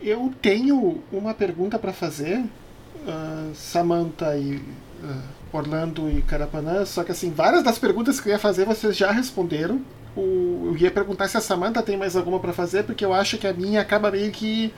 Eu 0.00 0.34
tenho 0.42 1.00
uma 1.12 1.32
pergunta 1.32 1.78
para 1.78 1.92
fazer, 1.92 2.38
uh, 2.40 3.54
Samantha 3.54 4.36
e 4.36 4.56
uh, 4.56 5.56
Orlando 5.56 6.10
e 6.10 6.22
Carapanã, 6.22 6.84
só 6.84 7.04
que 7.04 7.12
assim, 7.12 7.30
várias 7.30 7.62
das 7.62 7.78
perguntas 7.78 8.20
que 8.20 8.28
eu 8.28 8.32
ia 8.32 8.38
fazer 8.38 8.64
vocês 8.64 8.96
já 8.96 9.12
responderam. 9.12 9.80
O, 10.16 10.72
eu 10.72 10.76
ia 10.76 10.90
perguntar 10.90 11.28
se 11.28 11.36
a 11.36 11.40
Samantha 11.40 11.82
tem 11.82 11.96
mais 11.96 12.16
alguma 12.16 12.40
para 12.40 12.52
fazer, 12.52 12.84
porque 12.84 13.04
eu 13.04 13.12
acho 13.12 13.38
que 13.38 13.46
a 13.46 13.52
minha 13.52 13.80
acaba 13.80 14.10
meio 14.10 14.32
que 14.32 14.72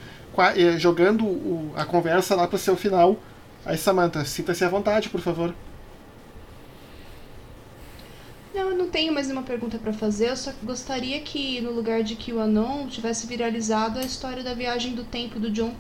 jogando 0.78 1.24
o, 1.24 1.73
a 1.77 1.85
conversa 1.85 2.35
lá 2.35 2.47
para 2.47 2.56
o 2.56 2.59
seu 2.59 2.77
final. 2.77 3.16
Aí, 3.65 3.77
Samantha, 3.77 4.24
sinta-se 4.24 4.65
à 4.65 4.69
vontade, 4.69 5.09
por 5.09 5.20
favor. 5.20 5.55
Não, 8.55 8.70
eu 8.70 8.77
não 8.77 8.89
tenho 8.89 9.12
mais 9.12 9.28
nenhuma 9.28 9.44
pergunta 9.44 9.78
para 9.78 9.93
fazer. 9.93 10.31
Eu 10.31 10.36
só 10.36 10.52
gostaria 10.62 11.20
que, 11.20 11.60
no 11.60 11.70
lugar 11.70 12.02
de 12.02 12.16
QAnon, 12.16 12.86
tivesse 12.89 13.27
viralizado 13.27 13.98
a 13.98 14.02
história 14.02 14.43
da 14.43 14.55
viagem 14.55 14.94
do 14.94 15.05
tempo 15.05 15.39
do 15.39 15.51
John 15.51 15.74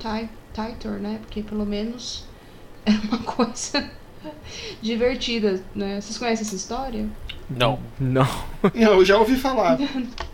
Titor, 0.52 0.92
né? 0.92 1.18
Porque, 1.22 1.42
pelo 1.42 1.64
menos, 1.64 2.24
é 2.84 2.90
uma 2.90 3.18
coisa 3.18 3.90
divertida, 4.82 5.62
né? 5.74 6.00
Vocês 6.00 6.18
conhecem 6.18 6.46
essa 6.46 6.54
história? 6.54 7.08
Não. 7.48 7.80
Não. 7.98 8.28
Eu 8.74 9.04
já 9.04 9.18
ouvi 9.18 9.36
falar. 9.36 9.78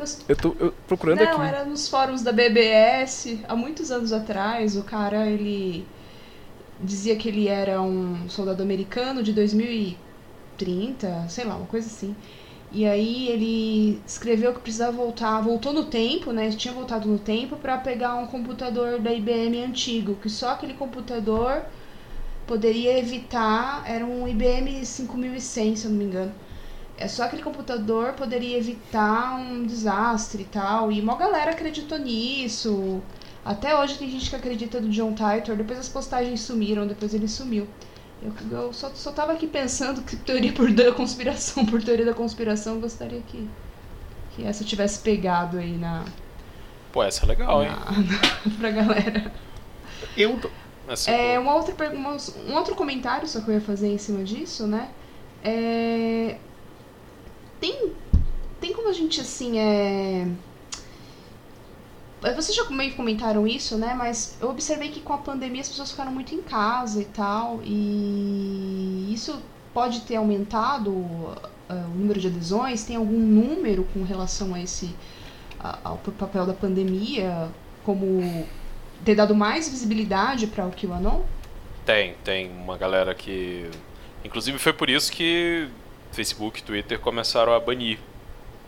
Nos... 0.00 0.18
Eu 0.28 0.36
tô 0.36 0.56
eu, 0.58 0.72
procurando 0.88 1.18
Não, 1.18 1.26
aqui. 1.26 1.38
Não, 1.38 1.44
era 1.44 1.64
nos 1.64 1.88
fóruns 1.88 2.22
da 2.22 2.32
BBS, 2.32 3.38
há 3.46 3.54
muitos 3.54 3.90
anos 3.90 4.12
atrás, 4.12 4.76
o 4.76 4.82
cara, 4.82 5.26
ele 5.26 5.86
dizia 6.82 7.14
que 7.16 7.28
ele 7.28 7.46
era 7.46 7.80
um 7.82 8.28
soldado 8.28 8.62
americano 8.62 9.22
de 9.22 9.32
2030, 9.32 11.26
sei 11.28 11.44
lá, 11.44 11.56
uma 11.56 11.66
coisa 11.66 11.86
assim. 11.86 12.16
E 12.72 12.86
aí 12.86 13.28
ele 13.28 14.00
escreveu 14.06 14.54
que 14.54 14.60
precisava 14.60 14.92
voltar, 14.92 15.40
voltou 15.40 15.72
no 15.72 15.84
tempo, 15.86 16.32
né? 16.32 16.50
Tinha 16.50 16.72
voltado 16.72 17.08
no 17.08 17.18
tempo 17.18 17.56
para 17.56 17.76
pegar 17.76 18.14
um 18.14 18.26
computador 18.26 19.00
da 19.00 19.12
IBM 19.12 19.64
antigo, 19.64 20.14
que 20.14 20.30
só 20.30 20.50
aquele 20.50 20.74
computador 20.74 21.62
poderia 22.46 22.98
evitar, 22.98 23.82
era 23.86 24.04
um 24.04 24.26
IBM 24.26 24.84
5100, 24.84 25.76
se 25.76 25.84
eu 25.84 25.90
não 25.90 25.98
me 25.98 26.04
engano 26.04 26.32
é 27.00 27.08
só 27.08 27.24
aquele 27.24 27.42
computador 27.42 28.12
poderia 28.12 28.56
evitar 28.58 29.34
um 29.36 29.64
desastre 29.66 30.42
e 30.42 30.46
tal. 30.46 30.92
E 30.92 31.00
uma 31.00 31.16
galera 31.16 31.50
acreditou 31.50 31.98
nisso. 31.98 33.00
Até 33.44 33.74
hoje 33.76 33.96
tem 33.98 34.10
gente 34.10 34.28
que 34.28 34.36
acredita 34.36 34.80
do 34.80 34.88
John 34.90 35.14
Titor. 35.14 35.56
Depois 35.56 35.78
as 35.78 35.88
postagens 35.88 36.40
sumiram, 36.42 36.86
depois 36.86 37.14
ele 37.14 37.26
sumiu. 37.26 37.66
Eu, 38.22 38.32
eu 38.50 38.72
só, 38.72 38.90
só 38.90 39.10
tava 39.12 39.32
aqui 39.32 39.46
pensando 39.46 40.02
que 40.02 40.14
teoria 40.14 40.52
por 40.52 40.70
da 40.70 40.92
conspiração, 40.92 41.64
por 41.66 41.82
teoria 41.82 42.04
da 42.04 42.12
conspiração, 42.14 42.74
eu 42.74 42.80
gostaria 42.82 43.22
que, 43.22 43.48
que 44.36 44.44
essa 44.44 44.62
tivesse 44.62 44.98
pegado 44.98 45.56
aí 45.56 45.76
na. 45.78 46.04
Pô, 46.92 47.02
essa 47.02 47.24
é 47.24 47.28
legal, 47.28 47.62
hein? 47.62 47.70
na, 47.70 48.50
pra 48.60 48.70
galera. 48.70 49.32
Eu, 50.16 50.38
Essa 50.86 51.10
É, 51.10 51.36
boa. 51.38 51.40
uma 51.40 51.54
outra, 51.54 51.90
uma- 51.92 52.16
um 52.48 52.54
outro 52.56 52.74
comentário 52.74 53.26
só 53.26 53.40
que 53.40 53.48
eu 53.48 53.54
ia 53.54 53.60
fazer 53.60 53.88
em 53.90 53.96
cima 53.96 54.22
disso, 54.22 54.66
né? 54.66 54.90
É, 55.42 56.36
tem, 57.60 57.92
tem 58.60 58.72
como 58.72 58.88
a 58.88 58.92
gente, 58.92 59.20
assim, 59.20 59.58
é... 59.58 60.26
é, 62.22 62.34
Vocês 62.34 62.54
já 62.56 62.64
meio 62.70 62.94
comentaram 62.94 63.46
isso, 63.46 63.76
né? 63.76 63.94
Mas 63.96 64.36
eu 64.40 64.50
observei 64.50 64.88
que 64.90 65.00
com 65.00 65.12
a 65.12 65.18
pandemia 65.18 65.60
as 65.60 65.68
pessoas 65.68 65.90
ficaram 65.90 66.12
muito 66.12 66.34
em 66.34 66.42
casa 66.42 67.00
e 67.00 67.04
tal, 67.06 67.60
e 67.64 69.10
isso 69.12 69.40
pode 69.72 70.00
ter 70.02 70.16
aumentado 70.16 70.92
ah, 71.68 71.86
o 71.94 71.98
número 71.98 72.18
de 72.20 72.26
adesões? 72.26 72.84
Tem 72.84 72.96
algum 72.96 73.18
número 73.18 73.84
com 73.94 74.02
relação 74.02 74.54
a 74.54 74.60
esse 74.60 74.90
a- 75.58 75.78
ao 75.84 75.96
papel 75.98 76.46
da 76.46 76.54
pandemia 76.54 77.48
como 77.84 78.46
ter 79.04 79.14
dado 79.14 79.34
mais 79.34 79.68
visibilidade 79.68 80.46
para 80.46 80.66
o 80.66 80.70
QAnon? 80.72 81.22
Tem, 81.86 82.14
tem 82.24 82.50
uma 82.50 82.76
galera 82.76 83.14
que. 83.14 83.70
Inclusive 84.24 84.58
foi 84.58 84.72
por 84.72 84.90
isso 84.90 85.10
que 85.10 85.68
Facebook 86.20 86.60
e 86.60 86.62
Twitter 86.62 86.98
começaram 86.98 87.54
a 87.54 87.58
banir 87.60 87.98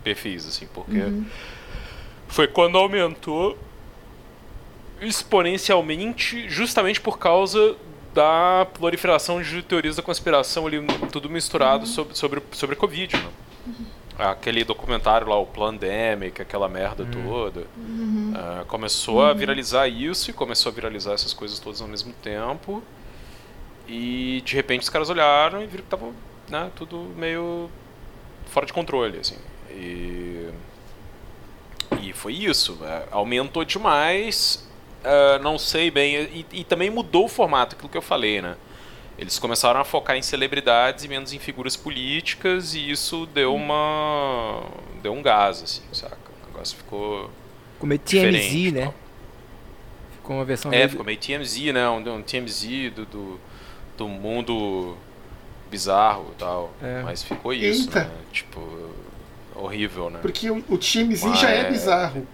perfis, 0.02 0.46
assim, 0.46 0.66
porque 0.72 0.98
Uhum. 0.98 1.26
foi 2.28 2.46
quando 2.48 2.78
aumentou 2.78 3.58
exponencialmente, 5.00 6.48
justamente 6.48 7.00
por 7.00 7.18
causa 7.18 7.76
da 8.14 8.66
proliferação 8.72 9.42
de 9.42 9.62
teorias 9.62 9.96
da 9.96 10.02
conspiração 10.02 10.66
ali, 10.66 10.80
tudo 11.10 11.28
misturado 11.28 11.86
sobre, 11.86 12.16
sobre, 12.16 12.42
sobre 12.52 12.74
a 12.74 12.78
Covid, 12.78 13.16
né? 13.16 13.28
Aquele 14.18 14.62
documentário 14.64 15.26
lá, 15.28 15.36
o 15.38 15.46
Plandemic, 15.46 16.40
aquela 16.40 16.68
merda 16.68 17.06
toda. 17.06 17.66
Ah, 18.34 18.64
começou 18.68 19.22
a 19.24 19.32
viralizar 19.32 19.88
isso 19.88 20.30
e 20.30 20.32
começou 20.32 20.70
a 20.70 20.74
viralizar 20.74 21.12
essas 21.14 21.32
coisas 21.32 21.58
todas 21.58 21.80
ao 21.80 21.88
mesmo 21.88 22.12
tempo. 22.22 22.82
E 23.88 24.42
de 24.44 24.54
repente 24.54 24.82
os 24.82 24.88
caras 24.90 25.08
olharam 25.10 25.62
e 25.62 25.66
viram 25.66 25.84
que 25.84 25.90
tava 25.90 26.12
né, 26.52 26.70
tudo 26.76 26.98
meio 27.16 27.70
fora 28.46 28.66
de 28.66 28.72
controle, 28.72 29.18
assim. 29.18 29.36
E, 29.70 30.50
e 32.00 32.12
foi 32.12 32.34
isso. 32.34 32.78
é, 32.84 33.04
aumentou 33.10 33.64
demais. 33.64 34.68
ah, 35.04 35.38
não 35.40 35.58
sei 35.58 35.90
bem. 35.90 36.14
E, 36.16 36.46
e 36.60 36.64
também 36.64 36.90
mudou 36.90 37.24
o 37.26 37.28
formato, 37.28 37.74
aquilo 37.74 37.88
que 37.88 37.96
eu 37.98 38.02
falei, 38.02 38.40
né? 38.42 38.56
Eles 39.18 39.38
começaram 39.38 39.80
a 39.80 39.84
focar 39.84 40.16
em 40.16 40.22
celebridades 40.22 41.04
e 41.04 41.08
menos 41.08 41.32
em 41.32 41.38
figuras 41.38 41.76
políticas 41.76 42.74
e 42.74 42.90
isso 42.90 43.26
deu 43.26 43.54
uma. 43.54 44.64
deu 45.02 45.12
um 45.12 45.22
gás, 45.22 45.62
assim, 45.62 45.82
saca? 45.92 46.16
O 46.44 46.46
negócio 46.52 46.76
ficou. 46.76 47.30
É 47.90 47.98
diferente, 48.06 48.62
TMZ, 48.64 48.72
né? 48.72 48.84
tal. 48.84 48.94
Ficou 50.16 50.36
uma 50.36 50.44
versão 50.44 50.72
É, 50.72 50.76
meio- 50.78 50.88
ficou 50.88 51.04
meio 51.04 51.18
TMZ, 51.18 51.72
né? 51.72 51.88
Um, 51.88 52.16
um 52.16 52.22
TMZ 52.22 52.90
do, 52.94 53.06
do, 53.06 53.40
do 53.98 54.08
mundo 54.08 54.96
bizarro 55.72 56.26
e 56.32 56.38
tal. 56.38 56.72
É. 56.82 57.02
Mas 57.02 57.22
ficou 57.24 57.52
isso, 57.52 57.88
Eita. 57.88 58.04
né? 58.04 58.10
Tipo, 58.30 58.60
horrível, 59.56 60.10
né? 60.10 60.18
porque 60.22 60.48
o, 60.50 60.62
o 60.68 60.78
TMZ 60.78 61.20
já 61.40 61.50
é 61.50 61.62
Mas- 61.64 61.72
bizarro. 61.72 62.26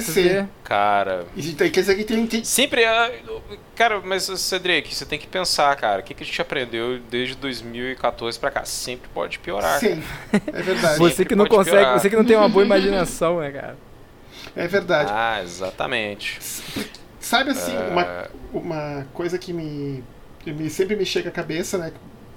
Ser. 0.00 0.48
Cara. 0.62 1.26
E 1.36 1.42
daí 1.52 1.68
quer 1.68 1.80
dizer 1.80 1.94
que 1.96 2.04
tem, 2.04 2.26
tem, 2.26 2.42
Sempre 2.42 2.84
é. 2.84 3.20
Cara, 3.76 4.00
mas 4.02 4.22
Cedric, 4.24 4.94
você 4.94 5.04
tem 5.04 5.18
que 5.18 5.26
pensar, 5.26 5.76
cara. 5.76 6.00
O 6.00 6.02
que, 6.02 6.14
que 6.14 6.22
a 6.22 6.26
gente 6.26 6.40
aprendeu 6.40 6.98
desde 7.10 7.34
2014 7.34 8.38
pra 8.38 8.50
cá? 8.50 8.64
Sempre 8.64 9.10
pode 9.12 9.38
piorar. 9.40 9.78
cara. 9.78 9.94
Sim, 9.96 10.02
é 10.54 10.62
verdade. 10.62 10.98
Você 10.98 11.22
que 11.26 11.34
não 11.36 11.46
consegue, 11.46 11.76
piorar. 11.76 12.00
você 12.00 12.08
que 12.08 12.16
não 12.16 12.24
tem 12.24 12.34
uma 12.34 12.48
boa 12.48 12.64
imaginação, 12.64 13.40
né, 13.40 13.50
cara? 13.50 13.76
É 14.56 14.66
verdade. 14.66 15.10
Ah, 15.12 15.42
exatamente. 15.42 16.38
Sabe 17.20 17.50
assim, 17.50 17.76
É. 17.76 17.90
uma, 17.90 18.28
uma 18.62 19.06
coisa 19.12 19.36
que 19.36 19.52
me, 19.52 20.02
que 20.40 20.50
me- 20.50 20.70
sempre 20.70 20.96
me 20.96 21.04
chega 21.04 21.28
à 21.28 21.32
cabeça, 21.32 21.76
né? 21.76 21.92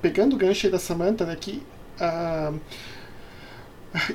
Pegando 0.08 0.36
o 0.36 0.38
gancho 0.38 0.70
da 0.70 0.80
Samantha, 0.80 1.26
né? 1.26 1.36
Que 1.36 1.62
ah, 2.00 2.54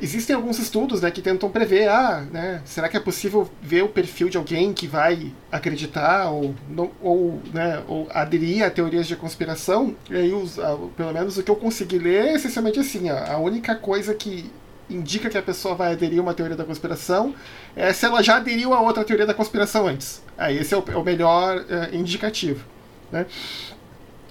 existem 0.01 0.35
alguns 0.35 0.59
estudos 0.59 1.02
né, 1.02 1.10
que 1.10 1.20
tentam 1.20 1.51
prever, 1.51 1.86
ah, 1.89 2.24
né, 2.31 2.62
será 2.64 2.89
que 2.89 2.97
é 2.97 3.01
possível 3.01 3.51
ver 3.60 3.82
o 3.82 3.89
perfil 3.89 4.31
de 4.31 4.36
alguém 4.36 4.73
que 4.73 4.86
vai 4.86 5.32
acreditar 5.51 6.31
ou, 6.31 6.55
não, 6.69 6.90
ou, 7.01 7.40
né, 7.52 7.82
ou 7.86 8.09
aderir 8.10 8.64
a 8.64 8.70
teorias 8.70 9.06
de 9.06 9.16
conspiração? 9.16 9.94
E 10.09 10.16
aí, 10.16 10.32
os, 10.32 10.59
ah, 10.59 10.78
pelo 10.97 11.12
menos 11.12 11.36
o 11.36 11.43
que 11.43 11.51
eu 11.51 11.56
consegui 11.56 11.98
ler 11.98 12.27
é 12.28 12.35
essencialmente 12.35 12.78
assim, 12.81 13.10
ó, 13.10 13.32
a 13.32 13.36
única 13.36 13.74
coisa 13.74 14.14
que 14.14 14.51
indica 14.89 15.28
que 15.28 15.39
a 15.39 15.43
pessoa 15.43 15.74
vai 15.74 15.93
aderir 15.93 16.19
a 16.20 16.23
uma 16.23 16.35
teoria 16.35 16.56
da 16.56 16.64
conspiração 16.64 17.35
é 17.77 17.93
se 17.93 18.06
ela 18.06 18.23
já 18.23 18.36
aderiu 18.36 18.73
a 18.73 18.81
outra 18.81 19.05
teoria 19.05 19.27
da 19.27 19.35
conspiração 19.35 19.86
antes. 19.86 20.23
Aí 20.39 20.59
esse 20.59 20.74
é 20.74 20.77
o, 20.77 20.85
é 20.86 20.97
o 20.97 21.05
melhor 21.05 21.64
é, 21.69 21.94
indicativo. 21.97 22.64
Né? 23.10 23.27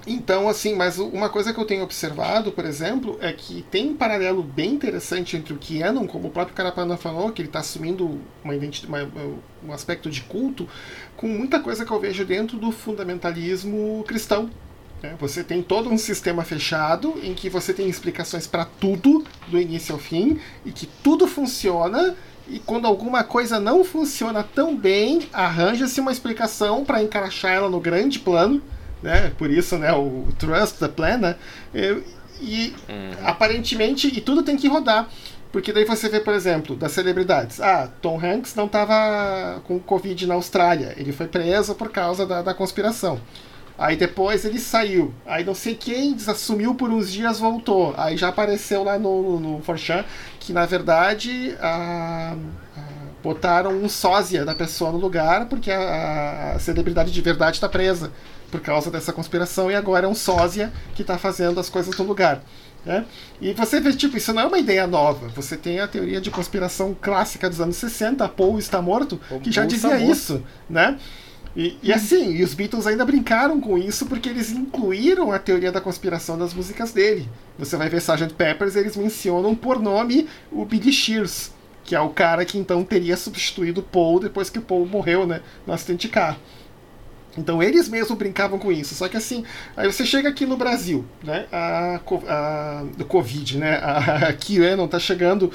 Então, 0.08 0.50
assim, 0.50 0.76
mas 0.76 0.98
uma 0.98 1.30
coisa 1.30 1.54
que 1.54 1.60
eu 1.60 1.66
tenho 1.66 1.84
observado, 1.84 2.52
por 2.52 2.66
exemplo, 2.66 3.18
é 3.22 3.32
que 3.32 3.62
tem 3.70 3.90
um 3.92 3.96
paralelo 3.96 4.42
bem 4.42 4.74
interessante 4.74 5.38
entre 5.38 5.54
o 5.54 5.58
Keanu, 5.58 6.08
como 6.08 6.28
o 6.28 6.32
próprio 6.32 6.56
Carapana 6.56 6.98
falou, 6.98 7.32
que 7.32 7.40
ele 7.42 7.50
está 7.50 7.60
assumindo 7.60 8.20
uma 8.44 8.54
uma- 8.88 9.12
um 9.64 9.72
aspecto 9.72 10.10
de 10.10 10.22
culto, 10.22 10.68
com 11.16 11.28
muita 11.28 11.60
coisa 11.60 11.86
que 11.86 11.92
eu 11.92 12.00
vejo 12.00 12.26
dentro 12.26 12.58
do 12.58 12.72
fundamentalismo 12.72 14.04
cristão. 14.08 14.50
né? 15.04 15.16
Você 15.20 15.44
tem 15.44 15.64
todo 15.64 15.90
um 15.90 15.98
sistema 15.98 16.44
fechado 16.44 17.16
em 17.24 17.34
que 17.34 17.50
você 17.50 17.74
tem 17.74 17.90
explicações 17.90 18.46
para 18.46 18.66
tudo, 18.66 19.24
do 19.48 19.60
início 19.60 19.94
ao 19.94 20.00
fim, 20.00 20.40
e 20.64 20.72
que 20.72 20.86
tudo 21.04 21.26
funciona, 21.28 22.16
e 22.48 22.60
quando 22.60 22.86
alguma 22.86 23.24
coisa 23.24 23.60
não 23.60 23.84
funciona 23.84 24.44
tão 24.44 24.76
bem, 24.78 25.28
arranja-se 25.34 26.00
uma 26.00 26.12
explicação 26.12 26.86
para 26.86 27.02
encaixar 27.02 27.52
ela 27.52 27.68
no 27.70 27.80
grande 27.80 28.20
plano, 28.20 28.62
né? 29.02 29.32
Por 29.38 29.50
isso, 29.50 29.78
né, 29.78 29.92
o 29.94 30.28
trust 30.38 30.78
the 30.80 30.88
plan, 30.88 31.18
né? 31.18 31.36
E, 31.74 32.04
e 32.42 32.74
aparentemente, 33.24 34.08
e 34.08 34.22
tudo 34.22 34.44
tem 34.44 34.58
que 34.58 34.68
rodar. 34.68 35.08
Porque 35.52 35.74
daí 35.74 35.84
você 35.84 36.08
vê, 36.08 36.22
por 36.22 36.34
exemplo, 36.34 36.78
das 36.78 36.94
celebridades. 36.94 37.60
Ah, 37.60 37.90
Tom 38.02 38.18
Hanks 38.24 38.56
não 38.56 38.68
estava 38.68 39.60
com 39.66 39.78
Covid 39.80 40.26
na 40.26 40.36
Austrália. 40.36 40.94
Ele 40.96 41.12
foi 41.12 41.28
preso 41.28 41.76
por 41.76 41.90
causa 41.92 42.26
da, 42.26 42.42
da 42.42 42.54
conspiração. 42.54 43.20
Aí 43.78 43.98
depois 43.98 44.46
ele 44.46 44.60
saiu. 44.60 45.14
Aí 45.26 45.44
não 45.44 45.54
sei 45.54 45.76
quem 45.76 46.16
assumiu 46.26 46.74
por 46.76 46.90
uns 46.90 47.12
dias, 47.12 47.38
voltou. 47.38 47.94
Aí 47.98 48.16
já 48.16 48.30
apareceu 48.30 48.82
lá 48.84 48.98
no, 48.98 49.40
no 49.42 49.62
Forchan 49.62 50.06
que 50.40 50.54
na 50.54 50.66
verdade 50.66 51.54
a- 51.60 52.34
a- 52.78 52.82
botaram 53.22 53.72
um 53.72 53.90
sósia 53.90 54.46
da 54.46 54.56
pessoa 54.56 54.92
no 54.92 54.98
lugar 55.00 55.48
porque 55.50 55.70
a, 55.70 56.54
a 56.56 56.60
celebridade 56.60 57.12
de 57.12 57.22
verdade 57.22 57.58
está 57.58 57.68
presa 57.70 58.12
por 58.52 58.60
causa 58.60 58.92
dessa 58.92 59.14
conspiração 59.14 59.72
e 59.72 59.76
agora 59.76 60.06
é 60.06 60.10
um 60.10 60.14
sósia 60.14 60.72
que 60.94 61.02
está 61.02 61.18
fazendo 61.18 61.60
as 61.60 61.70
coisas 61.70 61.96
no 61.98 62.04
lugar. 62.04 62.44
Né? 62.86 63.06
E 63.40 63.54
você 63.54 63.80
vê, 63.80 63.94
tipo, 63.94 64.18
isso 64.18 64.34
não 64.34 64.42
é 64.42 64.46
uma 64.46 64.60
ideia 64.60 64.86
nova. 64.86 65.28
Você 65.30 65.56
tem 65.56 65.80
a 65.80 65.88
teoria 65.88 66.20
de 66.20 66.32
conspiração 66.32 66.96
clássica 67.00 67.50
dos 67.50 67.62
anos 67.62 67.78
60, 67.78 68.28
Paul 68.30 68.60
está 68.60 68.82
morto, 68.82 69.20
que 69.42 69.52
já 69.52 69.66
dizia 69.66 69.98
isso, 69.98 70.44
né? 70.70 71.00
E, 71.56 71.78
e 71.84 71.92
assim, 71.92 72.32
e 72.32 72.44
os 72.44 72.54
Beatles 72.54 72.88
ainda 72.88 73.04
brincaram 73.04 73.60
com 73.60 73.78
isso 73.78 74.06
porque 74.06 74.30
eles 74.30 74.52
incluíram 74.52 75.32
a 75.32 75.40
teoria 75.40 75.72
da 75.72 75.82
conspiração 75.82 76.38
nas 76.38 76.54
músicas 76.54 76.94
dele. 76.94 77.28
Você 77.60 77.76
vai 77.76 77.90
ver 77.90 77.98
Sgt. 77.98 78.34
Peppers, 78.36 78.76
eles 78.76 78.96
mencionam 78.96 79.54
por 79.54 79.80
nome 79.80 80.28
o 80.50 80.64
Billy 80.64 80.94
Shears, 80.94 81.52
que 81.84 81.94
é 81.94 82.00
o 82.00 82.10
cara 82.10 82.46
que 82.46 82.58
então 82.58 82.84
teria 82.86 83.18
substituído 83.18 83.82
o 83.82 83.84
Paul 83.84 84.22
depois 84.22 84.50
que 84.50 84.60
o 84.60 84.62
Paul 84.62 84.86
morreu, 84.86 85.28
né, 85.28 85.42
no 85.68 85.74
acidente 85.74 86.08
de 86.08 86.14
carro. 86.14 86.40
Então 87.38 87.62
eles 87.64 87.88
mesmos 87.88 88.18
brincavam 88.18 88.60
com 88.60 88.72
isso. 88.72 88.94
Só 88.96 89.08
que 89.08 89.18
assim, 89.18 89.44
aí 89.76 89.92
você 89.92 90.06
chega 90.06 90.30
aqui 90.30 90.46
no 90.46 90.58
Brasil, 90.58 91.06
né? 91.24 91.46
A, 91.52 92.00
a, 92.28 92.84
do 92.98 93.06
Covid, 93.06 93.58
né? 93.58 93.78
A, 93.78 94.28
a 94.30 94.34
QAnon 94.34 94.88
tá 94.88 95.00
chegando 95.00 95.52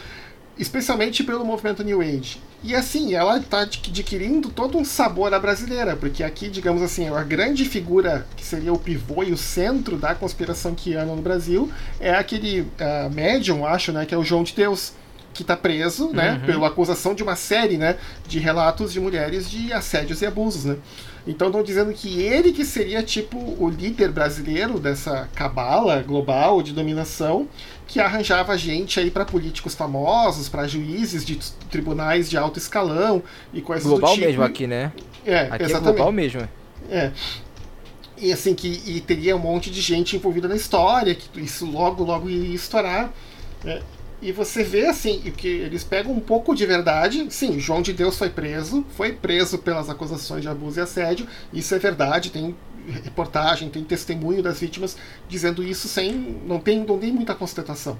especialmente 0.59 1.23
pelo 1.23 1.45
movimento 1.45 1.85
New 1.85 2.01
Age. 2.01 2.41
E 2.65 2.75
assim, 2.75 3.15
ela 3.15 3.37
está 3.37 3.61
adquirindo 3.61 4.49
todo 4.49 4.79
um 4.79 4.85
sabor 4.85 5.33
à 5.35 5.39
brasileira, 5.39 5.95
porque 5.95 6.25
aqui, 6.25 6.49
digamos 6.49 6.83
assim, 6.83 7.09
a 7.09 7.23
grande 7.23 7.67
figura 7.67 8.27
que 8.35 8.45
seria 8.45 8.73
o 8.73 8.79
pivô 8.79 9.23
e 9.23 9.33
o 9.33 9.37
centro 9.37 9.97
da 9.99 10.15
conspiração 10.15 10.75
QAnon 10.75 11.17
no 11.17 11.23
Brasil 11.23 11.71
é 12.01 12.15
aquele 12.15 12.67
ah, 12.81 13.11
médium, 13.13 13.67
acho, 13.67 13.93
né? 13.93 14.07
Que 14.07 14.15
é 14.15 14.19
o 14.19 14.25
João 14.25 14.43
de 14.43 14.55
Deus 14.55 14.95
que 15.35 15.43
está 15.43 15.55
preso, 15.55 16.11
né, 16.15 16.33
Uhum. 16.41 16.47
pela 16.47 16.69
acusação 16.69 17.15
de 17.15 17.23
uma 17.23 17.37
série, 17.37 17.77
né, 17.77 17.99
de 18.27 18.39
relatos 18.39 18.91
de 18.91 18.99
mulheres 18.99 19.51
de 19.51 19.71
assédios 19.71 20.23
e 20.23 20.27
abusos, 20.27 20.65
né. 20.65 20.77
Então 21.27 21.49
estão 21.49 21.63
dizendo 21.63 21.93
que 21.93 22.21
ele 22.23 22.53
que 22.53 22.65
seria 22.65 23.03
tipo 23.03 23.37
o 23.59 23.69
líder 23.69 24.13
brasileiro 24.13 24.79
dessa 24.79 25.29
cabala 25.35 26.01
global 26.03 26.63
de 26.63 26.73
dominação 26.73 27.49
que 27.87 27.99
arranjava 28.01 28.57
gente 28.57 29.01
aí 29.01 29.11
para 29.11 29.25
políticos 29.25 29.75
famosos, 29.75 30.49
para 30.49 30.67
juízes 30.67 31.25
de 31.25 31.37
tribunais 31.71 32.31
de 32.31 32.37
alto 32.37 32.59
escalão 32.59 33.23
e 33.53 33.61
coisas 33.61 33.85
do 33.85 33.91
Global 33.91 34.15
tipo. 34.15 34.27
mesmo 34.27 34.43
aqui, 34.43 34.67
né? 34.67 34.93
É, 35.25 35.41
Aqui 35.41 35.65
é 35.65 35.67
exatamente. 35.67 35.97
global 35.97 36.13
mesmo. 36.13 36.49
É. 36.89 37.11
e 38.17 38.33
assim 38.33 38.55
que 38.55 38.81
e 38.87 39.01
teria 39.01 39.35
um 39.35 39.41
monte 39.41 39.71
de 39.71 39.81
gente 39.81 40.15
envolvida 40.15 40.47
na 40.47 40.55
história, 40.55 41.15
que 41.15 41.41
isso 41.41 41.67
logo 41.67 42.05
logo 42.05 42.31
iria 42.31 42.55
estourar. 42.55 43.13
Né? 43.65 43.81
E 44.21 44.33
você 44.33 44.65
vê 44.65 44.87
assim 44.87 45.21
que 45.37 45.47
eles 45.47 45.85
pegam 45.85 46.13
um 46.13 46.21
pouco 46.21 46.55
de 46.55 46.65
verdade. 46.65 47.27
Sim, 47.31 47.61
João 47.61 47.83
de 47.83 47.93
Deus 47.93 48.17
foi 48.17 48.31
preso, 48.31 48.85
foi 48.97 49.13
preso 49.13 49.59
pelas 49.59 49.91
acusações 49.91 50.43
de 50.43 50.49
abuso 50.49 50.81
e 50.81 50.83
assédio. 50.83 51.27
Isso 51.53 51.75
é 51.75 51.79
verdade, 51.79 52.31
tem 52.31 52.55
reportagem, 53.03 53.69
tem 53.69 53.85
testemunho 53.85 54.43
das 54.43 54.61
vítimas 54.61 54.97
dizendo 55.29 55.63
isso 55.63 55.89
sem. 55.89 56.41
não 56.47 56.59
tem, 56.59 56.85
não 56.85 56.99
tem 56.99 57.13
muita 57.13 57.35
constatação. 57.35 57.99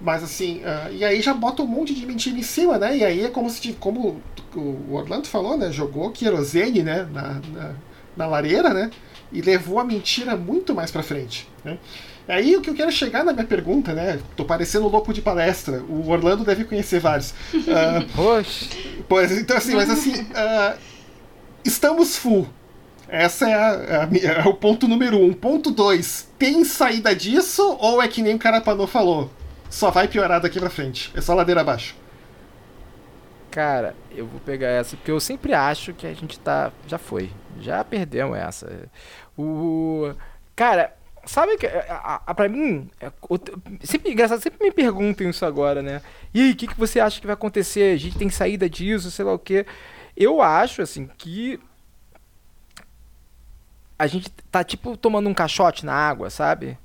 Mas 0.00 0.22
assim, 0.22 0.58
uh, 0.58 0.92
e 0.92 1.04
aí 1.04 1.22
já 1.22 1.32
bota 1.32 1.62
um 1.62 1.66
monte 1.66 1.94
de 1.94 2.04
mentira 2.04 2.36
em 2.36 2.42
cima, 2.42 2.78
né? 2.78 2.96
E 2.96 3.04
aí 3.04 3.24
é 3.24 3.28
como 3.28 3.48
se, 3.48 3.72
como 3.74 4.20
o 4.54 4.94
Orlando 4.94 5.26
falou, 5.28 5.56
né? 5.56 5.70
Jogou 5.72 6.10
querosene, 6.10 6.82
né? 6.82 7.08
Na, 7.10 7.40
na, 7.52 7.74
na 8.16 8.26
lareira, 8.26 8.74
né? 8.74 8.90
E 9.32 9.40
levou 9.40 9.78
a 9.78 9.84
mentira 9.84 10.36
muito 10.36 10.74
mais 10.74 10.90
para 10.90 11.02
frente, 11.02 11.48
né? 11.64 11.78
Aí 12.26 12.56
o 12.56 12.62
que 12.62 12.70
eu 12.70 12.74
quero 12.74 12.90
chegar 12.90 13.22
na 13.22 13.32
minha 13.32 13.44
pergunta, 13.44 13.92
né? 13.92 14.18
Tô 14.34 14.44
parecendo 14.44 14.88
louco 14.88 15.12
de 15.12 15.20
palestra. 15.20 15.82
O 15.82 16.08
Orlando 16.08 16.44
deve 16.44 16.64
conhecer 16.64 17.00
vários. 17.00 17.34
Uh, 17.54 19.04
pois, 19.08 19.32
então 19.32 19.56
assim, 19.56 19.74
mas 19.74 19.90
assim, 19.90 20.22
uh, 20.22 20.78
estamos 21.64 22.16
full. 22.16 22.46
Essa 23.08 23.48
é, 23.48 23.54
a, 23.54 24.04
a, 24.04 24.42
é, 24.44 24.48
o 24.48 24.54
ponto 24.54 24.88
número 24.88 25.18
um. 25.18 25.32
Ponto 25.32 25.70
dois, 25.70 26.28
tem 26.38 26.64
saída 26.64 27.14
disso 27.14 27.76
ou 27.80 28.02
é 28.02 28.08
que 28.08 28.22
nem 28.22 28.34
o 28.34 28.38
Carapanô 28.38 28.86
falou? 28.86 29.30
Só 29.68 29.90
vai 29.90 30.08
piorar 30.08 30.40
daqui 30.40 30.58
pra 30.58 30.70
frente. 30.70 31.12
É 31.14 31.20
só 31.20 31.34
ladeira 31.34 31.60
abaixo. 31.60 31.96
Cara, 33.50 33.94
eu 34.10 34.26
vou 34.26 34.40
pegar 34.40 34.68
essa, 34.68 34.96
porque 34.96 35.10
eu 35.10 35.20
sempre 35.20 35.54
acho 35.54 35.92
que 35.94 36.06
a 36.06 36.12
gente 36.12 36.38
tá. 36.40 36.72
Já 36.86 36.98
foi. 36.98 37.30
Já 37.60 37.84
perdemos 37.84 38.36
essa. 38.36 38.88
O. 39.38 40.12
Cara, 40.56 40.92
Sabe 41.26 41.56
que, 41.56 41.66
é, 41.66 41.86
a, 41.90 42.22
a, 42.26 42.34
pra 42.34 42.48
mim, 42.48 42.90
é, 43.00 43.10
sempre, 43.82 44.12
engraçado, 44.12 44.42
sempre 44.42 44.64
me 44.64 44.72
perguntam 44.72 45.28
isso 45.28 45.44
agora, 45.44 45.82
né? 45.82 46.02
E 46.32 46.40
aí, 46.40 46.52
o 46.52 46.56
que, 46.56 46.66
que 46.66 46.78
você 46.78 47.00
acha 47.00 47.20
que 47.20 47.26
vai 47.26 47.34
acontecer? 47.34 47.94
A 47.94 47.96
gente 47.96 48.18
tem 48.18 48.28
saída 48.30 48.68
disso, 48.68 49.10
sei 49.10 49.24
lá 49.24 49.32
o 49.32 49.38
quê. 49.38 49.66
Eu 50.16 50.42
acho, 50.42 50.82
assim, 50.82 51.08
que 51.18 51.58
a 53.98 54.06
gente 54.06 54.30
tá, 54.50 54.62
tipo, 54.62 54.96
tomando 54.96 55.28
um 55.28 55.34
caixote 55.34 55.86
na 55.86 55.94
água, 55.94 56.30
sabe? 56.30 56.78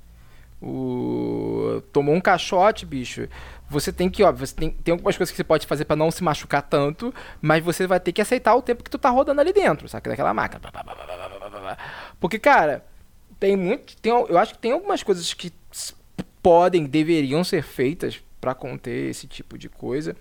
O... 0.60 1.82
Tomou 1.92 2.14
um 2.14 2.20
caixote, 2.20 2.84
bicho. 2.84 3.28
Você 3.68 3.92
tem 3.92 4.10
que, 4.10 4.22
ó, 4.22 4.32
você 4.32 4.54
tem, 4.54 4.70
tem 4.70 4.92
algumas 4.92 5.16
coisas 5.16 5.30
que 5.30 5.36
você 5.36 5.44
pode 5.44 5.66
fazer 5.66 5.84
para 5.84 5.96
não 5.96 6.10
se 6.10 6.24
machucar 6.24 6.62
tanto, 6.62 7.14
mas 7.40 7.64
você 7.64 7.86
vai 7.86 8.00
ter 8.00 8.12
que 8.12 8.20
aceitar 8.20 8.54
o 8.54 8.62
tempo 8.62 8.82
que 8.82 8.90
tu 8.90 8.98
tá 8.98 9.10
rodando 9.10 9.40
ali 9.40 9.52
dentro, 9.52 9.88
sabe? 9.88 10.08
Daquela 10.08 10.34
máquina. 10.34 10.60
Porque, 12.18 12.38
cara, 12.38 12.84
tem 13.40 13.56
muito. 13.56 13.96
Tem, 13.96 14.12
eu 14.12 14.38
acho 14.38 14.52
que 14.52 14.60
tem 14.60 14.72
algumas 14.72 15.02
coisas 15.02 15.32
que 15.34 15.50
podem, 16.42 16.84
deveriam 16.84 17.42
ser 17.42 17.62
feitas 17.62 18.22
para 18.40 18.54
conter 18.54 19.10
esse 19.10 19.26
tipo 19.26 19.58
de 19.58 19.68
coisa. 19.68 20.14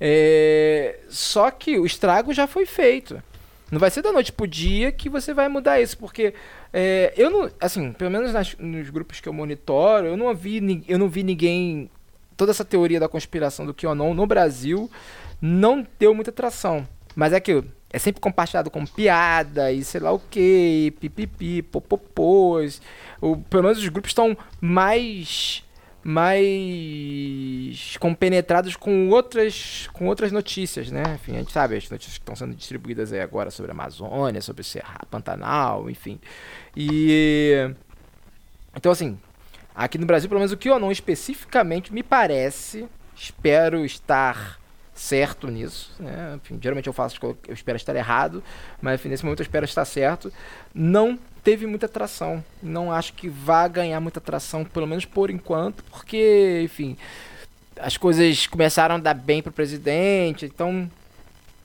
É, 0.00 1.00
só 1.08 1.50
que 1.50 1.78
o 1.78 1.86
estrago 1.86 2.32
já 2.32 2.46
foi 2.46 2.66
feito. 2.66 3.22
Não 3.70 3.78
vai 3.78 3.90
ser 3.90 4.02
da 4.02 4.12
noite 4.12 4.32
pro 4.32 4.46
dia 4.46 4.92
que 4.92 5.08
você 5.08 5.32
vai 5.32 5.48
mudar 5.48 5.80
isso, 5.80 5.96
porque 5.98 6.34
é, 6.72 7.12
eu 7.16 7.30
não, 7.30 7.50
assim, 7.60 7.92
pelo 7.92 8.10
menos 8.10 8.32
nas, 8.32 8.56
nos 8.58 8.90
grupos 8.90 9.20
que 9.20 9.28
eu 9.28 9.32
monitoro, 9.32 10.06
eu 10.06 10.16
não 10.16 10.34
vi, 10.34 10.84
eu 10.86 10.98
não 10.98 11.08
vi 11.08 11.22
ninguém, 11.22 11.90
toda 12.36 12.50
essa 12.50 12.64
teoria 12.64 13.00
da 13.00 13.08
conspiração 13.08 13.66
do 13.66 13.74
QAnon 13.74 14.14
no 14.14 14.26
Brasil 14.26 14.90
não 15.40 15.86
deu 15.98 16.14
muita 16.14 16.30
tração. 16.30 16.86
Mas 17.16 17.32
é 17.32 17.40
que 17.40 17.64
é 17.94 17.98
sempre 18.00 18.20
compartilhado 18.20 18.72
com 18.72 18.84
piada 18.84 19.70
e 19.70 19.84
sei 19.84 20.00
lá 20.00 20.10
o 20.10 20.18
que, 20.18 20.92
pipipi, 20.98 21.62
popopôs. 21.62 22.82
Ou, 23.20 23.36
pelo 23.36 23.62
menos 23.62 23.78
os 23.78 23.88
grupos 23.88 24.10
estão 24.10 24.36
mais 24.60 25.62
mais 26.02 27.96
compenetrados 27.98 28.74
com 28.76 29.08
outras 29.08 29.88
com 29.92 30.06
outras 30.08 30.32
notícias, 30.32 30.90
né? 30.90 31.04
Enfim, 31.14 31.36
a 31.36 31.38
gente 31.38 31.52
sabe 31.52 31.76
as 31.76 31.88
notícias 31.88 32.18
que 32.18 32.22
estão 32.22 32.34
sendo 32.34 32.52
distribuídas 32.54 33.12
aí 33.12 33.20
agora 33.20 33.48
sobre 33.50 33.70
a 33.70 33.74
Amazônia, 33.74 34.42
sobre 34.42 34.62
o 34.62 34.64
Serra 34.64 34.98
Pantanal, 35.08 35.88
enfim. 35.88 36.18
E 36.76 37.70
então 38.76 38.90
assim, 38.90 39.16
aqui 39.72 39.98
no 39.98 40.04
Brasil, 40.04 40.28
pelo 40.28 40.40
menos 40.40 40.52
o 40.52 40.56
que 40.56 40.68
eu 40.68 40.80
não 40.80 40.90
especificamente 40.90 41.94
me 41.94 42.02
parece, 42.02 42.88
espero 43.14 43.84
estar 43.84 44.58
certo 44.94 45.48
nisso. 45.48 45.92
Né? 45.98 46.34
Enfim, 46.36 46.58
geralmente 46.60 46.86
eu 46.86 46.92
faço, 46.92 47.18
eu 47.22 47.54
espero 47.54 47.76
estar 47.76 47.94
errado, 47.96 48.42
mas 48.80 49.00
enfim, 49.00 49.08
nesse 49.08 49.24
momento 49.24 49.40
eu 49.40 49.44
espero 49.44 49.64
estar 49.64 49.84
certo. 49.84 50.32
Não 50.72 51.18
teve 51.42 51.66
muita 51.66 51.86
atração. 51.86 52.42
Não 52.62 52.92
acho 52.92 53.12
que 53.12 53.28
vá 53.28 53.66
ganhar 53.68 54.00
muita 54.00 54.18
atração, 54.18 54.64
pelo 54.64 54.86
menos 54.86 55.04
por 55.04 55.30
enquanto, 55.30 55.82
porque, 55.84 56.62
enfim, 56.64 56.96
as 57.78 57.96
coisas 57.96 58.46
começaram 58.46 58.94
a 58.94 58.98
dar 58.98 59.14
bem 59.14 59.42
para 59.42 59.50
o 59.50 59.52
presidente, 59.52 60.46
então 60.46 60.90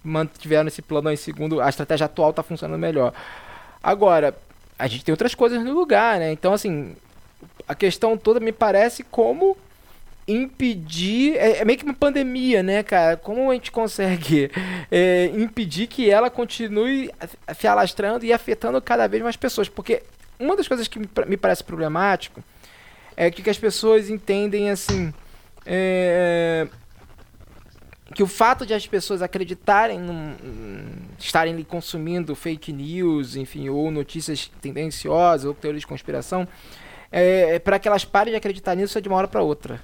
mantiveram 0.04 0.68
esse 0.68 0.82
plano 0.82 1.10
aí 1.10 1.18
segundo 1.18 1.62
a 1.62 1.70
estratégia 1.70 2.06
atual 2.06 2.32
está 2.32 2.42
funcionando 2.42 2.80
melhor. 2.80 3.14
Agora, 3.82 4.36
a 4.78 4.88
gente 4.88 5.06
tem 5.06 5.14
outras 5.14 5.36
coisas 5.36 5.64
no 5.64 5.74
lugar, 5.74 6.20
né? 6.20 6.32
Então, 6.32 6.54
assim, 6.54 6.96
a 7.68 7.76
questão 7.76 8.18
toda 8.18 8.40
me 8.40 8.52
parece 8.52 9.04
como 9.04 9.58
impedir. 10.32 11.36
É, 11.38 11.60
é, 11.60 11.66
meio 11.66 11.78
que 11.78 11.86
uma 11.86 11.94
pandemia, 11.94 12.62
né, 12.62 12.84
cara? 12.84 13.18
Como 13.18 13.50
a 13.50 13.54
gente 13.54 13.72
consegue 13.72 14.52
é, 14.92 15.26
impedir 15.34 15.88
que 15.88 16.10
ela 16.10 16.30
continue 16.30 17.12
se 17.58 17.68
alastrando 17.68 18.26
e 18.26 18.32
afetando 18.32 18.82
cada 18.82 19.08
vez 19.08 19.24
mais 19.24 19.36
pessoas? 19.36 19.68
Porque 19.68 20.04
uma 20.40 20.56
das 20.56 20.68
coisas 20.68 20.88
que 20.88 21.00
me 21.00 21.38
parece 21.38 21.64
problemático 21.64 22.44
é 23.18 23.30
que, 23.30 23.42
que 23.42 23.50
as 23.50 23.58
pessoas 23.58 24.10
entendem 24.10 24.70
assim. 24.70 25.14
É, 25.66 26.68
que 28.14 28.24
o 28.24 28.28
fato 28.28 28.66
de 28.66 28.74
as 28.74 28.88
pessoas 28.88 29.22
acreditarem, 29.22 30.00
num, 30.00 30.36
estarem 31.20 31.62
consumindo 31.64 32.36
fake 32.36 32.74
news, 32.74 33.36
enfim, 33.36 33.70
ou 33.70 33.92
notícias 33.92 34.50
tendenciosas, 34.62 35.46
ou 35.46 35.54
teorias 35.54 35.82
de 35.82 35.88
conspiração, 35.88 36.48
é, 37.12 37.56
é 37.56 37.60
para 37.60 37.78
que 37.78 37.88
elas 37.88 38.04
parem 38.04 38.32
de 38.32 38.38
acreditar 38.38 38.74
nisso 38.74 38.98
é 38.98 39.02
de 39.02 39.08
uma 39.08 39.18
hora 39.18 39.28
para 39.28 39.44
outra 39.44 39.80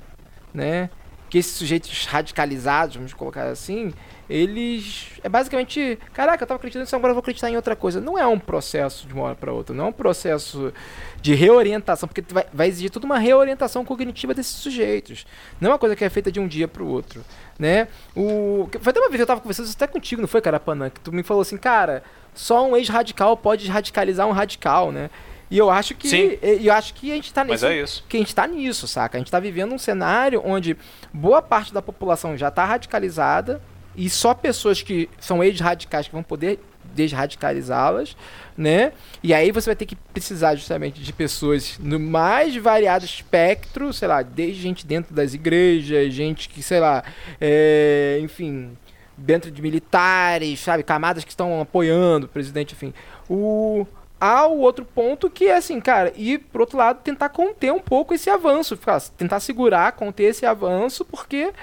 né? 0.56 0.90
Que 1.30 1.40
esses 1.40 1.54
sujeitos 1.54 2.06
radicalizados, 2.06 2.96
vamos 2.96 3.14
colocar 3.14 3.48
assim, 3.48 3.94
eles. 4.30 5.12
É 5.24 5.30
basicamente. 5.30 6.00
Caraca, 6.14 6.44
eu 6.44 6.48
tava 6.48 6.58
acreditando 6.58 6.84
nisso, 6.84 6.96
agora 6.96 7.12
eu 7.12 7.16
vou 7.16 7.22
acreditar 7.22 7.50
em 7.50 7.56
outra 7.56 7.76
coisa. 7.76 8.00
Não 8.00 8.18
é 8.18 8.26
um 8.26 8.40
processo 8.40 9.08
de 9.08 9.14
uma 9.14 9.24
hora 9.24 9.36
para 9.36 9.52
outra, 9.52 9.76
não 9.76 9.86
é 9.86 9.88
um 9.90 9.94
processo 9.94 10.74
de 11.22 11.34
reorientação, 11.34 12.08
porque 12.08 12.24
vai, 12.34 12.46
vai 12.54 12.68
exigir 12.68 12.90
toda 12.90 13.06
uma 13.06 13.20
reorientação 13.20 13.84
cognitiva 13.84 14.34
desses 14.34 14.56
sujeitos. 14.56 15.26
Não 15.60 15.70
é 15.70 15.74
uma 15.74 15.80
coisa 15.80 15.96
que 15.96 16.04
é 16.04 16.10
feita 16.10 16.32
de 16.32 16.40
um 16.40 16.48
dia 16.48 16.68
para 16.68 16.84
o 16.84 16.88
outro, 16.88 17.24
né? 17.60 17.88
O, 18.16 18.70
foi 18.80 18.92
até 18.92 19.00
uma 19.00 19.10
vez 19.10 19.20
eu 19.20 19.28
tava 19.28 19.42
conversando 19.42 19.70
até 19.70 19.88
contigo, 19.88 20.22
não 20.22 20.28
foi, 20.28 20.42
Carapanã? 20.42 20.90
Que 20.90 21.00
tu 21.00 21.12
me 21.12 21.24
falou 21.24 21.42
assim, 21.42 21.58
cara, 21.58 22.04
só 22.34 22.68
um 22.68 22.76
ex-radical 22.76 23.36
pode 23.38 23.68
radicalizar 23.68 24.28
um 24.28 24.32
radical, 24.32 24.92
né? 24.92 25.10
E 25.56 25.58
eu 25.58 25.72
acho 25.72 25.96
que 25.96 26.10
Sim. 26.10 26.38
eu 26.42 26.74
acho 26.74 26.94
que 26.94 27.10
a 27.10 27.16
gente 27.16 27.34
tá 27.34 27.46
nisso. 27.46 27.66
É. 27.66 27.86
Que 28.10 28.18
a 28.18 28.20
gente 28.20 28.36
tá 28.36 28.46
nisso, 28.46 28.90
saca? 28.90 29.18
A 29.18 29.20
gente 29.20 29.32
tá 29.32 29.40
vivendo 29.40 29.74
um 29.74 29.78
cenário 29.78 30.42
onde 30.44 30.76
boa 31.14 31.42
parte 31.42 31.74
da 31.74 31.82
população 31.82 32.36
já 32.36 32.52
tá 32.52 32.66
radicalizada 32.66 33.62
e 33.96 34.10
só 34.10 34.34
pessoas 34.34 34.82
que 34.82 35.10
são 35.18 35.42
ex-radicais 35.42 36.08
que 36.08 36.14
vão 36.14 36.22
poder 36.22 36.60
desradicalizá-las, 36.94 38.18
né? 38.58 38.92
E 39.24 39.34
aí 39.34 39.50
você 39.50 39.70
vai 39.70 39.78
ter 39.78 39.86
que 39.86 39.96
precisar 39.96 40.56
justamente 40.56 41.02
de 41.02 41.14
pessoas 41.14 41.80
no 41.80 42.02
mais 42.02 42.54
variado 42.58 43.06
espectro, 43.06 43.94
sei 43.94 44.10
lá, 44.10 44.22
desde 44.24 44.62
gente 44.62 44.86
dentro 44.86 45.16
das 45.16 45.34
igrejas, 45.34 46.14
gente 46.14 46.50
que, 46.50 46.62
sei 46.62 46.82
lá, 46.82 47.02
é, 47.40 48.20
enfim, 48.22 48.78
dentro 49.18 49.50
de 49.50 49.62
militares, 49.62 50.60
sabe, 50.60 50.84
camadas 50.84 51.24
que 51.24 51.32
estão 51.32 51.62
apoiando 51.62 52.26
o 52.26 52.30
presidente, 52.30 52.74
enfim. 52.74 52.94
O 53.30 53.88
há 54.26 54.48
o 54.48 54.60
outro 54.60 54.84
ponto 54.84 55.30
que 55.30 55.46
é 55.46 55.58
assim, 55.58 55.80
cara, 55.80 56.12
e 56.16 56.38
por 56.38 56.62
outro 56.62 56.78
lado 56.78 57.02
tentar 57.04 57.30
conter 57.30 57.72
um 57.72 57.80
pouco 57.80 58.14
esse 58.14 58.30
avanço, 58.30 58.78
tentar 59.16 59.40
segurar, 59.40 59.92
conter 59.92 60.26
esse 60.26 60.46
avanço, 60.46 61.06
porque 61.06 61.54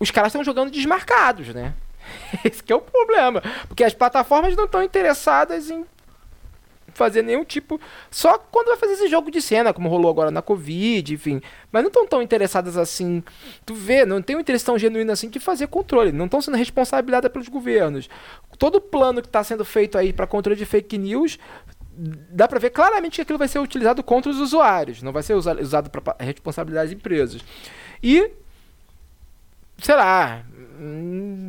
os 0.00 0.10
caras 0.10 0.30
estão 0.30 0.42
jogando 0.42 0.70
desmarcados, 0.70 1.48
né? 1.48 1.74
Esse 2.44 2.62
é 2.68 2.74
o 2.74 2.80
problema, 2.80 3.42
porque 3.66 3.82
as 3.82 3.92
plataformas 3.92 4.54
não 4.54 4.64
estão 4.64 4.82
interessadas 4.82 5.70
em 5.70 5.84
fazer 6.96 7.22
nenhum 7.22 7.44
tipo. 7.44 7.80
Só 8.10 8.38
quando 8.38 8.68
vai 8.68 8.76
fazer 8.76 8.94
esse 8.94 9.08
jogo 9.08 9.30
de 9.30 9.40
cena, 9.40 9.72
como 9.72 9.88
rolou 9.88 10.10
agora 10.10 10.30
na 10.30 10.42
Covid, 10.42 11.14
enfim. 11.14 11.40
Mas 11.70 11.82
não 11.82 11.88
estão 11.88 12.06
tão 12.06 12.22
interessadas 12.22 12.76
assim. 12.76 13.22
Tu 13.64 13.74
vê, 13.74 14.04
não 14.04 14.20
tem 14.22 14.36
um 14.36 14.40
interesse 14.40 14.64
tão 14.64 14.78
genuíno 14.78 15.12
assim 15.12 15.28
de 15.28 15.38
fazer 15.38 15.66
controle. 15.68 16.12
Não 16.12 16.24
estão 16.24 16.40
sendo 16.40 16.56
responsabilizadas 16.56 17.30
pelos 17.30 17.48
governos. 17.48 18.08
Todo 18.58 18.80
plano 18.80 19.20
que 19.20 19.28
está 19.28 19.44
sendo 19.44 19.64
feito 19.64 19.98
aí 19.98 20.12
para 20.12 20.26
controle 20.26 20.58
de 20.58 20.64
fake 20.64 20.98
news 20.98 21.38
dá 21.98 22.46
para 22.46 22.58
ver 22.58 22.70
claramente 22.70 23.16
que 23.16 23.22
aquilo 23.22 23.38
vai 23.38 23.48
ser 23.48 23.58
utilizado 23.58 24.02
contra 24.02 24.30
os 24.30 24.38
usuários, 24.38 25.02
não 25.02 25.12
vai 25.12 25.22
ser 25.22 25.34
usado 25.34 25.88
para 25.88 26.14
responsabilizar 26.20 26.84
as 26.84 26.92
empresas. 26.92 27.42
E 28.02 28.30
sei 29.78 29.94
lá, 29.94 30.44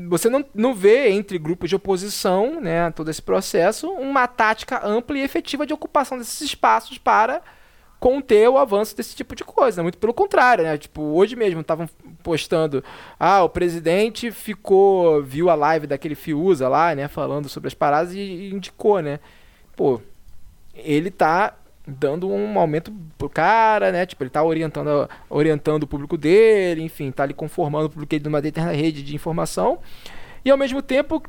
você 0.10 0.30
não, 0.30 0.46
não 0.54 0.74
vê 0.74 1.10
entre 1.10 1.38
grupos 1.38 1.70
de 1.70 1.76
oposição, 1.76 2.62
né, 2.62 2.92
todo 2.92 3.10
esse 3.10 3.22
processo, 3.22 3.90
uma 3.92 4.28
tática 4.28 4.86
ampla 4.86 5.18
e 5.18 5.22
efetiva 5.22 5.66
de 5.66 5.74
ocupação 5.74 6.18
desses 6.18 6.42
espaços 6.42 6.98
para 6.98 7.42
conter 8.00 8.48
o 8.50 8.58
avanço 8.58 8.96
desse 8.96 9.16
tipo 9.16 9.36
de 9.36 9.44
coisa. 9.44 9.82
Muito 9.82 9.98
pelo 9.98 10.14
contrário, 10.14 10.64
né? 10.64 10.78
Tipo, 10.78 11.02
hoje 11.02 11.36
mesmo 11.36 11.62
estavam 11.62 11.90
postando, 12.22 12.84
ah, 13.20 13.44
o 13.44 13.50
presidente 13.50 14.32
ficou, 14.32 15.24
viu 15.24 15.50
a 15.50 15.56
live 15.56 15.88
daquele 15.88 16.16
Fiuza 16.16 16.68
lá, 16.68 16.94
né, 16.94 17.08
falando 17.08 17.50
sobre 17.50 17.68
as 17.68 17.74
paradas 17.74 18.14
e, 18.14 18.20
e 18.20 18.54
indicou, 18.54 19.00
né? 19.02 19.20
Pô, 19.76 20.02
ele 20.74 21.10
tá 21.10 21.56
dando 21.88 22.30
um 22.30 22.60
aumento 22.60 22.92
pro 23.18 23.30
cara, 23.30 23.92
né? 23.92 24.06
Tipo, 24.06 24.24
ele 24.24 24.30
tá 24.30 24.44
orientando, 24.44 25.10
orientando 25.30 25.84
o 25.84 25.88
público 25.88 26.18
dele, 26.18 26.82
enfim, 26.82 27.12
tá 27.12 27.24
ali 27.24 27.34
conformando 27.34 27.86
o 27.86 27.90
público 27.90 28.10
dele 28.10 28.26
numa 28.26 28.42
determinada 28.42 28.78
rede 28.78 29.02
de 29.02 29.16
informação. 29.16 29.80
E 30.44 30.52
ao 30.52 30.58
mesmo 30.58 30.82
tempo, 30.82 31.24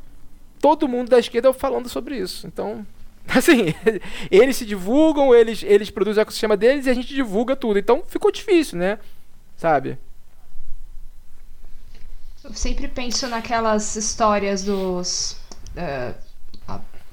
todo 0.59 0.87
mundo 0.87 1.09
da 1.09 1.19
esquerda 1.19 1.53
falando 1.53 1.87
sobre 1.87 2.17
isso. 2.17 2.45
Então, 2.45 2.85
assim, 3.27 3.73
eles 4.29 4.57
se 4.57 4.65
divulgam, 4.65 5.33
eles, 5.33 5.63
eles 5.63 5.89
produzem 5.89 6.21
o 6.21 6.23
ecossistema 6.23 6.57
deles 6.57 6.85
e 6.85 6.89
a 6.89 6.93
gente 6.93 7.13
divulga 7.13 7.55
tudo. 7.55 7.79
Então 7.79 8.03
ficou 8.05 8.31
difícil, 8.31 8.77
né? 8.77 8.99
Sabe? 9.55 9.97
Eu 12.43 12.53
sempre 12.53 12.87
penso 12.87 13.27
naquelas 13.27 13.95
histórias 13.95 14.63
dos. 14.63 15.37
Uh, 15.75 16.28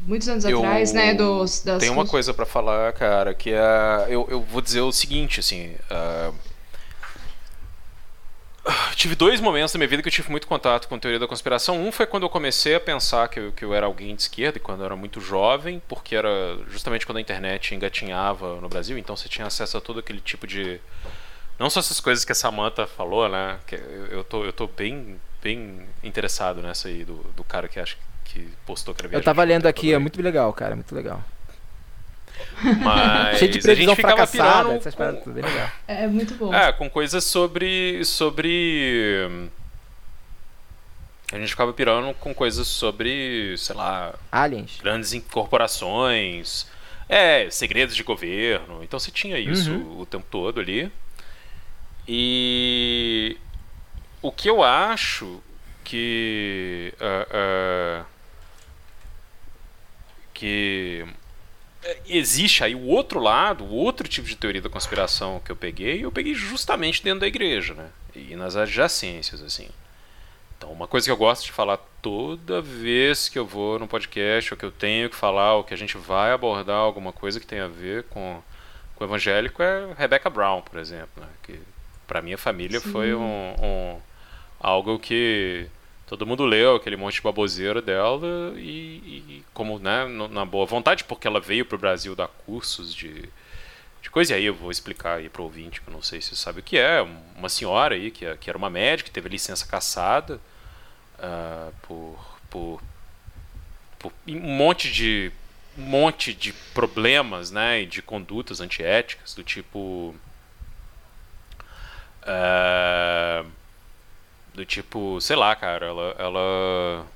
muitos 0.07 0.29
anos 0.29 0.45
eu 0.45 0.59
atrás, 0.59 0.93
né? 0.93 1.15
Dos, 1.15 1.61
das 1.61 1.81
tem 1.81 1.91
uma 1.91 2.07
coisa 2.07 2.33
para 2.33 2.47
falar, 2.47 2.93
cara, 2.93 3.35
que 3.35 3.51
é. 3.51 4.07
Eu, 4.09 4.27
eu 4.31 4.41
vou 4.41 4.63
dizer 4.63 4.81
o 4.81 4.93
seguinte, 4.93 5.41
assim. 5.41 5.75
Uh, 5.91 6.35
tive 8.95 9.15
dois 9.15 9.41
momentos 9.41 9.75
na 9.75 9.79
minha 9.79 9.89
vida 9.89 10.03
que 10.03 10.09
eu 10.09 10.13
tive 10.13 10.31
muito 10.31 10.47
contato 10.47 10.89
com 10.89 10.99
teoria 10.99 11.19
da 11.19 11.27
conspiração. 11.27 11.85
Um 11.85 11.91
foi 11.91 12.07
quando 12.07 12.23
eu 12.23 12.31
comecei 12.31 12.75
a 12.75 12.81
pensar 12.81 13.29
que 13.29 13.39
eu, 13.39 13.53
que 13.53 13.65
eu 13.65 13.75
era 13.75 13.87
alguém 13.87 14.15
de 14.15 14.23
esquerda, 14.23 14.59
e 14.59 14.61
quando 14.61 14.81
eu 14.81 14.87
era 14.87 14.97
muito 14.97 15.21
jovem, 15.21 15.83
porque 15.89 16.15
era 16.15 16.31
justamente 16.69 17.05
quando 17.05 17.19
a 17.19 17.21
internet 17.21 17.75
engatinhava 17.75 18.61
no 18.61 18.69
Brasil, 18.69 18.97
então 18.97 19.17
você 19.17 19.29
tinha 19.29 19.47
acesso 19.47 19.77
a 19.77 19.81
todo 19.81 20.01
aquele 20.01 20.21
tipo 20.21 20.47
de. 20.47 20.81
Não 21.59 21.71
só 21.71 21.81
essas 21.81 22.01
coisas 22.01 22.25
que 22.25 22.33
a 22.33 22.35
Samantha 22.35 22.87
falou, 22.87 23.29
né? 23.29 23.59
Que 23.67 23.77
eu, 23.77 24.07
eu, 24.07 24.25
tô, 24.25 24.45
eu 24.45 24.53
tô 24.53 24.67
bem, 24.67 25.19
bem 25.43 25.81
interessado 26.03 26.61
nessa 26.61 26.89
aí 26.89 27.05
do, 27.05 27.17
do 27.35 27.43
cara 27.43 27.67
que 27.67 27.81
acha 27.81 27.97
que 27.97 28.16
postou 28.65 28.95
que 28.95 29.05
era 29.05 29.15
Eu 29.15 29.23
tava 29.23 29.43
lendo 29.45 29.67
aqui, 29.67 29.93
é 29.93 29.99
muito 29.99 30.21
legal, 30.21 30.53
cara, 30.53 30.73
é 30.73 30.75
muito 30.75 30.95
legal. 30.95 31.23
Mas 32.83 33.39
Cheio 33.39 33.51
de 33.51 33.61
previsão 33.61 33.93
a 33.93 33.97
gente 33.97 33.97
ficava 33.97 34.27
pirando 34.27 34.73
essas 34.73 34.95
com... 34.95 35.33
bem 35.33 35.43
legal. 35.43 35.71
É 35.89 36.07
muito 36.07 36.35
bom. 36.35 36.53
É, 36.55 36.73
com 36.73 36.89
coisas 36.89 37.25
sobre 37.25 38.05
sobre 38.05 39.49
a 41.33 41.39
gente 41.39 41.49
ficava 41.49 41.73
pirando 41.73 42.15
com 42.15 42.33
coisas 42.33 42.69
sobre, 42.69 43.57
sei 43.59 43.75
lá, 43.75 44.15
aliens, 44.31 44.79
grandes 44.81 45.21
corporações, 45.31 46.67
é, 47.09 47.51
segredos 47.51 47.97
de 47.97 48.05
governo. 48.05 48.83
Então 48.83 48.99
você 48.99 49.11
tinha 49.11 49.39
isso 49.39 49.73
uhum. 49.73 50.01
o 50.01 50.07
tempo 50.07 50.25
todo 50.31 50.61
ali. 50.61 50.91
E 52.07 53.37
o 54.23 54.31
que 54.31 54.49
eu 54.49 54.63
acho 54.63 55.43
que 55.83 56.95
uh, 57.01 58.03
uh, 58.03 58.07
que 60.37 61.07
é, 61.83 61.99
existe 62.07 62.63
aí 62.63 62.75
o 62.75 62.85
outro 62.85 63.19
lado, 63.19 63.65
o 63.65 63.73
outro 63.73 64.07
tipo 64.07 64.29
de 64.29 64.37
teoria 64.37 64.61
da 64.61 64.69
conspiração 64.69 65.41
que 65.43 65.51
eu 65.51 65.57
peguei, 65.57 66.05
eu 66.05 66.13
peguei 66.13 66.35
justamente 66.35 67.03
dentro 67.03 67.21
da 67.21 67.27
igreja, 67.27 67.73
né? 67.73 67.89
E 68.15 68.37
nas 68.37 68.55
adjacências, 68.55 69.43
assim. 69.43 69.69
Então, 70.57 70.71
uma 70.71 70.87
coisa 70.87 71.07
que 71.07 71.11
eu 71.11 71.17
gosto 71.17 71.45
de 71.45 71.53
falar 71.53 71.79
toda 72.03 72.61
vez 72.61 73.29
que 73.29 73.39
eu 73.39 73.47
vou 73.47 73.79
no 73.79 73.89
podcast, 73.89 74.53
ou 74.53 74.59
que 74.59 74.65
eu 74.65 74.71
tenho 74.71 75.09
que 75.09 75.17
falar, 75.17 75.55
ou 75.55 75.65
que 75.65 75.73
a 75.73 75.77
gente 75.77 75.97
vai 75.97 76.33
abordar 76.33 76.77
alguma 76.77 77.13
coisa 77.13 77.41
que 77.41 77.47
tem 77.47 77.61
a 77.61 77.69
ver 77.69 78.05
com, 78.05 78.43
com 78.95 79.05
o 79.05 79.07
evangélico, 79.07 79.63
é 79.63 79.93
Rebecca 79.97 80.29
Brown, 80.29 80.63
por 80.63 80.79
exemplo, 80.79 81.23
né? 81.23 81.29
Que 81.43 81.59
para 82.07 82.23
minha 82.23 82.39
família 82.39 82.81
Sim. 82.81 82.93
foi 82.93 83.15
um, 83.15 83.55
um, 83.63 83.99
algo 84.61 84.99
que 84.99 85.67
Todo 86.07 86.25
mundo 86.25 86.45
leu 86.45 86.77
aquele 86.77 86.97
monte 86.97 87.15
de 87.17 87.23
baboseira 87.23 87.83
dela 87.83 88.55
e, 88.57 89.41
e 89.41 89.45
como, 89.53 89.79
né, 89.81 90.05
na 90.31 90.45
boa 90.45 90.65
vontade, 90.65 91.03
porque 91.03 91.27
ela 91.27 91.41
veio 91.41 91.65
para 91.67 91.75
o 91.75 91.79
Brasil 91.79 92.15
dar 92.15 92.29
cursos 92.29 92.95
de, 92.95 93.29
de 94.01 94.09
coisa. 94.09 94.33
E 94.33 94.37
aí 94.37 94.45
eu 94.45 94.55
vou 94.55 94.71
explicar 94.71 95.19
aí 95.19 95.29
para 95.29 95.43
o 95.43 95.47
ouvinte, 95.47 95.81
que 95.81 95.89
eu 95.89 95.93
não 95.93 96.03
sei 96.03 96.21
se 96.21 96.37
sabe 96.37 96.61
o 96.61 96.63
que 96.63 96.79
é. 96.79 97.03
Uma 97.37 97.49
senhora 97.49 97.97
aí, 97.97 98.13
que, 98.13 98.37
que 98.37 98.49
era 98.49 98.57
uma 98.57 98.71
médica, 98.71 99.09
que 99.09 99.15
teve 99.15 99.29
licença 99.29 99.67
caçada 99.67 100.41
uh, 101.19 101.75
por, 101.83 102.39
por, 102.49 102.83
por 103.99 104.13
um 104.29 104.57
monte 104.57 104.93
de 104.93 105.33
um 105.77 105.83
monte 105.83 106.33
de 106.33 106.53
problemas, 106.73 107.51
né, 107.51 107.85
de 107.85 108.01
condutas 108.01 108.61
antiéticas, 108.61 109.35
do 109.35 109.43
tipo... 109.43 110.15
Uh, 112.23 113.47
do 114.57 114.65
tipo, 114.65 115.21
sei 115.21 115.37
lá, 115.37 115.55
cara, 115.55 115.87
ela, 115.87 116.17
ela 116.19 117.07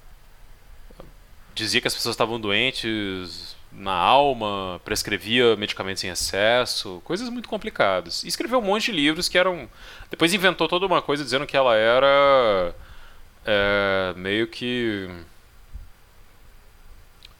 dizia 1.55 1.81
que 1.81 1.89
as 1.89 1.95
pessoas 1.95 2.13
estavam 2.13 2.39
doentes 2.39 3.57
na 3.73 3.95
alma, 3.95 4.81
prescrevia 4.85 5.57
medicamentos 5.57 6.05
em 6.05 6.09
excesso, 6.09 7.01
coisas 7.03 7.31
muito 7.31 7.49
complicadas. 7.49 8.23
E 8.25 8.29
escreveu 8.29 8.59
um 8.59 8.63
monte 8.63 8.87
de 8.87 8.93
livros 8.93 9.29
que 9.29 9.39
eram. 9.39 9.69
Depois 10.11 10.35
inventou 10.35 10.69
toda 10.69 10.85
uma 10.85 11.01
coisa 11.01 11.25
dizendo 11.25 11.47
que 11.47 11.57
ela 11.57 11.75
era 11.77 12.75
é, 13.47 14.13
meio 14.17 14.47
que 14.47 15.09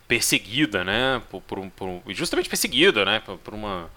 perseguida, 0.09 0.83
né? 0.83 1.21
Por, 1.31 1.43
por, 1.43 1.71
por, 1.73 2.03
justamente 2.09 2.49
perseguida, 2.49 3.05
né? 3.05 3.21
Por, 3.21 3.37
por 3.39 3.53
uma 3.53 3.91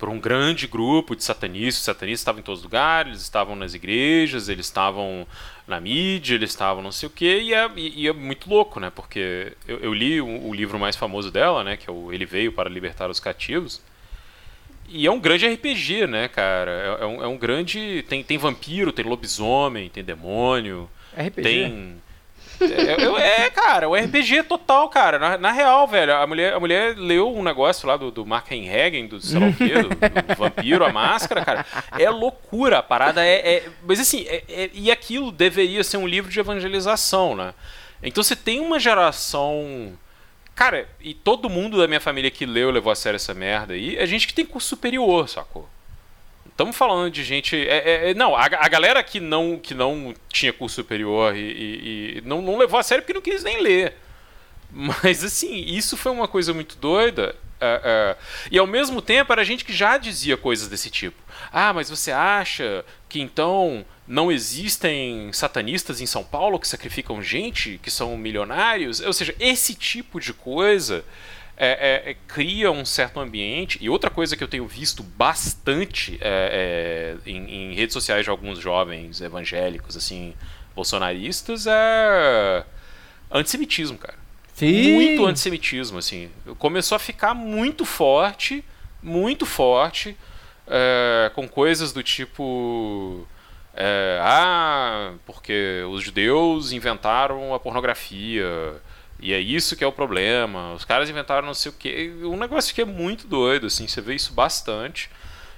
por 0.00 0.08
um 0.08 0.18
grande 0.18 0.66
grupo 0.66 1.14
de 1.14 1.22
satanistas. 1.22 1.80
Os 1.80 1.84
satanistas 1.84 2.20
estavam 2.22 2.40
em 2.40 2.42
todos 2.42 2.60
os 2.60 2.64
lugares, 2.64 3.10
eles 3.10 3.22
estavam 3.22 3.54
nas 3.54 3.74
igrejas, 3.74 4.48
eles 4.48 4.64
estavam 4.64 5.26
na 5.68 5.78
mídia, 5.78 6.34
eles 6.34 6.50
estavam 6.50 6.82
não 6.82 6.90
sei 6.90 7.06
o 7.06 7.10
quê, 7.10 7.40
e 7.42 7.54
é, 7.54 7.70
e 7.76 8.08
é 8.08 8.12
muito 8.12 8.48
louco, 8.48 8.80
né? 8.80 8.90
Porque 8.90 9.52
eu, 9.68 9.78
eu 9.78 9.92
li 9.92 10.18
o, 10.18 10.48
o, 10.48 10.54
livro 10.54 10.78
mais 10.78 10.96
famoso 10.96 11.30
dela, 11.30 11.62
né? 11.62 11.76
Que 11.76 11.88
é 11.88 11.92
o 11.92 12.10
Ele 12.10 12.24
Veio 12.24 12.50
para 12.50 12.70
Libertar 12.70 13.10
os 13.10 13.20
Cativos. 13.20 13.82
E 14.88 15.06
é 15.06 15.10
um 15.10 15.20
grande 15.20 15.46
RPG, 15.46 16.06
né, 16.06 16.26
cara? 16.28 16.70
É, 16.70 17.04
é, 17.04 17.06
um, 17.06 17.22
é 17.22 17.26
um 17.28 17.36
grande. 17.36 18.02
Tem, 18.08 18.24
tem 18.24 18.38
vampiro, 18.38 18.92
tem 18.92 19.04
lobisomem, 19.04 19.90
tem 19.90 20.02
demônio. 20.02 20.90
RPG. 21.14 21.42
Tem. 21.42 22.00
É, 22.60 23.44
é, 23.44 23.50
cara, 23.50 23.88
o 23.88 23.94
RPG 23.94 24.44
total, 24.44 24.88
cara. 24.88 25.18
Na, 25.18 25.38
na, 25.38 25.52
real, 25.52 25.86
velho, 25.86 26.14
a 26.14 26.26
mulher, 26.26 26.52
a 26.52 26.60
mulher 26.60 26.96
leu 26.96 27.34
um 27.34 27.42
negócio 27.42 27.88
lá 27.88 27.96
do, 27.96 28.10
do 28.10 28.26
Mark 28.26 28.50
Hagen, 28.50 29.06
do 29.06 29.20
sei 29.20 29.40
lá 29.40 29.46
o 29.46 29.54
quê, 29.54 29.82
do, 29.82 29.88
do, 29.88 30.34
vampiro, 30.36 30.84
a 30.84 30.92
máscara, 30.92 31.44
cara. 31.44 31.66
É 31.98 32.08
loucura, 32.10 32.78
a 32.78 32.82
parada 32.82 33.24
é. 33.24 33.56
é 33.56 33.68
mas 33.86 33.98
assim, 34.00 34.24
é, 34.28 34.44
é, 34.48 34.70
e 34.72 34.90
aquilo 34.90 35.32
deveria 35.32 35.82
ser 35.82 35.96
um 35.96 36.06
livro 36.06 36.30
de 36.30 36.38
evangelização, 36.38 37.34
né? 37.34 37.54
Então 38.02 38.22
você 38.22 38.36
tem 38.36 38.60
uma 38.60 38.78
geração. 38.78 39.92
Cara, 40.54 40.88
e 41.00 41.14
todo 41.14 41.48
mundo 41.48 41.78
da 41.78 41.86
minha 41.86 42.00
família 42.00 42.30
que 42.30 42.44
leu 42.44 42.70
levou 42.70 42.92
a 42.92 42.96
sério 42.96 43.16
essa 43.16 43.32
merda 43.32 43.72
aí, 43.74 43.96
é 43.96 44.06
gente 44.06 44.26
que 44.26 44.34
tem 44.34 44.44
curso 44.44 44.68
superior, 44.68 45.28
sacou? 45.28 45.68
Estamos 46.60 46.76
falando 46.76 47.10
de 47.10 47.24
gente. 47.24 47.56
É, 47.56 47.78
é, 47.78 48.10
é, 48.10 48.14
não, 48.14 48.36
a, 48.36 48.44
a, 48.44 48.68
galera 48.68 49.02
que 49.02 49.18
não, 49.18 49.58
que 49.58 49.72
não 49.72 50.14
tinha 50.28 50.52
curso 50.52 50.74
superior 50.74 51.34
e, 51.34 51.40
e, 51.40 52.18
e, 52.18 52.20
não, 52.20 52.42
não 52.42 52.58
levou 52.58 52.78
a 52.78 52.82
sério 52.82 53.02
porque 53.02 53.14
não 53.14 53.22
quis 53.22 53.42
nem 53.42 53.62
ler. 53.62 53.96
Mas, 54.70 55.24
assim, 55.24 55.64
isso 55.66 55.96
foi 55.96 56.12
uma 56.12 56.28
coisa 56.28 56.52
muito 56.52 56.76
doida. 56.76 57.34
Uh, 57.62 58.12
uh, 58.12 58.16
e 58.50 58.58
ao 58.58 58.66
mesmo 58.66 59.00
tempo 59.00 59.32
era 59.32 59.42
gente 59.42 59.64
que 59.64 59.72
já 59.72 59.96
dizia 59.96 60.36
coisas 60.36 60.68
desse 60.68 60.90
tipo. 60.90 61.16
Ah, 61.50 61.72
mas 61.72 61.88
você 61.88 62.12
acha 62.12 62.84
que 63.08 63.22
então 63.22 63.82
não 64.06 64.30
existem 64.30 65.32
satanistas 65.32 66.02
em 66.02 66.06
São 66.06 66.22
Paulo 66.22 66.60
que 66.60 66.68
sacrificam 66.68 67.22
gente, 67.22 67.80
que 67.82 67.90
são 67.90 68.18
milionários? 68.18 69.00
Ou 69.00 69.14
seja, 69.14 69.34
esse 69.40 69.74
tipo 69.74 70.20
de 70.20 70.34
coisa 70.34 71.06
é, 71.62 72.06
é, 72.06 72.10
é, 72.12 72.16
cria 72.26 72.72
um 72.72 72.86
certo 72.86 73.20
ambiente. 73.20 73.76
E 73.82 73.90
outra 73.90 74.08
coisa 74.08 74.34
que 74.34 74.42
eu 74.42 74.48
tenho 74.48 74.66
visto 74.66 75.02
bastante 75.02 76.16
é, 76.22 77.18
é, 77.26 77.30
em, 77.30 77.72
em, 77.72 77.74
redes 77.74 77.92
sociais 77.92 78.24
de 78.24 78.30
alguns 78.30 78.58
jovens 78.58 79.20
evangélicos, 79.20 79.94
assim, 79.94 80.32
bolsonaristas, 80.74 81.66
é 81.66 82.64
antissemitismo, 83.30 83.98
cara. 83.98 84.18
Sim. 84.54 84.94
Muito 84.94 85.26
antissemitismo, 85.26 85.98
assim. 85.98 86.30
Começou 86.58 86.96
a 86.96 86.98
ficar 86.98 87.34
muito 87.34 87.84
forte, 87.84 88.64
muito 89.02 89.44
forte, 89.44 90.16
com 91.34 91.46
coisas 91.46 91.92
do 91.92 92.02
tipo. 92.02 93.26
É, 93.74 94.18
ah, 94.22 95.12
porque 95.26 95.84
os 95.90 96.02
judeus 96.02 96.72
inventaram 96.72 97.54
a 97.54 97.60
pornografia. 97.60 98.80
E 99.20 99.34
é 99.34 99.38
isso 99.38 99.76
que 99.76 99.84
é 99.84 99.86
o 99.86 99.92
problema. 99.92 100.72
Os 100.72 100.84
caras 100.84 101.10
inventaram 101.10 101.46
não 101.46 101.54
sei 101.54 101.70
o 101.70 101.74
que. 101.74 102.10
Um 102.22 102.36
negócio 102.36 102.74
que 102.74 102.80
é 102.80 102.84
muito 102.84 103.26
doido, 103.26 103.66
assim, 103.66 103.86
você 103.86 104.00
vê 104.00 104.14
isso 104.14 104.32
bastante. 104.32 105.10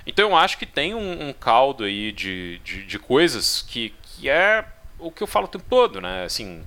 Então 0.06 0.30
eu 0.30 0.36
acho 0.36 0.58
que 0.58 0.66
tem 0.66 0.94
um, 0.94 1.28
um 1.28 1.32
caldo 1.32 1.84
aí 1.84 2.10
de, 2.10 2.58
de, 2.64 2.84
de, 2.84 2.98
coisas 2.98 3.62
que, 3.62 3.94
que 4.02 4.28
é 4.28 4.64
o 4.98 5.12
que 5.12 5.22
eu 5.22 5.28
falo 5.28 5.46
o 5.46 5.48
tempo 5.48 5.64
todo, 5.70 6.00
né? 6.00 6.24
Assim, 6.24 6.64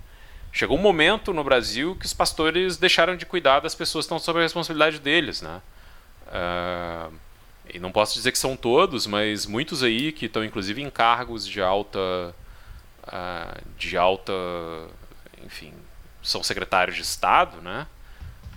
chegou 0.53 0.77
um 0.77 0.81
momento 0.81 1.34
no 1.34 1.43
Brasil 1.43 1.97
que 1.99 2.05
os 2.05 2.13
pastores 2.13 2.77
deixaram 2.77 3.17
de 3.17 3.26
cuidar 3.26 3.59
das 3.59 3.76
pessoas 3.76 4.05
que 4.05 4.07
estão 4.07 4.19
sob 4.19 4.39
a 4.39 4.43
responsabilidade 4.43 4.99
deles, 4.99 5.41
né? 5.41 5.61
Uh, 6.27 7.13
e 7.73 7.80
não 7.80 7.91
posso 7.91 8.13
dizer 8.13 8.31
que 8.31 8.38
são 8.38 8.55
todos, 8.55 9.05
mas 9.05 9.45
muitos 9.45 9.84
aí 9.84 10.13
que 10.13 10.27
estão 10.27 10.45
inclusive 10.45 10.81
em 10.81 10.89
cargos 10.89 11.45
de 11.45 11.61
alta, 11.61 11.99
uh, 13.03 13.61
de 13.77 13.97
alta, 13.97 14.34
enfim, 15.45 15.73
são 16.26 16.43
secretários 16.43 16.95
de 16.95 17.03
Estado, 17.03 17.61
né? 17.61 17.85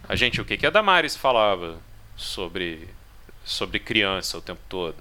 A 0.08 0.16
gente, 0.16 0.40
o 0.40 0.44
que 0.44 0.56
que 0.56 0.66
a 0.66 0.70
Damares 0.70 1.14
falava 1.14 1.78
sobre 2.16 2.88
sobre 3.44 3.78
criança 3.78 4.38
o 4.38 4.42
tempo 4.42 4.60
todo? 4.68 4.96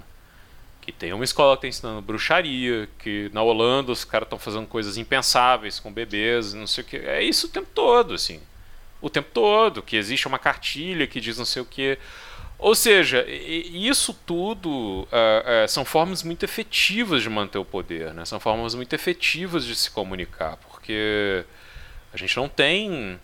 Que 0.81 0.91
tem 0.91 1.13
uma 1.13 1.23
escola 1.23 1.55
que 1.55 1.65
está 1.65 1.67
ensinando 1.67 2.01
bruxaria, 2.01 2.89
que 2.99 3.29
na 3.33 3.41
Holanda 3.41 3.91
os 3.91 4.03
caras 4.03 4.25
estão 4.25 4.37
fazendo 4.37 4.67
coisas 4.67 4.97
impensáveis 4.97 5.79
com 5.79 5.91
bebês, 5.91 6.53
não 6.53 6.67
sei 6.67 6.83
o 6.83 6.87
que. 6.87 6.97
É 6.97 7.23
isso 7.23 7.47
o 7.47 7.49
tempo 7.49 7.67
todo, 7.73 8.13
assim. 8.13 8.41
O 9.01 9.09
tempo 9.09 9.29
todo, 9.33 9.81
que 9.81 9.95
existe 9.95 10.27
uma 10.27 10.39
cartilha 10.39 11.07
que 11.07 11.21
diz 11.21 11.37
não 11.37 11.45
sei 11.45 11.61
o 11.61 11.65
que. 11.65 11.97
Ou 12.59 12.73
seja, 12.73 13.25
isso 13.27 14.13
tudo 14.25 14.69
uh, 14.69 15.05
uh, 15.05 15.67
são 15.67 15.85
formas 15.85 16.23
muito 16.23 16.43
efetivas 16.43 17.21
de 17.21 17.29
manter 17.29 17.59
o 17.59 17.65
poder, 17.65 18.13
né? 18.13 18.25
são 18.25 18.39
formas 18.39 18.73
muito 18.73 18.93
efetivas 18.93 19.63
de 19.63 19.75
se 19.75 19.91
comunicar, 19.91 20.57
porque 20.57 21.45
a 22.17 22.27
gente 22.27 22.35
não 22.37 22.49
tem 22.49 23.19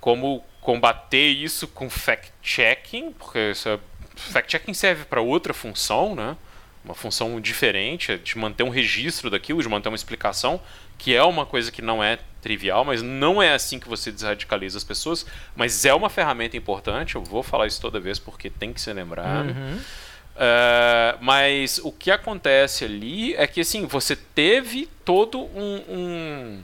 como 0.00 0.44
combater 0.60 1.26
isso 1.26 1.66
com 1.66 1.90
fact-checking, 1.90 3.12
porque 3.12 3.38
é, 3.38 3.78
fact-checking 4.16 4.74
serve 4.74 5.04
para 5.04 5.20
outra 5.20 5.52
função, 5.52 6.14
né? 6.14 6.36
uma 6.84 6.94
função 6.94 7.40
diferente, 7.40 8.12
é 8.12 8.16
de 8.16 8.38
manter 8.38 8.62
um 8.62 8.68
registro 8.70 9.28
daquilo, 9.28 9.62
de 9.62 9.68
manter 9.68 9.88
uma 9.88 9.96
explicação, 9.96 10.60
que 10.96 11.14
é 11.14 11.22
uma 11.22 11.44
coisa 11.44 11.70
que 11.70 11.82
não 11.82 12.02
é 12.02 12.18
trivial, 12.40 12.84
mas 12.84 13.02
não 13.02 13.42
é 13.42 13.52
assim 13.52 13.78
que 13.78 13.88
você 13.88 14.10
desradicaliza 14.10 14.78
as 14.78 14.84
pessoas, 14.84 15.26
mas 15.54 15.84
é 15.84 15.92
uma 15.92 16.08
ferramenta 16.08 16.56
importante, 16.56 17.16
eu 17.16 17.22
vou 17.22 17.42
falar 17.42 17.66
isso 17.66 17.80
toda 17.80 18.00
vez 18.00 18.18
porque 18.18 18.48
tem 18.48 18.72
que 18.72 18.80
ser 18.80 18.94
lembrado. 18.94 19.50
Uhum. 19.50 19.76
Uh, 19.76 21.18
mas 21.20 21.80
o 21.82 21.90
que 21.90 22.10
acontece 22.10 22.84
ali 22.84 23.34
é 23.34 23.46
que 23.46 23.60
assim, 23.60 23.86
você 23.86 24.14
teve 24.14 24.88
todo 25.04 25.40
um, 25.40 25.82
um 25.88 26.62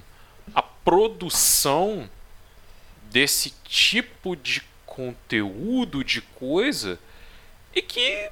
a 0.54 0.62
produção 0.62 2.08
desse 3.10 3.54
tipo 3.64 4.36
de 4.36 4.62
conteúdo, 4.86 6.04
de 6.04 6.20
coisa, 6.20 6.98
e 7.74 7.82
que 7.82 8.30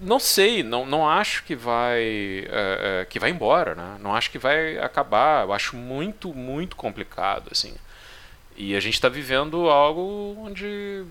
não 0.00 0.18
sei, 0.18 0.62
não, 0.62 0.84
não 0.84 1.08
acho 1.08 1.44
que 1.44 1.54
vai 1.54 2.02
é, 2.02 3.02
é, 3.02 3.06
que 3.08 3.20
vai 3.20 3.30
embora, 3.30 3.74
né? 3.74 3.96
Não 4.00 4.14
acho 4.14 4.30
que 4.30 4.38
vai 4.38 4.78
acabar. 4.78 5.44
Eu 5.44 5.52
acho 5.52 5.76
muito, 5.76 6.34
muito 6.34 6.74
complicado, 6.74 7.48
assim. 7.52 7.74
E 8.56 8.74
a 8.74 8.80
gente 8.80 8.94
está 8.94 9.08
vivendo 9.08 9.68
algo 9.68 10.36
onde 10.40 11.04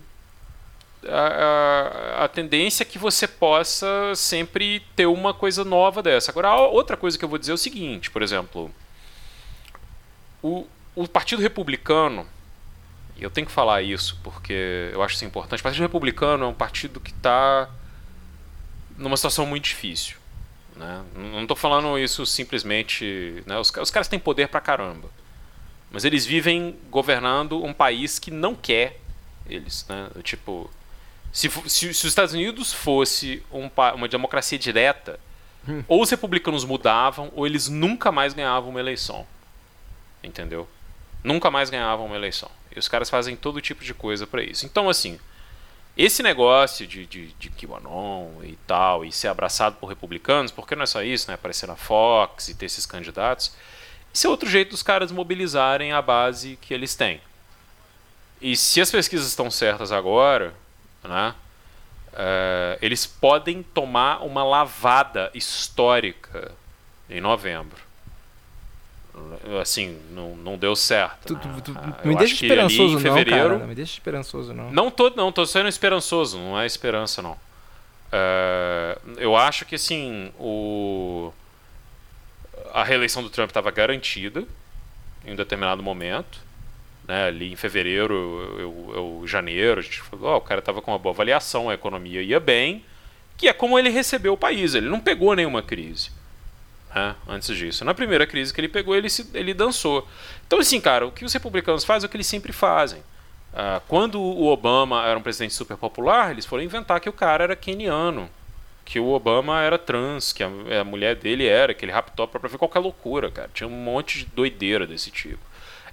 a, 1.08 2.20
a, 2.20 2.26
a, 2.26 2.28
tendência 2.28 2.84
é 2.84 2.86
que 2.86 3.00
você 3.00 3.28
possa 3.28 4.14
sempre 4.16 4.82
ter 4.96 5.06
uma 5.06 5.34
coisa 5.34 5.64
nova 5.64 6.04
dessa. 6.04 6.32
Agora, 6.32 6.54
outra 6.56 6.98
coisa 6.98 7.18
que 7.18 7.26
eu 7.26 7.30
vou 7.30 7.40
dizer 7.40 7.52
é 7.52 7.56
o 7.56 7.58
seguinte, 7.58 8.12
por 8.12 8.22
exemplo, 8.22 8.72
o, 10.42 10.68
o 10.96 11.08
Partido 11.08 11.42
Republicano, 11.42 12.26
e 13.16 13.24
eu 13.24 13.30
tenho 13.30 13.48
que 13.48 13.54
falar 13.54 13.82
isso 13.82 14.20
porque 14.24 14.90
eu 14.92 15.02
acho 15.04 15.16
isso 15.16 15.26
importante, 15.26 15.60
o 15.60 15.64
Partido 15.64 15.82
Republicano 15.82 16.46
é 16.46 16.48
um 16.48 16.54
partido 16.54 17.00
que 17.00 17.12
está 17.12 17.70
numa 18.98 19.18
situação 19.18 19.46
muito 19.46 19.66
difícil. 19.66 20.18
Né? 20.76 21.04
Não 21.16 21.42
estou 21.42 21.58
falando 21.58 21.98
isso 21.98 22.26
simplesmente. 22.26 23.44
Né? 23.46 23.58
Os, 23.58 23.72
os 23.72 23.92
caras 23.92 24.08
têm 24.08 24.20
poder 24.20 24.48
pra 24.48 24.62
caramba. 24.62 25.10
Mas 25.92 26.06
eles 26.06 26.26
vivem 26.26 26.78
governando 26.90 27.64
um 27.64 27.74
país 27.74 28.18
que 28.18 28.32
não 28.32 28.56
quer 28.56 29.00
eles. 29.48 29.86
Né? 29.90 30.10
Tipo, 30.24 30.70
se, 31.32 31.50
se, 31.50 31.94
se 31.94 32.06
os 32.06 32.06
Estados 32.06 32.34
Unidos 32.34 32.74
fosse 32.74 33.44
um, 33.52 33.70
uma 33.96 34.08
democracia 34.08 34.58
direta, 34.58 35.20
hum. 35.68 35.84
ou 35.88 36.02
os 36.02 36.10
republicanos 36.10 36.64
mudavam, 36.64 37.32
ou 37.36 37.46
eles 37.46 37.68
nunca 37.68 38.12
mais 38.12 38.34
ganhavam 38.34 38.70
uma 38.70 38.80
eleição. 38.80 39.26
Entendeu? 40.24 40.68
Nunca 41.24 41.52
mais 41.52 41.70
ganhavam 41.70 42.06
uma 42.06 42.16
eleição. 42.16 42.50
E 42.76 42.80
os 42.80 42.88
caras 42.88 43.10
fazem 43.10 43.36
todo 43.36 43.62
tipo 43.62 43.84
de 43.84 43.94
coisa 43.94 44.26
para 44.26 44.44
isso. 44.44 44.66
Então, 44.66 44.90
assim, 44.90 45.20
esse 45.98 46.24
negócio 46.24 46.88
de, 46.88 47.06
de, 47.06 47.28
de 47.34 47.50
QAnon 47.50 48.30
e 48.44 48.58
tal, 48.66 49.04
e 49.04 49.12
ser 49.12 49.28
abraçado 49.28 49.76
por 49.76 49.88
republicanos, 49.88 50.52
porque 50.52 50.76
não 50.76 50.84
é 50.84 50.88
só 50.88 51.04
isso, 51.04 51.28
né? 51.28 51.36
Aparecer 51.36 51.68
na 51.68 51.76
Fox 51.76 52.48
e 52.48 52.56
ter 52.56 52.66
esses 52.66 52.86
candidatos. 52.86 53.54
Isso 54.14 54.28
é 54.28 54.30
outro 54.30 54.50
jeito 54.50 54.72
dos 54.72 54.84
caras 54.84 55.12
mobilizarem 55.12 55.92
a 55.92 56.02
base 56.02 56.58
que 56.62 56.74
eles 56.74 56.96
têm. 56.96 57.22
E 58.42 58.56
se 58.58 58.82
as 58.82 58.90
pesquisas 58.90 59.28
estão 59.28 59.52
certas 59.52 59.92
agora, 59.92 60.54
né? 61.04 61.36
É, 62.14 62.78
eles 62.82 63.06
podem 63.06 63.64
tomar 63.64 64.22
uma 64.22 64.44
lavada 64.44 65.32
histórica 65.34 66.52
em 67.10 67.22
novembro 67.22 67.91
assim, 69.62 70.00
não, 70.12 70.36
não 70.36 70.58
deu 70.58 70.76
certo. 70.76 71.36
Tu, 71.36 71.36
tu, 71.36 71.62
tu, 71.62 71.78
ah, 71.78 72.08
me 72.08 72.16
deixa 72.16 72.34
esperançoso 72.34 72.94
não, 72.94 73.02
fevereiro, 73.02 73.50
cara, 73.50 73.58
não 73.60 73.68
me 73.68 73.76
deixa 73.76 73.94
esperançoso 73.94 74.54
não. 74.54 74.72
Não 74.72 74.92
tô, 74.92 75.10
não, 75.12 75.32
tô 75.32 75.46
sendo 75.46 75.68
esperançoso, 75.68 76.38
não 76.38 76.60
é 76.60 76.66
esperança 76.66 77.22
não. 77.22 77.34
Uh, 77.34 79.12
eu 79.18 79.36
acho 79.36 79.66
que 79.66 79.76
assim, 79.76 80.32
o 80.40 81.32
a 82.74 82.84
reeleição 82.84 83.22
do 83.22 83.30
Trump 83.30 83.50
estava 83.50 83.70
garantida 83.72 84.44
em 85.26 85.34
um 85.34 85.36
determinado 85.36 85.84
momento. 85.84 86.40
Né, 87.08 87.26
ali 87.26 87.52
em 87.52 87.56
fevereiro, 87.56 88.14
eu, 88.60 88.94
eu, 88.96 89.28
janeiro, 89.28 89.80
a 89.80 89.84
gente 89.84 90.00
falou, 90.02 90.36
oh, 90.36 90.38
o 90.38 90.42
cara 90.42 90.60
estava 90.60 90.82
com 90.82 90.92
uma 90.92 91.00
boa 91.00 91.14
avaliação, 91.14 91.70
a 91.70 91.74
economia 91.74 92.22
ia 92.22 92.40
bem, 92.40 92.86
que 93.36 93.48
é 93.48 93.54
como 93.54 93.78
ele 93.78 93.90
recebeu 93.90 94.34
o 94.34 94.38
país, 94.38 94.76
ele 94.76 94.88
não 94.88 95.00
pegou 95.00 95.36
nenhuma 95.36 95.64
crise 95.64 96.12
né, 96.94 97.16
antes 97.28 97.56
disso. 97.56 97.86
Na 97.86 97.94
primeira 97.94 98.28
crise 98.28 98.54
que 98.54 98.60
ele 98.60 98.68
pegou, 98.68 98.96
ele, 98.96 99.10
se, 99.10 99.30
ele 99.34 99.54
dançou. 99.54 100.08
Então, 100.46 100.60
assim, 100.60 100.80
cara, 100.80 101.08
o 101.08 101.12
que 101.12 101.26
os 101.26 101.34
republicanos 101.34 101.84
fazem 101.84 102.06
é 102.06 102.08
o 102.08 102.10
que 102.10 102.18
eles 102.18 102.28
sempre 102.28 102.52
fazem. 102.52 103.00
Uh, 103.54 103.82
quando 103.88 104.22
o 104.22 104.48
Obama 104.48 105.06
era 105.06 105.18
um 105.18 105.22
presidente 105.22 105.54
super 105.54 105.76
popular, 105.76 106.32
eles 106.32 106.46
foram 106.46 106.64
inventar 106.64 107.00
que 107.00 107.10
o 107.10 107.14
cara 107.14 107.44
era 107.44 107.56
keniano, 107.56 108.30
que 108.86 109.00
o 109.00 109.10
Obama 109.10 109.62
era 109.62 109.78
trans, 109.78 110.32
que 110.32 110.44
a, 110.44 110.50
a 110.82 110.84
mulher 110.84 111.16
dele 111.16 111.46
era, 111.46 111.74
que 111.74 111.84
ele 111.84 111.92
raptou 111.92 112.28
para 112.28 112.48
ver 112.48 112.58
qualquer 112.58 112.80
loucura, 112.80 113.30
cara. 113.30 113.50
Tinha 113.54 113.68
um 113.68 113.72
monte 113.72 114.20
de 114.20 114.26
doideira 114.26 114.88
desse 114.88 115.12
tipo. 115.12 115.42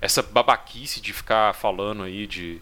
Essa 0.01 0.23
babaquice 0.23 1.01
de 1.01 1.13
ficar 1.13 1.53
falando 1.55 2.05
aí 2.05 2.27
de, 2.29 2.61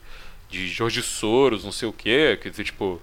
de 0.49 0.69
Jorge 0.69 1.03
Soros, 1.03 1.65
não 1.65 1.73
sei 1.73 1.89
o 1.89 1.93
quê, 1.93 2.39
que 2.41 2.51
tipo, 2.51 3.01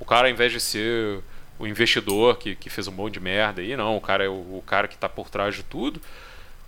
o 0.00 0.04
cara 0.04 0.26
ao 0.26 0.32
invés 0.32 0.50
de 0.50 0.60
ser 0.60 1.20
o 1.58 1.66
investidor 1.66 2.36
que, 2.36 2.54
que 2.54 2.68
fez 2.68 2.86
um 2.86 2.92
monte 2.92 3.14
de 3.14 3.20
merda 3.20 3.60
aí, 3.60 3.76
não, 3.76 3.96
o 3.96 4.00
cara 4.00 4.24
é 4.24 4.28
o, 4.28 4.32
o 4.32 4.62
cara 4.66 4.88
que 4.88 4.94
está 4.94 5.08
por 5.08 5.30
trás 5.30 5.54
de 5.54 5.62
tudo. 5.62 6.00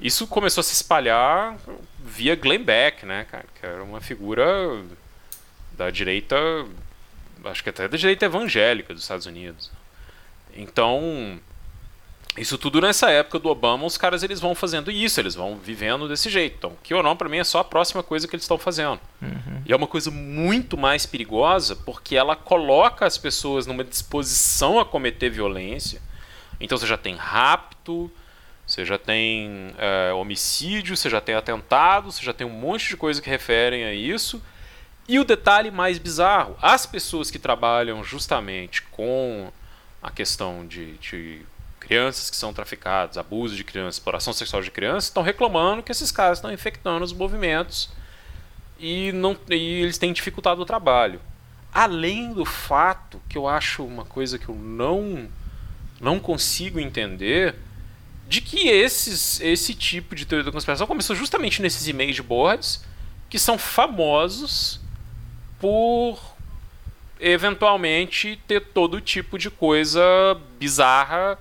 Isso 0.01 0.27
começou 0.27 0.60
a 0.60 0.65
se 0.65 0.73
espalhar 0.73 1.56
via 1.98 2.36
Glenn 2.36 2.62
Beck, 2.62 3.05
né, 3.05 3.27
cara, 3.31 3.47
que 3.59 3.66
era 3.66 3.82
uma 3.82 4.01
figura 4.01 4.47
da 5.73 5.90
direita, 5.90 6.36
acho 7.44 7.62
que 7.62 7.70
até 7.70 7.89
da 7.89 7.97
direita 7.97 8.27
evangélica 8.27 8.94
dos 8.94 9.02
Estados 9.02 9.27
Unidos. 9.27 9.70
Então, 10.55 11.40
isso 12.40 12.59
tudo 12.59 12.81
nessa 12.81 13.10
época 13.10 13.39
do 13.39 13.48
Obama, 13.48 13.85
os 13.85 13.97
caras 13.97 14.23
eles 14.23 14.40
vão 14.40 14.55
fazendo 14.55 14.90
isso, 14.90 15.20
eles 15.20 15.35
vão 15.35 15.56
vivendo 15.56 16.09
desse 16.09 16.28
jeito. 16.28 16.56
Então, 16.59 16.73
que 16.82 16.94
ou 16.94 17.02
não, 17.02 17.16
para 17.16 17.28
mim 17.28 17.39
é 17.39 17.44
só 17.44 17.60
a 17.60 17.65
próxima 17.65 18.02
coisa 18.02 18.28
que 18.28 18.35
eles 18.35 18.44
estão 18.44 18.59
fazendo. 18.59 19.01
Uhum. 19.23 19.62
E 19.65 19.73
é 19.73 19.77
uma 19.77 19.86
coisa 19.86 20.10
muito 20.10 20.77
mais 20.77 21.06
perigosa 21.06 21.77
porque 21.77 22.16
ela 22.16 22.36
coloca 22.36 23.06
as 23.06 23.16
pessoas 23.16 23.66
numa 23.66 23.85
disposição 23.85 24.78
a 24.78 24.85
cometer 24.85 25.31
violência. 25.31 26.01
Então 26.60 26.77
você 26.77 26.86
já 26.86 26.97
tem 26.97 27.15
rapto, 27.15 28.10
você 28.66 28.85
já 28.85 28.98
tem 28.98 29.74
é, 29.78 30.12
homicídio, 30.12 30.97
você 30.97 31.09
já 31.09 31.20
tem 31.20 31.35
atentado, 31.35 32.12
você 32.12 32.23
já 32.23 32.35
tem 32.35 32.47
um 32.47 32.51
monte 32.51 32.89
de 32.89 32.97
coisa 32.97 33.23
que 33.23 33.31
referem 33.31 33.85
a 33.85 33.94
isso. 33.94 34.43
E 35.09 35.19
o 35.19 35.24
detalhe 35.24 35.70
mais 35.70 35.98
bizarro: 35.98 36.56
as 36.60 36.85
pessoas 36.85 37.31
que 37.31 37.39
trabalham 37.39 38.05
justamente 38.05 38.82
com 38.82 39.51
a 40.02 40.10
questão 40.10 40.66
de, 40.66 40.98
de 40.98 41.40
crianças 41.89 42.28
que 42.28 42.36
são 42.36 42.52
traficadas, 42.52 43.16
abuso 43.16 43.56
de 43.56 43.65
crianças, 43.65 43.94
exploração 43.94 44.35
sexual 44.35 44.62
de 44.62 44.70
crianças, 44.70 45.05
estão 45.05 45.23
reclamando 45.23 45.82
que 45.82 45.90
esses 45.90 46.12
caras 46.12 46.36
estão 46.36 46.52
infectando 46.52 47.02
os 47.02 47.15
movimentos 47.15 47.89
e, 48.78 49.10
não, 49.12 49.35
e 49.48 49.81
eles 49.82 49.97
têm 49.97 50.12
dificultado 50.12 50.60
o 50.60 50.66
trabalho. 50.66 51.19
Além 51.73 52.35
do 52.35 52.44
fato 52.44 53.20
que 53.27 53.39
eu 53.39 53.48
acho 53.48 53.82
uma 53.82 54.05
coisa 54.05 54.39
que 54.39 54.51
eu 54.51 54.55
não, 54.55 55.27
não 55.98 56.20
consigo 56.20 56.78
entender, 56.78 57.55
de 58.28 58.43
que 58.43 58.69
esses, 58.69 59.40
esse 59.40 59.73
tipo 59.73 60.15
de 60.15 60.27
teoria 60.27 60.44
da 60.44 60.52
conspiração 60.52 60.86
começou 60.86 61.16
justamente 61.16 61.62
nesses 61.62 61.86
de 62.15 62.23
boards 62.23 62.85
que 63.31 63.39
são 63.39 63.56
famosos 63.56 64.78
por 65.59 66.20
eventualmente 67.19 68.39
ter 68.47 68.60
todo 68.60 69.01
tipo 69.01 69.39
de 69.39 69.51
coisa 69.51 70.02
bizarra 70.59 71.39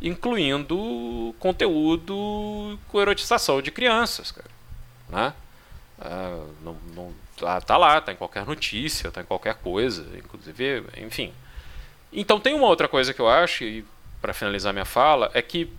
incluindo 0.00 1.34
conteúdo 1.38 2.78
com 2.88 3.00
erotização 3.00 3.60
de 3.60 3.70
crianças, 3.70 4.30
cara. 4.30 4.50
Né? 5.08 5.32
Ah, 6.00 6.44
não, 6.62 6.76
não, 6.94 7.12
tá, 7.36 7.60
tá, 7.60 7.76
lá, 7.76 8.00
tá 8.00 8.12
em 8.12 8.16
qualquer 8.16 8.46
notícia, 8.46 9.10
tá 9.10 9.22
em 9.22 9.24
qualquer 9.24 9.54
coisa, 9.56 10.06
inclusive, 10.16 10.84
enfim. 10.96 11.32
Então 12.12 12.38
tem 12.38 12.54
uma 12.54 12.66
outra 12.66 12.88
coisa 12.88 13.12
que 13.12 13.20
eu 13.20 13.28
acho, 13.28 13.64
e 13.64 13.84
para 14.20 14.32
finalizar 14.32 14.72
minha 14.72 14.84
fala, 14.84 15.30
é 15.34 15.42
que 15.42 15.70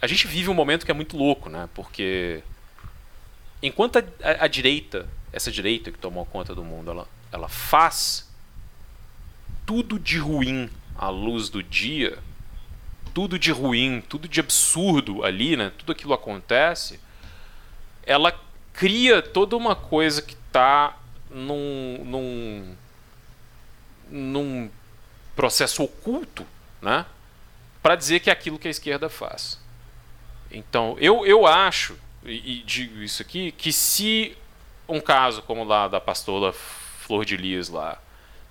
a 0.00 0.06
gente 0.06 0.26
vive 0.26 0.50
um 0.50 0.54
momento 0.54 0.84
que 0.84 0.90
é 0.90 0.94
muito 0.94 1.16
louco, 1.16 1.48
né? 1.48 1.68
Porque 1.74 2.42
enquanto 3.62 3.98
a, 3.98 4.02
a, 4.22 4.44
a 4.44 4.48
direita, 4.48 5.08
essa 5.32 5.50
direita 5.50 5.90
que 5.90 5.98
tomou 5.98 6.26
conta 6.26 6.54
do 6.54 6.62
mundo, 6.62 6.90
ela, 6.90 7.08
ela 7.30 7.48
faz 7.48 8.28
tudo 9.64 9.98
de 9.98 10.18
ruim 10.18 10.68
à 10.96 11.08
luz 11.08 11.48
do 11.48 11.62
dia, 11.62 12.18
tudo 13.14 13.38
de 13.38 13.50
ruim, 13.50 14.02
tudo 14.08 14.28
de 14.28 14.40
absurdo 14.40 15.24
ali, 15.24 15.56
né? 15.56 15.72
Tudo 15.78 15.92
aquilo 15.92 16.14
acontece, 16.14 17.00
ela 18.04 18.38
cria 18.72 19.22
toda 19.22 19.56
uma 19.56 19.76
coisa 19.76 20.22
que 20.22 20.34
está 20.34 20.96
num, 21.30 22.02
num, 22.04 22.76
num 24.10 24.70
processo 25.36 25.82
oculto, 25.82 26.46
né? 26.80 27.06
Para 27.82 27.96
dizer 27.96 28.20
que 28.20 28.30
é 28.30 28.32
aquilo 28.32 28.58
que 28.58 28.68
a 28.68 28.70
esquerda 28.70 29.08
faz. 29.08 29.58
Então, 30.50 30.96
eu, 31.00 31.26
eu 31.26 31.46
acho, 31.46 31.96
e, 32.24 32.58
e 32.58 32.62
digo 32.62 33.02
isso 33.02 33.22
aqui, 33.22 33.52
que 33.52 33.72
se 33.72 34.36
um 34.88 35.00
caso 35.00 35.42
como 35.42 35.64
lá 35.64 35.88
da 35.88 36.00
pastora 36.00 36.52
Flor 36.52 37.24
de 37.24 37.36
Lis 37.36 37.68
lá 37.68 37.98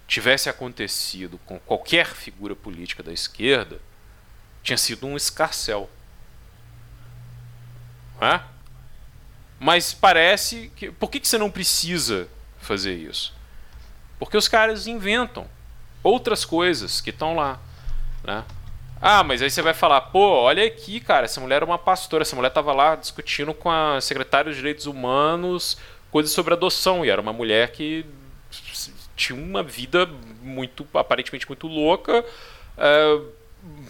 tivesse 0.08 0.50
acontecido 0.50 1.40
com 1.46 1.60
qualquer 1.60 2.08
figura 2.08 2.56
política 2.56 3.02
da 3.02 3.14
esquerda, 3.14 3.80
tinha 4.64 4.78
sido 4.78 5.08
um 5.08 5.16
escarcel. 5.16 5.90
É? 8.20 8.40
Mas 9.60 9.94
parece 9.94 10.72
que. 10.76 10.92
Por 10.92 11.10
que, 11.10 11.20
que 11.20 11.28
você 11.28 11.38
não 11.38 11.50
precisa 11.50 12.28
fazer 12.60 12.94
isso? 12.94 13.34
Porque 14.20 14.38
os 14.38 14.48
caras 14.48 14.86
inventam 14.88 15.48
outras 16.04 16.46
coisas 16.46 17.02
que 17.02 17.10
estão 17.10 17.36
lá. 17.36 17.60
Né? 18.24 18.44
Ah, 19.02 19.24
mas 19.24 19.42
aí 19.42 19.50
você 19.50 19.64
vai 19.64 19.74
falar, 19.74 20.02
pô, 20.02 20.44
olha 20.44 20.64
aqui, 20.64 21.00
cara, 21.00 21.26
essa 21.26 21.42
mulher 21.42 21.64
é 21.64 21.66
uma 21.66 21.80
pastora, 21.80 22.22
essa 22.22 22.36
mulher 22.36 22.50
estava 22.50 22.72
lá 22.72 22.96
discutindo 22.96 23.52
com 23.52 23.72
a 23.72 24.00
secretária 24.00 24.52
de 24.52 24.58
Direitos 24.58 24.86
Humanos 24.86 25.78
coisas 26.12 26.32
sobre 26.32 26.54
adoção, 26.54 27.06
e 27.06 27.10
era 27.10 27.22
uma 27.22 27.34
mulher 27.34 27.72
que 27.72 28.06
tinha 29.16 29.42
uma 29.42 29.64
vida 29.64 30.06
muito, 30.44 30.86
aparentemente 30.94 31.48
muito 31.48 31.68
louca, 31.68 32.24
uh, 32.78 33.26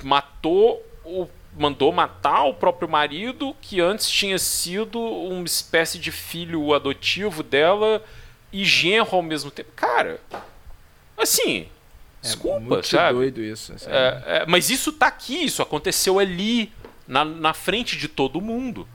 matou 0.03 0.81
o 1.03 1.27
mandou 1.57 1.91
matar 1.91 2.45
o 2.45 2.53
próprio 2.53 2.87
marido, 2.87 3.55
que 3.61 3.81
antes 3.81 4.09
tinha 4.09 4.39
sido 4.39 4.99
uma 4.99 5.45
espécie 5.45 5.99
de 5.99 6.11
filho 6.11 6.73
adotivo 6.73 7.43
dela 7.43 8.03
e 8.51 8.63
genro 8.63 9.15
ao 9.15 9.21
mesmo 9.21 9.51
tempo. 9.51 9.69
Cara, 9.75 10.19
assim, 11.17 11.61
é 11.61 11.67
desculpa, 12.21 12.59
muito 12.59 12.87
sabe? 12.87 13.13
doido 13.13 13.41
isso. 13.41 13.73
É, 13.85 14.23
é, 14.25 14.45
mas 14.47 14.69
isso 14.69 14.93
tá 14.93 15.07
aqui, 15.07 15.43
isso 15.43 15.61
aconteceu 15.61 16.19
ali, 16.19 16.71
na, 17.07 17.25
na 17.25 17.53
frente 17.53 17.97
de 17.97 18.07
todo 18.07 18.39
mundo. 18.39 18.87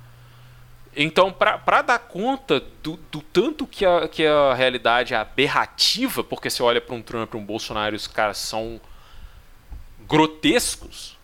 Então, 0.98 1.31
para 1.31 1.82
dar 1.82 1.98
conta 1.98 2.62
do, 2.82 2.98
do, 3.12 3.20
tanto 3.20 3.66
que 3.66 3.85
a, 3.85 4.09
que 4.09 4.27
a 4.27 4.55
realidade 4.55 5.12
é 5.12 5.16
aberrativa, 5.19 6.24
porque 6.24 6.48
você 6.48 6.62
olha 6.62 6.81
para 6.81 6.94
um 6.94 7.03
Trump, 7.03 7.28
para 7.28 7.39
um 7.39 7.44
Bolsonaro, 7.44 7.94
os 7.94 8.07
caras 8.07 8.39
são 8.39 8.81
grotescos, 10.07 11.16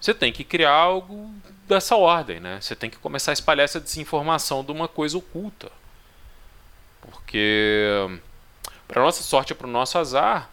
você 0.00 0.12
tem 0.12 0.32
que 0.32 0.44
criar 0.44 0.72
algo 0.72 1.32
dessa 1.68 1.96
ordem, 1.96 2.40
né? 2.40 2.60
Você 2.60 2.74
tem 2.74 2.90
que 2.90 2.96
começar 2.96 3.30
a 3.30 3.34
espalhar 3.34 3.64
essa 3.64 3.80
desinformação 3.80 4.64
de 4.64 4.72
uma 4.72 4.88
coisa 4.88 5.16
oculta. 5.16 5.70
Porque, 7.00 8.20
para 8.88 9.02
nossa 9.02 9.22
sorte 9.22 9.52
e 9.52 9.54
para 9.54 9.66
o 9.66 9.70
nosso 9.70 9.98
azar, 9.98 10.50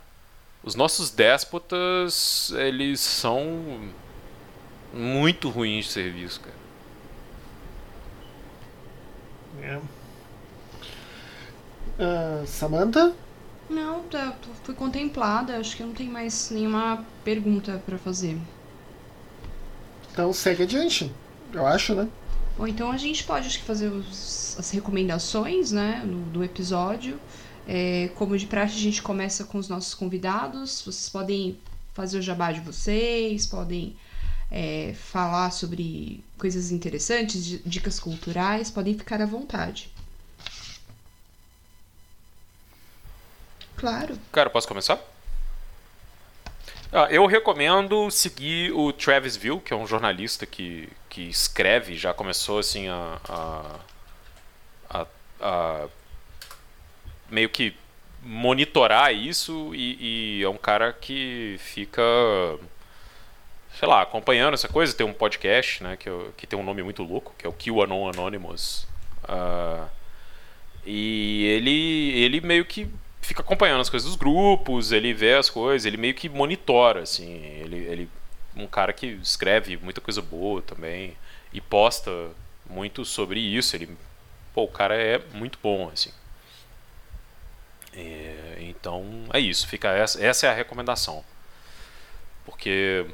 os 0.63 0.75
nossos 0.75 1.09
déspotas, 1.09 2.51
eles 2.57 2.99
são 2.99 3.89
muito 4.93 5.49
ruins 5.49 5.85
de 5.85 5.91
serviço, 5.91 6.41
cara. 6.41 6.59
Uh, 11.99 12.47
Samantha? 12.47 13.13
Não, 13.69 14.01
tá, 14.03 14.35
fui 14.63 14.73
contemplada. 14.73 15.57
Acho 15.57 15.77
que 15.77 15.83
não 15.83 15.93
tem 15.93 16.09
mais 16.09 16.49
nenhuma 16.49 17.05
pergunta 17.23 17.81
para 17.85 17.97
fazer. 17.97 18.37
Então 20.11 20.33
segue 20.33 20.63
adiante, 20.63 21.11
eu 21.53 21.65
acho, 21.65 21.93
né? 21.93 22.07
Ou 22.57 22.67
então 22.67 22.91
a 22.91 22.97
gente 22.97 23.23
pode 23.23 23.47
acho 23.47 23.59
que 23.59 23.65
fazer 23.65 23.87
os, 23.87 24.57
as 24.59 24.69
recomendações, 24.71 25.71
né, 25.71 26.03
no, 26.05 26.23
do 26.25 26.43
episódio. 26.43 27.19
É, 27.67 28.09
como 28.15 28.37
de 28.37 28.47
praxe, 28.47 28.75
a 28.75 28.79
gente 28.79 29.01
começa 29.01 29.45
com 29.45 29.57
os 29.57 29.69
nossos 29.69 29.93
convidados. 29.93 30.81
Vocês 30.81 31.07
podem 31.07 31.57
fazer 31.93 32.17
o 32.17 32.21
jabá 32.21 32.51
de 32.51 32.59
vocês, 32.59 33.45
podem 33.45 33.95
é, 34.51 34.93
falar 34.95 35.51
sobre 35.51 36.23
coisas 36.37 36.71
interessantes, 36.71 37.61
dicas 37.65 37.99
culturais, 37.99 38.71
podem 38.71 38.97
ficar 38.97 39.21
à 39.21 39.25
vontade. 39.25 39.89
Claro. 43.79 44.17
Cara, 44.31 44.49
posso 44.49 44.67
começar? 44.67 44.99
Ah, 46.91 47.07
eu 47.11 47.25
recomendo 47.25 48.09
seguir 48.09 48.71
o 48.73 48.91
Travis 48.91 49.37
Ville, 49.37 49.59
que 49.59 49.73
é 49.73 49.75
um 49.75 49.85
jornalista 49.85 50.45
que, 50.45 50.89
que 51.07 51.21
escreve, 51.21 51.95
já 51.95 52.13
começou 52.13 52.59
assim 52.59 52.87
a, 52.87 53.19
a, 53.29 53.79
a, 54.89 55.05
a 55.39 55.87
meio 57.29 57.49
que 57.49 57.75
monitorar 58.23 59.13
isso 59.13 59.71
e, 59.73 60.39
e, 60.39 60.43
é 60.43 60.49
um 60.49 60.57
cara 60.57 60.91
que 60.91 61.55
fica 61.59 62.01
sei 63.77 63.87
lá, 63.87 64.01
acompanhando 64.01 64.55
essa 64.55 64.67
coisa, 64.67 64.93
tem 64.93 65.05
um 65.05 65.13
podcast, 65.13 65.81
né, 65.81 65.95
que, 65.95 66.09
que 66.35 66.45
tem 66.45 66.59
um 66.59 66.63
nome 66.63 66.83
muito 66.83 67.01
louco, 67.01 67.33
que 67.37 67.47
é 67.47 67.49
o 67.49 67.53
QAnon 67.53 68.09
Anonymous. 68.09 68.85
Uh, 69.23 69.87
e 70.85 71.45
ele, 71.45 72.11
ele 72.19 72.41
meio 72.41 72.65
que 72.65 72.91
fica 73.21 73.41
acompanhando 73.41 73.81
as 73.81 73.89
coisas 73.89 74.07
dos 74.07 74.17
grupos, 74.17 74.91
ele 74.91 75.13
vê 75.13 75.35
as 75.35 75.49
coisas, 75.49 75.85
ele 75.85 75.97
meio 75.97 76.13
que 76.13 76.29
monitora, 76.29 77.03
assim. 77.03 77.43
Ele, 77.63 77.77
ele 77.77 78.09
um 78.55 78.67
cara 78.67 78.91
que 78.91 79.07
escreve 79.21 79.77
muita 79.77 80.01
coisa 80.01 80.21
boa 80.21 80.61
também 80.61 81.15
e 81.53 81.61
posta 81.61 82.11
muito 82.69 83.05
sobre 83.05 83.39
isso. 83.39 83.75
Ele, 83.75 83.89
pô, 84.53 84.63
o 84.63 84.67
cara 84.67 84.95
é 84.95 85.21
muito 85.33 85.59
bom, 85.61 85.89
assim. 85.93 86.11
É, 87.93 88.57
então 88.59 89.25
é 89.33 89.39
isso, 89.39 89.67
fica 89.67 89.89
essa, 89.89 90.23
essa 90.23 90.47
é 90.47 90.49
a 90.49 90.53
recomendação. 90.53 91.23
Porque 92.45 93.05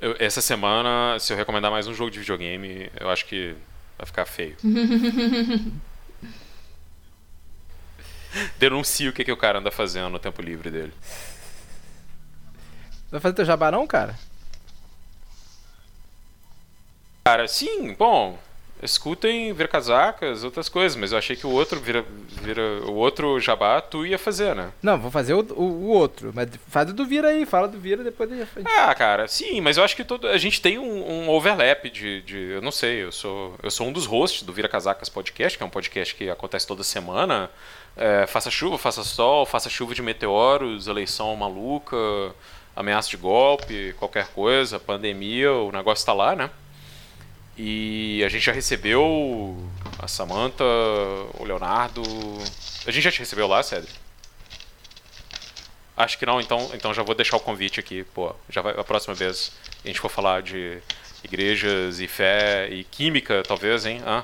eu, 0.00 0.16
essa 0.18 0.40
semana, 0.40 1.18
se 1.18 1.32
eu 1.32 1.36
recomendar 1.36 1.70
mais 1.70 1.86
um 1.86 1.94
jogo 1.94 2.10
de 2.10 2.18
videogame, 2.18 2.90
eu 2.98 3.10
acho 3.10 3.26
que 3.26 3.54
vai 3.98 4.06
ficar 4.06 4.26
feio. 4.26 4.56
Denuncie 8.58 9.08
o 9.08 9.12
que, 9.12 9.24
que 9.24 9.32
o 9.32 9.36
cara 9.36 9.58
anda 9.58 9.70
fazendo 9.70 10.10
no 10.10 10.18
tempo 10.18 10.42
livre 10.42 10.70
dele. 10.70 10.92
Vai 13.10 13.20
fazer 13.20 13.34
teu 13.34 13.44
jabarão, 13.44 13.86
cara? 13.86 14.18
Cara, 17.24 17.48
sim, 17.48 17.94
bom. 17.94 18.38
Escutem 18.82 19.52
Vira 19.54 19.68
Casacas, 19.68 20.44
outras 20.44 20.68
coisas, 20.68 20.96
mas 20.96 21.10
eu 21.10 21.18
achei 21.18 21.34
que 21.34 21.46
o 21.46 21.50
outro 21.50 21.80
vira, 21.80 22.04
vira 22.42 22.62
o 22.84 22.94
outro 22.94 23.40
jabá 23.40 23.80
tu 23.80 24.04
ia 24.04 24.18
fazer, 24.18 24.54
né? 24.54 24.70
Não, 24.82 24.98
vou 24.98 25.10
fazer 25.10 25.32
o, 25.32 25.40
o, 25.40 25.62
o 25.62 25.86
outro, 25.88 26.30
mas 26.34 26.48
faz 26.68 26.90
o 26.90 26.92
do 26.92 27.06
Vira 27.06 27.28
aí, 27.28 27.46
fala 27.46 27.68
do 27.68 27.80
Vira 27.80 28.04
depois. 28.04 28.30
Ah, 28.64 28.94
cara, 28.94 29.26
sim, 29.28 29.62
mas 29.62 29.78
eu 29.78 29.84
acho 29.84 29.96
que 29.96 30.04
todo, 30.04 30.28
a 30.28 30.36
gente 30.36 30.60
tem 30.60 30.78
um, 30.78 31.10
um, 31.10 31.30
overlap 31.30 31.88
de, 31.88 32.20
de, 32.20 32.36
eu 32.36 32.60
não 32.60 32.70
sei, 32.70 33.02
eu 33.02 33.10
sou 33.10 33.56
eu 33.62 33.70
sou 33.70 33.88
um 33.88 33.92
dos 33.92 34.04
hosts 34.04 34.42
do 34.42 34.52
Vira 34.52 34.68
Casacas 34.68 35.08
podcast, 35.08 35.56
que 35.56 35.64
é 35.64 35.66
um 35.66 35.70
podcast 35.70 36.14
que 36.14 36.28
acontece 36.28 36.66
toda 36.66 36.84
semana. 36.84 37.50
É, 37.96 38.26
faça 38.26 38.50
chuva, 38.50 38.76
faça 38.76 39.02
sol, 39.02 39.46
faça 39.46 39.70
chuva 39.70 39.94
de 39.94 40.02
meteoros, 40.02 40.86
eleição 40.86 41.34
maluca, 41.34 41.96
ameaça 42.74 43.08
de 43.08 43.16
golpe, 43.16 43.94
qualquer 43.98 44.28
coisa, 44.28 44.78
pandemia, 44.78 45.50
o 45.52 45.72
negócio 45.72 46.02
está 46.02 46.12
lá, 46.12 46.36
né? 46.36 46.50
E 47.56 48.22
a 48.22 48.28
gente 48.28 48.44
já 48.44 48.52
recebeu 48.52 49.56
a 49.98 50.06
Samantha, 50.06 50.64
o 51.38 51.44
Leonardo. 51.44 52.02
A 52.86 52.90
gente 52.90 53.02
já 53.02 53.10
te 53.10 53.20
recebeu 53.20 53.48
lá, 53.48 53.62
Cedric? 53.62 53.94
Acho 55.96 56.18
que 56.18 56.26
não, 56.26 56.38
então, 56.38 56.70
então 56.74 56.92
já 56.92 57.02
vou 57.02 57.14
deixar 57.14 57.38
o 57.38 57.40
convite 57.40 57.80
aqui. 57.80 58.04
Pô, 58.04 58.34
já 58.50 58.60
vai, 58.60 58.78
a 58.78 58.84
próxima 58.84 59.14
vez 59.14 59.52
a 59.82 59.88
gente 59.88 59.98
for 59.98 60.10
falar 60.10 60.42
de 60.42 60.78
igrejas 61.24 61.98
e 61.98 62.06
fé 62.06 62.68
e 62.70 62.84
química, 62.84 63.42
talvez, 63.42 63.86
hein? 63.86 64.02
Ah, 64.04 64.22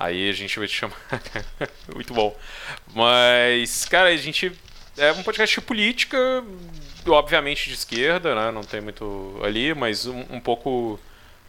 Aí 0.00 0.30
a 0.30 0.32
gente 0.32 0.58
vai 0.58 0.66
te 0.66 0.74
chamar. 0.74 0.96
Muito 1.94 2.14
bom. 2.14 2.34
Mas, 2.94 3.84
cara, 3.84 4.08
a 4.08 4.16
gente. 4.16 4.50
é 4.96 5.12
um 5.12 5.22
podcast 5.22 5.60
de 5.60 5.66
política, 5.66 6.16
obviamente 7.06 7.68
de 7.68 7.74
esquerda, 7.74 8.34
né? 8.34 8.50
Não 8.50 8.62
tem 8.62 8.80
muito 8.80 9.38
ali, 9.44 9.74
mas 9.74 10.06
um, 10.06 10.24
um 10.30 10.40
pouco 10.40 10.98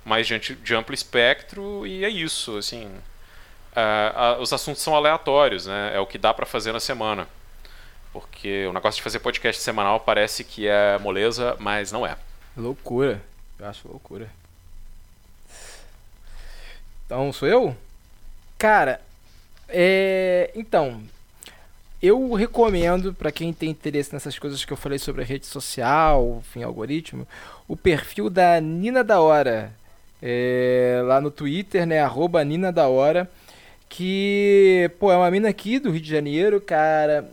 mais 0.04 0.28
de, 0.28 0.38
de, 0.38 0.76
amplo 0.76 0.94
espectro 0.94 1.88
e 1.88 2.04
é 2.04 2.10
isso, 2.10 2.58
assim. 2.58 2.88
Uh, 3.72 4.40
uh, 4.40 4.42
os 4.42 4.52
assuntos 4.52 4.82
são 4.82 4.94
aleatórios, 4.98 5.66
né? 5.66 5.94
É 5.96 6.00
o 6.02 6.06
que 6.06 6.18
dá 6.18 6.34
para 6.34 6.46
fazer 6.46 6.74
na 6.74 6.82
semana. 6.82 7.30
Porque 8.12 8.66
o 8.66 8.74
negócio 8.74 8.98
de 8.98 9.04
fazer 9.04 9.20
podcast 9.20 9.62
semanal 9.62 10.02
parece 10.02 10.44
que 10.44 10.68
é 10.68 10.98
moleza, 10.98 11.56
mas 11.58 11.90
não 11.90 12.06
é. 12.06 12.18
Loucura. 12.58 13.22
Eu 13.58 13.66
acho 13.70 13.88
loucura. 13.88 14.30
Então, 17.06 17.32
sou 17.32 17.48
eu? 17.48 17.78
Cara, 18.62 19.02
é. 19.68 20.52
Então, 20.54 21.02
eu 22.00 22.32
recomendo 22.34 23.12
para 23.12 23.32
quem 23.32 23.52
tem 23.52 23.72
interesse 23.72 24.14
nessas 24.14 24.38
coisas 24.38 24.64
que 24.64 24.72
eu 24.72 24.78
falei 24.78 25.00
sobre 25.00 25.24
a 25.24 25.26
rede 25.26 25.48
social, 25.48 26.38
enfim, 26.42 26.62
algoritmo, 26.62 27.28
o 27.68 27.76
perfil 27.76 28.30
da 28.30 28.62
Nina 28.62 29.04
da 29.04 29.20
Hora. 29.20 29.74
É, 30.22 31.02
lá 31.06 31.20
no 31.20 31.32
Twitter, 31.32 31.88
né? 31.88 32.02
Arroba 32.02 32.44
Nina 32.44 32.72
da 32.72 32.88
Hora. 32.88 33.28
Que, 33.90 34.92
pô, 35.00 35.12
é 35.12 35.18
uma 35.18 35.32
mina 35.32 35.50
aqui 35.50 35.80
do 35.80 35.90
Rio 35.90 36.00
de 36.02 36.12
Janeiro, 36.12 36.62
cara, 36.62 37.28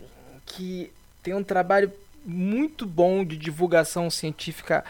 que 0.47 0.91
tem 1.21 1.35
um 1.35 1.43
trabalho 1.43 1.91
muito 2.25 2.87
bom 2.87 3.23
de 3.23 3.37
divulgação 3.37 4.09
científica 4.09 4.83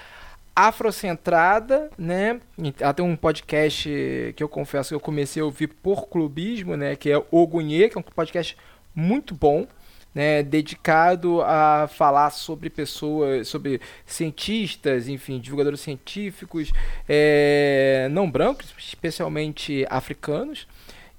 afrocentrada, 0.56 1.90
né? 1.98 2.40
Ela 2.80 2.94
tem 2.94 3.06
um 3.06 3.16
podcast 3.16 4.34
que 4.36 4.44
eu 4.44 4.50
confesso 4.50 4.90
que 4.90 4.96
eu 4.96 5.00
comecei 5.00 5.42
a 5.42 5.46
ouvir 5.46 5.68
por 5.68 6.08
clubismo, 6.08 6.76
né? 6.76 6.96
Que 6.96 7.12
é 7.12 7.24
O 7.32 7.48
Gunhê, 7.48 7.90
que 7.90 7.98
é 7.98 8.00
um 8.00 8.04
podcast 8.04 8.58
muito 8.94 9.34
bom, 9.34 9.68
né? 10.14 10.44
Dedicado 10.44 11.42
a 11.42 11.88
falar 11.88 12.30
sobre 12.32 12.70
pessoas, 12.70 13.48
sobre 13.48 13.80
cientistas, 14.06 15.08
enfim, 15.08 15.40
divulgadores 15.40 15.80
científicos 15.80 16.72
é, 17.08 18.08
não 18.12 18.30
brancos, 18.30 18.74
especialmente 18.78 19.86
africanos. 19.90 20.68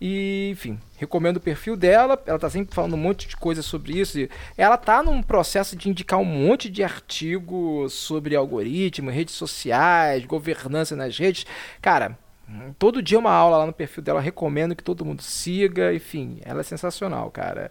E, 0.00 0.48
enfim, 0.50 0.78
recomendo 0.96 1.36
o 1.36 1.40
perfil 1.40 1.76
dela. 1.76 2.20
Ela 2.24 2.38
tá 2.38 2.48
sempre 2.48 2.74
falando 2.74 2.94
um 2.94 2.98
monte 2.98 3.28
de 3.28 3.36
coisa 3.36 3.60
sobre 3.62 4.00
isso. 4.00 4.18
Ela 4.56 4.78
tá 4.78 5.02
num 5.02 5.22
processo 5.22 5.76
de 5.76 5.90
indicar 5.90 6.18
um 6.18 6.24
monte 6.24 6.70
de 6.70 6.82
artigo 6.82 7.86
sobre 7.90 8.34
algoritmo, 8.34 9.10
redes 9.10 9.34
sociais, 9.34 10.24
governança 10.24 10.96
nas 10.96 11.18
redes. 11.18 11.44
Cara, 11.82 12.18
todo 12.78 13.02
dia 13.02 13.18
uma 13.18 13.30
aula 13.32 13.58
lá 13.58 13.66
no 13.66 13.74
perfil 13.74 14.02
dela. 14.02 14.22
Recomendo 14.22 14.74
que 14.74 14.82
todo 14.82 15.04
mundo 15.04 15.20
siga. 15.20 15.92
Enfim, 15.92 16.38
ela 16.44 16.60
é 16.60 16.64
sensacional, 16.64 17.30
cara. 17.30 17.70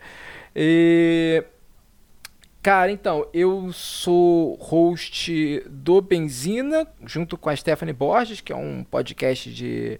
E. 0.55 1.43
Cara, 2.61 2.91
então, 2.91 3.25
eu 3.33 3.71
sou 3.71 4.55
host 4.55 5.63
do 5.69 6.01
Benzina, 6.01 6.85
junto 7.05 7.37
com 7.37 7.49
a 7.49 7.55
Stephanie 7.55 7.93
Borges, 7.93 8.41
que 8.41 8.51
é 8.51 8.55
um 8.55 8.83
podcast 8.83 9.51
de 9.51 9.97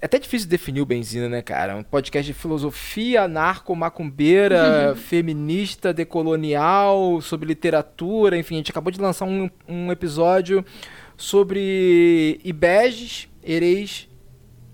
é 0.00 0.06
até 0.06 0.18
difícil 0.18 0.48
definir 0.48 0.80
o 0.80 0.86
Benzina, 0.86 1.28
né, 1.28 1.40
cara? 1.40 1.76
Um 1.76 1.82
podcast 1.82 2.30
de 2.30 2.38
filosofia 2.38 3.22
anarco-macumbeira, 3.22 4.90
uhum. 4.90 4.96
feminista, 4.96 5.92
decolonial, 5.92 7.20
sobre 7.22 7.46
literatura, 7.46 8.36
enfim. 8.36 8.56
A 8.56 8.58
gente 8.58 8.70
acabou 8.70 8.92
de 8.92 9.00
lançar 9.00 9.24
um, 9.24 9.48
um 9.66 9.90
episódio 9.90 10.64
sobre 11.16 12.40
Ibeges, 12.44 13.28
Ereis, 13.42 14.08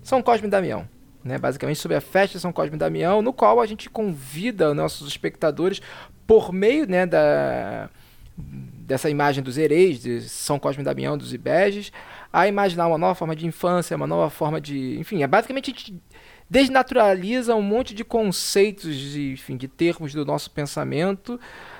São 0.01 0.21
Cosme 0.21 0.47
e 0.47 0.51
Damião. 0.51 0.87
Né, 1.23 1.37
basicamente 1.37 1.79
sobre 1.79 1.95
a 1.95 2.01
festa 2.01 2.37
de 2.37 2.41
São 2.41 2.51
Cosme 2.51 2.75
e 2.75 2.79
Damião, 2.79 3.21
no 3.21 3.31
qual 3.31 3.61
a 3.61 3.65
gente 3.65 3.89
convida 3.89 4.73
nossos 4.73 5.07
espectadores 5.07 5.81
por 6.27 6.51
meio 6.51 6.85
né, 6.85 7.05
da, 7.05 7.89
dessa 8.35 9.09
imagem 9.09 9.41
dos 9.41 9.57
hereis, 9.57 10.01
de 10.01 10.19
São 10.21 10.59
Cosme 10.59 10.81
e 10.81 10.85
Damião, 10.85 11.17
dos 11.17 11.33
Ibeges, 11.33 11.93
a 12.33 12.47
imaginar 12.47 12.87
uma 12.87 12.97
nova 12.97 13.13
forma 13.13 13.35
de 13.35 13.45
infância, 13.45 13.95
uma 13.95 14.07
nova 14.07 14.29
forma 14.31 14.59
de. 14.59 14.99
Enfim, 14.99 15.21
é 15.21 15.27
basicamente 15.27 15.69
a 15.69 15.73
gente 15.73 16.01
desnaturaliza 16.49 17.55
um 17.55 17.61
monte 17.61 17.93
de 17.93 18.03
conceitos, 18.03 18.95
de, 18.95 19.33
enfim, 19.33 19.55
de 19.55 19.67
termos 19.67 20.13
do 20.13 20.25
nosso 20.25 20.49
pensamento 20.49 21.39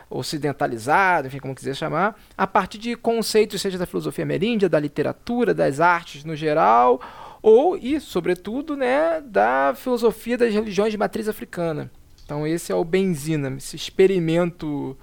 ocidentalizado, 0.10 1.28
enfim, 1.28 1.40
como 1.40 1.56
quiser 1.56 1.76
chamar, 1.76 2.16
a 2.38 2.46
partir 2.46 2.78
de 2.78 2.96
conceitos, 2.96 3.60
seja 3.60 3.80
da 3.80 3.88
filosofia 3.88 4.24
ameríndia, 4.24 4.70
da 4.70 4.80
literatura, 4.80 5.56
das 5.56 5.80
artes 5.80 6.24
no 6.24 6.36
geral, 6.36 7.02
ou, 7.42 7.76
e, 7.76 8.00
sobretudo, 8.00 8.78
né, 8.78 9.22
da 9.22 9.74
filosofia 9.76 10.38
das 10.38 10.54
religiões 10.54 10.92
de 10.92 11.00
matriz 11.00 11.28
africana. 11.28 11.90
Então, 12.24 12.46
esse 12.46 12.72
é 12.72 12.76
o 12.76 12.86
Benzina, 12.86 13.56
esse 13.58 13.76
experimento 13.76 14.96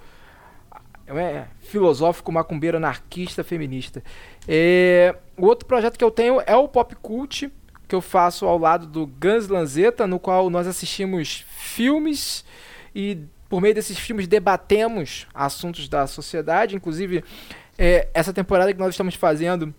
é, 1.07 1.45
filosófico, 1.59 2.31
macumbeiro, 2.31 2.77
anarquista, 2.77 3.43
feminista. 3.43 4.03
É, 4.47 5.15
o 5.37 5.45
outro 5.45 5.65
projeto 5.65 5.97
que 5.97 6.03
eu 6.03 6.11
tenho 6.11 6.41
é 6.45 6.55
o 6.55 6.67
Pop 6.67 6.95
Cult, 6.95 7.51
que 7.87 7.95
eu 7.95 8.01
faço 8.01 8.45
ao 8.45 8.57
lado 8.57 8.85
do 8.85 9.05
Gans 9.05 9.47
Lanzetta, 9.47 10.07
no 10.07 10.19
qual 10.19 10.49
nós 10.49 10.67
assistimos 10.67 11.45
filmes 11.49 12.45
e 12.95 13.19
por 13.49 13.59
meio 13.61 13.75
desses 13.75 13.99
filmes 13.99 14.27
debatemos 14.27 15.27
assuntos 15.33 15.89
da 15.89 16.07
sociedade. 16.07 16.75
Inclusive, 16.75 17.23
é, 17.77 18.07
essa 18.13 18.31
temporada 18.31 18.73
que 18.73 18.79
nós 18.79 18.93
estamos 18.93 19.15
fazendo 19.15 19.73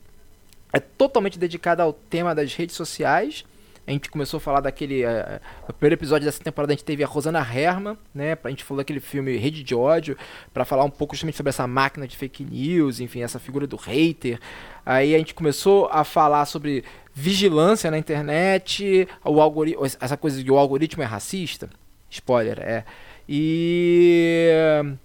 é 0.72 0.80
totalmente 0.80 1.38
dedicada 1.38 1.82
ao 1.82 1.92
tema 1.92 2.34
das 2.34 2.54
redes 2.54 2.76
sociais. 2.76 3.44
A 3.86 3.90
gente 3.90 4.10
começou 4.10 4.38
a 4.38 4.40
falar 4.40 4.60
daquele. 4.60 5.04
Uh, 5.04 5.40
no 5.66 5.74
primeiro 5.74 5.94
episódio 5.94 6.24
dessa 6.24 6.42
temporada 6.42 6.72
a 6.72 6.76
gente 6.76 6.84
teve 6.84 7.02
a 7.02 7.06
Rosana 7.06 7.40
Herman, 7.40 7.98
né? 8.14 8.38
A 8.42 8.48
gente 8.48 8.62
falou 8.62 8.80
daquele 8.80 9.00
filme 9.00 9.36
Rede 9.36 9.64
de 9.64 9.74
Ódio, 9.74 10.16
para 10.54 10.64
falar 10.64 10.84
um 10.84 10.90
pouco 10.90 11.14
justamente 11.14 11.36
sobre 11.36 11.50
essa 11.50 11.66
máquina 11.66 12.06
de 12.06 12.16
fake 12.16 12.44
news, 12.44 13.00
enfim, 13.00 13.22
essa 13.22 13.40
figura 13.40 13.66
do 13.66 13.76
hater. 13.76 14.38
Aí 14.86 15.14
a 15.14 15.18
gente 15.18 15.34
começou 15.34 15.88
a 15.90 16.04
falar 16.04 16.44
sobre 16.46 16.84
vigilância 17.12 17.90
na 17.90 17.98
internet, 17.98 19.08
o 19.24 19.40
algoritmo, 19.40 19.84
essa 19.84 20.16
coisa 20.16 20.42
de 20.42 20.50
o 20.50 20.56
algoritmo 20.56 21.02
é 21.02 21.06
racista. 21.06 21.68
Spoiler, 22.08 22.60
é. 22.60 22.84
E. 23.28 24.50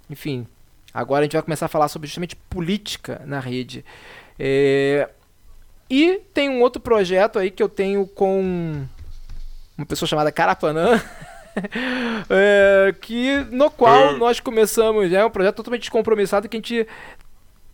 Enfim, 0.10 0.46
agora 0.94 1.22
a 1.22 1.24
gente 1.24 1.34
vai 1.34 1.42
começar 1.42 1.66
a 1.66 1.70
falar 1.70 1.88
sobre 1.88 2.08
justamente 2.08 2.36
política 2.36 3.24
na 3.26 3.40
rede. 3.40 3.84
É, 4.38 5.10
e 5.90 6.22
tem 6.34 6.50
um 6.50 6.62
outro 6.62 6.82
projeto 6.82 7.40
aí 7.40 7.50
que 7.50 7.64
eu 7.64 7.70
tenho 7.70 8.06
com 8.08 8.86
uma 9.78 9.86
pessoa 9.86 10.08
chamada 10.08 10.32
Carapanã. 10.32 11.02
é, 12.30 12.94
que 13.02 13.38
no 13.52 13.72
qual 13.72 14.18
nós 14.18 14.40
começamos, 14.40 15.12
é 15.12 15.26
um 15.26 15.30
projeto 15.30 15.56
totalmente 15.56 15.82
descompromissado 15.82 16.48
que 16.48 16.58
a 16.58 16.60
gente 16.60 16.88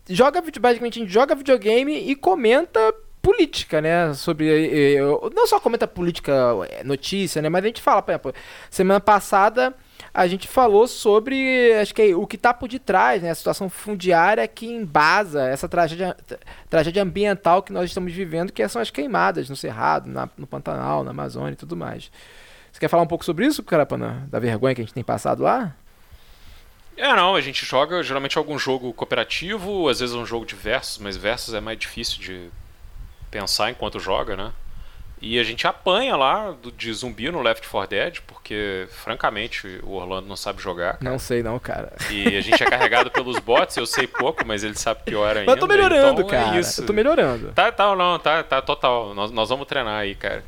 joga 0.08 0.42
basicamente 0.60 0.98
a 0.98 1.02
gente 1.02 1.12
joga 1.12 1.34
videogame 1.34 2.10
e 2.10 2.14
comenta 2.14 2.94
política, 3.22 3.80
né? 3.80 4.12
Sobre 4.14 4.98
não 5.34 5.46
só 5.46 5.58
comenta 5.58 5.86
política, 5.86 6.32
é, 6.70 6.84
notícia, 6.84 7.40
né? 7.40 7.48
Mas 7.48 7.64
a 7.64 7.66
gente 7.66 7.80
fala, 7.80 8.02
por 8.02 8.10
exemplo, 8.10 8.34
semana 8.70 9.00
passada 9.00 9.74
a 10.14 10.28
gente 10.28 10.46
falou 10.46 10.86
sobre 10.86 11.74
acho 11.74 11.92
que 11.92 12.00
é 12.00 12.14
o 12.14 12.24
que 12.24 12.36
está 12.36 12.54
por 12.54 12.68
detrás, 12.68 13.20
né? 13.20 13.30
A 13.30 13.34
situação 13.34 13.68
fundiária 13.68 14.46
que 14.46 14.64
embasa 14.64 15.48
essa 15.48 15.68
tragédia, 15.68 16.16
tragédia 16.70 17.02
ambiental 17.02 17.64
que 17.64 17.72
nós 17.72 17.90
estamos 17.90 18.12
vivendo, 18.12 18.52
que 18.52 18.66
são 18.68 18.80
as 18.80 18.90
queimadas 18.90 19.50
no 19.50 19.56
Cerrado, 19.56 20.08
na, 20.08 20.28
no 20.38 20.46
Pantanal, 20.46 21.02
na 21.02 21.10
Amazônia 21.10 21.54
e 21.54 21.56
tudo 21.56 21.76
mais. 21.76 22.12
Você 22.70 22.78
quer 22.78 22.88
falar 22.88 23.02
um 23.02 23.08
pouco 23.08 23.24
sobre 23.24 23.44
isso, 23.44 23.60
Carapana? 23.64 24.28
Da 24.30 24.38
vergonha 24.38 24.72
que 24.72 24.80
a 24.80 24.84
gente 24.84 24.94
tem 24.94 25.02
passado 25.02 25.42
lá? 25.42 25.74
É, 26.96 27.12
não, 27.16 27.34
a 27.34 27.40
gente 27.40 27.66
joga 27.66 28.00
geralmente 28.04 28.38
algum 28.38 28.56
jogo 28.56 28.92
cooperativo, 28.92 29.88
às 29.88 29.98
vezes 29.98 30.14
um 30.14 30.24
jogo 30.24 30.46
de 30.46 30.54
versus, 30.54 30.98
mas 30.98 31.16
versus 31.16 31.54
é 31.54 31.60
mais 31.60 31.76
difícil 31.76 32.20
de 32.20 32.50
pensar 33.32 33.68
enquanto 33.68 33.98
joga, 33.98 34.36
né? 34.36 34.52
E 35.26 35.38
a 35.38 35.42
gente 35.42 35.66
apanha 35.66 36.14
lá 36.16 36.54
de 36.76 36.92
zumbi 36.92 37.30
no 37.30 37.40
Left 37.40 37.66
4 37.66 37.88
Dead, 37.88 38.18
porque, 38.26 38.86
francamente, 38.90 39.80
o 39.82 39.92
Orlando 39.92 40.28
não 40.28 40.36
sabe 40.36 40.60
jogar. 40.60 40.98
Cara. 40.98 41.10
Não 41.10 41.18
sei 41.18 41.42
não, 41.42 41.58
cara. 41.58 41.94
E 42.10 42.36
a 42.36 42.42
gente 42.42 42.62
é 42.62 42.66
carregado 42.66 43.10
pelos 43.10 43.38
bots, 43.38 43.74
eu 43.78 43.86
sei 43.86 44.06
pouco, 44.06 44.46
mas 44.46 44.62
ele 44.62 44.74
sabe 44.74 45.00
pior 45.02 45.34
ainda. 45.34 45.46
Mas 45.46 45.54
eu 45.54 45.60
tô 45.60 45.66
melhorando, 45.66 46.20
então, 46.20 46.38
é 46.38 46.42
cara. 46.42 46.56
É 46.58 46.60
isso. 46.60 46.82
Eu 46.82 46.86
tô 46.86 46.92
melhorando. 46.92 47.52
Tá, 47.52 47.72
tá, 47.72 47.96
não, 47.96 48.18
tá, 48.18 48.42
tá 48.42 48.60
total. 48.60 49.14
Nós, 49.14 49.30
nós 49.30 49.48
vamos 49.48 49.66
treinar 49.66 50.00
aí, 50.00 50.14
cara. 50.14 50.44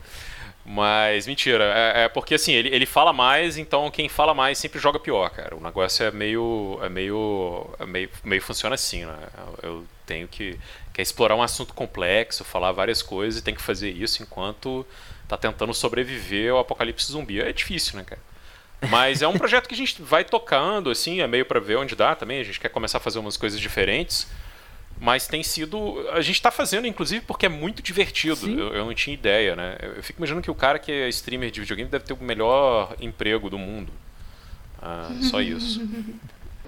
Mas 0.62 1.26
mentira, 1.26 1.64
é, 1.64 2.04
é, 2.04 2.08
porque 2.08 2.34
assim, 2.34 2.52
ele, 2.52 2.68
ele 2.68 2.84
fala 2.84 3.14
mais, 3.14 3.56
então 3.56 3.90
quem 3.90 4.10
fala 4.10 4.34
mais 4.34 4.58
sempre 4.58 4.78
joga 4.78 4.98
pior, 4.98 5.30
cara. 5.30 5.56
O 5.56 5.60
negócio 5.60 6.04
é 6.04 6.10
meio. 6.10 6.78
é 6.82 6.88
meio. 6.90 7.70
É 7.78 7.86
meio, 7.86 8.10
meio 8.22 8.42
funciona 8.42 8.74
assim, 8.74 9.06
né? 9.06 9.16
Eu 9.62 9.86
tenho 10.04 10.28
que 10.28 10.58
quer 10.96 11.02
explorar 11.02 11.36
um 11.36 11.42
assunto 11.42 11.74
complexo, 11.74 12.42
falar 12.42 12.72
várias 12.72 13.02
coisas 13.02 13.38
e 13.38 13.44
tem 13.44 13.54
que 13.54 13.60
fazer 13.60 13.90
isso 13.90 14.22
enquanto 14.22 14.86
tá 15.28 15.36
tentando 15.36 15.74
sobreviver 15.74 16.52
ao 16.52 16.58
apocalipse 16.58 17.12
zumbi. 17.12 17.38
É 17.38 17.52
difícil, 17.52 17.98
né, 17.98 18.04
cara? 18.04 18.22
Mas 18.88 19.20
é 19.20 19.28
um 19.28 19.36
projeto 19.36 19.68
que 19.68 19.74
a 19.74 19.76
gente 19.76 20.00
vai 20.00 20.24
tocando, 20.24 20.88
assim, 20.88 21.20
é 21.20 21.26
meio 21.26 21.44
para 21.44 21.60
ver 21.60 21.76
onde 21.76 21.94
dá 21.94 22.14
também. 22.14 22.40
A 22.40 22.42
gente 22.42 22.58
quer 22.58 22.70
começar 22.70 22.96
a 22.96 23.00
fazer 23.02 23.18
umas 23.18 23.36
coisas 23.36 23.60
diferentes. 23.60 24.26
Mas 24.98 25.26
tem 25.26 25.42
sido. 25.42 26.08
A 26.12 26.22
gente 26.22 26.40
tá 26.40 26.50
fazendo, 26.50 26.86
inclusive, 26.86 27.22
porque 27.26 27.44
é 27.44 27.50
muito 27.50 27.82
divertido. 27.82 28.48
Eu, 28.48 28.72
eu, 28.72 28.86
não 28.86 28.94
tinha 28.94 29.12
ideia, 29.12 29.54
né? 29.54 29.76
Eu 29.82 30.02
fico 30.02 30.18
imaginando 30.18 30.42
que 30.42 30.50
o 30.50 30.54
cara 30.54 30.78
que 30.78 30.90
é 30.90 31.10
streamer 31.10 31.50
de 31.50 31.60
videogame 31.60 31.90
deve 31.90 32.06
ter 32.06 32.14
o 32.14 32.24
melhor 32.24 32.96
emprego 32.98 33.50
do 33.50 33.58
mundo. 33.58 33.92
Ah, 34.80 35.10
só 35.20 35.42
isso. 35.42 35.86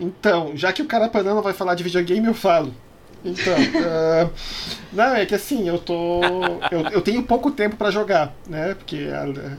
Então, 0.01 0.57
já 0.57 0.73
que 0.73 0.81
o 0.81 0.87
cara 0.87 1.09
Carapanã 1.09 1.43
vai 1.43 1.53
falar 1.53 1.75
de 1.75 1.83
videogame, 1.83 2.25
eu 2.25 2.35
falo. 2.35 2.73
Então, 3.25 3.55
uh, 3.55 4.31
não, 4.93 5.17
é 5.17 5.27
que 5.27 5.35
assim, 5.35 5.69
eu 5.69 5.79
tô. 5.79 6.21
Eu, 6.71 6.81
eu 6.93 7.01
tenho 7.03 7.23
pouco 7.23 7.51
tempo 7.51 7.77
para 7.77 7.91
jogar, 7.91 8.35
né? 8.47 8.75
Porque, 8.75 9.09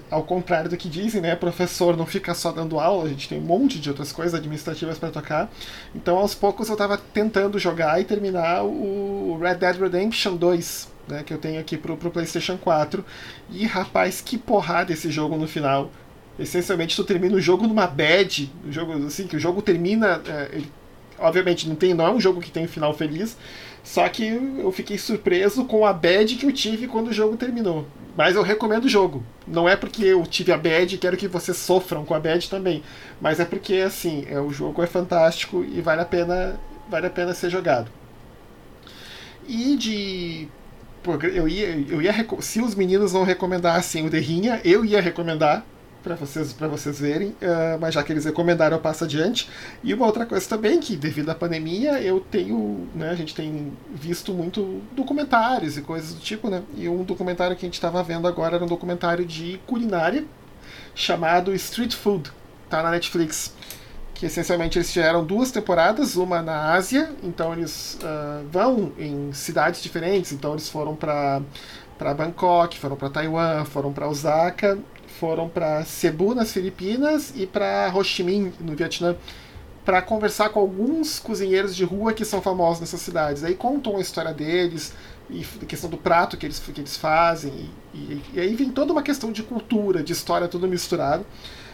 ao 0.10 0.24
contrário 0.24 0.70
do 0.70 0.78
que 0.78 0.88
dizem, 0.88 1.22
né? 1.22 1.36
Professor 1.36 1.98
não 1.98 2.06
fica 2.06 2.34
só 2.34 2.52
dando 2.52 2.80
aula, 2.80 3.06
a 3.06 3.10
gente 3.10 3.28
tem 3.28 3.38
um 3.38 3.44
monte 3.44 3.80
de 3.80 3.90
outras 3.90 4.12
coisas 4.12 4.34
administrativas 4.34 4.98
para 4.98 5.10
tocar. 5.10 5.52
Então, 5.94 6.18
aos 6.18 6.34
poucos, 6.34 6.70
eu 6.70 6.78
tava 6.78 6.98
tentando 6.98 7.60
jogar 7.60 8.00
e 8.00 8.06
terminar 8.06 8.64
o 8.64 9.38
Red 9.42 9.56
Dead 9.56 9.76
Redemption 9.76 10.36
2, 10.38 10.88
né? 11.10 11.24
Que 11.24 11.34
eu 11.34 11.38
tenho 11.38 11.60
aqui 11.60 11.78
pro, 11.78 11.98
pro 11.98 12.12
PlayStation 12.12 12.58
4. 12.58 13.04
E, 13.52 13.66
rapaz, 13.66 14.22
que 14.22 14.38
porrada 14.38 14.94
esse 14.94 15.12
jogo 15.12 15.36
no 15.36 15.48
final 15.48 15.92
essencialmente 16.40 16.96
tu 16.96 17.04
termina 17.04 17.36
o 17.36 17.42
jogo 17.42 17.68
numa 17.68 17.86
bad, 17.86 18.50
o 18.66 18.72
jogo 18.72 18.94
assim 19.06 19.28
que 19.28 19.36
o 19.36 19.40
jogo 19.40 19.62
termina, 19.62 20.22
é, 20.26 20.50
ele 20.54 20.72
obviamente 21.20 21.68
não 21.68 21.76
tem 21.76 21.94
não 21.94 22.08
é 22.08 22.12
um 22.12 22.20
jogo 22.20 22.42
que 22.42 22.52
tem 22.52 22.66
um 22.66 22.68
final 22.68 22.94
feliz, 22.94 23.38
só 23.84 24.08
que 24.10 24.26
eu 24.26 24.72
fiquei 24.72 24.98
surpreso 24.98 25.66
com 25.66 25.86
a 25.86 25.94
bad 25.94 26.36
que 26.36 26.46
eu 26.46 26.52
tive 26.52 26.88
quando 26.88 27.10
o 27.10 27.14
jogo 27.14 27.38
terminou. 27.38 27.88
Mas 28.16 28.36
eu 28.36 28.42
recomendo 28.42 28.86
o 28.86 28.90
jogo. 28.90 29.24
Não 29.48 29.68
é 29.68 29.76
porque 29.76 30.04
eu 30.04 30.26
tive 30.26 30.52
a 30.52 30.58
bad 30.58 30.94
e 30.94 30.98
quero 30.98 31.16
que 31.16 31.28
vocês 31.28 31.58
sofram 31.58 32.04
com 32.04 32.14
a 32.14 32.20
bad 32.20 32.50
também, 32.50 32.84
mas 33.22 33.40
é 33.40 33.46
porque 33.46 33.76
assim, 33.76 34.26
é, 34.30 34.40
o 34.40 34.52
jogo 34.52 34.84
é 34.84 34.88
fantástico 34.88 35.64
e 35.64 35.82
vale 35.82 36.02
a 36.02 36.06
pena 36.06 36.60
vale 36.90 37.08
a 37.08 37.10
pena 37.10 37.34
ser 37.34 37.50
jogado. 37.50 37.90
E 39.48 39.76
de 39.76 40.48
eu 41.34 41.48
ia, 41.48 41.68
eu 41.90 42.02
ia 42.02 42.14
se 42.42 42.62
os 42.62 42.76
meninos 42.76 43.14
não 43.14 43.24
recomendassem 43.24 44.06
o 44.06 44.10
Derrinha, 44.10 44.62
eu 44.64 44.84
ia 44.84 45.02
recomendar 45.02 45.66
para 46.04 46.16
vocês, 46.16 46.54
vocês 46.54 47.00
verem, 47.00 47.30
uh, 47.30 47.80
mas 47.80 47.94
já 47.94 48.04
que 48.04 48.12
eles 48.12 48.26
recomendaram, 48.26 48.78
eu 48.78 48.82
passo 48.82 49.04
adiante. 49.04 49.50
E 49.84 49.94
uma 49.94 50.06
outra 50.06 50.26
coisa 50.26 50.48
também, 50.48 50.80
que 50.80 50.96
devido 50.96 51.30
à 51.30 51.36
pandemia, 51.36 52.02
eu 52.02 52.20
tenho, 52.20 52.88
né, 52.96 53.10
a 53.10 53.16
gente 53.16 53.36
tem 53.36 53.74
visto 53.94 54.34
muito 54.34 54.82
documentários 54.96 55.78
e 55.78 55.82
coisas 55.82 56.14
do 56.14 56.22
tipo, 56.22 56.50
né? 56.50 56.64
E 56.76 56.88
um 56.88 57.04
documentário 57.04 57.56
que 57.56 57.66
a 57.66 57.68
gente 57.68 57.76
estava 57.76 58.02
vendo 58.02 58.28
agora 58.28 58.56
era 58.56 58.64
um 58.64 58.68
documentário 58.68 59.26
de 59.26 59.60
culinária 59.68 60.26
chamado 60.96 61.54
Street 61.56 61.94
Food, 61.94 62.32
tá 62.70 62.82
na 62.82 62.92
Netflix. 62.92 63.54
Que 64.14 64.26
essencialmente 64.26 64.78
eles 64.78 64.92
tiveram 64.92 65.24
duas 65.24 65.50
temporadas, 65.50 66.18
uma 66.18 66.42
na 66.42 66.74
Ásia, 66.74 67.10
então 67.24 67.54
eles 67.54 67.98
uh, 68.02 68.46
vão 68.52 68.92
em 68.98 69.32
cidades 69.32 69.82
diferentes, 69.82 70.34
então 70.34 70.52
eles 70.52 70.68
foram 70.68 70.96
para 70.96 71.42
para 71.98 72.14
Bangkok, 72.14 72.80
foram 72.80 72.96
para 72.96 73.10
Taiwan, 73.10 73.66
foram 73.66 73.92
para 73.92 74.08
Osaka 74.08 74.80
foram 75.20 75.50
para 75.50 75.84
Cebu, 75.84 76.34
nas 76.34 76.52
Filipinas, 76.54 77.34
e 77.36 77.46
para 77.46 77.92
Ho 77.94 78.04
Chi 78.04 78.24
Minh, 78.24 78.54
no 78.60 78.76
Vietnã, 78.76 79.16
para 79.84 80.02
conversar 80.02 80.50
com 80.50 80.60
alguns 80.60 81.20
cozinheiros 81.20 81.76
de 81.76 81.84
rua 81.84 82.14
que 82.14 82.24
são 82.24 82.42
famosos 82.42 82.80
nessas 82.80 83.02
cidades. 83.02 83.44
Aí 83.44 83.54
contam 83.54 83.98
a 83.98 84.02
história 84.02 84.34
deles, 84.34 84.94
e 85.30 85.46
a 85.62 85.66
questão 85.66 85.90
do 85.90 85.98
prato 85.98 86.38
que 86.38 86.46
eles, 86.46 86.60
que 86.60 86.80
eles 86.80 86.96
fazem, 86.96 87.52
e, 87.94 87.98
e, 87.98 88.24
e 88.34 88.40
aí 88.40 88.56
vem 88.56 88.70
toda 88.70 88.94
uma 88.94 89.04
questão 89.04 89.32
de 89.32 89.44
cultura, 89.44 90.02
de 90.02 90.14
história, 90.14 90.48
tudo 90.48 90.68
misturado. 90.68 91.26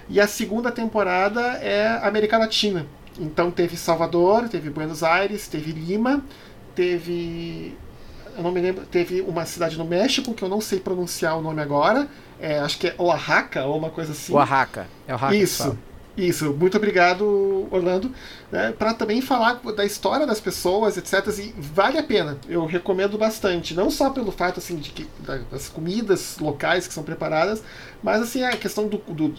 E 0.09 0.19
a 0.19 0.27
segunda 0.27 0.71
temporada 0.71 1.41
é 1.41 1.99
América 2.01 2.37
Latina. 2.37 2.85
Então 3.19 3.49
teve 3.51 3.77
Salvador, 3.77 4.49
teve 4.49 4.69
Buenos 4.69 5.03
Aires, 5.03 5.47
teve 5.47 5.71
Lima, 5.71 6.23
teve 6.73 7.77
eu 8.35 8.43
não 8.43 8.51
me 8.51 8.61
lembro, 8.61 8.85
teve 8.85 9.21
uma 9.21 9.45
cidade 9.45 9.77
no 9.77 9.85
México 9.85 10.33
que 10.33 10.43
eu 10.43 10.49
não 10.49 10.61
sei 10.61 10.79
pronunciar 10.79 11.37
o 11.37 11.41
nome 11.41 11.61
agora, 11.61 12.07
é, 12.39 12.59
acho 12.59 12.77
que 12.77 12.87
é 12.87 12.95
Oaxaca 12.97 13.65
ou 13.65 13.77
uma 13.77 13.89
coisa 13.89 14.11
assim. 14.11 14.33
Oaxaca, 14.33 14.87
é 15.07 15.13
Oaxaca. 15.13 15.35
Isso. 15.35 15.77
Isso, 16.17 16.53
muito 16.53 16.77
obrigado, 16.77 17.67
Orlando, 17.69 18.09
né, 18.49 18.73
para 18.77 18.93
também 18.93 19.21
falar 19.21 19.55
da 19.75 19.83
história 19.83 20.25
das 20.25 20.39
pessoas, 20.39 20.95
etc. 20.95 21.27
E 21.39 21.53
vale 21.57 21.97
a 21.97 22.03
pena, 22.03 22.37
eu 22.47 22.65
recomendo 22.65 23.17
bastante, 23.17 23.73
não 23.73 23.91
só 23.91 24.09
pelo 24.09 24.31
fato 24.31 24.59
assim 24.59 24.77
de 24.77 24.91
que 24.91 25.07
das 25.51 25.67
comidas 25.67 26.37
locais 26.39 26.87
que 26.87 26.93
são 26.93 27.03
preparadas, 27.03 27.61
mas 28.01 28.21
assim 28.21 28.45
a 28.45 28.55
questão 28.55 28.87
do, 28.87 28.97
do 28.97 29.35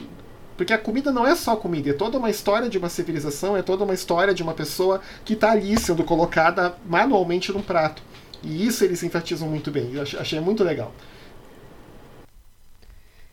porque 0.57 0.73
a 0.73 0.79
comida 0.79 1.13
não 1.13 1.27
é 1.27 1.35
só 1.35 1.55
comida, 1.55 1.91
é 1.91 1.93
toda 1.93 2.19
uma 2.19 2.31
história 2.31 2.69
de 2.69 2.79
uma 2.79 2.89
civilização, 2.89 3.57
é 3.57 3.63
toda 3.63 3.85
uma 3.85 3.95
história 3.95 4.33
de 4.35 4.43
uma 4.43 4.55
pessoa 4.55 5.01
que 5.25 5.35
está 5.35 5.53
ali 5.53 5.79
sendo 5.79 6.03
colocada 6.03 6.77
manualmente 6.87 7.53
num 7.53 7.63
prato. 7.63 8.03
E 8.47 8.65
isso 8.65 8.85
eles 8.85 9.03
enfatizam 9.03 9.49
muito 9.49 9.73
bem, 9.73 9.93
eu 9.93 10.03
achei 10.03 10.39
muito 10.39 10.63
legal. 10.63 10.95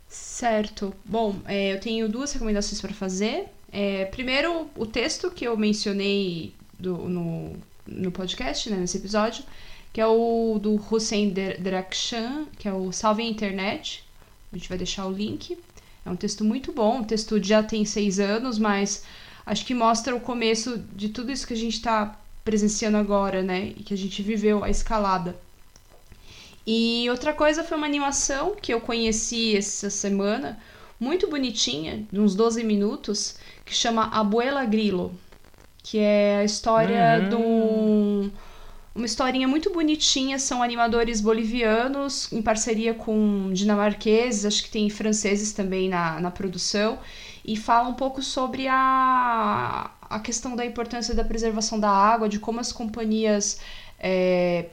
Certo. 0.10 0.94
Bom, 1.06 1.40
é, 1.46 1.74
eu 1.74 1.80
tenho 1.80 2.10
duas 2.10 2.34
recomendações 2.34 2.82
para 2.82 2.94
fazer. 2.94 3.46
É, 3.72 4.06
primeiro, 4.06 4.70
o 4.76 4.86
texto 4.86 5.30
que 5.30 5.46
eu 5.46 5.56
mencionei 5.56 6.54
do, 6.80 6.98
no, 6.98 7.56
no 7.88 8.12
podcast, 8.12 8.70
né, 8.70 8.78
nesse 8.78 8.98
episódio, 8.98 9.44
que 9.94 10.02
é 10.02 10.08
o 10.08 10.60
do 10.60 10.76
Hussein 10.76 11.32
Drakshan, 11.32 12.46
que 12.58 12.68
é 12.68 12.74
o 12.74 12.92
Salve 12.92 13.22
a 13.22 13.28
Internet. 13.28 14.04
A 14.52 14.58
gente 14.58 14.68
vai 14.68 14.78
deixar 14.78 15.06
o 15.06 15.12
link. 15.12 15.58
É 16.04 16.10
um 16.10 16.16
texto 16.16 16.44
muito 16.44 16.72
bom. 16.72 17.02
O 17.02 17.06
texto 17.06 17.42
já 17.42 17.62
tem 17.62 17.86
seis 17.86 18.20
anos, 18.20 18.58
mas 18.58 19.04
acho 19.46 19.66
que 19.66 19.76
mostra 19.76 20.16
o 20.16 20.20
começo 20.20 20.80
de 20.96 21.10
tudo 21.10 21.32
isso 21.32 21.46
que 21.46 21.54
a 21.54 21.58
gente 21.58 21.76
está 21.76 22.20
presenciando 22.44 22.98
agora, 22.98 23.42
né? 23.42 23.74
E 23.78 23.84
que 23.84 23.94
a 23.94 23.98
gente 23.98 24.22
viveu, 24.22 24.64
a 24.64 24.70
escalada. 24.70 25.36
E 26.66 27.10
outra 27.10 27.34
coisa 27.34 27.64
foi 27.64 27.78
uma 27.78 27.88
animação 27.88 28.56
que 28.56 28.74
eu 28.74 28.80
conheci 28.80 29.56
essa 29.56 29.90
semana, 29.90 30.58
muito 31.00 31.30
bonitinha, 31.30 32.06
de 32.12 32.20
uns 32.20 32.36
12 32.36 32.64
minutos, 32.64 33.38
que 33.66 33.74
chama 33.74 34.06
Abuela 34.08 34.64
Grilo, 34.64 35.14
que 35.84 36.00
é 36.00 36.38
a 36.38 36.44
história 36.46 37.20
uhum. 37.22 37.30
de 37.30 37.36
um, 37.36 38.32
uma 38.96 39.06
historinha 39.06 39.48
muito 39.48 39.72
bonitinha, 39.72 40.40
são 40.40 40.64
animadores 40.64 41.20
bolivianos 41.20 42.32
em 42.32 42.42
parceria 42.42 42.94
com 42.94 43.52
dinamarqueses, 43.52 44.46
acho 44.46 44.64
que 44.64 44.70
tem 44.70 44.90
franceses 44.90 45.52
também 45.52 45.90
na, 45.90 46.22
na 46.22 46.32
produção, 46.32 47.00
e 47.44 47.58
fala 47.58 47.90
um 47.90 47.94
pouco 47.94 48.22
sobre 48.22 48.70
a, 48.70 49.92
a 50.14 50.20
questão 50.20 50.56
da 50.56 50.66
importância 50.66 51.16
da 51.16 51.24
preservação 51.24 51.80
da 51.80 51.90
água, 51.90 52.30
de 52.30 52.40
como 52.40 52.60
as 52.60 52.72
companhias 52.72 53.60
é, 54.00 54.68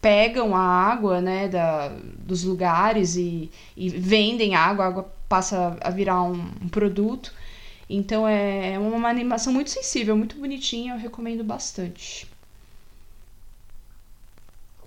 pegam 0.00 0.54
a 0.54 0.60
água 0.60 1.20
né, 1.20 1.48
da, 1.48 1.88
dos 2.18 2.44
lugares 2.44 3.16
e, 3.16 3.50
e 3.76 3.88
vendem 3.88 4.54
água, 4.54 4.84
a 4.84 4.88
água 4.88 5.12
passa 5.28 5.76
a 5.80 5.90
virar 5.90 6.22
um, 6.22 6.50
um 6.62 6.68
produto. 6.68 7.32
Então 7.90 8.26
é, 8.26 8.74
é 8.74 8.78
uma 8.78 9.08
animação 9.08 9.52
muito 9.52 9.70
sensível, 9.70 10.16
muito 10.16 10.36
bonitinha, 10.36 10.94
eu 10.94 10.98
recomendo 10.98 11.42
bastante. 11.42 12.28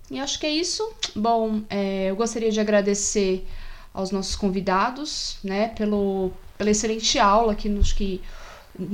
E 0.10 0.20
acho 0.20 0.40
que 0.40 0.46
é 0.46 0.52
isso. 0.52 0.90
Bom, 1.16 1.64
é, 1.70 2.10
eu 2.10 2.16
gostaria 2.16 2.50
de 2.50 2.60
agradecer 2.62 3.46
aos 3.94 4.12
nossos 4.12 4.36
convidados, 4.36 5.38
né, 5.44 5.70
pelo, 5.70 6.32
pela 6.58 6.70
excelente 6.70 7.20
aula 7.20 7.56
que 7.56 7.68
nos 7.68 7.92
que 7.92 8.22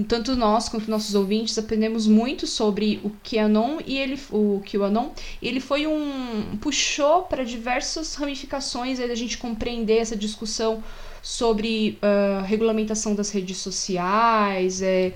tanto 0.08 0.36
nós 0.36 0.70
quanto 0.70 0.90
nossos 0.90 1.14
ouvintes 1.14 1.58
aprendemos 1.58 2.08
muito 2.08 2.48
sobre 2.48 3.02
o 3.04 3.12
QAnon 3.24 3.80
e 3.86 3.98
ele 3.98 4.20
o 4.32 4.62
QAnon 4.66 5.10
e 5.42 5.48
ele 5.48 5.60
foi 5.60 5.86
um 5.86 6.58
puxou 6.62 7.24
para 7.24 7.44
diversas 7.44 8.16
ramificações 8.16 9.00
aí 9.00 9.08
da 9.08 9.16
gente 9.16 9.38
compreender 9.38 9.98
essa 9.98 10.16
discussão 10.16 10.84
sobre 11.22 12.00
uh, 12.02 12.44
regulamentação 12.44 13.14
das 13.14 13.30
redes 13.30 13.58
sociais 13.58 14.82
é, 14.82 15.14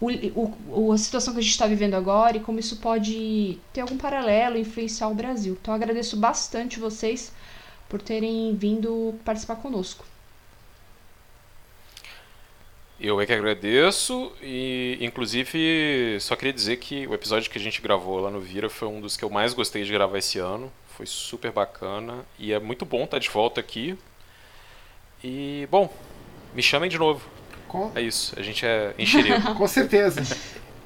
o, 0.00 0.50
o, 0.68 0.92
a 0.92 0.98
situação 0.98 1.32
que 1.32 1.40
a 1.40 1.42
gente 1.42 1.52
está 1.52 1.66
vivendo 1.66 1.94
agora 1.94 2.36
e 2.36 2.40
como 2.40 2.58
isso 2.58 2.76
pode 2.76 3.58
ter 3.72 3.82
algum 3.82 3.96
paralelo 3.96 4.58
influenciar 4.58 5.08
o 5.08 5.14
Brasil. 5.14 5.56
Então 5.60 5.72
agradeço 5.72 6.16
bastante 6.16 6.80
vocês 6.80 7.32
por 7.88 8.02
terem 8.02 8.54
vindo 8.56 9.14
participar 9.24 9.56
conosco 9.56 10.11
eu 13.02 13.20
é 13.20 13.26
que 13.26 13.32
agradeço 13.32 14.32
e, 14.40 14.96
inclusive, 15.00 16.16
só 16.20 16.36
queria 16.36 16.52
dizer 16.52 16.76
que 16.76 17.04
o 17.08 17.14
episódio 17.14 17.50
que 17.50 17.58
a 17.58 17.60
gente 17.60 17.82
gravou 17.82 18.20
lá 18.20 18.30
no 18.30 18.40
Vira 18.40 18.70
foi 18.70 18.86
um 18.86 19.00
dos 19.00 19.16
que 19.16 19.24
eu 19.24 19.30
mais 19.30 19.52
gostei 19.52 19.82
de 19.82 19.92
gravar 19.92 20.18
esse 20.18 20.38
ano. 20.38 20.72
Foi 20.96 21.04
super 21.04 21.50
bacana 21.50 22.24
e 22.38 22.52
é 22.52 22.60
muito 22.60 22.84
bom 22.84 23.02
estar 23.02 23.18
de 23.18 23.28
volta 23.28 23.60
aqui. 23.60 23.98
E, 25.22 25.66
bom, 25.68 25.92
me 26.54 26.62
chamem 26.62 26.88
de 26.88 26.96
novo. 26.96 27.26
Com... 27.66 27.90
É 27.94 28.00
isso, 28.00 28.38
a 28.38 28.42
gente 28.42 28.64
é 28.64 28.94
enxerido. 28.96 29.52
Com 29.56 29.66
certeza. 29.66 30.22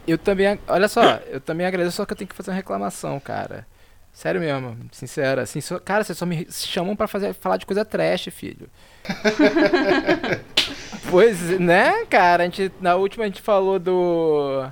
Eu 0.07 0.17
também, 0.17 0.59
olha 0.67 0.89
só, 0.89 1.03
eu 1.29 1.41
também 1.41 1.67
agradeço, 1.67 1.97
só 1.97 2.07
que 2.07 2.15
eu 2.15 2.17
tenho 2.17 2.29
que 2.29 2.35
fazer 2.35 2.51
uma 2.51 2.57
reclamação, 2.57 3.21
cara. 3.21 3.67
Sério 4.11 4.41
mesmo, 4.41 4.75
sincera. 4.91 5.43
Assim, 5.43 5.61
só, 5.61 5.79
cara, 5.79 6.03
vocês 6.03 6.17
só 6.17 6.25
me 6.25 6.47
chamam 6.51 6.97
para 6.97 7.07
fazer, 7.07 7.35
falar 7.35 7.59
de 7.59 7.67
coisa 7.67 7.85
trash, 7.85 8.29
filho. 8.33 8.71
pois, 11.11 11.59
né, 11.59 12.05
cara? 12.07 12.45
A 12.45 12.47
gente, 12.47 12.73
na 12.81 12.97
última 12.97 13.24
a 13.24 13.27
gente 13.27 13.43
falou 13.43 13.78
do 13.78 14.66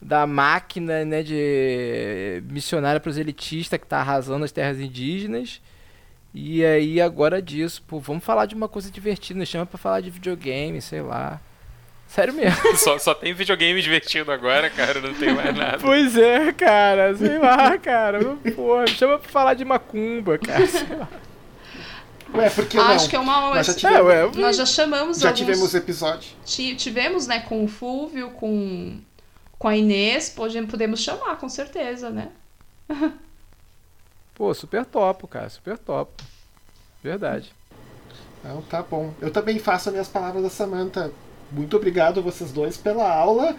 da 0.00 0.26
máquina, 0.26 1.04
né, 1.04 1.22
de 1.22 2.42
missionária 2.50 2.98
para 2.98 3.08
os 3.08 3.16
elitistas 3.16 3.78
que 3.78 3.86
tá 3.86 3.98
arrasando 3.98 4.44
as 4.44 4.50
terras 4.50 4.80
indígenas. 4.80 5.60
E 6.34 6.64
aí 6.64 7.00
agora 7.00 7.40
disso, 7.40 7.82
pô, 7.86 8.00
vamos 8.00 8.24
falar 8.24 8.46
de 8.46 8.54
uma 8.54 8.68
coisa 8.68 8.90
divertida, 8.90 9.44
chama 9.44 9.66
para 9.66 9.78
falar 9.78 10.00
de 10.00 10.10
videogame, 10.10 10.80
sei 10.80 11.02
lá. 11.02 11.40
Sério 12.08 12.34
mesmo. 12.34 12.58
Só, 12.76 12.98
só 12.98 13.14
tem 13.14 13.32
videogame 13.32 13.80
divertido 13.80 14.32
agora, 14.32 14.68
cara, 14.68 15.00
não 15.00 15.14
tem 15.14 15.32
mais 15.32 15.56
nada. 15.56 15.78
Pois 15.78 16.14
é, 16.14 16.52
cara. 16.52 17.14
Sei 17.14 17.38
lá, 17.38 17.78
cara. 17.78 18.36
Porra, 18.54 18.86
chama 18.86 19.18
pra 19.18 19.30
falar 19.30 19.54
de 19.54 19.64
macumba, 19.64 20.36
cara. 20.36 20.66
Sei 20.66 20.94
lá. 20.94 21.08
Ué, 22.34 22.48
por 22.50 22.66
que 22.66 22.78
Acho 22.78 23.04
não? 23.04 23.08
que 23.10 23.16
é 23.16 23.18
uma. 23.18 23.54
Nós 23.54 23.66
já 23.66 23.72
É, 23.72 23.76
tivemos, 23.76 24.06
ué, 24.06 24.22
eu- 24.22 24.32
Nós 24.32 24.56
já 24.56 24.66
chamamos 24.66 25.18
já 25.18 25.28
alguns- 25.28 25.38
tivemos 25.46 25.74
episódio. 25.74 26.30
Ti- 26.44 26.74
Tivemos, 26.76 27.26
né, 27.26 27.40
com 27.40 27.62
o 27.64 27.68
Fúvio, 27.68 28.30
com, 28.30 28.98
com 29.58 29.68
a 29.68 29.76
Inês, 29.76 30.30
pode- 30.30 30.60
podemos 30.66 31.00
chamar, 31.00 31.36
com 31.36 31.48
certeza, 31.48 32.08
né? 32.10 32.28
Pô, 34.34 34.52
super 34.54 34.84
topo, 34.84 35.26
cara. 35.28 35.48
Super 35.50 35.76
topo. 35.78 36.22
Verdade. 37.02 37.52
Então 38.40 38.62
tá 38.62 38.82
bom. 38.82 39.12
Eu 39.20 39.30
também 39.30 39.58
faço 39.58 39.88
as 39.88 39.92
minhas 39.92 40.08
palavras 40.08 40.42
da 40.42 40.50
Samantha. 40.50 41.12
Muito 41.50 41.76
obrigado 41.76 42.18
a 42.20 42.22
vocês 42.22 42.50
dois 42.50 42.76
pela 42.76 43.08
aula. 43.14 43.54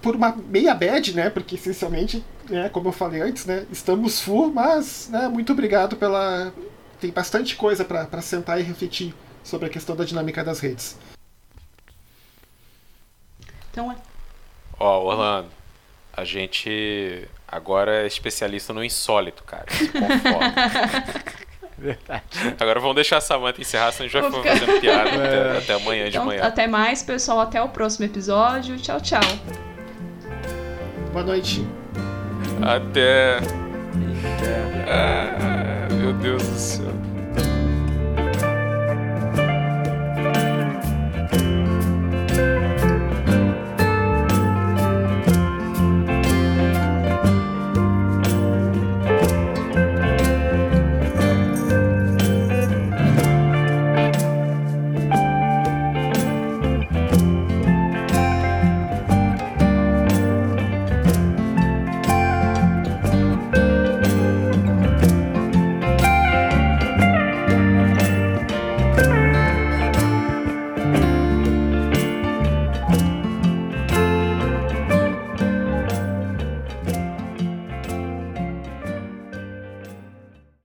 Por 0.00 0.16
uma 0.16 0.32
meia 0.34 0.74
bad, 0.74 1.14
né? 1.14 1.28
Porque 1.30 1.56
essencialmente, 1.56 2.24
né, 2.48 2.68
como 2.70 2.88
eu 2.88 2.92
falei 2.92 3.20
antes, 3.20 3.44
né? 3.46 3.66
Estamos 3.70 4.20
full, 4.20 4.50
mas 4.52 5.08
né, 5.10 5.28
muito 5.28 5.52
obrigado 5.52 5.96
pela. 5.96 6.52
Tem 7.06 7.12
bastante 7.12 7.54
coisa 7.54 7.84
pra 7.84 8.04
pra 8.04 8.20
sentar 8.20 8.58
e 8.58 8.64
refletir 8.64 9.14
sobre 9.44 9.68
a 9.68 9.70
questão 9.70 9.94
da 9.94 10.02
dinâmica 10.04 10.42
das 10.42 10.58
redes. 10.58 10.98
Então 13.70 13.92
é. 13.92 13.96
Ó, 14.76 15.04
Orlando, 15.04 15.46
a 16.12 16.24
gente 16.24 17.28
agora 17.46 18.02
é 18.02 18.06
especialista 18.08 18.72
no 18.72 18.82
insólito, 18.82 19.44
cara. 19.44 19.66
Se. 19.70 19.88
Verdade. 21.78 22.24
Agora 22.58 22.80
vamos 22.80 22.96
deixar 22.96 23.18
a 23.18 23.20
Samantha 23.20 23.60
encerrar, 23.60 23.92
senão 23.92 24.06
a 24.06 24.08
gente 24.08 24.20
vai 24.20 24.28
Vou 24.30 24.42
ficar 24.42 24.56
fazendo 24.56 24.80
piada 24.80 25.10
É. 25.10 25.14
até, 25.50 25.58
até 25.58 25.72
amanhã 25.74 26.04
de 26.10 26.16
Então, 26.16 26.24
manhã. 26.26 26.42
até 26.42 26.66
mais, 26.66 27.04
pessoal. 27.04 27.38
Até 27.38 27.62
o 27.62 27.68
próximo 27.68 28.04
episódio. 28.06 28.76
Tchau, 28.78 29.00
tchau. 29.00 29.20
Boa 31.12 31.24
noite. 31.24 31.64
Até. 32.62 33.38
Ah, 34.88 35.55
meu 35.96 36.12
Deus 36.12 36.42
do 36.42 36.58
céu. 36.58 36.92